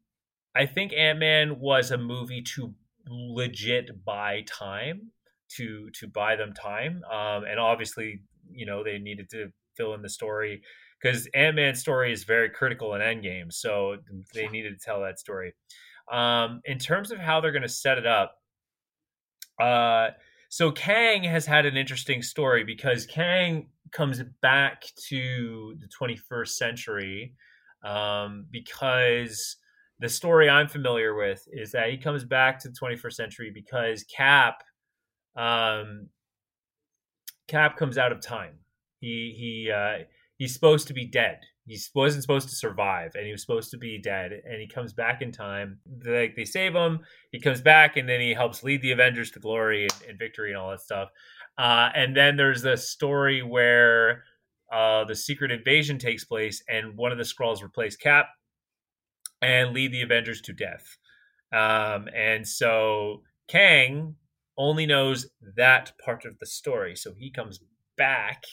I 0.57 0.67
think 0.67 0.93
Ant 0.93 1.21
Man 1.21 1.61
was 1.61 1.93
a 1.93 1.99
movie 1.99 2.43
to 2.57 2.75
legit 3.09 4.05
buy 4.05 4.45
time 4.47 5.11
to 5.57 5.91
to 6.01 6.09
buy 6.09 6.37
them 6.37 6.53
time, 6.53 7.03
um, 7.11 7.45
and 7.45 7.59
obviously 7.59 8.21
you 8.51 8.67
know 8.67 8.83
they 8.85 8.99
needed 8.99 9.31
to 9.31 9.53
fill 9.77 9.95
in 9.95 10.03
the 10.03 10.09
story 10.09 10.63
because 11.01 11.29
Ant 11.35 11.57
Man's 11.57 11.81
story 11.81 12.13
is 12.13 12.25
very 12.25 12.51
critical 12.51 12.95
in 12.95 13.01
Endgame, 13.01 13.53
so 13.53 13.97
they 14.35 14.49
needed 14.49 14.79
to 14.79 14.85
tell 14.85 15.01
that 15.01 15.19
story. 15.19 15.55
Um, 16.11 16.61
in 16.65 16.79
terms 16.79 17.11
of 17.11 17.19
how 17.19 17.41
they're 17.41 17.53
going 17.53 17.63
to 17.63 17.69
set 17.69 17.99
it 17.99 18.07
up, 18.07 18.37
uh, 19.61 20.11
so 20.49 20.71
Kang 20.71 21.25
has 21.25 21.47
had 21.47 21.67
an 21.67 21.77
interesting 21.77 22.23
story 22.23 22.65
because 22.65 23.07
Kang 23.07 23.69
comes 23.91 24.23
back 24.41 24.85
to 25.09 25.77
the 25.81 25.89
21st 25.89 26.49
century 26.49 27.35
um, 27.85 28.47
because 28.51 29.57
the 30.01 30.09
story 30.09 30.49
I'm 30.49 30.69
familiar 30.69 31.15
with 31.15 31.47
is 31.53 31.73
that 31.73 31.91
he 31.91 31.97
comes 31.97 32.25
back 32.25 32.59
to 32.61 32.69
the 32.69 32.75
21st 32.75 33.13
century 33.13 33.51
because 33.55 34.05
Cap 34.05 34.63
um, 35.37 36.09
Cap 37.49 37.77
comes 37.77 37.99
out 37.99 38.13
of 38.13 38.21
time. 38.21 38.59
He 39.01 39.35
he 39.37 39.71
uh, 39.71 40.05
he's 40.37 40.55
supposed 40.55 40.89
to 40.89 40.95
be 40.95 41.07
dead. 41.07 41.41
He 41.67 41.79
wasn't 41.95 42.23
supposed 42.23 42.49
to 42.51 42.55
survive, 42.55 43.13
and 43.15 43.25
he 43.25 43.33
was 43.33 43.41
supposed 43.41 43.71
to 43.71 43.79
be 43.79 43.99
dead. 43.99 44.33
And 44.33 44.61
he 44.61 44.69
comes 44.69 44.93
back 44.93 45.23
in 45.23 45.33
time. 45.33 45.79
Like 46.05 46.37
they 46.37 46.45
save 46.45 46.75
him. 46.75 47.01
He 47.33 47.41
comes 47.41 47.61
back, 47.61 47.97
and 47.97 48.09
then 48.09 48.21
he 48.21 48.35
helps 48.35 48.63
lead 48.63 48.83
the 48.83 48.93
Avengers 48.93 49.31
to 49.33 49.41
glory 49.41 49.85
and, 49.85 50.11
and 50.11 50.19
victory 50.19 50.51
and 50.51 50.59
all 50.59 50.71
that 50.71 50.81
stuff. 50.81 51.11
Uh, 51.57 51.91
and 51.95 52.17
then 52.17 52.37
there's 52.37 52.65
a 52.65 52.77
story 52.77 53.43
where 53.43 54.25
uh, 54.73 55.05
the 55.05 55.15
secret 55.15 55.51
invasion 55.51 55.99
takes 55.99 56.25
place, 56.25 56.63
and 56.69 56.97
one 56.97 57.13
of 57.13 57.19
the 57.19 57.25
Skrulls 57.25 57.63
replace 57.63 57.97
Cap 57.97 58.27
and 59.45 59.75
lead 59.75 59.93
the 59.93 60.03
Avengers 60.03 60.41
to 60.43 60.53
death. 60.53 60.97
Um, 61.53 62.09
and 62.15 62.47
so 62.47 63.23
Kang 63.49 64.17
only 64.57 64.87
knows 64.87 65.29
that 65.57 65.93
part 66.05 66.25
of 66.25 66.39
the 66.39 66.47
story. 66.47 66.97
So 66.97 67.13
he 67.17 67.31
comes 67.31 67.61
back 67.97 68.45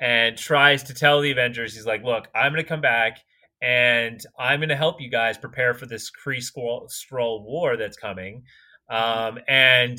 and 0.00 0.36
tries 0.36 0.82
to 0.84 0.94
tell 0.94 1.20
the 1.20 1.30
Avengers, 1.30 1.74
he's 1.74 1.86
like, 1.86 2.02
look, 2.02 2.28
I'm 2.34 2.52
going 2.52 2.62
to 2.62 2.68
come 2.68 2.80
back 2.80 3.18
and 3.62 4.20
I'm 4.38 4.60
going 4.60 4.70
to 4.70 4.76
help 4.76 5.00
you 5.00 5.10
guys 5.10 5.36
prepare 5.36 5.74
for 5.74 5.86
this 5.86 6.10
Kree 6.10 6.42
Skrull 6.42 7.44
war 7.44 7.76
that's 7.76 7.96
coming. 7.96 8.42
Um, 8.88 9.38
and 9.46 9.98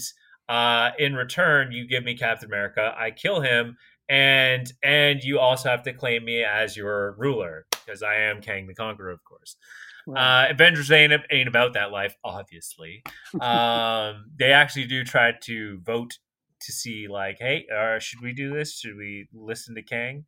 uh, 0.49 0.91
in 0.97 1.15
return, 1.15 1.71
you 1.71 1.88
give 1.88 2.03
me 2.03 2.17
Captain 2.17 2.49
America. 2.49 2.93
I 2.97 3.11
kill 3.11 3.39
him, 3.39 3.77
and 4.09 4.71
and 4.83 5.23
you 5.23 5.39
also 5.39 5.69
have 5.69 5.83
to 5.83 5.93
claim 5.93 6.25
me 6.25 6.43
as 6.43 6.75
your 6.75 7.15
ruler 7.17 7.65
because 7.69 8.03
I 8.03 8.15
am 8.15 8.41
Kang 8.41 8.67
the 8.67 8.73
Conqueror, 8.73 9.11
of 9.11 9.23
course. 9.23 9.55
Right. 10.07 10.45
Uh, 10.48 10.52
Avengers 10.52 10.91
ain't 10.91 11.14
ain't 11.32 11.48
about 11.48 11.73
that 11.73 11.91
life, 11.91 12.15
obviously. 12.23 13.03
um, 13.41 14.26
they 14.38 14.52
actually 14.52 14.86
do 14.86 15.03
try 15.03 15.34
to 15.44 15.80
vote 15.82 16.18
to 16.61 16.72
see 16.72 17.07
like, 17.07 17.38
hey, 17.40 17.65
uh, 17.76 17.99
should 17.99 18.22
we 18.22 18.34
do 18.34 18.53
this? 18.53 18.80
Should 18.80 18.95
we 18.95 19.28
listen 19.34 19.76
to 19.76 19.82
Kang? 19.82 20.26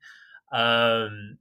Um, 0.52 1.38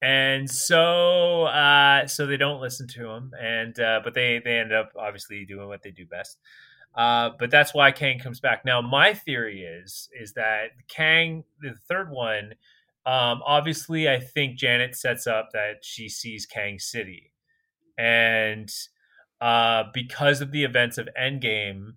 and 0.00 0.48
so 0.48 1.44
uh, 1.44 2.06
so 2.06 2.26
they 2.26 2.36
don't 2.36 2.60
listen 2.60 2.86
to 2.88 3.08
him, 3.08 3.32
and 3.40 3.78
uh, 3.80 4.00
but 4.04 4.14
they 4.14 4.40
they 4.44 4.58
end 4.58 4.72
up 4.72 4.92
obviously 4.96 5.44
doing 5.44 5.68
what 5.68 5.82
they 5.82 5.90
do 5.90 6.06
best. 6.06 6.38
Uh, 6.94 7.30
but 7.38 7.50
that's 7.50 7.74
why 7.74 7.92
Kang 7.92 8.18
comes 8.18 8.40
back. 8.40 8.64
Now, 8.64 8.80
my 8.80 9.14
theory 9.14 9.62
is 9.62 10.08
is 10.18 10.34
that 10.34 10.70
Kang, 10.88 11.44
the 11.60 11.74
third 11.88 12.10
one, 12.10 12.54
um, 13.06 13.42
obviously, 13.44 14.08
I 14.08 14.20
think 14.20 14.58
Janet 14.58 14.94
sets 14.94 15.26
up 15.26 15.50
that 15.52 15.84
she 15.84 16.08
sees 16.08 16.46
Kang 16.46 16.78
City, 16.78 17.32
and 17.98 18.72
uh, 19.40 19.84
because 19.92 20.40
of 20.40 20.52
the 20.52 20.64
events 20.64 20.96
of 20.96 21.08
Endgame, 21.20 21.94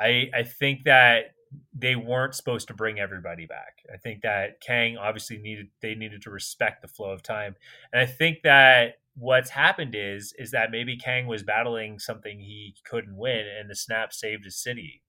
I 0.00 0.30
I 0.34 0.44
think 0.44 0.84
that 0.84 1.34
they 1.76 1.96
weren't 1.96 2.34
supposed 2.34 2.68
to 2.68 2.74
bring 2.74 3.00
everybody 3.00 3.44
back. 3.46 3.82
I 3.92 3.96
think 3.96 4.22
that 4.22 4.60
Kang 4.60 4.96
obviously 4.96 5.38
needed 5.38 5.68
they 5.82 5.94
needed 5.94 6.22
to 6.22 6.30
respect 6.30 6.82
the 6.82 6.88
flow 6.88 7.10
of 7.10 7.22
time. 7.22 7.56
And 7.92 8.00
I 8.00 8.06
think 8.06 8.38
that 8.44 8.94
what's 9.16 9.50
happened 9.50 9.94
is 9.96 10.32
is 10.38 10.52
that 10.52 10.70
maybe 10.70 10.96
Kang 10.96 11.26
was 11.26 11.42
battling 11.42 11.98
something 11.98 12.38
he 12.38 12.76
couldn't 12.88 13.16
win 13.16 13.46
and 13.58 13.68
the 13.68 13.74
snap 13.74 14.12
saved 14.12 14.44
his 14.44 14.62
city. 14.62 15.02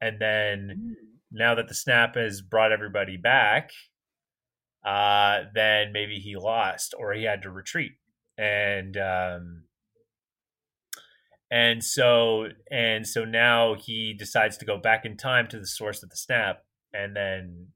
And 0.00 0.18
then 0.20 0.70
mm. 0.80 0.94
now 1.30 1.54
that 1.54 1.68
the 1.68 1.74
snap 1.74 2.16
has 2.16 2.40
brought 2.40 2.72
everybody 2.72 3.16
back, 3.16 3.70
uh, 4.84 5.42
then 5.54 5.92
maybe 5.92 6.16
he 6.16 6.34
lost 6.36 6.94
or 6.98 7.12
he 7.12 7.24
had 7.24 7.42
to 7.42 7.50
retreat. 7.50 7.92
And 8.38 8.96
um, 8.96 9.64
and 11.50 11.84
so 11.84 12.48
and 12.70 13.06
so 13.06 13.24
now 13.24 13.74
he 13.74 14.14
decides 14.14 14.56
to 14.58 14.64
go 14.64 14.78
back 14.78 15.04
in 15.04 15.16
time 15.16 15.46
to 15.48 15.58
the 15.58 15.66
source 15.66 16.02
of 16.02 16.10
the 16.10 16.16
snap 16.16 16.64
and 16.92 17.14
then 17.14 17.68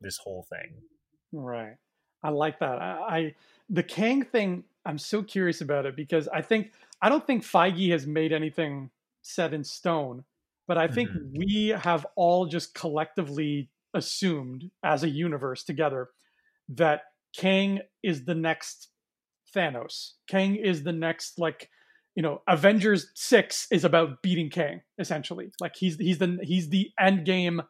this 0.00 0.18
whole 0.24 0.46
thing. 0.48 0.82
Right. 1.32 1.76
I 2.22 2.30
like 2.30 2.58
that. 2.60 2.80
I, 2.80 2.92
I 3.08 3.34
the 3.70 3.82
kang 3.82 4.24
thing 4.24 4.64
i'm 4.84 4.98
so 4.98 5.22
curious 5.22 5.60
about 5.60 5.86
it 5.86 5.96
because 5.96 6.28
i 6.28 6.42
think 6.42 6.72
i 7.00 7.08
don't 7.08 7.26
think 7.26 7.44
feige 7.44 7.90
has 7.90 8.06
made 8.06 8.32
anything 8.32 8.90
set 9.22 9.54
in 9.54 9.64
stone 9.64 10.24
but 10.66 10.76
i 10.76 10.88
think 10.88 11.08
mm-hmm. 11.08 11.38
we 11.38 11.68
have 11.68 12.04
all 12.16 12.46
just 12.46 12.74
collectively 12.74 13.70
assumed 13.94 14.70
as 14.84 15.02
a 15.02 15.08
universe 15.08 15.62
together 15.62 16.08
that 16.68 17.02
kang 17.34 17.80
is 18.02 18.24
the 18.24 18.34
next 18.34 18.88
thanos. 19.54 20.12
Kang 20.28 20.56
is 20.56 20.82
the 20.82 20.92
next 20.92 21.38
like 21.38 21.68
you 22.14 22.22
know 22.22 22.42
avengers 22.48 23.10
6 23.14 23.68
is 23.70 23.84
about 23.84 24.22
beating 24.22 24.50
kang 24.50 24.82
essentially. 24.98 25.52
Like 25.60 25.76
he's 25.76 25.96
he's 25.96 26.18
the 26.18 26.38
he's 26.42 26.68
the 26.68 26.90
end 26.98 27.24
game 27.24 27.62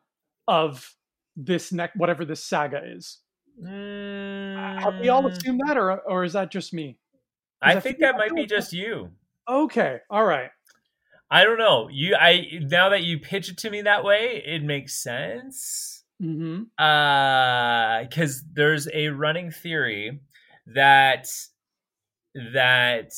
of 0.48 0.94
this 1.36 1.72
next 1.72 1.96
whatever 1.96 2.24
this 2.24 2.44
saga 2.44 2.80
is. 2.84 3.18
Mm. 3.62 4.80
have 4.80 5.00
we 5.00 5.10
all 5.10 5.22
mm. 5.22 5.32
assumed 5.32 5.60
that 5.66 5.76
or 5.76 5.98
or 6.00 6.24
is 6.24 6.32
that 6.32 6.50
just 6.50 6.72
me? 6.72 6.98
I 7.60 7.78
think 7.78 7.98
that 7.98 8.16
might 8.16 8.34
be 8.34 8.46
just 8.46 8.72
you. 8.72 9.10
Okay 9.48 9.98
all 10.08 10.24
right. 10.24 10.50
I 11.30 11.44
don't 11.44 11.58
know. 11.58 11.88
You 11.90 12.16
i 12.16 12.46
now 12.62 12.88
that 12.90 13.02
you 13.04 13.18
pitch 13.18 13.50
it 13.50 13.58
to 13.58 13.70
me 13.70 13.82
that 13.82 14.04
way 14.04 14.42
it 14.44 14.62
makes 14.62 14.94
sense. 15.02 16.04
Mm-hmm. 16.22 16.64
uh 16.82 18.02
because 18.02 18.42
there's 18.52 18.88
a 18.92 19.08
running 19.08 19.50
theory 19.50 20.20
that 20.66 21.28
that 22.34 23.12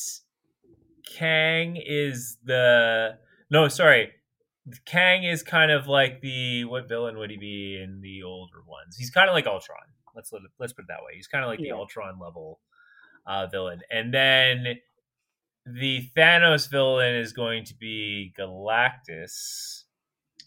Kang 1.05 1.77
is 1.77 2.37
the 2.43 3.17
no, 3.49 3.67
sorry. 3.67 4.11
Kang 4.85 5.23
is 5.23 5.43
kind 5.43 5.71
of 5.71 5.87
like 5.87 6.21
the 6.21 6.65
what 6.65 6.87
villain 6.87 7.17
would 7.17 7.29
he 7.29 7.37
be 7.37 7.79
in 7.81 8.01
the 8.01 8.23
older 8.23 8.61
ones? 8.65 8.95
He's 8.97 9.09
kind 9.09 9.29
of 9.29 9.33
like 9.33 9.45
Ultron. 9.45 9.77
Let's 10.15 10.31
let, 10.31 10.41
let's 10.59 10.73
put 10.73 10.83
it 10.83 10.87
that 10.87 11.03
way. 11.03 11.15
He's 11.15 11.27
kind 11.27 11.43
of 11.43 11.49
like 11.49 11.59
yeah. 11.59 11.73
the 11.73 11.77
Ultron 11.77 12.19
level 12.19 12.59
uh, 13.25 13.47
villain, 13.47 13.81
and 13.91 14.13
then 14.13 14.77
the 15.65 16.09
Thanos 16.15 16.69
villain 16.69 17.15
is 17.15 17.33
going 17.33 17.65
to 17.65 17.75
be 17.75 18.33
Galactus, 18.37 19.83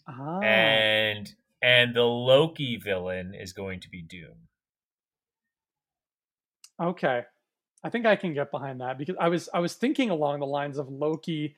ah. 0.07 0.39
and 0.39 1.33
and 1.61 1.95
the 1.95 2.03
Loki 2.03 2.77
villain 2.77 3.33
is 3.33 3.53
going 3.53 3.79
to 3.81 3.89
be 3.89 4.01
Doom. 4.01 4.47
Okay, 6.79 7.23
I 7.87 7.89
think 7.89 8.05
I 8.05 8.17
can 8.17 8.33
get 8.33 8.51
behind 8.51 8.81
that 8.81 8.97
because 8.97 9.15
I 9.17 9.29
was 9.29 9.47
I 9.53 9.61
was 9.61 9.73
thinking 9.73 10.09
along 10.09 10.41
the 10.41 10.45
lines 10.45 10.77
of 10.77 10.89
Loki 10.89 11.55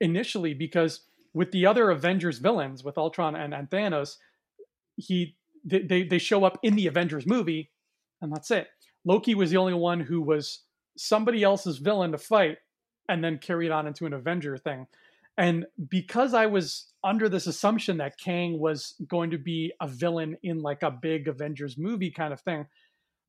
initially 0.00 0.54
because 0.54 1.00
with 1.34 1.50
the 1.50 1.66
other 1.66 1.90
Avengers 1.90 2.38
villains 2.38 2.84
with 2.84 2.96
Ultron 2.96 3.34
and, 3.34 3.52
and 3.52 3.68
Thanos, 3.68 4.18
he 4.94 5.34
they 5.64 6.04
they 6.04 6.18
show 6.18 6.44
up 6.44 6.60
in 6.62 6.76
the 6.76 6.86
Avengers 6.86 7.26
movie 7.26 7.72
and 8.22 8.32
that's 8.32 8.52
it. 8.52 8.68
Loki 9.04 9.34
was 9.34 9.50
the 9.50 9.56
only 9.56 9.74
one 9.74 9.98
who 9.98 10.22
was 10.22 10.60
somebody 10.96 11.42
else's 11.42 11.78
villain 11.78 12.12
to 12.12 12.18
fight 12.18 12.58
and 13.08 13.24
then 13.24 13.36
carried 13.36 13.72
on 13.72 13.88
into 13.88 14.06
an 14.06 14.12
Avenger 14.12 14.56
thing. 14.56 14.86
And 15.36 15.66
because 15.88 16.32
I 16.32 16.46
was 16.46 16.92
under 17.02 17.28
this 17.28 17.48
assumption 17.48 17.96
that 17.96 18.18
Kang 18.18 18.60
was 18.60 18.94
going 19.08 19.30
to 19.32 19.38
be 19.38 19.72
a 19.80 19.88
villain 19.88 20.36
in 20.44 20.62
like 20.62 20.84
a 20.84 20.92
big 20.92 21.26
Avengers 21.26 21.76
movie 21.76 22.12
kind 22.12 22.32
of 22.32 22.40
thing, 22.40 22.66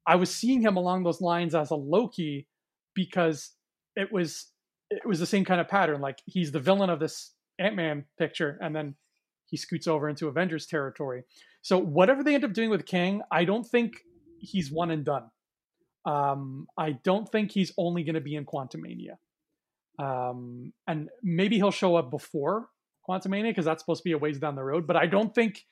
I 0.08 0.16
was 0.16 0.34
seeing 0.34 0.62
him 0.62 0.78
along 0.78 1.04
those 1.04 1.22
lines 1.22 1.56
as 1.56 1.72
a 1.72 1.76
Loki 1.76 2.48
because 2.94 3.52
it 3.96 4.12
was 4.12 4.48
it 4.90 5.06
was 5.06 5.20
the 5.20 5.26
same 5.26 5.46
kind 5.46 5.62
of 5.62 5.68
pattern. 5.68 6.02
Like 6.02 6.20
he's 6.26 6.52
the 6.52 6.60
villain 6.60 6.90
of 6.90 7.00
this 7.00 7.34
Ant 7.60 7.76
Man 7.76 8.06
picture, 8.18 8.58
and 8.62 8.76
then 8.76 8.96
he 9.46 9.58
scoots 9.58 9.88
over 9.88 10.10
into 10.10 10.28
Avengers 10.28 10.66
territory. 10.66 11.24
So 11.62 11.78
whatever 11.78 12.24
they 12.24 12.36
end 12.36 12.46
up 12.46 12.54
doing 12.54 12.70
with 12.70 12.86
Kang, 12.86 13.22
I 13.32 13.46
don't 13.46 13.66
think 13.66 13.94
he's 14.40 14.72
one 14.72 14.92
and 14.92 15.06
done. 15.06 15.30
Um, 16.06 16.68
I 16.78 16.94
don't 17.04 17.30
think 17.30 17.52
he's 17.52 17.72
only 17.78 18.04
going 18.04 18.16
to 18.16 18.22
be 18.22 18.36
in 18.36 18.46
Quantumania. 18.46 19.18
Um, 20.00 20.74
and 20.88 21.10
maybe 21.22 21.58
he'll 21.58 21.70
show 21.70 21.96
up 21.96 22.10
before 22.10 22.70
Quantumania 23.08 23.50
because 23.50 23.66
that's 23.66 23.84
supposed 23.84 24.02
to 24.02 24.10
be 24.10 24.14
a 24.14 24.18
ways 24.18 24.40
down 24.40 24.56
the 24.56 24.64
road. 24.64 24.88
But 24.88 24.96
I 24.96 25.06
don't 25.06 25.36
think 25.36 25.64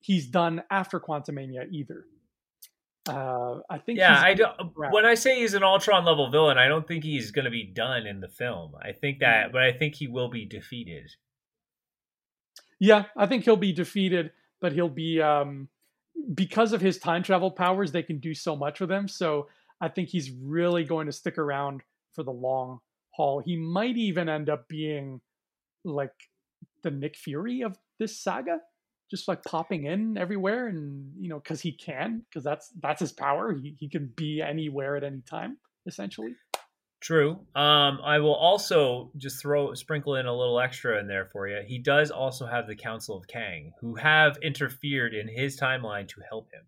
he's 0.00 0.26
done 0.26 0.62
after 0.70 0.98
Quantumania 0.98 1.70
either. 1.70 2.04
Uh, 3.08 3.60
I 3.70 3.78
think. 3.78 3.98
Yeah, 3.98 4.20
I 4.20 4.34
don't. 4.34 4.54
When 4.90 5.04
I 5.04 5.14
say 5.14 5.40
he's 5.40 5.54
an 5.54 5.62
Ultron 5.62 6.04
level 6.04 6.30
villain, 6.30 6.58
I 6.58 6.68
don't 6.68 6.86
think 6.86 7.04
he's 7.04 7.30
going 7.30 7.44
to 7.44 7.50
be 7.50 7.64
done 7.64 8.06
in 8.06 8.20
the 8.20 8.28
film. 8.28 8.72
I 8.80 8.92
think 8.92 9.20
that, 9.20 9.48
mm. 9.48 9.52
but 9.52 9.62
I 9.62 9.72
think 9.72 9.94
he 9.94 10.08
will 10.08 10.28
be 10.28 10.44
defeated. 10.44 11.10
Yeah, 12.78 13.04
I 13.16 13.26
think 13.26 13.44
he'll 13.44 13.56
be 13.56 13.72
defeated, 13.72 14.32
but 14.60 14.72
he'll 14.72 14.88
be 14.88 15.20
um, 15.20 15.68
because 16.34 16.72
of 16.72 16.80
his 16.80 16.98
time 16.98 17.22
travel 17.22 17.50
powers. 17.50 17.92
They 17.92 18.02
can 18.02 18.18
do 18.18 18.34
so 18.34 18.56
much 18.56 18.80
with 18.80 18.90
him, 18.90 19.08
so 19.08 19.48
I 19.80 19.88
think 19.88 20.08
he's 20.08 20.30
really 20.30 20.84
going 20.84 21.06
to 21.06 21.12
stick 21.12 21.38
around 21.38 21.82
for 22.12 22.22
the 22.22 22.32
long 22.32 22.80
haul. 23.10 23.40
He 23.40 23.56
might 23.56 23.96
even 23.96 24.28
end 24.28 24.50
up 24.50 24.68
being 24.68 25.20
like 25.84 26.12
the 26.82 26.90
Nick 26.90 27.16
Fury 27.16 27.62
of 27.62 27.78
this 27.98 28.18
saga 28.18 28.60
just 29.10 29.28
like 29.28 29.42
popping 29.44 29.84
in 29.84 30.16
everywhere 30.18 30.66
and 30.66 31.12
you 31.18 31.28
know 31.28 31.38
because 31.38 31.60
he 31.60 31.72
can 31.72 32.22
because 32.28 32.44
that's 32.44 32.72
that's 32.80 33.00
his 33.00 33.12
power 33.12 33.54
he, 33.54 33.74
he 33.78 33.88
can 33.88 34.12
be 34.16 34.42
anywhere 34.42 34.96
at 34.96 35.04
any 35.04 35.22
time 35.28 35.58
essentially. 35.86 36.34
True 37.00 37.32
um 37.54 38.00
i 38.02 38.18
will 38.18 38.34
also 38.34 39.12
just 39.16 39.40
throw 39.40 39.74
sprinkle 39.74 40.16
in 40.16 40.26
a 40.26 40.34
little 40.34 40.58
extra 40.58 40.98
in 40.98 41.06
there 41.06 41.26
for 41.26 41.46
you 41.46 41.60
he 41.64 41.78
does 41.78 42.10
also 42.10 42.46
have 42.46 42.66
the 42.66 42.74
council 42.74 43.16
of 43.16 43.28
kang 43.28 43.70
who 43.80 43.94
have 43.96 44.38
interfered 44.42 45.14
in 45.14 45.28
his 45.28 45.60
timeline 45.60 46.08
to 46.08 46.20
help 46.28 46.48
him. 46.52 46.62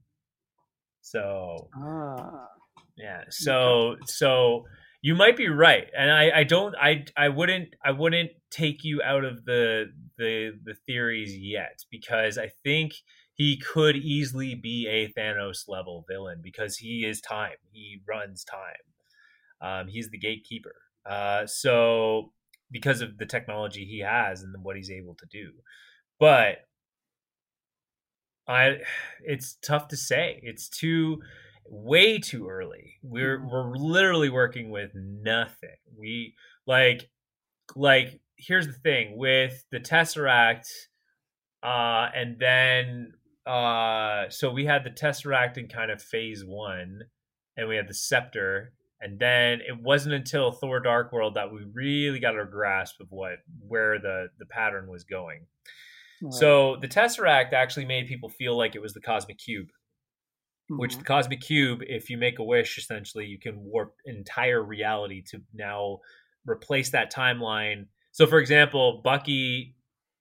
So 1.00 1.70
ah. 1.74 2.46
yeah 2.96 3.22
so 3.30 3.96
so 4.06 4.64
you 5.00 5.14
might 5.14 5.36
be 5.36 5.48
right 5.48 5.88
and 5.96 6.10
i 6.10 6.30
i 6.40 6.44
don't 6.44 6.74
i 6.80 7.04
i 7.16 7.28
wouldn't 7.28 7.68
i 7.84 7.90
wouldn't 7.90 8.30
take 8.50 8.82
you 8.82 9.00
out 9.02 9.24
of 9.24 9.44
the 9.44 9.86
the 10.16 10.52
the 10.64 10.74
theories 10.86 11.36
yet 11.36 11.84
because 11.90 12.36
i 12.36 12.50
think 12.64 12.92
he 13.38 13.56
could 13.56 13.96
easily 13.96 14.56
be 14.56 14.88
a 14.88 15.12
thanos 15.18 15.68
level 15.68 16.04
villain 16.08 16.40
because 16.42 16.76
he 16.76 17.06
is 17.06 17.20
time. 17.20 17.54
He 17.70 18.02
runs 18.06 18.44
time. 18.44 18.74
Um, 19.60 19.88
he's 19.88 20.10
the 20.10 20.18
gatekeeper. 20.18 20.74
Uh, 21.08 21.46
so 21.46 22.32
because 22.70 23.00
of 23.00 23.16
the 23.16 23.26
technology 23.26 23.84
he 23.84 24.00
has 24.00 24.42
and 24.42 24.52
what 24.62 24.76
he's 24.76 24.90
able 24.90 25.14
to 25.14 25.26
do. 25.30 25.52
But 26.18 26.66
i 28.48 28.78
it's 29.24 29.56
tough 29.62 29.86
to 29.88 29.96
say. 29.96 30.40
It's 30.42 30.68
too 30.68 31.20
way 31.70 32.18
too 32.18 32.48
early. 32.48 32.94
We're 33.02 33.38
mm-hmm. 33.38 33.50
we're 33.50 33.76
literally 33.76 34.30
working 34.30 34.70
with 34.70 34.90
nothing. 34.94 35.76
We 35.96 36.34
like 36.66 37.08
like 37.76 38.20
here's 38.36 38.66
the 38.66 38.72
thing 38.72 39.16
with 39.16 39.64
the 39.70 39.80
Tesseract 39.80 40.66
uh 41.62 42.08
and 42.14 42.38
then 42.38 43.12
uh 43.46 44.28
so 44.28 44.50
we 44.50 44.64
had 44.64 44.84
the 44.84 44.90
Tesseract 44.90 45.58
in 45.58 45.68
kind 45.68 45.90
of 45.90 46.00
phase 46.00 46.44
1 46.44 47.00
and 47.56 47.68
we 47.68 47.76
had 47.76 47.88
the 47.88 47.94
scepter 47.94 48.72
and 49.00 49.18
then 49.18 49.60
it 49.60 49.80
wasn't 49.80 50.14
until 50.14 50.50
Thor 50.52 50.80
Dark 50.80 51.12
World 51.12 51.34
that 51.34 51.52
we 51.52 51.64
really 51.72 52.20
got 52.20 52.38
a 52.38 52.44
grasp 52.44 53.00
of 53.00 53.08
what 53.10 53.38
where 53.60 53.98
the 53.98 54.28
the 54.38 54.46
pattern 54.46 54.88
was 54.88 55.04
going. 55.04 55.46
Right. 56.20 56.34
So 56.34 56.76
the 56.80 56.88
Tesseract 56.88 57.52
actually 57.52 57.86
made 57.86 58.08
people 58.08 58.28
feel 58.28 58.56
like 58.56 58.74
it 58.74 58.82
was 58.82 58.94
the 58.94 59.00
cosmic 59.00 59.38
cube 59.38 59.68
mm-hmm. 60.70 60.78
which 60.78 60.96
the 60.96 61.04
cosmic 61.04 61.40
cube 61.40 61.80
if 61.86 62.10
you 62.10 62.18
make 62.18 62.38
a 62.38 62.44
wish 62.44 62.78
essentially 62.78 63.26
you 63.26 63.38
can 63.38 63.62
warp 63.62 63.94
entire 64.04 64.62
reality 64.62 65.22
to 65.22 65.40
now 65.54 65.98
replace 66.46 66.90
that 66.90 67.12
timeline. 67.12 67.86
So 68.12 68.26
for 68.26 68.38
example 68.38 69.00
bucky 69.04 69.74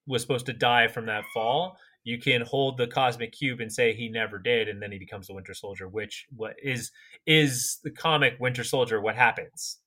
was 0.05 0.21
supposed 0.21 0.45
to 0.47 0.53
die 0.53 0.87
from 0.87 1.05
that 1.07 1.23
fall. 1.33 1.77
You 2.03 2.17
can 2.17 2.41
hold 2.41 2.77
the 2.77 2.87
cosmic 2.87 3.33
cube 3.33 3.59
and 3.59 3.71
say 3.71 3.93
he 3.93 4.07
never 4.07 4.39
did 4.39 4.69
and 4.69 4.81
then 4.81 4.91
he 4.91 4.99
becomes 4.99 5.27
the 5.27 5.33
winter 5.33 5.53
soldier 5.53 5.87
which 5.87 6.25
what 6.35 6.55
is 6.61 6.91
is 7.25 7.79
the 7.83 7.91
comic 7.91 8.37
winter 8.39 8.63
soldier 8.63 9.01
what 9.01 9.15
happens 9.15 9.79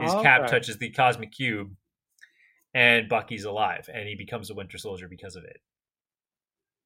his 0.00 0.12
oh, 0.12 0.22
cap 0.22 0.46
touches 0.46 0.78
the 0.78 0.90
cosmic 0.90 1.32
cube 1.32 1.74
and 2.74 3.08
bucky's 3.08 3.44
alive 3.44 3.88
and 3.92 4.08
he 4.08 4.14
becomes 4.14 4.50
a 4.50 4.54
winter 4.54 4.78
soldier 4.78 5.08
because 5.08 5.36
of 5.36 5.44
it. 5.44 5.60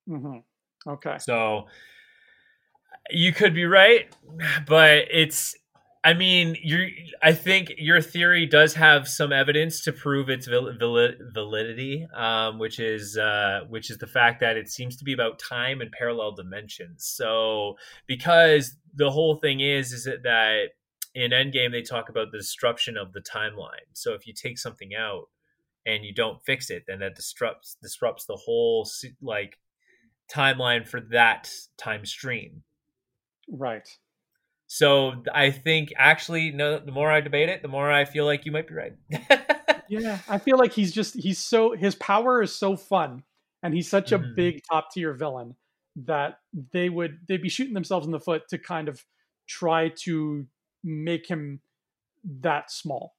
Mm-hmm. 0.08 0.90
okay. 0.90 1.16
So 1.18 1.66
you 3.10 3.32
could 3.32 3.54
be 3.54 3.64
right, 3.64 4.14
but 4.66 5.04
it's 5.10 5.54
I 6.04 6.14
mean, 6.14 6.56
you 6.60 6.88
I 7.22 7.32
think 7.32 7.74
your 7.78 8.00
theory 8.00 8.44
does 8.44 8.74
have 8.74 9.06
some 9.06 9.32
evidence 9.32 9.84
to 9.84 9.92
prove 9.92 10.28
its 10.28 10.48
validity, 10.48 12.08
um, 12.14 12.58
which 12.58 12.80
is 12.80 13.16
uh, 13.16 13.60
which 13.68 13.88
is 13.88 13.98
the 13.98 14.08
fact 14.08 14.40
that 14.40 14.56
it 14.56 14.68
seems 14.68 14.96
to 14.96 15.04
be 15.04 15.12
about 15.12 15.38
time 15.38 15.80
and 15.80 15.92
parallel 15.92 16.32
dimensions. 16.32 17.04
So, 17.04 17.76
because 18.08 18.76
the 18.94 19.10
whole 19.10 19.36
thing 19.36 19.60
is 19.60 19.92
is 19.92 20.04
that 20.04 20.70
in 21.14 21.30
Endgame 21.30 21.70
they 21.70 21.82
talk 21.82 22.08
about 22.08 22.32
the 22.32 22.38
disruption 22.38 22.96
of 22.96 23.12
the 23.12 23.20
timeline. 23.20 23.86
So, 23.92 24.12
if 24.14 24.26
you 24.26 24.34
take 24.34 24.58
something 24.58 24.96
out 24.96 25.28
and 25.86 26.04
you 26.04 26.12
don't 26.12 26.44
fix 26.44 26.68
it, 26.68 26.82
then 26.88 26.98
that 26.98 27.14
disrupts 27.14 27.76
disrupts 27.80 28.24
the 28.24 28.36
whole 28.36 28.88
like 29.20 29.60
timeline 30.28 30.84
for 30.84 31.00
that 31.12 31.48
time 31.78 32.04
stream. 32.06 32.64
Right. 33.48 33.88
So 34.66 35.22
I 35.34 35.50
think 35.50 35.92
actually, 35.98 36.50
no. 36.50 36.78
The 36.78 36.92
more 36.92 37.10
I 37.10 37.20
debate 37.20 37.50
it, 37.50 37.60
the 37.60 37.68
more 37.68 37.92
I 37.92 38.06
feel 38.06 38.24
like 38.24 38.46
you 38.46 38.52
might 38.52 38.66
be 38.66 38.74
right. 38.74 38.96
yeah, 39.88 40.18
I 40.28 40.38
feel 40.38 40.56
like 40.56 40.72
he's 40.72 40.92
just 40.92 41.14
he's 41.14 41.38
so 41.38 41.72
his 41.72 41.94
power 41.96 42.42
is 42.42 42.54
so 42.54 42.76
fun, 42.76 43.22
and 43.62 43.74
he's 43.74 43.90
such 43.90 44.12
mm-hmm. 44.12 44.24
a 44.24 44.34
big 44.34 44.62
top 44.70 44.90
tier 44.90 45.12
villain 45.12 45.56
that 46.06 46.38
they 46.72 46.88
would 46.88 47.18
they'd 47.28 47.42
be 47.42 47.50
shooting 47.50 47.74
themselves 47.74 48.06
in 48.06 48.12
the 48.12 48.20
foot 48.20 48.48
to 48.48 48.58
kind 48.58 48.88
of 48.88 49.04
try 49.46 49.90
to 50.04 50.46
make 50.82 51.26
him 51.26 51.60
that 52.40 52.70
small. 52.70 53.14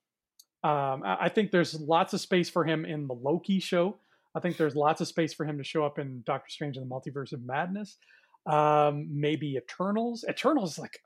Um, 0.64 1.04
I 1.06 1.30
think 1.30 1.52
there's 1.52 1.80
lots 1.80 2.14
of 2.14 2.22
space 2.22 2.50
for 2.50 2.64
him 2.64 2.86
in 2.86 3.06
the 3.06 3.14
Loki 3.14 3.60
show. 3.60 3.98
I 4.34 4.40
think 4.40 4.58
there's 4.58 4.76
lots 4.76 5.02
of 5.02 5.08
space 5.08 5.34
for 5.34 5.46
him 5.46 5.58
to 5.58 5.64
show 5.64 5.86
up 5.86 6.00
in 6.00 6.24
Doctor 6.26 6.50
Strange 6.50 6.78
and 6.78 6.90
the 6.90 6.90
Multiverse 6.90 7.34
of 7.34 7.44
Madness 7.44 7.98
um, 8.46 9.08
maybe 9.12 9.56
Eternals. 9.56 10.26
Eternals 10.28 10.78
like 10.78 11.00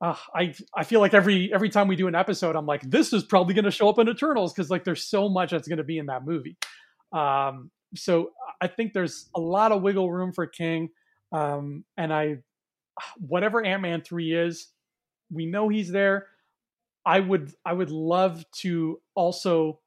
uh, 0.00 0.16
I 0.34 0.54
I 0.74 0.84
feel 0.84 1.00
like 1.00 1.14
every 1.14 1.52
every 1.52 1.70
time 1.70 1.88
we 1.88 1.96
do 1.96 2.08
an 2.08 2.14
episode, 2.14 2.54
I'm 2.54 2.66
like, 2.66 2.82
this 2.82 3.12
is 3.12 3.24
probably 3.24 3.54
going 3.54 3.64
to 3.64 3.70
show 3.70 3.88
up 3.88 3.98
in 3.98 4.08
Eternals 4.08 4.52
because 4.52 4.70
like 4.70 4.84
there's 4.84 5.04
so 5.04 5.28
much 5.28 5.50
that's 5.50 5.68
going 5.68 5.78
to 5.78 5.84
be 5.84 5.98
in 5.98 6.06
that 6.06 6.24
movie. 6.24 6.56
Um, 7.12 7.70
so 7.94 8.30
I 8.60 8.66
think 8.66 8.92
there's 8.92 9.28
a 9.34 9.40
lot 9.40 9.72
of 9.72 9.82
wiggle 9.82 10.10
room 10.10 10.32
for 10.32 10.46
Kang, 10.46 10.90
um, 11.32 11.84
and 11.96 12.12
I 12.12 12.38
whatever 13.18 13.64
Ant 13.64 13.82
Man 13.82 14.02
three 14.02 14.34
is, 14.34 14.68
we 15.30 15.46
know 15.46 15.68
he's 15.68 15.90
there. 15.90 16.26
I 17.06 17.20
would 17.20 17.52
I 17.64 17.72
would 17.72 17.90
love 17.90 18.44
to 18.58 19.00
also 19.14 19.80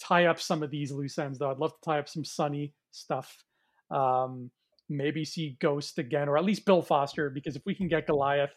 tie 0.00 0.26
up 0.26 0.40
some 0.40 0.64
of 0.64 0.70
these 0.70 0.90
loose 0.90 1.16
ends 1.18 1.38
though. 1.38 1.50
I'd 1.50 1.58
love 1.58 1.72
to 1.74 1.84
tie 1.84 2.00
up 2.00 2.08
some 2.08 2.24
Sonny 2.24 2.74
stuff. 2.90 3.44
Um, 3.90 4.50
maybe 4.92 5.24
see 5.24 5.56
Ghost 5.60 5.98
again, 5.98 6.28
or 6.28 6.38
at 6.38 6.44
least 6.44 6.64
Bill 6.64 6.82
Foster, 6.82 7.30
because 7.30 7.56
if 7.56 7.62
we 7.66 7.74
can 7.74 7.88
get 7.88 8.06
Goliath, 8.06 8.52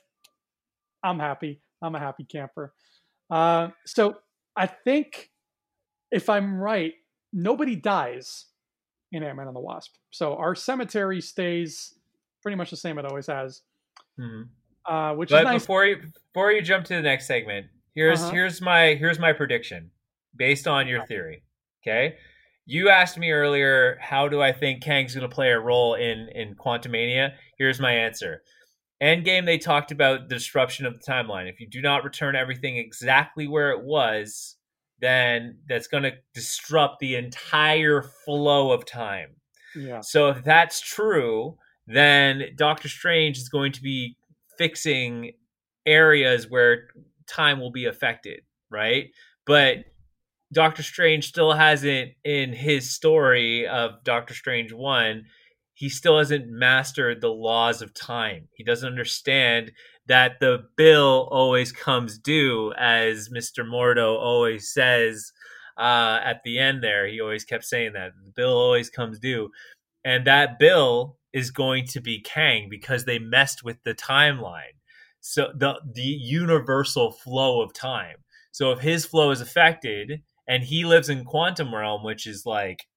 I'm 1.04 1.20
happy. 1.20 1.62
I'm 1.82 1.96
a 1.96 2.00
happy 2.00 2.24
camper. 2.24 2.74
Uh, 3.30 3.70
so 3.86 4.18
I 4.56 4.68
think 4.68 5.32
if 6.12 6.30
I'm 6.30 6.56
right, 6.56 6.94
nobody 7.34 7.76
dies 7.76 8.46
in 9.12 9.24
Ant 9.24 9.38
Man 9.38 9.48
and 9.48 9.56
the 9.56 9.60
Wasp. 9.60 9.96
So 10.12 10.36
our 10.36 10.56
cemetery 10.56 11.22
stays 11.22 11.94
pretty 12.42 12.56
much 12.56 12.70
the 12.70 12.78
same 12.78 12.98
it 12.98 13.06
always 13.06 13.28
has. 13.28 13.62
Mm-hmm. 14.20 14.44
Uh, 14.92 15.16
which 15.16 15.30
but 15.30 15.42
is 15.42 15.44
nice. 15.46 15.62
before 15.62 15.86
you 15.86 15.98
before 16.32 16.52
you 16.52 16.62
jump 16.62 16.86
to 16.86 16.96
the 16.96 17.02
next 17.02 17.26
segment, 17.26 17.68
here's 17.96 18.22
uh-huh. 18.22 18.32
here's 18.32 18.62
my 18.62 18.94
here's 18.94 19.20
my 19.20 19.34
prediction 19.34 19.90
based 20.36 20.68
on 20.68 20.88
your 20.88 21.06
theory. 21.06 21.44
Okay, 21.82 22.18
you 22.66 22.90
asked 22.90 23.18
me 23.18 23.32
earlier, 23.32 23.98
how 24.02 24.28
do 24.28 24.42
I 24.42 24.52
think 24.52 24.84
Kang's 24.84 25.16
going 25.16 25.28
to 25.28 25.34
play 25.34 25.52
a 25.52 25.60
role 25.60 25.94
in 25.96 26.30
in 26.34 26.56
Quantumania? 26.56 27.34
Here's 27.58 27.80
my 27.80 27.94
answer. 27.94 28.42
Endgame, 29.02 29.46
they 29.46 29.58
talked 29.58 29.92
about 29.92 30.30
the 30.30 30.36
disruption 30.36 30.86
of 30.86 30.94
the 30.94 31.12
timeline. 31.12 31.50
If 31.50 31.60
you 31.60 31.68
do 31.68 31.82
not 31.82 32.04
return 32.04 32.36
everything 32.36 32.78
exactly 32.78 33.48
where 33.48 33.72
it 33.72 33.84
was, 33.84 34.56
then 35.02 35.58
that's 35.68 35.88
going 35.88 36.04
to 36.04 36.14
disrupt 36.34 37.00
the 37.00 37.16
entire 37.16 38.02
flow 38.02 38.72
of 38.72 38.86
time. 38.86 39.36
Yeah. 39.76 40.00
So 40.00 40.30
if 40.30 40.44
that's 40.44 40.80
true, 40.80 41.58
then 41.88 42.44
Doctor 42.56 42.88
Strange 42.88 43.38
is 43.38 43.50
going 43.50 43.74
to 43.74 43.82
be 43.82 44.16
fixing 44.58 45.34
areas 45.86 46.50
where 46.50 46.88
time 47.28 47.60
will 47.60 47.72
be 47.72 47.86
affected, 47.86 48.42
right? 48.72 49.08
But 49.46 49.80
Doctor 50.54 50.84
Strange 50.84 51.28
still 51.28 51.54
hasn't 51.54 52.12
in 52.24 52.54
his 52.54 52.94
story 52.94 53.68
of 53.68 54.04
Doctor 54.04 54.34
Strange 54.34 54.72
1, 54.72 55.24
he 55.74 55.90
still 55.90 56.18
hasn't 56.18 56.48
mastered 56.48 57.20
the 57.20 57.30
laws 57.30 57.82
of 57.82 57.94
time. 57.94 58.48
He 58.56 58.64
doesn't 58.64 58.88
understand 58.88 59.72
that 60.08 60.40
the 60.40 60.66
bill 60.78 61.28
always 61.32 61.72
comes 61.72 62.18
due 62.18 62.74
as 62.78 63.30
Mr. 63.30 63.68
Mordo 63.68 64.18
always 64.18 64.72
says 64.72 65.34
uh, 65.78 66.20
at 66.24 66.42
the 66.44 66.60
end 66.60 66.84
there. 66.84 67.08
He 67.08 67.20
always 67.20 67.44
kept 67.44 67.66
saying 67.66 67.94
that 67.94 68.14
the 68.24 68.32
bill 68.32 68.56
always 68.56 68.90
comes 68.90 69.20
due. 69.20 69.50
And 70.06 70.26
that 70.28 70.60
bill 70.60 71.18
is 71.34 71.52
going 71.52 71.86
to 71.88 72.00
be 72.00 72.22
Kang 72.22 72.68
because 72.70 73.04
they 73.04 73.20
messed 73.20 73.64
with 73.64 73.84
the 73.84 73.96
timeline. 73.96 74.78
So 75.20 75.52
the 75.56 75.82
the 75.94 76.04
universal 76.04 77.12
flow 77.12 77.62
of 77.62 77.74
time. 77.74 78.18
So 78.52 78.72
if 78.72 78.80
his 78.80 79.06
flow 79.06 79.32
is 79.32 79.42
affected 79.42 80.22
and 80.48 80.64
he 80.64 80.86
lives 80.86 81.10
in 81.10 81.26
quantum 81.26 81.74
realm, 81.74 82.04
which 82.04 82.28
is 82.28 82.46
like, 82.46 82.88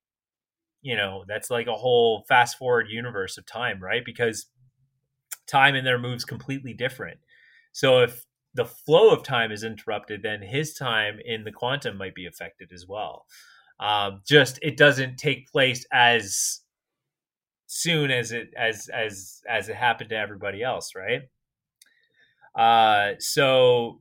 you 0.82 0.96
know, 0.96 1.24
that's 1.26 1.50
like 1.50 1.66
a 1.66 1.74
whole 1.74 2.24
fast 2.28 2.58
forward 2.58 2.88
universe 2.88 3.38
of 3.38 3.46
time, 3.46 3.82
right? 3.82 4.04
Because 4.04 4.46
time 5.46 5.74
in 5.74 5.84
there 5.84 5.98
moves 5.98 6.24
completely 6.24 6.74
different. 6.74 7.18
So 7.72 8.00
if 8.00 8.24
the 8.54 8.64
flow 8.64 9.10
of 9.10 9.22
time 9.22 9.52
is 9.52 9.64
interrupted, 9.64 10.22
then 10.22 10.42
his 10.42 10.74
time 10.74 11.18
in 11.24 11.44
the 11.44 11.52
quantum 11.52 11.96
might 11.96 12.14
be 12.14 12.26
affected 12.26 12.72
as 12.72 12.86
well. 12.86 13.26
Um, 13.80 14.22
just 14.26 14.58
it 14.62 14.76
doesn't 14.76 15.16
take 15.16 15.50
place 15.50 15.86
as 15.92 16.60
soon 17.66 18.10
as 18.10 18.32
it 18.32 18.48
as 18.56 18.88
as 18.88 19.40
as 19.48 19.68
it 19.68 19.76
happened 19.76 20.10
to 20.10 20.16
everybody 20.16 20.62
else, 20.62 20.92
right? 20.96 21.22
Uh, 22.54 23.14
so 23.20 24.00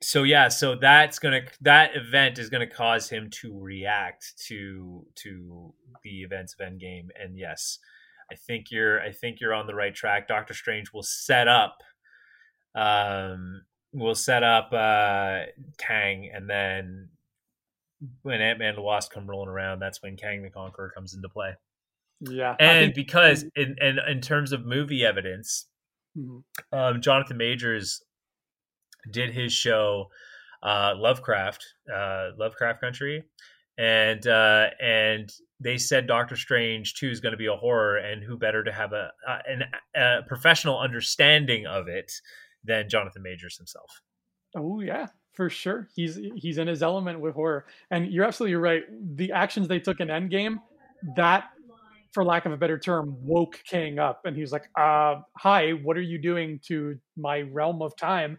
so 0.00 0.22
yeah, 0.24 0.48
so 0.48 0.74
that's 0.74 1.18
gonna 1.18 1.42
that 1.62 1.96
event 1.96 2.38
is 2.38 2.48
gonna 2.50 2.66
cause 2.66 3.08
him 3.08 3.30
to 3.42 3.58
react 3.58 4.34
to 4.46 5.06
to 5.16 5.74
the 6.02 6.22
events 6.22 6.54
of 6.58 6.66
Endgame, 6.66 7.08
and 7.20 7.38
yes, 7.38 7.78
I 8.30 8.34
think 8.34 8.70
you're 8.70 9.00
I 9.00 9.12
think 9.12 9.40
you're 9.40 9.54
on 9.54 9.66
the 9.66 9.74
right 9.74 9.94
track. 9.94 10.28
Doctor 10.28 10.54
Strange 10.54 10.92
will 10.92 11.02
set 11.02 11.48
up 11.48 11.78
um 12.74 13.62
will 13.92 14.14
set 14.14 14.42
up 14.42 14.72
uh 14.72 15.44
Kang 15.78 16.30
and 16.34 16.48
then 16.48 17.08
when 18.22 18.42
Ant 18.42 18.58
Man 18.58 18.68
and 18.70 18.78
the 18.78 18.82
Wasp 18.82 19.10
come 19.10 19.26
rolling 19.28 19.48
around, 19.48 19.78
that's 19.78 20.02
when 20.02 20.16
Kang 20.18 20.42
the 20.42 20.50
Conqueror 20.50 20.90
comes 20.90 21.14
into 21.14 21.30
play. 21.30 21.54
Yeah. 22.20 22.54
And 22.60 22.92
because 22.92 23.44
in, 23.56 23.76
in 23.80 23.98
in 24.06 24.20
terms 24.20 24.52
of 24.52 24.66
movie 24.66 25.04
evidence, 25.04 25.66
Mhm. 26.16 26.44
um, 26.72 27.00
Jonathan 27.00 27.36
Majors 27.38 28.02
did 29.10 29.32
his 29.32 29.52
show 29.52 30.10
uh, 30.62 30.94
Lovecraft, 30.96 31.64
uh, 31.94 32.30
Lovecraft 32.38 32.80
Country, 32.80 33.24
and 33.78 34.26
uh, 34.26 34.66
and 34.80 35.32
they 35.60 35.78
said 35.78 36.06
Doctor 36.06 36.36
Strange 36.36 36.94
Two 36.94 37.08
is 37.08 37.20
going 37.20 37.32
to 37.32 37.38
be 37.38 37.46
a 37.46 37.56
horror, 37.56 37.96
and 37.96 38.22
who 38.22 38.36
better 38.36 38.64
to 38.64 38.72
have 38.72 38.92
a, 38.92 39.10
a 39.26 39.38
an, 39.48 39.64
a 39.94 40.22
professional 40.26 40.78
understanding 40.78 41.66
of 41.66 41.88
it 41.88 42.12
than 42.64 42.88
Jonathan 42.88 43.22
Majors 43.22 43.56
himself. 43.56 44.02
Oh 44.56 44.80
yeah, 44.80 45.06
for 45.36 45.50
sure. 45.50 45.88
He's 45.94 46.18
he's 46.34 46.58
in 46.58 46.66
his 46.66 46.82
element 46.82 47.20
with 47.20 47.34
horror. 47.34 47.66
And 47.90 48.10
you're 48.12 48.24
absolutely 48.24 48.56
right. 48.56 48.82
The 49.16 49.32
actions 49.32 49.68
they 49.68 49.78
took 49.78 50.00
in 50.00 50.08
Endgame, 50.08 50.56
that 51.16 51.50
for 52.12 52.24
lack 52.24 52.46
of 52.46 52.52
a 52.52 52.56
better 52.56 52.78
term, 52.78 53.16
woke 53.20 53.60
Kang 53.68 53.98
up 53.98 54.22
and 54.24 54.34
he 54.34 54.40
was 54.40 54.50
like, 54.50 54.64
uh, 54.78 55.16
hi, 55.36 55.72
what 55.72 55.98
are 55.98 56.02
you 56.02 56.18
doing 56.18 56.58
to 56.68 56.98
my 57.16 57.42
realm 57.42 57.82
of 57.82 57.94
time? 57.96 58.38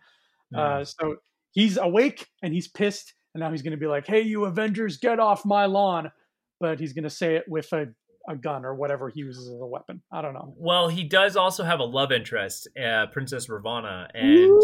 Uh, 0.56 0.84
so 0.84 1.18
he's 1.52 1.78
awake 1.78 2.28
and 2.42 2.54
he's 2.54 2.68
pissed, 2.68 3.14
and 3.34 3.42
now 3.42 3.52
he's 3.52 3.62
gonna 3.62 3.78
be 3.78 3.88
like, 3.88 4.08
Hey, 4.08 4.22
you 4.22 4.46
Avengers, 4.46 4.98
get 4.98 5.20
off 5.20 5.46
my 5.46 5.66
lawn. 5.66 6.12
But 6.60 6.80
he's 6.80 6.94
gonna 6.94 7.10
say 7.10 7.36
it 7.36 7.46
with 7.48 7.72
a, 7.74 7.88
a 8.28 8.36
gun 8.36 8.66
or 8.66 8.76
whatever 8.76 9.10
he 9.10 9.20
uses 9.20 9.48
as 9.48 9.60
a 9.60 9.66
weapon. 9.66 10.02
I 10.12 10.22
don't 10.22 10.34
know. 10.34 10.54
Well, 10.58 10.88
he 10.88 11.04
does 11.04 11.36
also 11.36 11.64
have 11.64 11.80
a 11.80 11.86
love 11.86 12.12
interest, 12.12 12.68
uh, 12.82 13.08
Princess 13.08 13.48
Ravonna, 13.48 14.08
and 14.14 14.62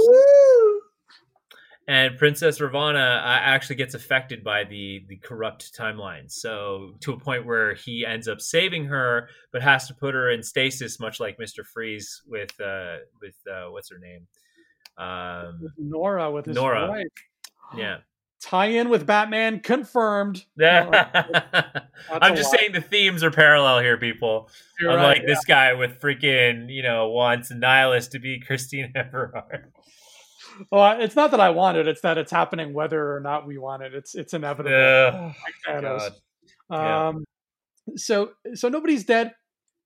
and 1.87 2.17
Princess 2.17 2.59
Ravonna 2.59 3.17
uh, 3.17 3.21
actually 3.25 3.75
gets 3.75 3.93
affected 3.93 4.43
by 4.43 4.63
the 4.63 5.03
the 5.07 5.17
corrupt 5.17 5.77
timeline. 5.77 6.31
So 6.31 6.95
to 7.01 7.13
a 7.13 7.19
point 7.19 7.45
where 7.45 7.73
he 7.73 8.05
ends 8.05 8.27
up 8.27 8.39
saving 8.39 8.85
her, 8.85 9.29
but 9.51 9.61
has 9.61 9.87
to 9.87 9.93
put 9.93 10.13
her 10.13 10.29
in 10.29 10.43
stasis, 10.43 10.99
much 10.99 11.19
like 11.19 11.37
Mister 11.39 11.63
Freeze 11.63 12.21
with 12.25 12.59
uh, 12.61 12.97
with 13.21 13.35
uh, 13.51 13.69
what's 13.69 13.91
her 13.91 13.99
name? 13.99 14.27
Um, 14.97 15.59
With 15.61 15.71
Nora 15.77 16.31
with 16.31 16.45
his 16.45 16.55
Nora. 16.55 16.87
wife. 16.89 17.07
yeah. 17.77 17.97
Tie 18.41 18.65
in 18.67 18.89
with 18.89 19.05
Batman 19.07 19.61
confirmed. 19.61 20.43
I'm 20.61 22.35
just 22.35 22.51
lot. 22.51 22.59
saying 22.59 22.73
the 22.73 22.81
themes 22.81 23.23
are 23.23 23.31
parallel 23.31 23.79
here, 23.79 23.97
people. 23.97 24.49
You're 24.79 24.91
Unlike 24.91 25.19
right, 25.19 25.27
this 25.27 25.45
guy 25.45 25.73
with 25.75 25.99
freaking, 26.01 26.69
you 26.69 26.83
know, 26.83 27.07
wants 27.09 27.51
Nihilus 27.53 28.09
to 28.11 28.19
be 28.19 28.39
Christine 28.45 28.91
Everard. 28.95 29.71
Well, 30.71 30.99
it's 30.99 31.15
not 31.15 31.31
that 31.31 31.39
I 31.39 31.51
want 31.51 31.77
it; 31.77 31.87
it's 31.87 32.01
that 32.01 32.17
it's 32.17 32.31
happening 32.31 32.73
whether 32.73 33.15
or 33.15 33.21
not 33.21 33.47
we 33.47 33.57
want 33.57 33.81
it. 33.83 33.93
It's 33.95 34.13
it's 34.13 34.33
inevitable. 34.33 34.69
Like 35.43 35.81
Thanos. 35.83 35.99
God. 35.99 36.13
Yeah. 36.69 37.07
Um, 37.07 37.23
so 37.95 38.31
so 38.55 38.67
nobody's 38.69 39.05
dead. 39.05 39.33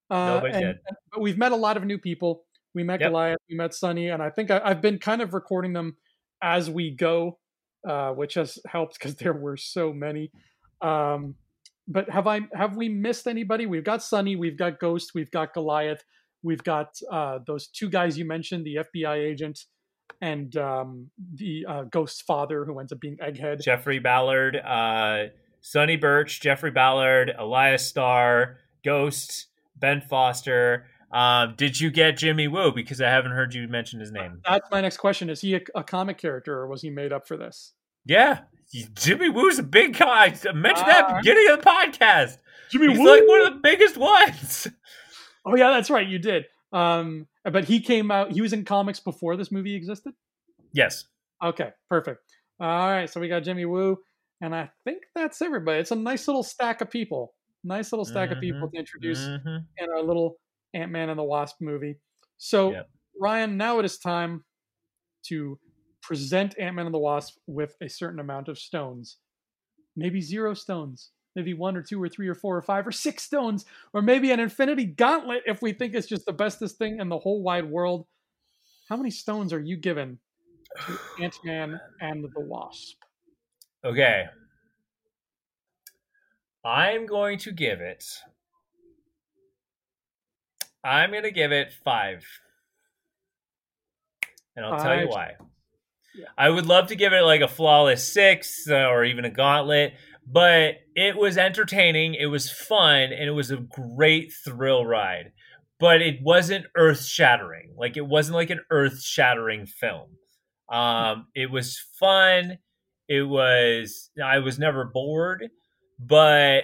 Uh, 0.09 0.35
Nobody's 0.35 0.55
and- 0.55 0.63
dead. 0.65 0.79
and- 0.87 0.97
but 1.11 1.21
we've 1.21 1.37
met 1.37 1.51
a 1.51 1.55
lot 1.55 1.77
of 1.77 1.85
new 1.85 1.99
people. 1.99 2.43
We 2.77 2.83
met 2.83 3.01
Yep. 3.01 3.09
Goliath. 3.09 3.39
We 3.49 3.55
met 3.55 3.73
Sonny, 3.73 4.09
and 4.09 4.21
I 4.21 4.29
think 4.29 4.51
I, 4.51 4.61
I've 4.63 4.83
been 4.83 4.99
kind 4.99 5.23
of 5.23 5.33
recording 5.33 5.73
them 5.73 5.97
as 6.43 6.69
we 6.69 6.91
go, 6.91 7.39
uh, 7.89 8.11
which 8.11 8.35
has 8.35 8.59
helped 8.67 8.99
because 8.99 9.15
there 9.23 9.33
were 9.33 9.57
so 9.57 9.91
many. 9.91 10.31
Um, 10.79 11.33
but 11.87 12.07
have 12.11 12.27
I 12.27 12.41
have 12.53 12.75
we 12.77 12.87
missed 12.87 13.25
anybody? 13.25 13.65
We've 13.65 13.83
got 13.83 14.03
Sonny, 14.03 14.35
we've 14.35 14.59
got 14.59 14.79
Ghost, 14.79 15.15
we've 15.15 15.31
got 15.31 15.55
Goliath, 15.55 16.03
we've 16.43 16.63
got 16.63 16.99
uh, 17.11 17.39
those 17.47 17.65
two 17.65 17.89
guys 17.89 18.15
you 18.15 18.25
mentioned, 18.25 18.63
the 18.63 18.75
FBI 18.75 19.15
agent 19.15 19.65
and 20.21 20.55
um, 20.57 21.09
the 21.33 21.65
uh, 21.67 21.83
Ghost's 21.85 22.21
father, 22.21 22.63
who 22.63 22.79
ends 22.79 22.91
up 22.91 22.99
being 22.99 23.17
Egghead. 23.17 23.63
Jeffrey 23.63 23.97
Ballard, 23.97 24.55
uh, 24.55 25.29
Sonny 25.61 25.95
Birch, 25.95 26.41
Jeffrey 26.41 26.71
Ballard, 26.71 27.33
Elihas 27.39 27.79
Starr, 27.79 28.57
Ghost, 28.85 29.47
Ben 29.75 29.99
Foster. 29.99 30.85
Um, 31.11 31.53
did 31.57 31.79
you 31.79 31.89
get 31.89 32.17
Jimmy 32.17 32.47
Woo? 32.47 32.71
Because 32.73 32.99
I 33.01 33.09
haven't 33.09 33.31
heard 33.31 33.53
you 33.53 33.67
mention 33.67 33.99
his 33.99 34.11
name. 34.11 34.41
That's 34.47 34.67
my 34.71 34.81
next 34.81 34.97
question: 34.97 35.29
Is 35.29 35.41
he 35.41 35.55
a, 35.55 35.61
a 35.75 35.83
comic 35.83 36.17
character, 36.17 36.53
or 36.59 36.67
was 36.67 36.81
he 36.81 36.89
made 36.89 37.13
up 37.13 37.27
for 37.27 37.37
this? 37.37 37.73
Yeah, 38.05 38.39
Jimmy 38.95 39.29
Woo's 39.29 39.59
a 39.59 39.63
big 39.63 39.97
guy. 39.97 40.25
I 40.47 40.51
mentioned 40.53 40.87
that 40.87 40.99
at 41.03 41.07
the 41.07 41.13
Ah. 41.15 41.17
beginning 41.19 41.47
of 41.51 41.59
the 41.61 41.65
podcast. 41.69 42.37
Jimmy 42.71 42.89
He's 42.89 42.99
like 42.99 43.23
one 43.25 43.39
of 43.47 43.53
the 43.53 43.59
biggest 43.63 43.97
ones. 43.97 44.67
Oh 45.45 45.55
yeah, 45.55 45.69
that's 45.71 45.89
right. 45.89 46.05
You 46.07 46.19
did. 46.19 46.45
Um, 46.73 47.27
but 47.45 47.63
he 47.63 47.79
came 47.79 48.11
out. 48.11 48.31
He 48.33 48.41
was 48.41 48.51
in 48.51 48.65
comics 48.65 48.99
before 48.99 49.37
this 49.37 49.49
movie 49.51 49.75
existed. 49.75 50.13
Yes. 50.73 51.05
Okay, 51.41 51.69
perfect. 51.89 52.19
All 52.59 52.89
right, 52.89 53.09
so 53.09 53.21
we 53.21 53.29
got 53.29 53.43
Jimmy 53.43 53.63
Woo, 53.65 53.97
and 54.41 54.53
I 54.53 54.69
think 54.83 55.03
that's 55.15 55.41
everybody. 55.41 55.79
It's 55.79 55.91
a 55.91 55.95
nice 55.95 56.27
little 56.27 56.43
stack 56.43 56.81
of 56.81 56.89
people. 56.89 57.33
Nice 57.63 57.91
little 57.93 58.03
stack 58.05 58.31
of 58.31 58.39
people 58.41 58.69
to 58.69 58.77
introduce 58.77 59.19
Mhm. 59.19 59.65
in 59.77 59.89
our 59.89 60.01
little 60.01 60.37
Ant 60.77 60.91
Man 60.91 61.09
and 61.09 61.17
the 61.17 61.23
Wasp 61.23 61.57
movie. 61.59 61.95
So, 62.37 62.71
Yep. 62.71 62.89
Ryan, 63.19 63.57
now 63.57 63.79
it 63.79 63.85
is 63.85 63.97
time 63.97 64.43
to 65.23 65.59
present 66.01 66.57
Ant 66.59 66.75
Man 66.75 66.85
and 66.85 66.93
the 66.93 66.99
Wasp 66.99 67.37
with 67.47 67.75
a 67.81 67.89
certain 67.89 68.19
amount 68.19 68.47
of 68.47 68.59
stones. 68.59 69.17
Maybe 69.95 70.21
zero 70.21 70.53
stones, 70.53 71.09
maybe 71.35 71.55
one 71.55 71.75
or 71.75 71.81
two 71.81 72.01
or 72.01 72.07
three 72.07 72.27
or 72.27 72.35
four 72.35 72.55
or 72.55 72.61
five 72.61 72.85
or 72.85 72.91
six 72.91 73.23
stones, 73.23 73.65
or 73.93 74.01
maybe 74.01 74.31
an 74.31 74.39
infinity 74.39 74.85
gauntlet 74.85 75.43
if 75.47 75.61
we 75.61 75.73
think 75.73 75.95
it's 75.95 76.07
just 76.07 76.25
the 76.25 76.33
bestest 76.33 76.77
thing 76.77 76.99
in 76.99 77.09
the 77.09 77.17
whole 77.17 77.41
wide 77.41 77.65
world. 77.65 78.05
How 78.87 78.95
many 78.95 79.09
stones 79.09 79.51
are 79.51 79.59
you 79.59 79.75
given 79.75 80.19
to 80.85 80.99
Ant 81.23 81.39
Man 81.43 81.79
and 81.99 82.23
the 82.23 82.39
Wasp? 82.39 82.97
Okay. 83.83 84.25
I'm 86.63 87.05
going 87.05 87.39
to 87.39 87.51
give 87.51 87.81
it. 87.81 88.05
I'm 90.87 91.11
going 91.11 91.23
to 91.23 91.31
give 91.31 91.51
it 91.51 91.73
five. 91.83 92.25
And 94.55 94.65
I'll 94.65 94.79
tell 94.79 94.99
you 94.99 95.07
why. 95.07 95.33
Yeah. 96.15 96.25
I 96.37 96.49
would 96.49 96.65
love 96.65 96.87
to 96.87 96.95
give 96.95 97.13
it 97.13 97.21
like 97.21 97.41
a 97.41 97.47
flawless 97.47 98.11
six 98.11 98.67
uh, 98.69 98.87
or 98.87 99.03
even 99.05 99.25
a 99.25 99.29
gauntlet, 99.29 99.93
but 100.25 100.75
it 100.95 101.15
was 101.15 101.37
entertaining. 101.37 102.15
It 102.15 102.25
was 102.25 102.49
fun 102.49 103.13
and 103.13 103.27
it 103.29 103.33
was 103.33 103.51
a 103.51 103.57
great 103.57 104.33
thrill 104.43 104.85
ride. 104.85 105.31
But 105.79 106.01
it 106.01 106.23
wasn't 106.23 106.65
earth 106.75 107.05
shattering. 107.05 107.75
Like 107.77 107.97
it 107.97 108.05
wasn't 108.05 108.35
like 108.35 108.49
an 108.49 108.61
earth 108.71 108.99
shattering 109.03 109.67
film. 109.67 110.09
Um, 110.69 111.27
it 111.35 111.51
was 111.51 111.79
fun 111.99 112.57
it 113.07 113.23
was 113.23 114.09
I 114.21 114.39
was 114.39 114.59
never 114.59 114.83
bored, 114.83 115.49
but 115.99 116.63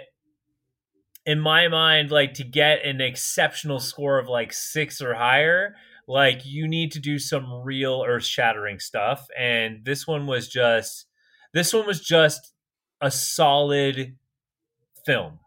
in 1.25 1.39
my 1.39 1.67
mind, 1.67 2.11
like 2.11 2.33
to 2.35 2.43
get 2.43 2.85
an 2.85 3.01
exceptional 3.01 3.79
score 3.79 4.19
of 4.19 4.27
like 4.27 4.51
six 4.53 5.01
or 5.01 5.13
higher, 5.13 5.75
like 6.07 6.45
you 6.45 6.67
need 6.67 6.91
to 6.93 6.99
do 6.99 7.17
some 7.17 7.61
real 7.63 8.03
earth 8.05 8.25
shattering 8.25 8.79
stuff. 8.79 9.27
And 9.37 9.85
this 9.85 10.05
one 10.05 10.27
was 10.27 10.47
just 10.47 11.05
this 11.53 11.73
one 11.73 11.85
was 11.85 12.01
just 12.01 12.53
a 12.99 13.11
solid 13.11 14.17
film. 15.05 15.39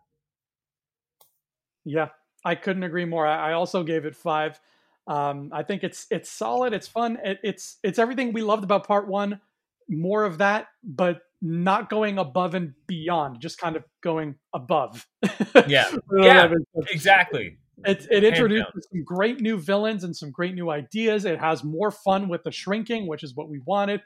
Yeah, 1.84 2.08
I 2.44 2.54
couldn't 2.54 2.82
agree 2.82 3.04
more. 3.04 3.26
I, 3.26 3.52
also 3.52 3.82
gave 3.82 4.06
it 4.06 4.16
five. 4.16 4.58
Um, 5.06 5.50
I 5.52 5.62
think 5.62 5.84
it's 5.84 6.06
it's 6.10 6.30
solid. 6.30 6.72
It's 6.72 6.88
fun. 6.88 7.18
It, 7.22 7.38
it's 7.44 7.78
it's 7.82 7.98
everything 7.98 8.32
we 8.32 8.42
loved 8.42 8.64
about 8.64 8.86
part 8.86 9.08
one. 9.08 9.40
More 9.88 10.24
of 10.24 10.38
that, 10.38 10.66
but 10.82 11.20
not 11.42 11.90
going 11.90 12.18
above 12.18 12.54
and 12.54 12.72
beyond. 12.86 13.40
Just 13.40 13.58
kind 13.58 13.76
of 13.76 13.84
going 14.02 14.36
above. 14.54 15.06
Yeah, 15.66 15.90
yeah, 16.18 16.52
exactly. 16.90 17.56
It, 17.84 18.06
it 18.10 18.24
introduces 18.24 18.88
some 18.90 19.04
great 19.04 19.40
new 19.40 19.58
villains 19.58 20.04
and 20.04 20.14
some 20.14 20.30
great 20.30 20.54
new 20.54 20.70
ideas. 20.70 21.24
It 21.24 21.38
has 21.38 21.64
more 21.64 21.90
fun 21.90 22.28
with 22.28 22.42
the 22.44 22.52
shrinking, 22.52 23.06
which 23.06 23.22
is 23.22 23.34
what 23.34 23.48
we 23.48 23.60
wanted. 23.64 24.02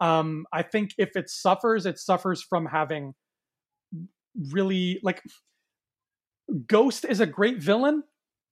Um, 0.00 0.46
I 0.52 0.62
think 0.62 0.94
if 0.98 1.16
it 1.16 1.28
suffers, 1.28 1.86
it 1.86 1.98
suffers 1.98 2.42
from 2.42 2.66
having 2.66 3.14
really 4.50 5.00
like 5.02 5.22
Ghost 6.66 7.04
is 7.04 7.20
a 7.20 7.26
great 7.26 7.58
villain 7.58 8.02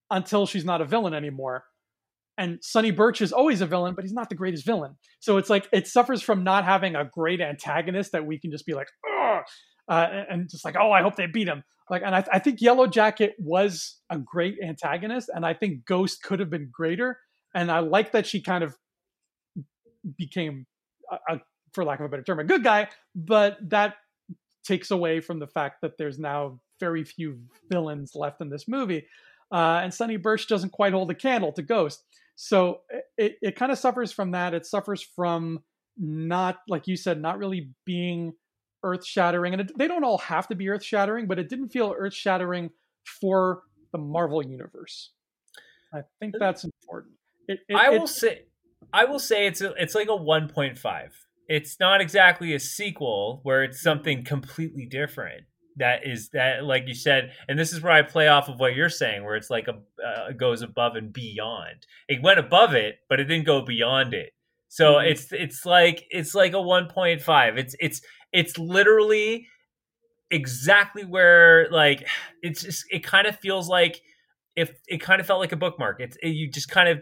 until 0.09 0.45
she's 0.45 0.65
not 0.65 0.81
a 0.81 0.85
villain 0.85 1.13
anymore. 1.13 1.65
And 2.41 2.57
Sonny 2.63 2.89
Birch 2.89 3.21
is 3.21 3.31
always 3.31 3.61
a 3.61 3.67
villain, 3.67 3.93
but 3.93 4.03
he's 4.03 4.13
not 4.13 4.29
the 4.29 4.35
greatest 4.35 4.65
villain. 4.65 4.95
So 5.19 5.37
it's 5.37 5.47
like 5.47 5.69
it 5.71 5.87
suffers 5.87 6.23
from 6.23 6.43
not 6.43 6.65
having 6.65 6.95
a 6.95 7.05
great 7.05 7.39
antagonist 7.39 8.13
that 8.13 8.25
we 8.25 8.39
can 8.39 8.49
just 8.49 8.65
be 8.65 8.73
like, 8.73 8.87
uh, 9.87 10.07
and 10.27 10.49
just 10.49 10.65
like, 10.65 10.75
oh, 10.75 10.91
I 10.91 11.03
hope 11.03 11.15
they 11.15 11.27
beat 11.27 11.47
him. 11.47 11.63
Like, 11.87 12.01
and 12.03 12.15
I, 12.15 12.25
I 12.33 12.39
think 12.39 12.59
Yellow 12.59 12.87
Jacket 12.87 13.35
was 13.37 13.99
a 14.09 14.17
great 14.17 14.57
antagonist, 14.59 15.29
and 15.31 15.45
I 15.45 15.53
think 15.53 15.85
Ghost 15.85 16.23
could 16.23 16.39
have 16.39 16.49
been 16.49 16.67
greater. 16.71 17.19
And 17.53 17.71
I 17.71 17.77
like 17.79 18.13
that 18.13 18.25
she 18.25 18.41
kind 18.41 18.63
of 18.63 18.75
became, 20.17 20.65
a, 21.11 21.35
a, 21.35 21.41
for 21.73 21.85
lack 21.85 21.99
of 21.99 22.07
a 22.07 22.09
better 22.09 22.23
term, 22.23 22.39
a 22.39 22.43
good 22.43 22.63
guy. 22.63 22.87
But 23.13 23.57
that 23.69 23.97
takes 24.65 24.89
away 24.89 25.19
from 25.19 25.37
the 25.37 25.47
fact 25.47 25.81
that 25.83 25.99
there's 25.99 26.17
now 26.17 26.59
very 26.79 27.03
few 27.03 27.39
villains 27.69 28.13
left 28.15 28.41
in 28.41 28.49
this 28.49 28.67
movie. 28.67 29.05
Uh, 29.51 29.81
and 29.83 29.93
Sonny 29.93 30.17
Birch 30.17 30.47
doesn't 30.47 30.71
quite 30.71 30.93
hold 30.93 31.11
a 31.11 31.15
candle 31.15 31.51
to 31.51 31.61
Ghost. 31.61 32.03
So 32.43 32.81
it, 33.19 33.37
it 33.43 33.55
kind 33.55 33.71
of 33.71 33.77
suffers 33.77 34.11
from 34.11 34.31
that. 34.31 34.55
It 34.55 34.65
suffers 34.65 35.03
from 35.15 35.59
not, 35.95 36.57
like 36.67 36.87
you 36.87 36.97
said, 36.97 37.21
not 37.21 37.37
really 37.37 37.69
being 37.85 38.33
earth 38.83 39.05
shattering. 39.05 39.53
And 39.53 39.61
it, 39.61 39.77
they 39.77 39.87
don't 39.87 40.03
all 40.03 40.17
have 40.17 40.47
to 40.47 40.55
be 40.55 40.67
earth 40.67 40.83
shattering, 40.83 41.27
but 41.27 41.37
it 41.37 41.49
didn't 41.49 41.69
feel 41.69 41.93
earth 41.95 42.15
shattering 42.15 42.71
for 43.05 43.61
the 43.91 43.99
Marvel 43.99 44.43
universe. 44.43 45.11
I 45.93 45.99
think 46.19 46.33
uh, 46.33 46.39
that's 46.39 46.63
important. 46.63 47.13
It, 47.47 47.59
it, 47.69 47.75
I 47.75 47.91
will 47.91 48.07
say, 48.07 48.45
I 48.91 49.05
will 49.05 49.19
say 49.19 49.45
it's 49.45 49.61
a, 49.61 49.73
it's 49.73 49.93
like 49.93 50.07
a 50.07 50.17
1.5. 50.17 51.09
It's 51.47 51.79
not 51.79 52.01
exactly 52.01 52.55
a 52.55 52.59
sequel 52.59 53.41
where 53.43 53.63
it's 53.63 53.79
something 53.79 54.23
completely 54.23 54.87
different 54.87 55.43
that 55.77 56.05
is 56.05 56.29
that 56.29 56.63
like 56.63 56.83
you 56.87 56.93
said 56.93 57.31
and 57.47 57.57
this 57.57 57.71
is 57.71 57.81
where 57.81 57.93
i 57.93 58.01
play 58.01 58.27
off 58.27 58.49
of 58.49 58.59
what 58.59 58.75
you're 58.75 58.89
saying 58.89 59.23
where 59.23 59.35
it's 59.35 59.49
like 59.49 59.67
a 59.67 59.79
uh, 60.05 60.31
goes 60.31 60.61
above 60.61 60.95
and 60.95 61.13
beyond. 61.13 61.85
It 62.07 62.21
went 62.21 62.39
above 62.39 62.73
it 62.73 62.99
but 63.09 63.19
it 63.19 63.25
didn't 63.25 63.45
go 63.45 63.61
beyond 63.61 64.13
it. 64.13 64.33
So 64.67 64.95
mm-hmm. 64.95 65.11
it's 65.11 65.31
it's 65.31 65.65
like 65.65 66.05
it's 66.09 66.35
like 66.35 66.53
a 66.53 66.57
1.5 66.57 67.57
it's 67.57 67.75
it's 67.79 68.01
it's 68.33 68.57
literally 68.57 69.47
exactly 70.29 71.03
where 71.03 71.69
like 71.71 72.07
it's 72.41 72.63
just 72.63 72.85
it 72.91 73.03
kind 73.03 73.27
of 73.27 73.37
feels 73.39 73.69
like 73.69 74.01
if 74.55 74.71
it 74.87 75.01
kind 75.01 75.21
of 75.21 75.27
felt 75.27 75.39
like 75.39 75.53
a 75.53 75.57
bookmark. 75.57 75.99
It's 75.99 76.17
it, 76.21 76.29
you 76.29 76.49
just 76.49 76.69
kind 76.69 76.89
of 76.89 77.01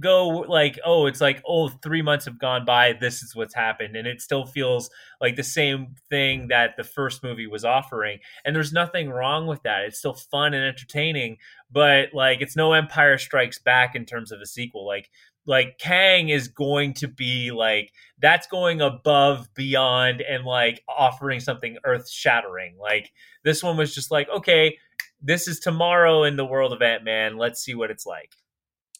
go 0.00 0.28
like 0.28 0.78
oh 0.84 1.06
it's 1.06 1.20
like 1.20 1.42
oh 1.46 1.68
three 1.68 2.02
months 2.02 2.24
have 2.24 2.38
gone 2.38 2.64
by 2.64 2.92
this 2.92 3.22
is 3.22 3.34
what's 3.34 3.54
happened. 3.54 3.96
And 3.96 4.06
it 4.06 4.20
still 4.20 4.44
feels 4.44 4.90
like 5.20 5.36
the 5.36 5.42
same 5.42 5.94
thing 6.10 6.48
that 6.48 6.76
the 6.76 6.84
first 6.84 7.22
movie 7.22 7.46
was 7.46 7.64
offering. 7.64 8.18
And 8.44 8.54
there's 8.54 8.72
nothing 8.72 9.10
wrong 9.10 9.46
with 9.46 9.62
that. 9.62 9.84
It's 9.84 9.98
still 9.98 10.14
fun 10.14 10.54
and 10.54 10.64
entertaining 10.64 11.38
but 11.70 12.10
like 12.14 12.40
it's 12.40 12.56
no 12.56 12.72
empire 12.72 13.18
strikes 13.18 13.58
back 13.58 13.94
in 13.94 14.06
terms 14.06 14.32
of 14.32 14.40
a 14.40 14.46
sequel. 14.46 14.86
Like 14.86 15.10
like 15.46 15.78
kang 15.78 16.30
is 16.30 16.48
going 16.48 16.94
to 16.94 17.08
be 17.08 17.50
like 17.50 17.92
that's 18.18 18.46
going 18.46 18.80
above 18.80 19.52
beyond 19.54 20.22
and 20.22 20.44
like 20.44 20.82
offering 20.88 21.40
something 21.40 21.76
earth 21.84 22.08
shattering 22.08 22.76
like 22.80 23.12
this 23.44 23.62
one 23.62 23.76
was 23.76 23.94
just 23.94 24.10
like 24.10 24.26
okay 24.34 24.78
this 25.20 25.46
is 25.48 25.58
tomorrow 25.58 26.22
in 26.22 26.36
the 26.36 26.44
world 26.44 26.72
of 26.74 26.82
ant-man. 26.82 27.38
Let's 27.38 27.62
see 27.62 27.74
what 27.74 27.90
it's 27.90 28.04
like. 28.04 28.32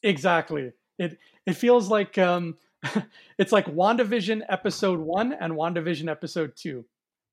Exactly 0.02 0.72
it 0.98 1.18
it 1.46 1.54
feels 1.54 1.88
like 1.88 2.18
um, 2.18 2.56
it's 3.38 3.52
like 3.52 3.66
WandaVision 3.66 4.42
episode 4.48 5.00
one 5.00 5.32
and 5.32 5.54
WandaVision 5.54 6.10
episode 6.10 6.52
two. 6.56 6.84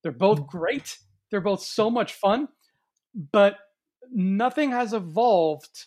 They're 0.03 0.11
both 0.11 0.41
mm. 0.41 0.47
great. 0.47 0.97
They're 1.29 1.41
both 1.41 1.61
so 1.61 1.89
much 1.89 2.13
fun, 2.13 2.47
but 3.31 3.57
nothing 4.11 4.71
has 4.71 4.93
evolved 4.93 5.85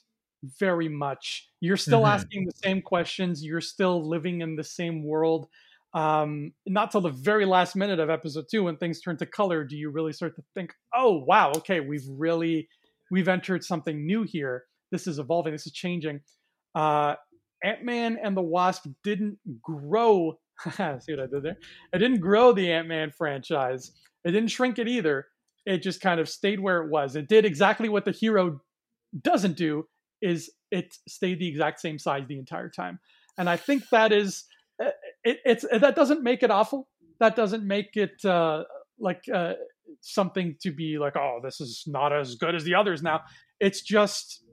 very 0.58 0.88
much. 0.88 1.48
You're 1.60 1.76
still 1.76 2.02
mm-hmm. 2.02 2.14
asking 2.14 2.46
the 2.46 2.52
same 2.62 2.82
questions. 2.82 3.44
You're 3.44 3.60
still 3.60 4.06
living 4.06 4.40
in 4.40 4.56
the 4.56 4.64
same 4.64 5.04
world. 5.04 5.48
Um, 5.94 6.52
not 6.66 6.90
till 6.90 7.00
the 7.00 7.10
very 7.10 7.46
last 7.46 7.76
minute 7.76 8.00
of 8.00 8.10
episode 8.10 8.46
two, 8.50 8.64
when 8.64 8.76
things 8.76 9.00
turn 9.00 9.16
to 9.18 9.26
color, 9.26 9.64
do 9.64 9.76
you 9.76 9.90
really 9.90 10.12
start 10.12 10.34
to 10.36 10.42
think, 10.54 10.74
"Oh, 10.94 11.24
wow, 11.24 11.52
okay, 11.58 11.80
we've 11.80 12.06
really 12.08 12.68
we've 13.10 13.28
entered 13.28 13.64
something 13.64 14.04
new 14.04 14.24
here. 14.24 14.64
This 14.90 15.06
is 15.06 15.18
evolving. 15.18 15.52
This 15.52 15.66
is 15.66 15.72
changing." 15.72 16.20
Uh, 16.74 17.14
Ant 17.64 17.82
Man 17.82 18.18
and 18.22 18.36
the 18.36 18.42
Wasp 18.42 18.86
didn't 19.02 19.38
grow. 19.62 20.38
see 20.70 20.76
what 20.76 21.20
I 21.20 21.26
did 21.26 21.42
there? 21.42 21.56
It 21.92 21.98
didn't 21.98 22.20
grow 22.20 22.52
the 22.52 22.70
Ant 22.70 22.88
Man 22.88 23.10
franchise. 23.10 23.92
It 24.24 24.32
didn't 24.32 24.50
shrink 24.50 24.78
it 24.78 24.88
either. 24.88 25.26
It 25.66 25.78
just 25.78 26.00
kind 26.00 26.20
of 26.20 26.28
stayed 26.28 26.60
where 26.60 26.82
it 26.82 26.90
was. 26.90 27.16
It 27.16 27.28
did 27.28 27.44
exactly 27.44 27.88
what 27.88 28.04
the 28.04 28.12
hero 28.12 28.60
doesn't 29.22 29.56
do. 29.56 29.88
Is 30.20 30.50
it 30.70 30.96
stayed 31.08 31.38
the 31.38 31.48
exact 31.48 31.80
same 31.80 31.98
size 31.98 32.24
the 32.28 32.38
entire 32.38 32.68
time? 32.68 32.98
And 33.38 33.48
I 33.48 33.56
think 33.56 33.88
that 33.90 34.12
is 34.12 34.44
uh, 34.82 34.90
it, 35.24 35.38
it's 35.44 35.64
that 35.70 35.96
doesn't 35.96 36.22
make 36.22 36.42
it 36.42 36.50
awful. 36.50 36.88
That 37.20 37.36
doesn't 37.36 37.66
make 37.66 37.96
it 37.96 38.24
uh, 38.24 38.64
like 38.98 39.22
uh, 39.32 39.54
something 40.00 40.56
to 40.60 40.70
be 40.70 40.98
like, 40.98 41.16
oh, 41.16 41.40
this 41.42 41.60
is 41.60 41.84
not 41.86 42.12
as 42.12 42.34
good 42.34 42.54
as 42.54 42.64
the 42.64 42.74
others 42.74 43.02
now. 43.02 43.22
It's 43.60 43.80
just 43.80 44.43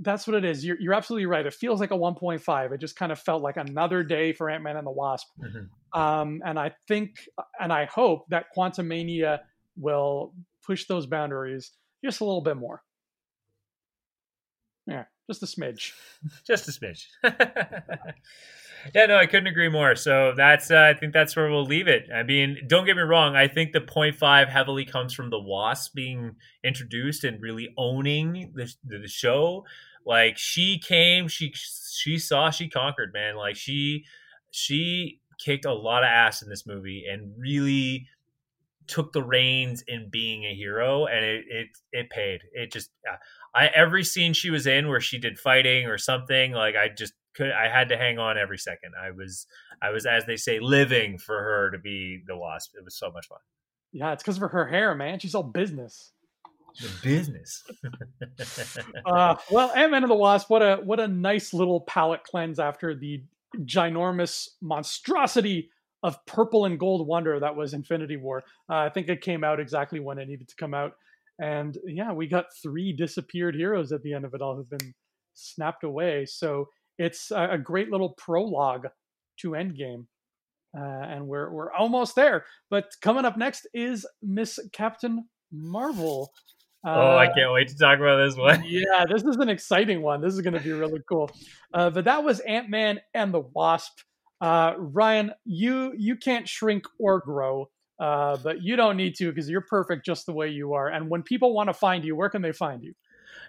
that's 0.00 0.26
what 0.26 0.36
it 0.36 0.44
is. 0.44 0.64
You're, 0.64 0.78
you're 0.80 0.94
absolutely 0.94 1.26
right. 1.26 1.44
It 1.44 1.54
feels 1.54 1.80
like 1.80 1.90
a 1.90 1.96
1.5. 1.96 2.72
It 2.72 2.80
just 2.80 2.96
kind 2.96 3.12
of 3.12 3.18
felt 3.18 3.42
like 3.42 3.56
another 3.56 4.02
day 4.02 4.32
for 4.32 4.50
Ant 4.50 4.62
Man 4.62 4.76
and 4.76 4.86
the 4.86 4.90
Wasp. 4.90 5.26
Mm-hmm. 5.40 6.00
Um, 6.00 6.42
and 6.44 6.58
I 6.58 6.72
think, 6.86 7.28
and 7.58 7.72
I 7.72 7.86
hope 7.86 8.26
that 8.28 8.46
Quantumania 8.56 9.40
will 9.76 10.34
push 10.64 10.86
those 10.86 11.06
boundaries 11.06 11.72
just 12.04 12.20
a 12.20 12.24
little 12.24 12.42
bit 12.42 12.56
more. 12.56 12.82
Yeah, 14.86 15.04
just 15.38 15.42
a 15.42 15.46
smidge. 15.46 15.92
just 16.44 16.68
a 16.68 16.72
smidge. 16.72 17.06
yeah, 18.94 19.06
no, 19.06 19.16
I 19.16 19.26
couldn't 19.26 19.46
agree 19.46 19.68
more. 19.68 19.94
So 19.94 20.32
that's, 20.36 20.70
uh, 20.70 20.92
I 20.94 20.98
think 20.98 21.12
that's 21.12 21.36
where 21.36 21.50
we'll 21.50 21.64
leave 21.64 21.88
it. 21.88 22.08
I 22.12 22.22
mean, 22.22 22.58
don't 22.66 22.84
get 22.84 22.96
me 22.96 23.02
wrong. 23.02 23.36
I 23.36 23.46
think 23.48 23.72
the 23.72 23.80
0.5 23.80 24.48
heavily 24.48 24.84
comes 24.84 25.14
from 25.14 25.30
the 25.30 25.38
Wasp 25.38 25.94
being 25.94 26.36
introduced 26.64 27.24
and 27.24 27.40
really 27.40 27.68
owning 27.78 28.52
the, 28.54 28.72
the 28.84 29.06
show. 29.06 29.64
Like 30.04 30.38
she 30.38 30.78
came, 30.78 31.28
she 31.28 31.52
she 31.54 32.18
saw, 32.18 32.50
she 32.50 32.68
conquered, 32.68 33.12
man. 33.12 33.36
Like 33.36 33.54
she 33.56 34.06
she 34.50 35.20
kicked 35.38 35.66
a 35.66 35.74
lot 35.74 36.02
of 36.02 36.08
ass 36.08 36.42
in 36.42 36.48
this 36.48 36.66
movie 36.66 37.04
and 37.10 37.32
really 37.38 38.08
took 38.86 39.12
the 39.12 39.22
reins 39.22 39.84
in 39.86 40.08
being 40.10 40.44
a 40.44 40.54
hero, 40.54 41.06
and 41.06 41.24
it 41.24 41.44
it 41.48 41.68
it 41.92 42.10
paid. 42.10 42.40
It 42.52 42.72
just. 42.72 42.90
Uh, 43.10 43.16
I 43.54 43.66
every 43.66 44.04
scene 44.04 44.32
she 44.32 44.50
was 44.50 44.66
in 44.66 44.88
where 44.88 45.00
she 45.00 45.18
did 45.18 45.38
fighting 45.38 45.86
or 45.86 45.98
something 45.98 46.52
like 46.52 46.76
I 46.76 46.88
just 46.88 47.14
could 47.34 47.50
I 47.50 47.68
had 47.68 47.88
to 47.88 47.96
hang 47.96 48.18
on 48.18 48.38
every 48.38 48.58
second. 48.58 48.92
I 49.00 49.10
was 49.10 49.46
I 49.82 49.90
was 49.90 50.06
as 50.06 50.26
they 50.26 50.36
say 50.36 50.60
living 50.60 51.18
for 51.18 51.38
her 51.38 51.70
to 51.70 51.78
be 51.78 52.22
the 52.26 52.36
wasp. 52.36 52.74
It 52.76 52.84
was 52.84 52.96
so 52.96 53.10
much 53.10 53.28
fun. 53.28 53.38
Yeah, 53.92 54.12
it's 54.12 54.22
because 54.22 54.40
of 54.40 54.50
her 54.50 54.66
hair, 54.66 54.94
man. 54.94 55.18
She's 55.18 55.34
all 55.34 55.42
business. 55.42 56.12
The 56.80 56.90
business. 57.02 57.64
uh, 59.06 59.34
well, 59.50 59.72
Ant 59.74 59.90
Man 59.90 60.04
and 60.04 60.10
the 60.10 60.14
Wasp. 60.14 60.48
What 60.50 60.62
a 60.62 60.76
what 60.76 61.00
a 61.00 61.08
nice 61.08 61.52
little 61.52 61.80
palate 61.80 62.22
cleanse 62.22 62.58
after 62.58 62.94
the 62.94 63.24
ginormous 63.64 64.50
monstrosity 64.60 65.70
of 66.02 66.24
purple 66.26 66.64
and 66.64 66.78
gold 66.78 67.06
wonder 67.06 67.38
that 67.40 67.56
was 67.56 67.74
Infinity 67.74 68.16
War. 68.16 68.44
Uh, 68.68 68.76
I 68.76 68.88
think 68.88 69.08
it 69.08 69.20
came 69.20 69.44
out 69.44 69.60
exactly 69.60 70.00
when 70.00 70.18
it 70.18 70.28
needed 70.28 70.48
to 70.48 70.56
come 70.56 70.72
out, 70.72 70.94
and 71.40 71.78
yeah, 71.86 72.12
we 72.12 72.26
got 72.26 72.46
three 72.62 72.92
disappeared 72.92 73.54
heroes 73.54 73.92
at 73.92 74.02
the 74.02 74.12
end 74.14 74.24
of 74.24 74.34
it 74.34 74.42
all 74.42 74.56
who've 74.56 74.70
been 74.70 74.94
snapped 75.34 75.84
away. 75.84 76.26
So 76.26 76.68
it's 76.98 77.30
a, 77.30 77.56
great 77.58 77.90
little 77.90 78.10
prologue 78.18 78.86
to 79.40 79.50
Endgame. 79.52 80.04
uh, 80.76 80.80
and 80.82 81.26
we're 81.26 81.50
we're 81.50 81.72
almost 81.72 82.14
there. 82.14 82.44
But 82.68 82.90
coming 83.00 83.24
up 83.24 83.36
next 83.36 83.66
is 83.74 84.06
Miss 84.22 84.58
Captain 84.72 85.28
Marvel. 85.50 86.30
Uh, 86.86 86.90
oh, 86.94 87.16
I 87.16 87.26
Uh, 87.26 87.34
can't 87.34 87.52
wait 87.52 87.68
to 87.68 87.76
talk 87.76 87.98
about 87.98 88.24
this 88.24 88.36
one. 88.36 88.62
yeah, 88.66 89.04
this 89.10 89.22
is 89.22 89.36
an 89.36 89.48
exciting 89.48 90.00
one. 90.02 90.20
This 90.20 90.32
is 90.34 90.40
going 90.42 90.54
to 90.54 90.60
be 90.60 90.72
really 90.72 91.00
cool. 91.08 91.30
Uh, 91.74 91.90
but 91.90 92.04
that 92.04 92.22
was 92.24 92.40
Ant 92.40 92.70
Man 92.70 93.00
and 93.14 93.34
the 93.34 93.40
Wasp. 93.40 93.98
Uh, 94.40 94.74
Ryan, 94.78 95.32
you 95.44 95.92
you 95.96 96.16
can't 96.16 96.48
shrink 96.48 96.84
or 96.98 97.20
grow, 97.20 97.68
uh, 98.00 98.38
but 98.42 98.62
you 98.62 98.74
don't 98.76 98.96
need 98.96 99.14
to 99.16 99.28
because 99.30 99.48
you're 99.48 99.60
perfect 99.60 100.04
just 100.04 100.26
the 100.26 100.32
way 100.32 100.48
you 100.48 100.72
are. 100.72 100.88
And 100.88 101.08
when 101.10 101.22
people 101.22 101.54
want 101.54 101.68
to 101.68 101.74
find 101.74 102.04
you, 102.04 102.16
where 102.16 102.30
can 102.30 102.42
they 102.42 102.52
find 102.52 102.82
you? 102.82 102.94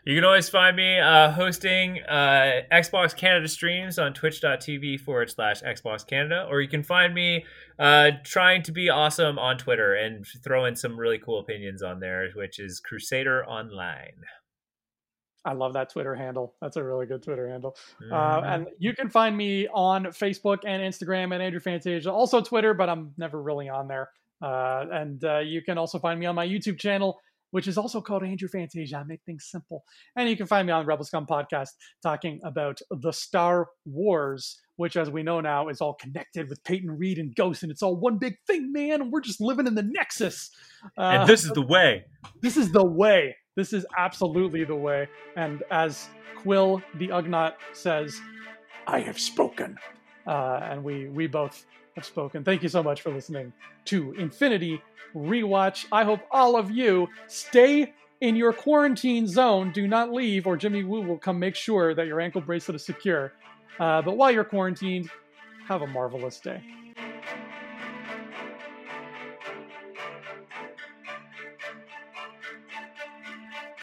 You 0.03 0.15
can 0.15 0.23
always 0.23 0.49
find 0.49 0.75
me 0.75 0.99
uh, 0.99 1.31
hosting 1.31 2.01
uh, 2.03 2.61
Xbox 2.71 3.15
Canada 3.15 3.47
streams 3.47 3.99
on 3.99 4.13
twitch.tv 4.13 4.99
forward 4.99 5.29
slash 5.29 5.61
Xbox 5.61 6.05
Canada, 6.05 6.47
or 6.49 6.59
you 6.59 6.67
can 6.67 6.81
find 6.81 7.13
me 7.13 7.45
uh, 7.77 8.11
trying 8.23 8.63
to 8.63 8.71
be 8.71 8.89
awesome 8.89 9.37
on 9.37 9.57
Twitter 9.57 9.93
and 9.93 10.25
throw 10.43 10.65
in 10.65 10.75
some 10.75 10.99
really 10.99 11.19
cool 11.19 11.39
opinions 11.39 11.83
on 11.83 11.99
there, 11.99 12.29
which 12.35 12.59
is 12.59 12.79
Crusader 12.79 13.45
Online. 13.45 14.23
I 15.45 15.53
love 15.53 15.73
that 15.73 15.91
Twitter 15.91 16.15
handle. 16.15 16.55
That's 16.61 16.77
a 16.77 16.83
really 16.83 17.05
good 17.05 17.23
Twitter 17.23 17.47
handle. 17.47 17.75
Mhm. 18.01 18.11
Uh, 18.11 18.41
and 18.45 18.67
you 18.79 18.93
can 18.93 19.09
find 19.09 19.35
me 19.35 19.67
on 19.67 20.05
Facebook 20.05 20.59
and 20.65 20.81
Instagram 20.81 21.33
and 21.33 21.41
Andrew 21.41 21.59
Fantasia, 21.59 22.11
also 22.11 22.41
Twitter, 22.41 22.73
but 22.73 22.89
I'm 22.89 23.13
never 23.17 23.41
really 23.41 23.69
on 23.69 23.87
there. 23.87 24.09
Uh, 24.41 24.85
and 24.91 25.23
uh, 25.23 25.39
you 25.39 25.61
can 25.61 25.77
also 25.77 25.99
find 25.99 26.19
me 26.19 26.25
on 26.25 26.35
my 26.35 26.47
YouTube 26.47 26.79
channel, 26.79 27.19
which 27.51 27.67
is 27.67 27.77
also 27.77 28.01
called 28.01 28.23
Andrew 28.23 28.47
Fantasia. 28.47 28.97
I 28.97 29.03
make 29.03 29.21
things 29.25 29.47
simple. 29.49 29.83
And 30.15 30.29
you 30.29 30.37
can 30.37 30.47
find 30.47 30.65
me 30.65 30.73
on 30.73 30.85
Rebel 30.85 31.05
Scum 31.05 31.25
Podcast 31.25 31.69
talking 32.01 32.39
about 32.43 32.79
the 32.89 33.11
Star 33.11 33.67
Wars, 33.85 34.59
which, 34.77 34.97
as 34.97 35.09
we 35.09 35.21
know 35.21 35.41
now, 35.41 35.67
is 35.67 35.81
all 35.81 35.93
connected 35.93 36.49
with 36.49 36.63
Peyton 36.63 36.91
Reed 36.97 37.17
and 37.17 37.35
Ghost, 37.35 37.63
and 37.63 37.71
it's 37.71 37.83
all 37.83 37.95
one 37.95 38.17
big 38.17 38.35
thing, 38.47 38.71
man. 38.71 39.01
And 39.01 39.11
we're 39.11 39.21
just 39.21 39.41
living 39.41 39.67
in 39.67 39.75
the 39.75 39.83
Nexus. 39.83 40.49
Uh, 40.97 41.01
and 41.01 41.29
this 41.29 41.43
is 41.43 41.51
the 41.51 41.65
way. 41.65 42.05
this 42.41 42.57
is 42.57 42.71
the 42.71 42.85
way. 42.85 43.35
This 43.55 43.73
is 43.73 43.85
absolutely 43.97 44.63
the 44.63 44.75
way. 44.75 45.09
And 45.35 45.61
as 45.71 46.07
Kuiil 46.37 46.81
the 46.95 47.09
Ugnaught 47.09 47.53
says, 47.73 48.19
I 48.87 48.99
have 49.01 49.19
spoken. 49.19 49.77
Uh, 50.25 50.59
and 50.63 50.83
we 50.83 51.09
we 51.09 51.27
both 51.27 51.65
have 51.95 52.05
spoken. 52.05 52.43
Thank 52.43 52.63
you 52.63 52.69
so 52.69 52.81
much 52.81 53.01
for 53.01 53.11
listening 53.11 53.53
to 53.85 54.13
Infinity 54.13 54.81
Rewatch. 55.15 55.85
I 55.91 56.03
hope 56.03 56.21
all 56.31 56.55
of 56.55 56.71
you 56.71 57.07
stay 57.27 57.93
in 58.21 58.35
your 58.35 58.53
quarantine 58.53 59.27
zone. 59.27 59.71
Do 59.71 59.87
not 59.87 60.11
leave, 60.11 60.47
or 60.47 60.55
Jimmy 60.55 60.83
Woo 60.83 61.01
will 61.01 61.17
come 61.17 61.39
make 61.39 61.55
sure 61.55 61.93
that 61.93 62.07
your 62.07 62.21
ankle 62.21 62.41
bracelet 62.41 62.75
is 62.75 62.85
secure. 62.85 63.33
Uh, 63.79 64.01
but 64.01 64.15
while 64.15 64.31
you're 64.31 64.43
quarantined, 64.43 65.09
have 65.67 65.81
a 65.81 65.87
marvelous 65.87 66.39
day. 66.39 66.61